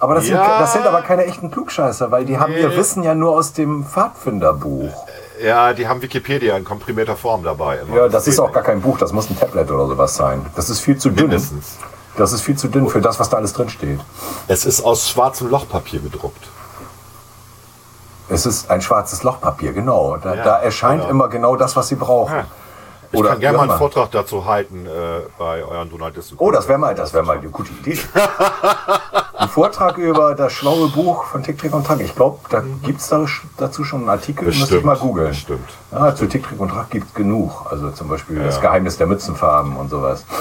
Aber 0.00 0.14
das, 0.14 0.28
Ja. 0.28 0.44
sind, 0.44 0.60
das 0.60 0.72
sind 0.74 0.86
aber 0.86 1.02
keine 1.02 1.24
echten 1.24 1.50
Klugscheißer, 1.50 2.10
weil 2.10 2.24
die 2.24 2.38
haben 2.38 2.52
ihr 2.52 2.68
Nee. 2.68 2.76
Wissen 2.76 3.02
ja 3.02 3.14
nur 3.14 3.32
aus 3.36 3.52
dem 3.52 3.84
Pfadfinderbuch. 3.84 4.90
Ja, 5.42 5.72
die 5.72 5.86
haben 5.88 6.02
Wikipedia 6.02 6.56
in 6.56 6.64
komprimierter 6.64 7.16
Form 7.16 7.42
dabei. 7.44 7.78
immer. 7.78 7.96
Ja, 7.96 8.08
das 8.08 8.26
ist 8.26 8.36
geht 8.36 8.44
auch 8.44 8.52
gar 8.52 8.62
kein 8.62 8.80
Buch, 8.80 8.98
das 8.98 9.12
muss 9.12 9.28
ein 9.30 9.38
Tablet 9.38 9.70
oder 9.70 9.86
sowas 9.86 10.14
sein. 10.16 10.44
Das 10.56 10.70
ist 10.70 10.80
viel 10.80 10.98
zu 10.98 11.10
dünn. 11.10 11.28
Mindestens. 11.28 11.76
Das 12.16 12.32
ist 12.32 12.42
viel 12.42 12.56
zu 12.56 12.66
dünn 12.68 12.88
für 12.88 13.00
das, 13.00 13.20
was 13.20 13.28
da 13.30 13.36
alles 13.36 13.52
drin 13.52 13.68
steht. 13.68 14.00
Es 14.48 14.64
ist 14.66 14.82
aus 14.84 15.08
schwarzem 15.08 15.48
Lochpapier 15.50 16.00
gedruckt. 16.00 16.48
Es 18.28 18.44
ist 18.46 18.70
ein 18.70 18.82
schwarzes 18.82 19.22
Lochpapier, 19.22 19.72
genau. 19.72 20.16
Da, 20.16 20.34
Ja, 20.34 20.42
da 20.44 20.56
erscheint 20.58 21.00
genau. 21.00 21.10
immer 21.10 21.28
genau 21.28 21.56
das, 21.56 21.76
was 21.76 21.88
sie 21.88 21.94
brauchen. 21.94 22.34
Ja. 22.34 22.44
Ich 23.10 23.18
Oder 23.18 23.30
kann 23.30 23.40
gerne 23.40 23.56
mal 23.58 23.70
einen. 23.70 23.78
Vortrag 23.78 24.10
dazu 24.10 24.44
halten 24.44 24.84
äh, 24.86 24.90
bei 25.38 25.62
euren 25.64 25.88
Donaldisten. 25.88 26.36
Oh, 26.38 26.50
das 26.50 26.68
wäre 26.68 26.78
mal, 26.78 26.94
das 26.94 27.14
wäre 27.14 27.24
mal 27.24 27.38
eine 27.38 27.48
gute 27.48 27.72
Idee. 27.72 27.98
Ein 29.38 29.48
Vortrag 29.48 29.96
über 29.98 30.34
das 30.34 30.52
schlaue 30.52 30.88
Buch 30.88 31.24
von 31.24 31.42
Tick, 31.44 31.58
Trick 31.58 31.72
und 31.72 31.86
Track. 31.86 32.00
Ich 32.00 32.14
glaube, 32.14 32.40
da 32.50 32.62
gibt's 32.82 33.08
da, 33.08 33.24
dazu 33.56 33.84
schon 33.84 34.00
einen 34.00 34.08
Artikel, 34.10 34.44
müsste 34.46 34.58
ich 34.64 34.68
Bestimmt, 34.68 34.84
mal 34.84 34.96
googeln. 34.96 35.28
bestimmt. 35.28 35.68
Ja, 35.92 36.12
zu 36.14 36.26
Tick, 36.26 36.42
Trick 36.42 36.58
und 36.60 36.70
Track 36.70 36.90
gibt's 36.90 37.14
genug. 37.14 37.64
Also 37.70 37.90
zum 37.92 38.08
Beispiel 38.08 38.42
das 38.42 38.60
Geheimnis 38.60 38.98
der 38.98 39.06
Mützenfarben 39.06 39.76
und 39.76 39.88
sowas. 39.90 40.24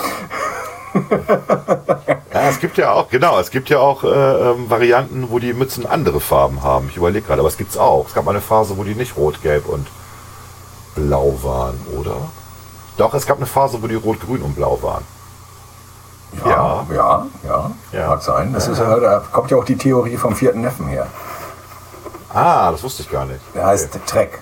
Ja, 2.34 2.50
es 2.50 2.60
gibt 2.60 2.78
ja 2.78 2.92
auch, 2.92 3.10
genau, 3.10 3.40
es 3.40 3.50
gibt 3.52 3.70
ja 3.70 3.80
auch 3.80 4.04
äh, 4.04 4.08
ähm, 4.08 4.70
Varianten, 4.70 5.30
wo 5.30 5.40
die 5.40 5.54
Mützen 5.54 5.86
andere 5.86 6.20
Farben 6.20 6.64
haben. 6.64 6.88
Ich 6.90 6.98
überlege 6.98 7.26
gerade, 7.26 7.40
aber 7.40 7.50
es 7.50 7.58
gibt's 7.58 7.78
auch. 7.78 8.08
Es 8.08 8.14
gab 8.14 8.26
mal 8.26 8.32
eine 8.32 8.42
Phase, 8.42 8.78
wo 8.78 8.84
die 8.84 8.96
nicht 8.96 9.16
rot, 9.18 9.42
gelb 9.42 9.68
und 9.68 9.88
blau 10.96 11.36
waren, 11.44 11.80
oder? 12.00 12.16
Doch, 12.98 13.14
es 13.14 13.26
gab 13.26 13.38
eine 13.38 13.46
Phase, 13.46 13.82
wo 13.82 13.88
die 13.88 13.96
rot, 13.96 14.20
grün 14.20 14.42
und 14.42 14.56
blau 14.56 14.80
waren. 14.82 15.04
Ja, 16.46 16.86
ja, 16.94 17.26
ja, 17.44 17.72
Ja. 17.94 18.08
mag 18.08 18.22
sein. 18.22 18.54
Das 18.54 18.68
ist 18.68 18.80
ja, 18.80 19.00
da 19.00 19.24
kommt 19.32 19.50
ja 19.50 19.58
auch 19.58 19.64
die 19.64 19.78
Theorie 19.78 20.18
vom 20.18 20.36
vierten 20.36 20.62
Neffen 20.62 20.88
her. 20.88 21.08
Ah, 22.34 22.72
das 22.72 22.84
wusste 22.84 23.04
ich 23.04 23.10
gar 23.10 23.26
nicht. 23.26 23.40
Der 23.56 23.66
heißt 23.68 23.98
Trek. 24.06 24.40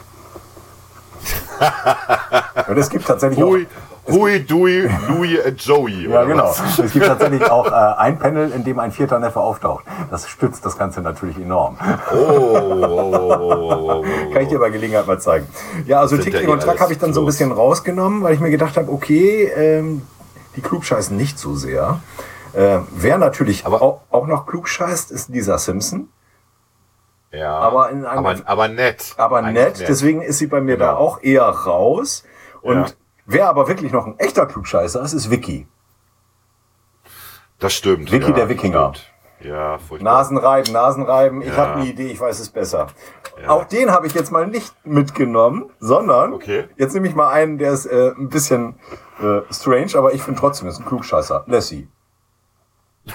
und 2.68 2.77
es 2.77 2.90
gibt 2.90 3.06
tatsächlich 3.06 3.41
auch, 3.44 3.49
Hui, 3.49 3.68
Hui, 4.07 4.40
Dui, 4.45 4.88
Louis 5.07 5.40
und 5.45 5.61
Joey. 5.65 6.07
Ja, 6.10 6.23
genau. 6.26 6.44
was? 6.49 6.77
Es 6.80 6.94
gibt 6.94 7.06
tatsächlich 7.07 7.44
auch 7.49 7.65
äh, 7.68 7.72
ein 7.98 8.19
Panel, 8.19 8.52
in 8.52 8.64
dem 8.64 8.77
ein 8.80 8.91
vierter 8.91 9.18
Neffe 9.19 9.40
auftaucht. 9.40 9.84
Das 10.11 10.27
stützt 10.30 10.64
das 10.65 10.77
Ganze 10.77 11.02
natürlich 11.02 11.38
enorm. 11.38 11.77
Oh, 12.11 12.15
oh, 12.15 12.84
oh, 12.84 13.14
oh, 13.15 13.73
oh, 13.73 14.03
oh. 14.03 14.32
Kann 14.34 14.44
ich 14.44 14.49
dir 14.49 14.60
bei 14.60 14.69
Gelegenheit 14.69 15.07
mal 15.07 15.19
zeigen. 15.19 15.48
Ja, 15.88 16.02
also 16.02 16.18
Tick, 16.18 16.34
da 16.34 16.40
eh 16.41 16.48
und 16.48 16.61
Track 16.61 16.80
habe 16.80 16.94
ich 16.94 16.99
dann 16.99 17.14
so 17.14 17.22
ein 17.22 17.26
los. 17.26 17.34
bisschen 17.34 17.52
rausgenommen, 17.52 18.22
weil 18.22 18.36
ich 18.36 18.40
mir 18.40 18.52
gedacht 18.52 18.77
habe, 18.77 18.91
okay, 18.91 19.45
ähm, 19.56 20.03
die 20.56 20.61
klugscheißen 20.61 21.18
nicht 21.18 21.40
so 21.40 21.56
sehr. 21.56 21.99
Äh, 22.53 22.80
wer 22.91 23.18
natürlich 23.18 23.65
Aber- 23.65 23.82
auch, 23.82 24.02
auch 24.11 24.27
noch 24.27 24.45
klugscheißt, 24.45 25.11
ist 25.11 25.30
Lisa 25.30 25.57
Simpson. 25.57 26.10
Ja, 27.32 27.57
Aber 27.57 27.90
in 27.90 28.06
einem- 28.06 28.19
aber, 28.26 28.36
aber 28.45 28.68
nett. 28.69 29.14
Aber 29.18 29.40
Eigentlich 29.40 29.80
nett, 29.80 29.86
deswegen 29.90 30.22
ist 30.22 30.38
sie 30.38 30.48
bei 30.48 30.61
mir 30.61 30.77
da 30.77 30.90
Genau. 30.91 30.99
auch 30.99 31.22
eher 31.23 31.44
raus. 31.44 32.23
Und 32.61 32.76
Ja. 32.77 32.86
Wer 33.26 33.50
aber 33.50 33.68
wirklich 33.68 33.92
noch 33.92 34.06
ein 34.06 34.18
echter 34.20 34.46
Klugscheißer 34.46 35.02
ist, 35.02 35.14
ist 35.14 35.30
Vicky. 35.32 35.68
Das 37.60 37.74
stimmt. 37.74 38.12
Vicky 38.12 38.34
der 38.34 38.50
Wikinger. 38.50 38.94
stimmt. 38.96 39.12
Ja, 39.42 39.78
furchtbar. 39.78 40.14
Nasen 40.14 40.38
reiben, 40.38 40.72
Nasen 40.72 41.04
reiben. 41.04 41.42
Ich 41.42 41.50
Ja. 41.50 41.58
habe 41.58 41.74
eine 41.74 41.86
Idee, 41.86 42.08
ich 42.08 42.20
weiß 42.20 42.40
es 42.40 42.50
besser. 42.50 42.88
Auch 43.48 43.66
den 43.66 43.92
habe 43.92 44.08
ich 44.08 44.14
jetzt 44.14 44.32
mal 44.32 44.48
nicht 44.48 44.74
mitgenommen, 44.86 45.70
sondern 45.80 46.34
Okay. 46.34 46.68
jetzt 46.78 46.94
nehme 46.94 47.08
ich 47.08 47.16
mal 47.16 47.30
einen, 47.30 47.58
der 47.58 47.72
ist 47.74 47.86
äh, 47.86 48.12
ein 48.18 48.30
bisschen 48.30 48.80
äh, 49.22 49.42
strange, 49.54 49.92
aber 49.96 50.14
ich 50.14 50.22
finde 50.24 50.40
trotzdem, 50.40 50.68
ist 50.70 50.80
ein 50.80 50.86
Klugscheißer. 50.86 51.44
Lassie. 51.48 51.88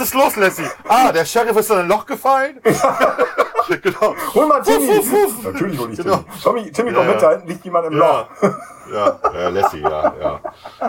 Was 0.00 0.06
ist 0.06 0.14
los, 0.14 0.36
Lassie? 0.36 0.64
Ah, 0.88 1.12
der 1.12 1.26
Sheriff 1.26 1.54
ist 1.58 1.70
in 1.70 1.76
ein 1.76 1.86
Loch 1.88 2.06
gefallen? 2.06 2.58
genau. 3.82 4.14
Hol 4.34 4.46
mal 4.46 4.62
Timmy! 4.62 4.88
Wuff, 4.88 5.12
wuff, 5.12 5.12
wuff. 5.12 5.44
Natürlich 5.52 5.78
hol 5.78 5.92
ich 5.92 5.98
Genau. 5.98 6.16
Timmy. 6.16 6.40
Tommy, 6.42 6.72
Timmy, 6.72 6.90
Ja, 6.92 6.96
komm 6.96 7.06
mit, 7.06 7.14
ja. 7.16 7.20
da 7.20 7.30
hinten 7.32 7.48
liegt 7.48 7.64
jemand 7.66 7.86
im 7.88 7.98
Ja. 7.98 8.28
Loch. 8.40 8.50
Ja, 8.90 9.20
ja, 9.34 9.48
Lassie, 9.50 9.80
ja, 9.80 10.14
ja. 10.18 10.40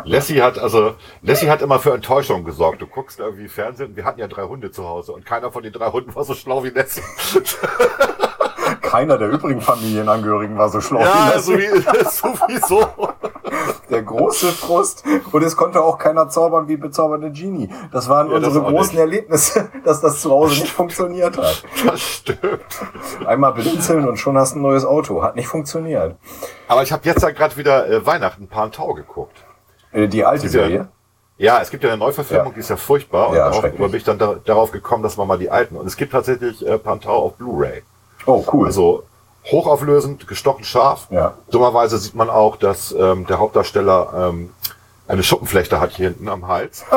Lassie 0.06 0.42
hat, 0.42 0.58
also, 0.58 0.96
Lassie 1.24 1.50
hat 1.50 1.62
immer 1.62 1.78
für 1.80 1.94
Enttäuschung 1.94 2.46
gesorgt. 2.46 2.82
Du 2.82 2.88
guckst 2.88 3.20
irgendwie 3.20 3.50
Fernsehen, 3.50 3.98
wir 3.98 4.06
hatten 4.06 4.22
ja 4.22 4.30
drei 4.30 4.44
Hunde 4.44 4.72
zu 4.72 4.88
Hause 4.88 5.12
und 5.12 5.26
keiner 5.26 5.52
von 5.52 5.62
den 5.62 5.74
drei 5.74 5.92
Hunden 5.92 6.16
war 6.16 6.24
so 6.24 6.34
schlau 6.34 6.64
wie 6.64 6.70
Lassie. 6.70 7.02
Keiner 8.82 9.18
der 9.18 9.28
übrigen 9.28 9.60
Familienangehörigen 9.60 10.58
war 10.58 10.70
so 10.70 10.80
schlau 10.80 11.02
Ja, 11.02 11.34
wie 11.48 11.66
Lassie. 11.66 11.84
so 12.10 12.34
wie, 12.48 12.58
sowieso. 12.60 12.88
Der 13.92 14.02
große 14.04 14.48
Frust. 14.48 15.04
Und 15.32 15.44
es 15.44 15.56
konnte 15.56 15.82
auch 15.84 15.98
keiner 15.98 16.30
zaubern 16.30 16.68
wie 16.68 16.78
bezaubernde 16.78 17.32
Genie. 17.32 17.70
Das 17.92 18.10
waren 18.10 18.32
Ja, 18.32 18.40
das 18.40 18.48
unsere 18.50 18.66
auch 18.66 18.70
großen 18.70 18.94
nicht. 18.94 19.00
Erlebnisse, 19.02 19.70
dass 19.84 20.02
das 20.02 20.22
zu 20.22 20.32
Hause 20.32 20.62
nicht 20.62 20.72
funktioniert 20.72 21.38
hat. 21.38 21.64
Das 21.86 22.02
stimmt. 22.02 22.62
Einmal 23.26 23.54
blinzeln 23.54 24.08
und 24.08 24.18
schon 24.18 24.38
hast 24.38 24.54
du 24.56 24.60
ein 24.60 24.62
neues 24.62 24.86
Auto. 24.86 25.22
Hat 25.24 25.36
nicht 25.36 25.48
funktioniert. 25.48 26.16
Aber 26.68 26.84
ich 26.84 26.92
habe 26.92 27.04
jetzt 27.06 27.22
ja 27.22 27.32
gerade 27.32 27.56
wieder 27.58 27.90
äh, 27.90 28.06
Weihnachten 28.06 28.50
Tau 28.72 28.94
geguckt. 28.94 29.38
Äh, 29.92 30.08
Die 30.08 30.24
alte 30.26 30.48
Serie. 30.50 30.88
Ja, 31.38 31.60
es 31.60 31.72
gibt 31.72 31.84
ja 31.84 31.90
eine 31.90 31.98
Neuverfilmung, 31.98 32.48
Ja. 32.48 32.54
die 32.54 32.60
ist 32.60 32.70
ja 32.70 32.78
furchtbar. 32.78 33.30
Und 33.30 33.36
Ja, 33.36 33.50
darauf 33.50 33.62
bin 33.64 33.94
ich 33.96 34.04
dann 34.04 34.20
da, 34.20 34.36
darauf 34.46 34.72
gekommen, 34.72 35.02
dass 35.04 35.18
man 35.18 35.28
mal 35.28 35.40
die 35.40 35.50
alten. 35.50 35.76
Und 35.76 35.88
es 35.88 35.98
gibt 35.98 36.12
tatsächlich 36.12 36.66
äh, 36.66 36.78
Pantau 36.78 37.14
auf 37.26 37.34
Blu-ray. 37.34 37.82
Oh, 38.28 38.44
cool. 38.54 38.68
Also 38.68 39.04
hochauflösend, 39.50 40.28
gestochen 40.28 40.64
scharf. 40.64 41.08
Ja. 41.10 41.34
Dummerweise 41.50 41.98
sieht 41.98 42.16
man 42.16 42.30
auch, 42.30 42.58
dass 42.58 42.92
ähm, 42.92 43.26
der 43.28 43.40
Hauptdarsteller 43.40 44.30
ähm, 44.30 44.52
eine 45.08 45.24
Schuppenflechte 45.24 45.80
hat 45.80 45.92
hier 45.92 46.10
hinten 46.10 46.30
am 46.30 46.48
Hals. 46.48 46.86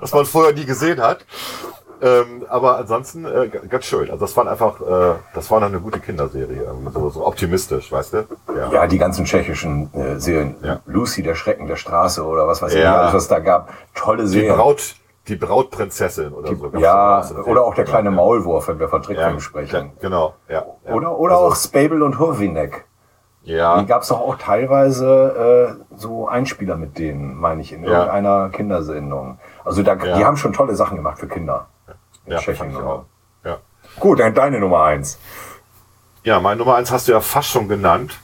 was 0.00 0.12
man 0.12 0.24
vorher 0.26 0.52
nie 0.52 0.64
gesehen 0.64 1.00
hat. 1.00 1.24
Ähm, 2.00 2.44
aber 2.48 2.78
ansonsten 2.78 3.24
äh, 3.24 3.48
ganz 3.68 3.84
schön. 3.86 4.08
Also 4.10 4.24
das 4.24 4.36
waren 4.36 4.46
einfach, 4.46 4.80
äh, 4.80 5.16
das 5.34 5.50
war 5.50 5.58
noch 5.58 5.66
eine 5.66 5.80
gute 5.80 5.98
Kinderserie, 5.98 6.62
irgendwie 6.62 6.92
so, 6.92 7.10
so 7.10 7.26
optimistisch, 7.26 7.90
weißt 7.90 8.12
du? 8.12 8.24
Ja. 8.56 8.70
Ja, 8.72 8.86
die 8.86 8.98
ganzen 8.98 9.24
tschechischen 9.24 9.92
äh, 9.94 10.20
Serien. 10.20 10.54
Ja. 10.62 10.78
Lucy, 10.86 11.24
der 11.24 11.34
Schrecken 11.34 11.66
der 11.66 11.74
Straße 11.74 12.24
oder 12.24 12.46
was 12.46 12.62
weiß 12.62 12.74
ich, 12.74 12.80
Ja. 12.82 13.00
alles, 13.00 13.14
was 13.14 13.26
da 13.26 13.40
gab. 13.40 13.72
Tolle 13.96 14.22
Die 14.22 14.28
Serien. 14.28 14.54
Braut, 14.54 14.94
die 15.28 15.36
Brautprinzessin 15.36 16.32
oder 16.32 16.48
so. 16.56 16.70
gab's 16.70 16.82
ja, 16.82 17.22
oder 17.44 17.64
auch 17.64 17.74
der 17.74 17.84
kleine 17.84 18.10
Ja. 18.10 18.14
Maulwurf, 18.16 18.68
wenn 18.68 18.78
wir 18.78 18.88
von 18.88 19.00
Ja, 19.02 19.06
Trickfilmen 19.06 19.40
sprechen. 19.40 19.92
genau, 20.00 20.34
ja. 20.48 20.64
ja. 20.86 20.92
Oder, 20.94 21.18
oder 21.18 21.34
Also, 21.36 21.46
auch 21.48 21.56
Spable 21.56 22.04
und 22.04 22.18
Hurwinek. 22.18 22.84
Ja, 23.42 23.80
Die 23.80 23.86
gab 23.86 24.02
es 24.02 24.08
doch 24.08 24.20
auch 24.20 24.36
teilweise 24.36 25.78
äh, 25.90 25.96
so 25.96 26.28
Einspieler 26.28 26.76
mit 26.76 26.98
denen, 26.98 27.34
meine 27.36 27.62
ich, 27.62 27.72
in 27.72 27.82
Ja. 27.84 27.90
irgendeiner 27.90 28.50
Kindersendung. 28.50 29.38
Also 29.64 29.82
da, 29.82 29.94
Ja. 29.94 30.16
die 30.18 30.24
haben 30.24 30.36
schon 30.36 30.52
tolle 30.52 30.74
Sachen 30.76 30.96
gemacht 30.96 31.18
für 31.18 31.28
Kinder. 31.28 31.68
In 32.26 32.32
ja, 32.32 32.38
Tschechien 32.38 32.74
genau. 32.74 33.06
Ja. 33.44 33.58
Gut, 34.00 34.20
dann 34.20 34.34
deine 34.34 34.60
Nummer 34.60 34.82
eins. 34.82 35.18
ja, 36.24 36.40
meine 36.40 36.58
Nummer 36.58 36.74
eins 36.74 36.90
hast 36.90 37.08
du 37.08 37.12
ja 37.12 37.20
fast 37.20 37.48
schon 37.48 37.68
genannt, 37.68 38.18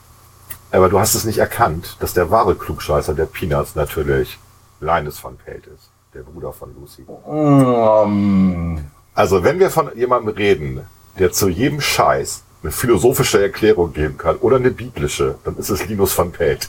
aber 0.71 0.89
du 0.89 0.99
hast 0.99 1.15
es 1.15 1.23
nicht 1.25 1.39
erkannt, 1.39 1.97
dass 2.01 2.13
der 2.13 2.29
wahre 2.29 2.53
Klugscheißer 2.55 3.15
der 3.15 3.25
Peanuts 3.25 3.73
natürlich 3.75 4.37
Linus 4.79 5.17
von 5.17 5.37
Pelt 5.37 5.65
ist, 5.67 5.89
der 6.15 6.21
Bruder 6.21 6.51
von 6.53 6.73
Lucy. 6.79 7.03
Mm, 7.03 8.77
Also, 9.13 9.43
wenn 9.43 9.59
wir 9.59 9.69
von 9.69 9.89
jemandem 9.95 10.33
reden, 10.35 10.81
der 11.19 11.31
zu 11.31 11.47
jedem 11.49 11.79
Scheiß 11.81 12.43
eine 12.63 12.71
philosophische 12.71 13.41
Erklärung 13.41 13.93
geben 13.93 14.17
kann 14.17 14.37
oder 14.37 14.55
eine 14.57 14.71
biblische, 14.71 15.35
dann 15.43 15.55
ist 15.57 15.69
es 15.69 15.85
Linus 15.85 16.17
van 16.17 16.31
Pelt. 16.31 16.67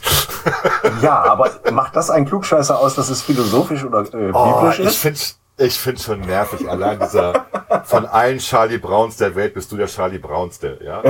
ja, 1.01 1.23
aber 1.23 1.49
macht 1.71 1.95
das 1.95 2.09
ein 2.09 2.25
Klugscheißer 2.25 2.77
aus, 2.79 2.93
dass 2.95 3.09
es 3.09 3.21
philosophisch 3.23 3.83
oder 3.83 4.01
äh, 4.13 4.31
Oh, 4.33 4.53
biblisch 4.61 4.79
ich 4.79 4.85
ist? 5.05 5.39
ich 5.57 5.79
find's 5.79 6.03
schon 6.03 6.21
nervig. 6.21 6.69
Allein 6.69 6.99
dieser, 6.99 7.45
von 7.85 8.05
allen 8.05 8.37
Charlie 8.37 8.77
Browns 8.77 9.17
der 9.17 9.35
Welt 9.35 9.55
bist 9.55 9.71
du 9.71 9.75
der 9.77 9.87
Charlie 9.87 10.19
Brownste, 10.19 10.77
ja? 10.85 11.01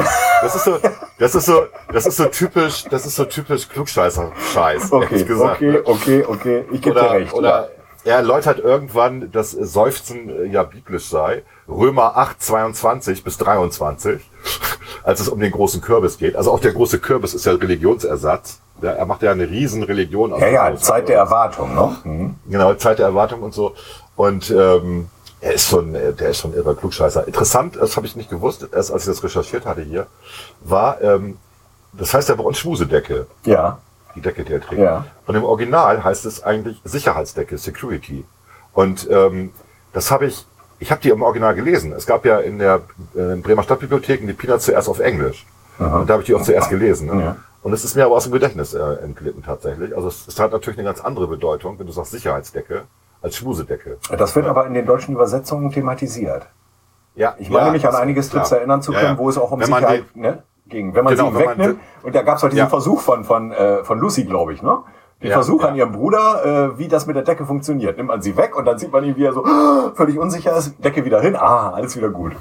Das 0.42 0.56
ist 0.56 0.64
so, 0.64 0.80
das 1.20 1.36
ist 1.36 1.46
so, 1.46 1.64
das 1.92 2.06
ist 2.06 2.16
so 2.18 2.26
typisch, 2.26 2.86
das 2.90 3.06
ist 3.06 3.16
so 3.18 3.26
typisch 3.26 3.68
Klugscheißer-Scheiß, 3.68 4.92
Okay, 4.94 5.06
ehrlich 5.12 5.28
gesagt. 5.28 5.56
okay, 5.58 5.82
okay, 5.84 6.26
okay. 6.26 6.66
Ich 6.72 6.82
gebe 6.82 6.98
dir 7.00 7.12
recht. 7.12 7.34
oder 7.34 7.70
er 8.04 8.18
erläutert 8.18 8.60
irgendwann, 8.60 9.32
dass 9.32 9.52
Seufzen 9.52 10.30
äh, 10.30 10.46
ja 10.46 10.64
biblisch 10.64 11.10
sei. 11.10 11.44
Römer 11.68 12.16
8, 12.18 12.42
22 12.42 13.24
bis 13.24 13.38
23, 13.38 14.22
als 15.04 15.20
es 15.20 15.30
um 15.30 15.40
den 15.40 15.52
großen 15.52 15.82
Kürbis 15.82 16.18
geht. 16.18 16.36
Also 16.36 16.52
auch 16.52 16.60
der 16.60 16.74
große 16.74 17.00
Kürbis 17.00 17.34
ist 17.34 17.46
ja 17.46 17.54
Religionsersatz. 17.54 18.60
Ja, 18.82 18.92
er 18.92 19.06
macht 19.06 19.24
ja 19.24 19.32
eine 19.32 19.50
riesen 19.50 19.84
Religion 19.84 20.34
aus 20.34 20.42
ja, 20.42 20.50
ja, 20.50 20.76
Zeit 20.78 21.10
der 21.10 21.18
Erwartung, 21.18 21.74
ne? 21.74 21.96
Mhm. 22.04 22.36
Genau, 22.48 22.74
Zeit 22.76 23.00
der 23.00 23.08
Erwartung 23.08 23.42
und 23.42 23.54
so. 23.54 23.74
Und 24.16 24.52
ähm, 24.52 25.10
er 25.42 25.54
ist 25.54 25.70
schon, 25.70 25.96
äh, 25.96 26.14
der 26.14 26.30
ist 26.30 26.40
schon 26.40 26.54
irrer 26.54 26.76
Klugscheißer. 26.76 27.26
Interessant, 27.28 27.76
das 27.76 27.96
habe 27.98 28.06
ich 28.06 28.16
nicht 28.16 28.30
gewusst, 28.30 28.68
erst 28.72 28.92
als 28.92 29.08
ich 29.08 29.14
das 29.14 29.24
recherchiert 29.24 29.66
hatte 29.66 29.82
hier, 29.82 30.08
war, 30.62 31.02
ähm, 31.02 31.38
das 31.94 32.14
heißt 32.14 32.30
ja 32.30 32.36
bei 32.36 32.44
uns 32.44 32.60
Schmusedecke, 32.60 33.28
Ja, 33.46 33.80
die 34.18 34.22
Decke, 34.22 34.44
die 34.44 34.54
er 34.54 34.62
trägt. 34.62 34.82
Ja. 34.82 35.06
Und 35.26 35.36
im 35.36 35.44
Original 35.44 36.04
heißt 36.04 36.26
es 36.26 36.44
eigentlich 36.44 36.82
Sicherheitsdecke, 36.84 37.58
Security. 37.58 38.26
Und 38.74 39.08
ähm, 39.10 39.52
das 39.94 40.12
habe 40.12 40.26
ich, 40.26 40.46
ich 40.80 40.92
habe 40.92 41.02
die 41.02 41.10
im 41.10 41.22
Original 41.22 41.56
gelesen. 41.56 41.94
Es 41.94 42.06
gab 42.06 42.26
ja 42.26 42.40
in 42.40 42.60
der 42.60 42.82
äh, 43.16 43.36
Bremer 43.36 43.64
Stadtbibliothek 43.64 44.26
die 44.26 44.34
Peanuts 44.34 44.66
zuerst 44.66 44.90
auf 44.90 45.00
Englisch. 45.00 45.46
Und 45.80 46.08
da 46.10 46.14
habe 46.14 46.22
ich 46.24 46.26
die 46.28 46.34
auch 46.34 46.42
zuerst 46.42 46.70
gelesen. 46.70 47.08
Ne? 47.16 47.22
Ja. 47.24 47.36
Und 47.62 47.72
es 47.74 47.84
ist 47.86 47.96
mir 47.96 48.06
aber 48.06 48.16
aus 48.16 48.24
dem 48.24 48.34
Gedächtnis 48.34 48.74
äh, 48.74 48.80
entglitten 49.04 49.44
tatsächlich. 49.44 49.96
Also 49.96 50.08
es, 50.08 50.28
es 50.28 50.40
hat 50.40 50.52
natürlich 50.52 50.80
eine 50.80 50.88
ganz 50.88 51.02
andere 51.02 51.28
Bedeutung, 51.28 51.78
wenn 51.78 51.86
du 51.86 51.92
sagst 51.94 52.12
Sicherheitsdecke, 52.12 52.84
als 53.22 53.36
Schmusedecke. 53.38 53.98
das 54.18 54.36
wird 54.36 54.48
aber 54.48 54.66
in 54.66 54.74
den 54.74 54.86
deutschen 54.88 55.14
Übersetzungen 55.14 55.72
thematisiert. 55.72 56.48
Ja, 57.16 57.36
Ich 57.40 57.50
meine 57.50 57.68
ja, 57.68 57.72
mich 57.74 57.88
an 57.88 57.96
einige 57.96 58.22
Strips 58.24 58.52
erinnern 58.52 58.82
zu 58.82 58.92
Ja, 58.94 59.00
können, 59.00 59.14
ja. 59.14 59.18
wo 59.20 59.30
es 59.30 59.38
auch 59.38 59.52
um 59.52 59.62
Sicherheit 59.62 60.04
die- 60.16 60.20
ne, 60.20 60.44
ging. 60.70 60.94
Wenn 60.96 61.04
man 61.04 61.16
Genau, 61.16 61.32
sie 61.32 61.40
wegnimmt. 61.40 61.80
Und 62.04 62.16
da 62.16 62.22
gab 62.22 62.38
es 62.38 62.44
auch 62.44 62.50
diesen 62.50 62.60
Ja. 62.60 62.68
Versuch 62.68 63.02
von, 63.02 63.24
von, 63.24 63.52
äh, 63.52 63.84
von 63.84 64.00
Lucy, 64.00 64.24
glaube 64.26 64.54
ich, 64.54 64.62
ne? 64.62 64.80
Den 65.22 65.30
Ja, 65.30 65.36
Versuch 65.38 65.64
ja. 65.64 65.70
an 65.70 65.76
ihrem 65.76 65.92
Bruder, 65.94 66.74
äh, 66.76 66.78
wie 66.80 66.88
das 66.88 67.08
mit 67.08 67.16
der 67.16 67.24
Decke 67.24 67.46
funktioniert. 67.46 67.98
Nimmt 67.98 68.10
man 68.10 68.22
sie 68.22 68.38
weg 68.38 68.56
und 68.56 68.66
dann 68.66 68.78
sieht 68.78 68.92
man 68.92 69.04
ihn, 69.04 69.16
wie 69.18 69.26
er 69.26 69.34
so 69.34 69.44
völlig 69.96 70.18
unsicher 70.20 70.56
ist, 70.56 70.76
Decke 70.84 71.04
wieder 71.06 71.22
hin, 71.22 71.36
ah, 71.36 71.72
alles 71.72 71.96
wieder 71.98 72.10
gut. 72.10 72.34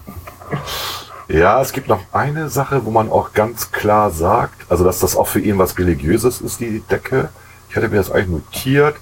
Ja, 1.29 1.61
es 1.61 1.73
gibt 1.73 1.89
noch 1.89 2.01
eine 2.13 2.49
Sache, 2.49 2.85
wo 2.85 2.91
man 2.91 3.11
auch 3.11 3.33
ganz 3.33 3.73
klar 3.73 4.11
sagt, 4.11 4.67
also 4.69 4.85
dass 4.85 5.01
das 5.01 5.17
auch 5.17 5.27
für 5.27 5.41
ihn 5.41 5.59
was 5.59 5.77
Religiöses 5.79 6.41
ist, 6.41 6.61
die 6.61 6.81
Decke. 6.81 7.31
Ich 7.69 7.75
hatte 7.77 7.89
mir 7.89 7.97
das 7.97 8.13
eigentlich 8.13 8.29
notiert. 8.29 8.95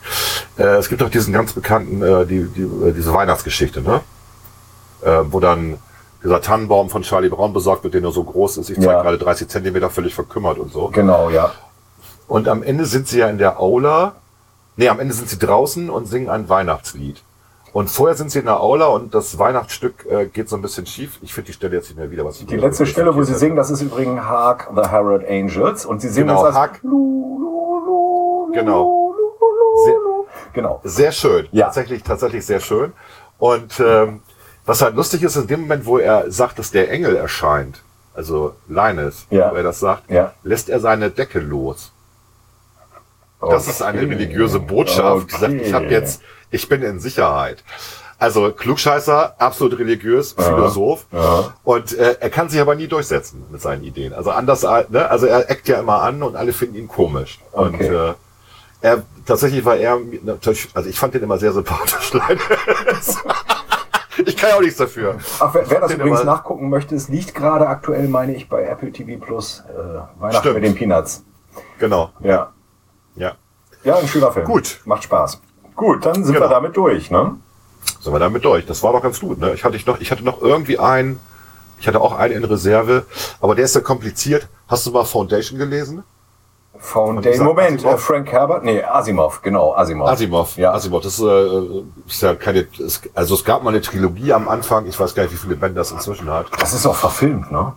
Äh, 0.56 0.76
es 0.76 0.88
gibt 0.88 1.02
auch 1.02 1.10
diesen 1.10 1.32
ganz 1.34 1.52
bekannten, 1.52 2.00
äh, 2.02 2.24
die, 2.26 2.44
die, 2.44 2.62
äh, 2.62 2.92
diese 2.92 3.12
Weihnachtsgeschichte, 3.12 3.82
ne? 3.82 4.00
Äh, 5.02 5.20
wo 5.30 5.38
dann 5.38 5.76
dieser 6.24 6.40
Tannenbaum 6.40 6.88
von 6.90 7.02
Charlie 7.02 7.28
Brown 7.28 7.52
besorgt 7.52 7.84
wird, 7.84 7.94
der 7.94 8.00
nur 8.00 8.12
so 8.12 8.24
groß 8.24 8.56
ist. 8.56 8.70
Ich 8.70 8.76
zeige 8.76 8.90
Ja. 8.92 9.02
gerade 9.02 9.18
30 9.18 9.48
Zentimeter 9.48 9.90
völlig 9.90 10.14
verkümmert 10.14 10.58
und 10.58 10.72
so. 10.72 10.88
Genau, 10.88 11.28
ja. 11.30 11.52
Und 12.26 12.48
am 12.48 12.62
Ende 12.62 12.86
sind 12.86 13.06
sie 13.06 13.18
ja 13.18 13.28
in 13.28 13.38
der 13.38 13.60
Aula. 13.60 14.14
Nee, 14.76 14.88
am 14.88 14.98
Ende 14.98 15.12
sind 15.14 15.28
sie 15.28 15.38
draußen 15.38 15.90
und 15.90 16.06
singen 16.06 16.30
ein 16.30 16.48
Weihnachtslied. 16.48 17.22
Und 17.74 17.90
vorher 17.90 18.16
sind 18.16 18.30
sie 18.30 18.38
in 18.38 18.46
der 18.46 18.60
Aula 18.60 18.86
und 18.86 19.14
das 19.14 19.36
Weihnachtsstück 19.38 20.06
äh, 20.08 20.26
geht 20.26 20.48
so 20.48 20.56
ein 20.56 20.62
bisschen 20.62 20.86
schief. 20.86 21.18
Ich 21.22 21.34
finde 21.34 21.48
die 21.48 21.52
Stelle 21.52 21.74
jetzt 21.76 21.88
nicht 21.88 21.98
mehr 21.98 22.10
wieder, 22.10 22.24
was 22.24 22.40
ich 22.40 22.46
Die 22.46 22.56
letzte 22.56 22.86
Stelle, 22.86 23.14
wo 23.14 23.22
sie 23.24 23.34
singen, 23.34 23.56
das 23.56 23.68
ist 23.70 23.82
übrigens 23.82 24.20
Hark 24.22 24.70
the 24.74 24.88
Herald 24.88 25.28
Angels 25.28 25.84
und 25.84 26.00
sie 26.00 26.08
singen 26.08 26.28
Genau, 26.28 26.38
das 26.44 26.54
als 26.54 26.56
Hark. 26.56 26.80
Genau. 28.52 29.14
Sehr, 29.84 29.94
Genau. 30.52 30.80
sehr 30.84 31.10
schön. 31.12 31.48
Ja. 31.50 31.66
Tatsächlich, 31.66 32.02
tatsächlich 32.04 32.46
sehr 32.46 32.60
schön. 32.60 32.92
Und 33.38 33.80
ähm, 33.84 34.22
was 34.66 34.80
halt 34.82 34.94
lustig 34.96 35.22
ist, 35.22 35.36
in 35.36 35.46
dem 35.46 35.60
Moment, 35.62 35.84
wo 35.86 35.98
er 35.98 36.30
sagt, 36.30 36.58
dass 36.58 36.70
der 36.70 36.90
Engel 36.90 37.16
erscheint, 37.16 37.82
also 38.14 38.54
Linus, 38.68 39.26
Ja. 39.30 39.50
wo 39.50 39.56
er 39.56 39.62
das 39.62 39.80
sagt, 39.80 40.10
Ja. 40.10 40.32
lässt 40.42 40.68
er 40.68 40.80
seine 40.80 41.10
Decke 41.10 41.40
los. 41.40 41.90
Das 43.40 43.68
ist 43.68 43.82
eine 43.82 44.00
religiöse 44.00 44.58
Botschaft. 44.58 45.32
Die 45.32 45.36
sagt, 45.36 45.52
ich 45.54 45.72
habe 45.74 45.86
jetzt, 45.86 46.22
ich 46.50 46.66
bin 46.68 46.82
in 46.82 46.98
Sicherheit. 46.98 47.62
Also 48.18 48.52
Klugscheißer, 48.52 49.34
absolut 49.38 49.78
religiös, 49.78 50.32
Philosoph. 50.32 51.04
Und 51.62 51.92
äh, 51.98 52.16
er 52.20 52.30
kann 52.30 52.48
sich 52.48 52.58
aber 52.60 52.74
nie 52.74 52.86
durchsetzen 52.88 53.44
mit 53.50 53.60
seinen 53.60 53.82
Ideen. 53.84 54.14
Also 54.14 54.30
anders, 54.30 54.64
als- 54.64 54.88
ne? 54.88 55.10
also 55.10 55.26
er 55.26 55.50
eckt 55.50 55.68
ja 55.68 55.78
immer 55.78 56.00
an 56.00 56.22
und 56.22 56.36
alle 56.36 56.54
finden 56.54 56.76
ihn 56.76 56.88
komisch. 56.88 57.38
Und 57.52 57.74
Okay. 57.74 57.88
äh, 57.94 58.14
er 58.80 59.02
tatsächlich 59.26 59.62
war 59.66 59.76
er, 59.76 59.98
also 60.74 60.88
ich 60.88 60.98
fand 60.98 61.12
den 61.14 61.22
immer 61.24 61.36
sehr 61.36 61.52
sympathisch. 61.52 62.12
Linus. 62.86 63.18
ich 64.34 64.40
kann 64.40 64.50
ja 64.50 64.56
auch 64.56 64.60
nichts 64.60 64.76
dafür. 64.78 65.18
Ach, 65.40 65.54
wer, 65.54 65.68
wer 65.70 65.80
das 65.80 65.92
übrigens 65.92 66.20
aber- 66.20 66.30
nachgucken 66.30 66.68
möchte, 66.68 66.94
es 66.94 67.08
liegt 67.08 67.34
gerade 67.34 67.66
aktuell, 67.68 68.08
meine 68.08 68.34
ich, 68.34 68.48
bei 68.48 68.64
Apple 68.64 68.90
TV 68.92 69.24
Plus 69.24 69.62
äh, 69.68 70.20
Weihnachten 70.20 70.40
Stimmt. 70.40 70.54
mit 70.56 70.64
den 70.64 70.74
Peanuts. 70.74 71.24
Genau. 71.78 72.10
Ja. 72.20 72.52
Ja. 73.16 73.32
Ja, 73.84 73.96
ein 73.96 74.08
schöner 74.08 74.32
Film. 74.32 74.46
Gut. 74.46 74.80
Macht 74.84 75.04
Spaß. 75.04 75.40
Gut, 75.76 76.04
dann 76.06 76.24
sind 76.24 76.34
Genau. 76.34 76.46
wir 76.46 76.50
damit 76.50 76.76
durch, 76.76 77.10
ne? 77.10 77.36
Sind 78.00 78.12
wir 78.12 78.18
damit 78.18 78.44
durch. 78.44 78.64
Das 78.66 78.82
war 78.82 78.92
doch 78.92 79.02
ganz 79.02 79.20
gut. 79.20 79.38
Ne? 79.38 79.52
Ich, 79.54 79.64
hatte 79.64 79.76
ich, 79.76 79.86
noch, 79.86 80.00
ich 80.00 80.10
hatte 80.10 80.24
noch 80.24 80.40
irgendwie 80.40 80.78
einen, 80.78 81.20
ich 81.78 81.86
hatte 81.86 82.00
auch 82.00 82.16
einen 82.16 82.34
in 82.34 82.44
Reserve, 82.44 83.04
aber 83.40 83.54
der 83.54 83.64
ist 83.66 83.74
ja 83.74 83.80
kompliziert. 83.82 84.48
Hast 84.68 84.86
du 84.86 84.90
mal 84.92 85.04
Foundation 85.04 85.58
gelesen? 85.58 86.02
Foundation. 86.84 87.46
Moment, 87.46 87.78
Asimov? 87.78 87.94
äh, 87.94 87.98
Frank 87.98 88.30
Herbert? 88.30 88.64
Nee, 88.64 88.82
Asimov, 88.82 89.42
genau, 89.42 89.74
Asimov. 89.74 90.08
Asimov. 90.08 90.56
Ja. 90.56 90.72
Asimov. 90.72 91.02
Das 91.02 91.18
ist, 91.18 91.24
äh, 91.24 91.82
ist 92.06 92.22
ja 92.22 92.34
keine, 92.34 92.66
es, 92.78 93.00
also 93.14 93.34
es 93.34 93.44
gab 93.44 93.62
mal 93.62 93.70
eine 93.70 93.80
Trilogie 93.80 94.32
am 94.32 94.48
Anfang. 94.48 94.86
Ich 94.86 94.98
weiß 94.98 95.14
gar 95.14 95.24
nicht, 95.24 95.32
wie 95.32 95.38
viele 95.38 95.56
Bände 95.56 95.76
das 95.76 95.90
inzwischen 95.90 96.30
hat. 96.30 96.46
Das 96.58 96.74
ist 96.74 96.86
auch 96.86 96.94
verfilmt, 96.94 97.50
ne? 97.50 97.72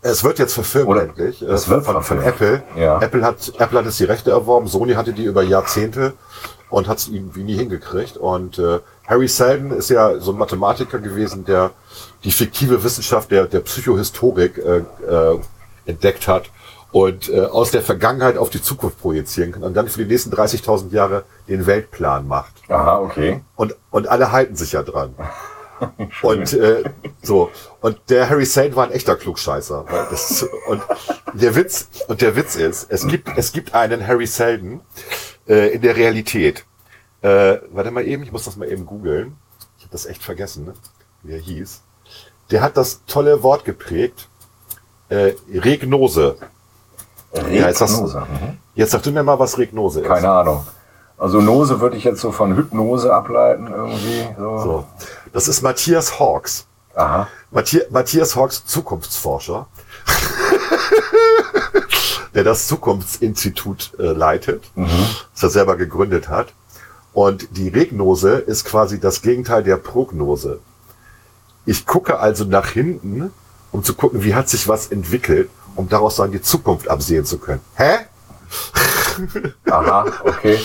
Es 0.00 0.22
wird 0.22 0.38
jetzt 0.38 0.54
verfilmt 0.54 0.88
Oder 0.88 1.02
endlich. 1.02 1.42
es 1.42 1.68
wird 1.68 1.84
von, 1.84 1.94
von 2.02 2.20
verfilmt. 2.20 2.26
Apple. 2.26 2.62
Ja. 2.76 3.00
Apple 3.00 3.22
hat, 3.24 3.52
Apple 3.58 3.78
hat 3.78 3.84
jetzt 3.84 3.98
die 4.00 4.04
Rechte 4.04 4.30
erworben. 4.30 4.66
Sony 4.68 4.94
hatte 4.94 5.12
die 5.12 5.24
über 5.24 5.42
Jahrzehnte 5.42 6.14
und 6.70 6.88
hat 6.88 6.98
es 6.98 7.08
irgendwie 7.08 7.42
nie 7.42 7.56
hingekriegt. 7.56 8.16
Und 8.16 8.58
äh, 8.58 8.78
Harry 9.06 9.28
Seldon 9.28 9.72
ist 9.72 9.90
ja 9.90 10.18
so 10.20 10.32
ein 10.32 10.38
Mathematiker 10.38 10.98
gewesen, 10.98 11.44
der 11.44 11.72
die 12.24 12.30
fiktive 12.30 12.82
Wissenschaft 12.82 13.30
der, 13.30 13.46
der 13.46 13.60
Psychohistorik 13.60 14.58
äh, 14.58 14.78
äh, 14.78 15.38
entdeckt 15.86 16.28
hat 16.28 16.44
und 16.92 17.28
äh, 17.28 17.40
aus 17.40 17.70
der 17.70 17.82
Vergangenheit 17.82 18.38
auf 18.38 18.50
die 18.50 18.62
Zukunft 18.62 19.00
projizieren 19.00 19.52
kann 19.52 19.62
und 19.62 19.74
dann 19.74 19.88
für 19.88 20.04
die 20.04 20.10
nächsten 20.10 20.32
30.000 20.32 20.92
Jahre 20.92 21.24
den 21.48 21.66
Weltplan 21.66 22.26
macht. 22.26 22.54
Aha, 22.68 22.98
okay. 23.00 23.42
Und, 23.56 23.76
und 23.90 24.08
alle 24.08 24.32
halten 24.32 24.56
sich 24.56 24.72
ja 24.72 24.82
dran. 24.82 25.14
und 26.22 26.52
äh, 26.54 26.84
so 27.22 27.50
und 27.80 27.98
der 28.08 28.28
Harry 28.28 28.46
Sane 28.46 28.74
war 28.74 28.86
ein 28.86 28.92
echter 28.92 29.16
Klugscheißer. 29.16 29.84
Weil 29.88 30.06
das, 30.10 30.46
und 30.66 30.82
der 31.34 31.54
Witz 31.54 31.88
und 32.08 32.20
der 32.20 32.34
Witz 32.36 32.56
ist, 32.56 32.90
es 32.90 33.06
gibt 33.06 33.28
es 33.36 33.52
gibt 33.52 33.74
einen 33.74 34.06
Harry 34.06 34.26
Seldon 34.26 34.80
äh, 35.46 35.74
in 35.74 35.82
der 35.82 35.96
Realität. 35.96 36.64
Äh, 37.20 37.58
warte 37.70 37.90
mal 37.90 38.06
eben, 38.06 38.22
ich 38.22 38.32
muss 38.32 38.44
das 38.44 38.56
mal 38.56 38.70
eben 38.70 38.86
googeln. 38.86 39.36
Ich 39.76 39.84
habe 39.84 39.92
das 39.92 40.06
echt 40.06 40.22
vergessen, 40.22 40.66
ne? 40.66 40.74
wie 41.22 41.32
er 41.32 41.38
hieß. 41.38 41.82
Der 42.50 42.62
hat 42.62 42.76
das 42.76 43.02
tolle 43.06 43.42
Wort 43.42 43.64
geprägt. 43.64 44.28
Äh, 45.08 45.34
Regnose. 45.52 46.36
Regnose. 47.32 48.20
Mhm. 48.20 48.58
Jetzt 48.74 48.92
sag 48.92 49.02
du 49.02 49.10
mir 49.10 49.22
mal, 49.22 49.38
was 49.38 49.58
Regnose 49.58 50.00
ist. 50.00 50.06
Keine 50.06 50.30
Ahnung. 50.30 50.66
Also 51.18 51.40
Nose 51.40 51.80
würde 51.80 51.96
ich 51.96 52.04
jetzt 52.04 52.20
so 52.20 52.30
von 52.30 52.54
Hypnose 52.54 53.12
ableiten 53.12 53.66
irgendwie. 53.66 54.28
So. 54.38 54.58
So. 54.58 54.84
Das 55.32 55.48
ist 55.48 55.62
Matthias 55.62 56.20
Hawks. 56.20 56.66
Aha. 56.94 57.26
Matthias, 57.50 57.90
Matthias 57.90 58.36
Hawks, 58.36 58.64
Zukunftsforscher, 58.66 59.66
der 62.34 62.44
das 62.44 62.68
Zukunftsinstitut 62.68 63.92
äh, 63.98 64.12
leitet, 64.12 64.64
das 64.74 65.42
er 65.42 65.50
selber 65.50 65.76
gegründet 65.76 66.28
hat. 66.28 66.52
Und 67.12 67.56
die 67.56 67.68
Regnose 67.68 68.34
ist 68.34 68.64
quasi 68.64 69.00
das 69.00 69.22
Gegenteil 69.22 69.62
der 69.62 69.76
Prognose. 69.76 70.60
Ich 71.66 71.86
gucke 71.86 72.18
also 72.18 72.44
nach 72.44 72.68
hinten, 72.68 73.32
um 73.72 73.82
zu 73.82 73.94
gucken, 73.94 74.24
wie 74.24 74.34
hat 74.34 74.48
sich 74.48 74.68
was 74.68 74.88
entwickelt, 74.88 75.50
um 75.78 75.88
daraus 75.88 76.16
dann 76.16 76.32
die 76.32 76.42
Zukunft 76.42 76.88
absehen 76.88 77.24
zu 77.24 77.38
können. 77.38 77.60
Hä? 77.76 77.98
Aha, 79.70 80.06
okay. 80.24 80.58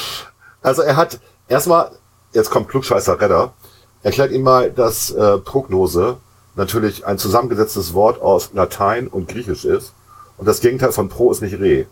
Also 0.64 0.82
er 0.82 0.96
hat 0.96 1.20
erstmal, 1.48 1.92
jetzt 2.32 2.50
kommt 2.50 2.68
Klugscheißer 2.68 3.22
Redder, 3.22 3.54
erklärt 4.02 4.32
ihm 4.32 4.42
mal, 4.42 4.72
dass 4.72 5.12
äh, 5.12 5.38
Prognose 5.38 6.18
natürlich 6.56 7.06
ein 7.06 7.20
zusammengesetztes 7.20 7.94
Wort 7.94 8.24
aus 8.24 8.54
Latein 8.54 9.08
und 9.08 9.28
Griechisch 9.28 9.66
ist. 9.66 9.94
Und 10.38 10.48
das 10.48 10.62
Gegenteil 10.62 10.92
von 10.92 11.10
Pro 11.10 11.32
ist 11.32 11.42
nicht 11.42 11.60
Re, 11.60 11.86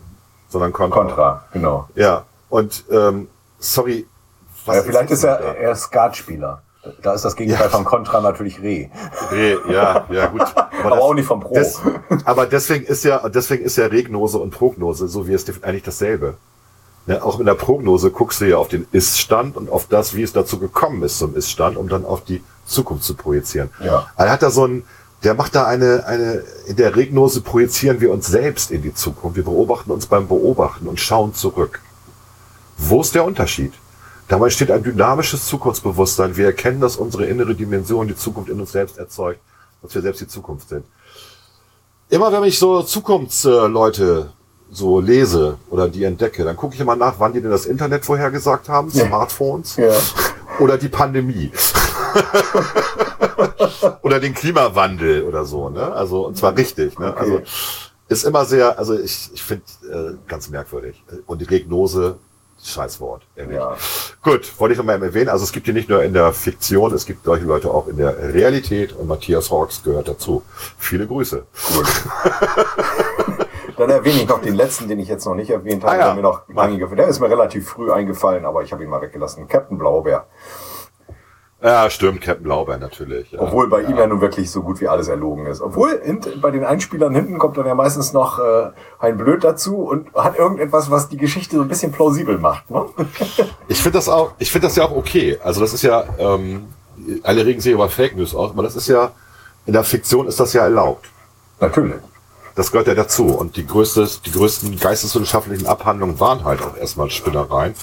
sondern 0.48 0.72
Contra. 0.72 0.98
Contra, 0.98 1.44
genau. 1.52 1.88
Ja, 1.94 2.24
und 2.48 2.84
ähm, 2.90 3.28
sorry. 3.60 4.04
was 4.66 4.76
Ja, 4.76 4.82
vielleicht 4.82 5.10
ist 5.12 5.22
denn 5.22 5.30
er, 5.30 5.38
da? 5.38 5.52
er 5.52 5.72
ist 5.72 5.82
Skatspieler. 5.82 6.62
Da 7.02 7.14
ist 7.14 7.24
das 7.24 7.36
Gegenteil 7.36 7.66
Ja. 7.66 7.70
von 7.70 7.84
Contra 7.84 8.20
natürlich 8.20 8.60
Re. 8.60 8.90
Re, 9.30 9.58
ja, 9.70 10.04
ja 10.10 10.26
gut. 10.26 10.40
Aber, 10.56 10.70
Aber 10.84 11.00
auch 11.00 11.14
nicht 11.14 11.26
vom 11.26 11.40
Pro. 11.40 11.54
Des, 11.54 11.78
aber 12.24 12.46
deswegen 12.46 12.84
ist 12.84 13.04
ja, 13.04 13.28
deswegen 13.28 13.64
ist 13.64 13.76
ja 13.76 13.86
Regnose 13.86 14.38
und 14.38 14.50
Prognose, 14.50 15.06
so 15.06 15.28
wie 15.28 15.32
es 15.32 15.46
eigentlich 15.62 15.84
dasselbe. 15.84 16.34
Ne, 17.06 17.22
auch 17.22 17.38
in 17.38 17.46
der 17.46 17.54
Prognose 17.54 18.10
guckst 18.10 18.40
du 18.40 18.48
ja 18.48 18.56
auf 18.56 18.68
den 18.68 18.86
Ist-Stand 18.90 19.56
und 19.56 19.70
auf 19.70 19.86
das, 19.88 20.14
wie 20.14 20.22
es 20.22 20.32
dazu 20.32 20.58
gekommen 20.58 21.02
ist 21.04 21.18
zum 21.18 21.36
Ist-Stand, 21.36 21.76
um 21.76 21.88
dann 21.88 22.04
auf 22.04 22.24
die 22.24 22.42
Zukunft 22.66 23.04
zu 23.04 23.14
projizieren. 23.14 23.70
Ja. 23.84 24.08
Er 24.16 24.30
hat 24.30 24.42
da 24.42 24.50
so 24.50 24.66
ein, 24.66 24.84
der 25.22 25.34
macht 25.34 25.54
da 25.54 25.66
eine, 25.66 26.04
eine, 26.06 26.42
in 26.66 26.76
der 26.76 26.96
Regnose 26.96 27.42
projizieren 27.42 28.00
wir 28.00 28.10
uns 28.12 28.26
selbst 28.26 28.72
in 28.72 28.82
die 28.82 28.94
Zukunft. 28.94 29.36
Wir 29.36 29.44
beobachten 29.44 29.90
uns 29.92 30.06
beim 30.06 30.26
Beobachten 30.26 30.88
und 30.88 30.98
schauen 30.98 31.32
zurück. 31.34 31.80
Wo 32.78 33.00
ist 33.00 33.14
der 33.14 33.24
Unterschied? 33.24 33.72
Dabei 34.28 34.50
steht 34.50 34.70
ein 34.70 34.82
dynamisches 34.82 35.46
Zukunftsbewusstsein. 35.46 36.36
Wir 36.36 36.46
erkennen, 36.46 36.80
dass 36.80 36.96
unsere 36.96 37.26
innere 37.26 37.54
Dimension 37.54 38.08
die 38.08 38.16
Zukunft 38.16 38.48
in 38.50 38.60
uns 38.60 38.72
selbst 38.72 38.98
erzeugt, 38.98 39.40
dass 39.82 39.94
wir 39.94 40.02
selbst 40.02 40.20
die 40.20 40.28
Zukunft 40.28 40.68
sind. 40.68 40.84
Immer 42.08 42.32
wenn 42.32 42.44
ich 42.44 42.58
so 42.58 42.82
Zukunftsleute 42.82 44.32
so 44.70 45.00
lese 45.00 45.58
oder 45.70 45.88
die 45.88 46.04
entdecke, 46.04 46.44
dann 46.44 46.56
gucke 46.56 46.74
ich 46.74 46.80
immer 46.80 46.96
nach, 46.96 47.14
wann 47.18 47.32
die 47.34 47.42
denn 47.42 47.50
das 47.50 47.66
Internet 47.66 48.04
vorhergesagt 48.06 48.68
haben, 48.68 48.90
Smartphones 48.90 49.76
Ja. 49.76 49.92
oder 50.60 50.78
die 50.78 50.88
Pandemie. 50.88 51.50
oder 54.02 54.20
den 54.20 54.34
Klimawandel 54.34 55.24
oder 55.24 55.44
so, 55.44 55.68
ne? 55.68 55.92
Also, 55.92 56.26
und 56.26 56.36
zwar 56.36 56.56
richtig, 56.56 56.98
ne? 56.98 57.08
Okay. 57.10 57.20
Also, 57.20 57.42
ist 58.08 58.24
immer 58.24 58.44
sehr, 58.44 58.78
also 58.78 58.98
ich, 58.98 59.30
ich 59.32 59.42
finde 59.42 59.64
äh, 59.90 60.28
ganz 60.28 60.50
merkwürdig. 60.50 61.02
Und 61.26 61.40
die 61.40 61.46
Regnose, 61.46 62.18
Scheißwort. 62.62 63.22
ehrlich. 63.36 63.56
Ja. 63.56 63.76
Gut, 64.22 64.52
wollte 64.60 64.72
ich 64.74 64.78
nochmal 64.78 65.02
erwähnen. 65.02 65.28
Also 65.28 65.44
es 65.44 65.52
gibt 65.52 65.66
die 65.66 65.72
nicht 65.72 65.88
nur 65.88 66.02
in 66.02 66.12
der 66.14 66.32
Fiktion, 66.32 66.92
es 66.94 67.06
gibt 67.06 67.24
solche 67.24 67.44
Leute 67.44 67.70
auch 67.70 67.88
in 67.88 67.96
der 67.96 68.32
Realität 68.32 68.92
und 68.92 69.08
Matthias 69.08 69.50
Hawks 69.50 69.82
gehört 69.82 70.08
dazu. 70.08 70.42
Viele 70.78 71.06
Grüße. 71.06 71.44
Dann 73.76 73.90
erwähne 73.90 74.22
ich 74.22 74.28
noch 74.28 74.40
den 74.40 74.54
letzten, 74.54 74.86
den 74.86 75.00
ich 75.00 75.08
jetzt 75.08 75.24
noch 75.24 75.34
nicht 75.34 75.50
erwähnt 75.50 75.82
habe, 75.82 75.94
Ah, 75.94 75.98
ja. 75.98 76.04
der 76.06 76.14
mir 76.14 76.22
noch 76.22 76.42
Der 76.94 77.08
ist 77.08 77.20
mir 77.20 77.30
relativ 77.30 77.68
früh 77.68 77.90
eingefallen, 77.90 78.44
aber 78.44 78.62
ich 78.62 78.72
habe 78.72 78.84
ihn 78.84 78.90
mal 78.90 79.00
weggelassen. 79.00 79.48
Captain 79.48 79.78
Blaubeer. 79.78 80.26
Ja, 81.62 81.88
stimmt, 81.90 82.20
Captain 82.20 82.42
Blaubeer 82.42 82.78
natürlich. 82.78 83.30
Ja. 83.30 83.40
Obwohl 83.40 83.68
bei 83.68 83.82
ihm 83.82 83.96
ja 83.96 84.06
nun 84.08 84.20
wirklich 84.20 84.50
so 84.50 84.62
gut 84.62 84.80
wie 84.80 84.88
alles 84.88 85.06
erlogen 85.06 85.46
ist. 85.46 85.60
Obwohl 85.60 86.00
hint, 86.02 86.40
bei 86.42 86.50
den 86.50 86.64
Einspielern 86.64 87.14
hinten 87.14 87.38
kommt 87.38 87.56
dann 87.56 87.66
ja 87.66 87.76
meistens 87.76 88.12
noch 88.12 88.40
äh, 88.40 88.70
ein 88.98 89.16
Blöd 89.16 89.44
dazu 89.44 89.76
und 89.76 90.12
hat 90.14 90.36
irgendetwas, 90.36 90.90
was 90.90 91.08
die 91.08 91.16
Geschichte 91.16 91.56
so 91.56 91.62
ein 91.62 91.68
bisschen 91.68 91.92
plausibel 91.92 92.38
macht. 92.38 92.68
Ne? 92.70 92.86
Ich 93.68 93.80
finde 93.80 93.98
das 93.98 94.08
auch, 94.08 94.32
ich 94.38 94.50
finde 94.50 94.66
das 94.66 94.76
ja 94.76 94.84
auch 94.84 94.96
okay. 94.96 95.38
Also 95.42 95.60
das 95.60 95.72
ist 95.72 95.82
ja, 95.82 96.04
ähm, 96.18 96.64
alle 97.22 97.46
regen 97.46 97.60
sich 97.60 97.72
über 97.72 97.88
Fake 97.88 98.16
News 98.16 98.34
aus, 98.34 98.50
aber 98.50 98.64
das 98.64 98.74
ist 98.74 98.88
ja, 98.88 99.12
in 99.64 99.72
der 99.72 99.84
Fiktion 99.84 100.26
ist 100.26 100.40
das 100.40 100.52
ja 100.52 100.62
erlaubt. 100.62 101.06
Natürlich. 101.60 102.00
Das 102.56 102.72
gehört 102.72 102.88
ja 102.88 102.94
dazu. 102.94 103.26
Und 103.26 103.56
die, 103.56 103.66
größte, 103.66 104.08
die 104.26 104.32
größten 104.32 104.78
geisteswissenschaftlichen 104.78 105.66
Abhandlungen 105.66 106.18
waren 106.18 106.44
halt 106.44 106.60
auch 106.60 106.76
erstmal 106.76 107.08
Spinnereien. 107.08 107.74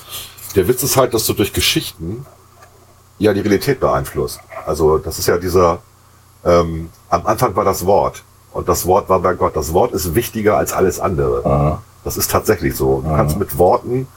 Der 0.55 0.67
Witz 0.67 0.83
ist 0.83 0.97
halt, 0.97 1.13
dass 1.13 1.25
du 1.25 1.33
durch 1.33 1.53
Geschichten 1.53 2.25
ja 3.19 3.33
die 3.33 3.41
Realität 3.41 3.79
beeinflusst. 3.79 4.39
Also 4.65 4.97
das 4.97 5.19
ist 5.19 5.27
ja 5.27 5.37
dieser, 5.37 5.79
ähm, 6.43 6.89
am 7.09 7.25
Anfang 7.27 7.55
war 7.55 7.65
das 7.65 7.85
Wort 7.85 8.23
und 8.51 8.67
das 8.67 8.85
Wort 8.85 9.09
war 9.09 9.19
bei 9.19 9.33
Gott. 9.35 9.55
Das 9.55 9.73
Wort 9.73 9.91
ist 9.91 10.15
wichtiger 10.15 10.57
als 10.57 10.73
alles 10.73 10.99
andere. 10.99 11.79
Das 12.03 12.17
ist 12.17 12.31
tatsächlich 12.31 12.75
so. 12.75 13.01
Du 13.01 13.09
kannst 13.15 13.37
mit 13.37 13.57
Worten 13.57 14.07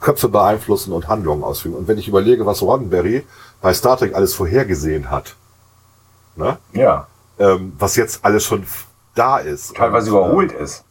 Köpfe 0.00 0.28
beeinflussen 0.28 0.92
und 0.92 1.08
Handlungen 1.08 1.44
ausführen. 1.44 1.74
Und 1.74 1.88
wenn 1.88 1.98
ich 1.98 2.08
überlege, 2.08 2.46
was 2.46 2.62
Roddenberry 2.62 3.24
bei 3.60 3.74
Star 3.74 3.96
Trek 3.98 4.14
alles 4.14 4.34
vorhergesehen 4.34 5.10
hat, 5.10 5.34
ne? 6.36 6.58
Ja. 6.72 7.06
ähm, 7.38 7.72
was 7.78 7.96
jetzt 7.96 8.24
alles 8.24 8.44
schon 8.44 8.64
da 9.14 9.38
ist. 9.38 9.76
Teilweise 9.76 10.10
Und, 10.10 10.16
äh, 10.16 10.24
überholt 10.26 10.52
ist. 10.52 10.84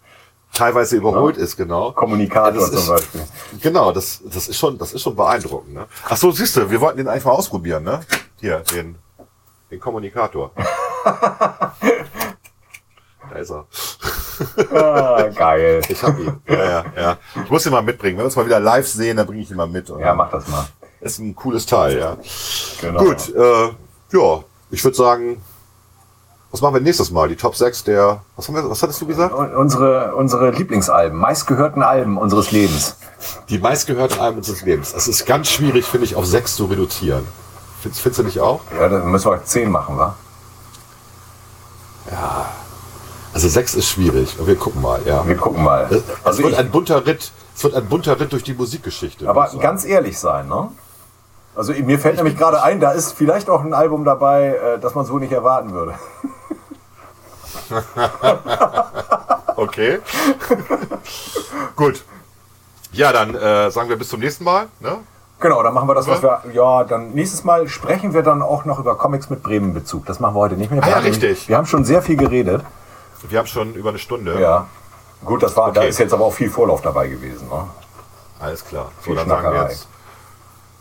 Teilweise 0.53 0.95
überholt 0.97 1.37
ist, 1.37 1.55
genau. 1.57 1.91
Kommunikator 1.91 2.61
Ja, 2.61 2.67
das 2.69 2.69
zum 2.71 2.79
ist- 2.79 2.87
Beispiel. 2.89 3.21
Genau, 3.61 3.91
das, 3.91 4.21
das 4.25 4.47
ist 4.47 4.57
schon, 4.57 4.77
das 4.77 4.93
ist 4.93 5.01
schon 5.01 5.15
beeindruckend. 5.15 5.73
Ne? 5.73 5.85
Ach 6.07 6.17
so, 6.17 6.31
siehst 6.31 6.55
du, 6.57 6.69
wir 6.69 6.81
wollten 6.81 6.97
den 6.97 7.07
einfach 7.07 7.31
ausprobieren, 7.31 7.83
ne? 7.83 8.01
Hier, 8.39 8.59
den, 8.73 8.95
den 9.71 9.79
Kommunikator. 9.79 10.51
da 13.29 13.35
ist 13.39 13.51
er. 13.51 13.65
Ah, 14.73 15.27
geil. 15.35 15.81
Ich 15.89 16.01
hab 16.01 16.17
ihn. 16.17 16.39
Ja, 16.47 16.55
ja, 16.63 16.85
ja. 16.95 17.17
Ich 17.43 17.49
muss 17.49 17.65
ihn 17.65 17.71
mal 17.71 17.81
mitbringen. 17.81 18.17
Wenn 18.17 18.23
wir 18.23 18.25
uns 18.25 18.35
mal 18.35 18.45
wieder 18.45 18.59
live 18.59 18.87
sehen, 18.87 19.17
dann 19.17 19.27
bringe 19.27 19.41
ich 19.41 19.51
ihn 19.51 19.57
mal 19.57 19.67
mit. 19.67 19.89
Ja, 19.89 20.13
mach 20.15 20.29
das 20.31 20.47
mal. 20.47 20.65
Ist 21.01 21.19
ein 21.19 21.35
cooles 21.35 21.65
Teil, 21.65 21.97
ja. 21.99 22.17
Genau. 22.81 23.03
Gut, 23.03 23.33
äh, 23.35 23.69
ja, 24.17 24.43
ich 24.71 24.83
würde 24.83 24.97
sagen, 24.97 25.41
was 26.51 26.61
machen 26.61 26.73
wir 26.75 26.81
nächstes 26.81 27.11
Mal? 27.11 27.27
Die 27.29 27.35
Top 27.35 27.55
6 27.55 27.83
der, 27.83 28.21
was, 28.35 28.47
haben 28.47 28.55
wir, 28.55 28.69
was 28.69 28.81
hattest 28.81 28.99
du 29.01 29.05
gesagt? 29.05 29.33
Und 29.33 29.53
Unsere, 29.55 30.15
unsere 30.15 30.51
Lieblingsalben, 30.51 31.17
meistgehörten 31.17 31.83
Alben 31.83 32.17
unseres 32.17 32.51
Lebens. 32.51 32.95
Die 33.49 33.59
meistgehörten 33.59 34.19
Alben 34.19 34.37
unseres 34.37 34.61
Lebens. 34.63 34.93
Es 34.93 35.07
ist 35.07 35.25
ganz 35.25 35.49
schwierig, 35.49 35.85
finde 35.85 36.05
ich, 36.05 36.15
auf 36.15 36.25
sechs 36.25 36.55
zu 36.55 36.65
reduzieren. 36.65 37.25
Findest, 37.81 38.01
findest 38.01 38.19
du 38.19 38.23
nicht 38.23 38.39
auch? 38.39 38.61
Ja, 38.77 38.89
dann 38.89 39.09
müssen 39.11 39.29
wir 39.31 39.43
zehn 39.45 39.69
machen, 39.69 39.97
wa? 39.97 40.15
Also 43.33 43.47
sechs 43.47 43.75
ist 43.75 43.87
schwierig. 43.87 44.35
Wir 44.43 44.55
gucken 44.55 44.81
mal, 44.81 44.99
ja. 45.05 45.25
Wir 45.27 45.35
gucken 45.37 45.63
mal. 45.63 45.87
Es, 45.91 46.03
Also 46.25 46.43
wird 46.43 46.53
ich, 46.53 46.59
ein 46.59 46.71
bunter 46.71 47.05
Ritt. 47.05 47.31
Es 47.55 47.63
wird 47.63 47.75
ein 47.75 47.85
bunter 47.87 48.19
Ritt 48.19 48.33
durch 48.33 48.43
die 48.43 48.53
Musikgeschichte. 48.53 49.29
aber 49.29 49.49
ganz 49.59 49.85
ehrlich 49.85 50.17
sein, 50.17 50.47
ne? 50.47 50.69
Also 51.55 51.73
mir 51.73 51.99
fällt 51.99 52.15
nämlich 52.17 52.37
gerade 52.37 52.63
ein, 52.63 52.79
da 52.79 52.91
ist 52.91 53.13
vielleicht 53.13 53.49
auch 53.49 53.63
ein 53.63 53.73
Album 53.73 54.05
dabei, 54.05 54.55
äh, 54.55 54.79
das 54.79 54.95
man 54.95 55.05
so 55.05 55.17
nicht 55.19 55.31
erwarten 55.31 55.71
würde. 55.71 55.95
Okay. 59.55 59.99
Gut. 61.75 62.05
Ja, 62.93 63.11
dann 63.11 63.35
äh, 63.35 63.69
sagen 63.71 63.89
wir 63.89 63.97
bis 63.97 64.07
zum 64.07 64.21
nächsten 64.21 64.45
Mal. 64.45 64.67
Ne? 64.79 64.97
Genau, 65.41 65.61
dann 65.63 65.73
machen 65.73 65.89
wir 65.89 65.95
das, 65.95 66.07
was 66.07 66.21
wir. 66.23 66.41
Ja, 66.53 66.85
dann 66.85 67.11
nächstes 67.11 67.43
Mal 67.43 67.67
sprechen 67.67 68.13
wir 68.13 68.23
dann 68.23 68.41
auch 68.41 68.63
noch 68.63 68.79
über 68.79 68.97
Comics 68.97 69.29
mit 69.29 69.43
Bremen-Bezug. 69.43 70.05
Das 70.05 70.21
machen 70.21 70.35
wir 70.35 70.39
heute 70.39 70.55
nicht 70.55 70.71
mehr. 70.71 70.81
Ah 70.81 70.89
ja, 70.89 70.97
richtig. 70.99 71.49
Wir 71.49 71.57
haben 71.57 71.65
schon 71.65 71.83
sehr 71.83 72.01
viel 72.01 72.15
geredet. 72.15 72.63
Wir 73.27 73.37
haben 73.37 73.47
schon 73.47 73.73
über 73.73 73.89
eine 73.89 73.99
Stunde. 73.99 74.39
Ja. 74.39 74.67
Gut, 75.25 75.43
das 75.43 75.57
war, 75.57 75.73
da 75.73 75.81
Okay. 75.81 75.89
ist 75.89 75.99
jetzt 75.99 76.13
aber 76.13 76.23
auch 76.23 76.33
viel 76.33 76.49
Vorlauf 76.49 76.81
dabei 76.81 77.09
gewesen. 77.09 77.49
Ne? 77.49 77.67
Alles 78.39 78.63
klar. 78.63 78.91
So, 78.99 79.07
Viel 79.11 79.15
dann 79.15 79.27
sagen 79.27 79.53
wir 79.53 79.63
jetzt. 79.63 79.87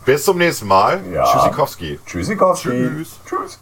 Bis 0.09 0.25
zum 0.25 0.39
nächsten 0.39 0.65
Mal. 0.65 1.03
Ja. 1.13 1.23
Tschüssikowski. 1.23 1.99
Tschüssikowski. 2.03 2.69
Tschüss. 2.69 3.19
Tschüss. 3.27 3.59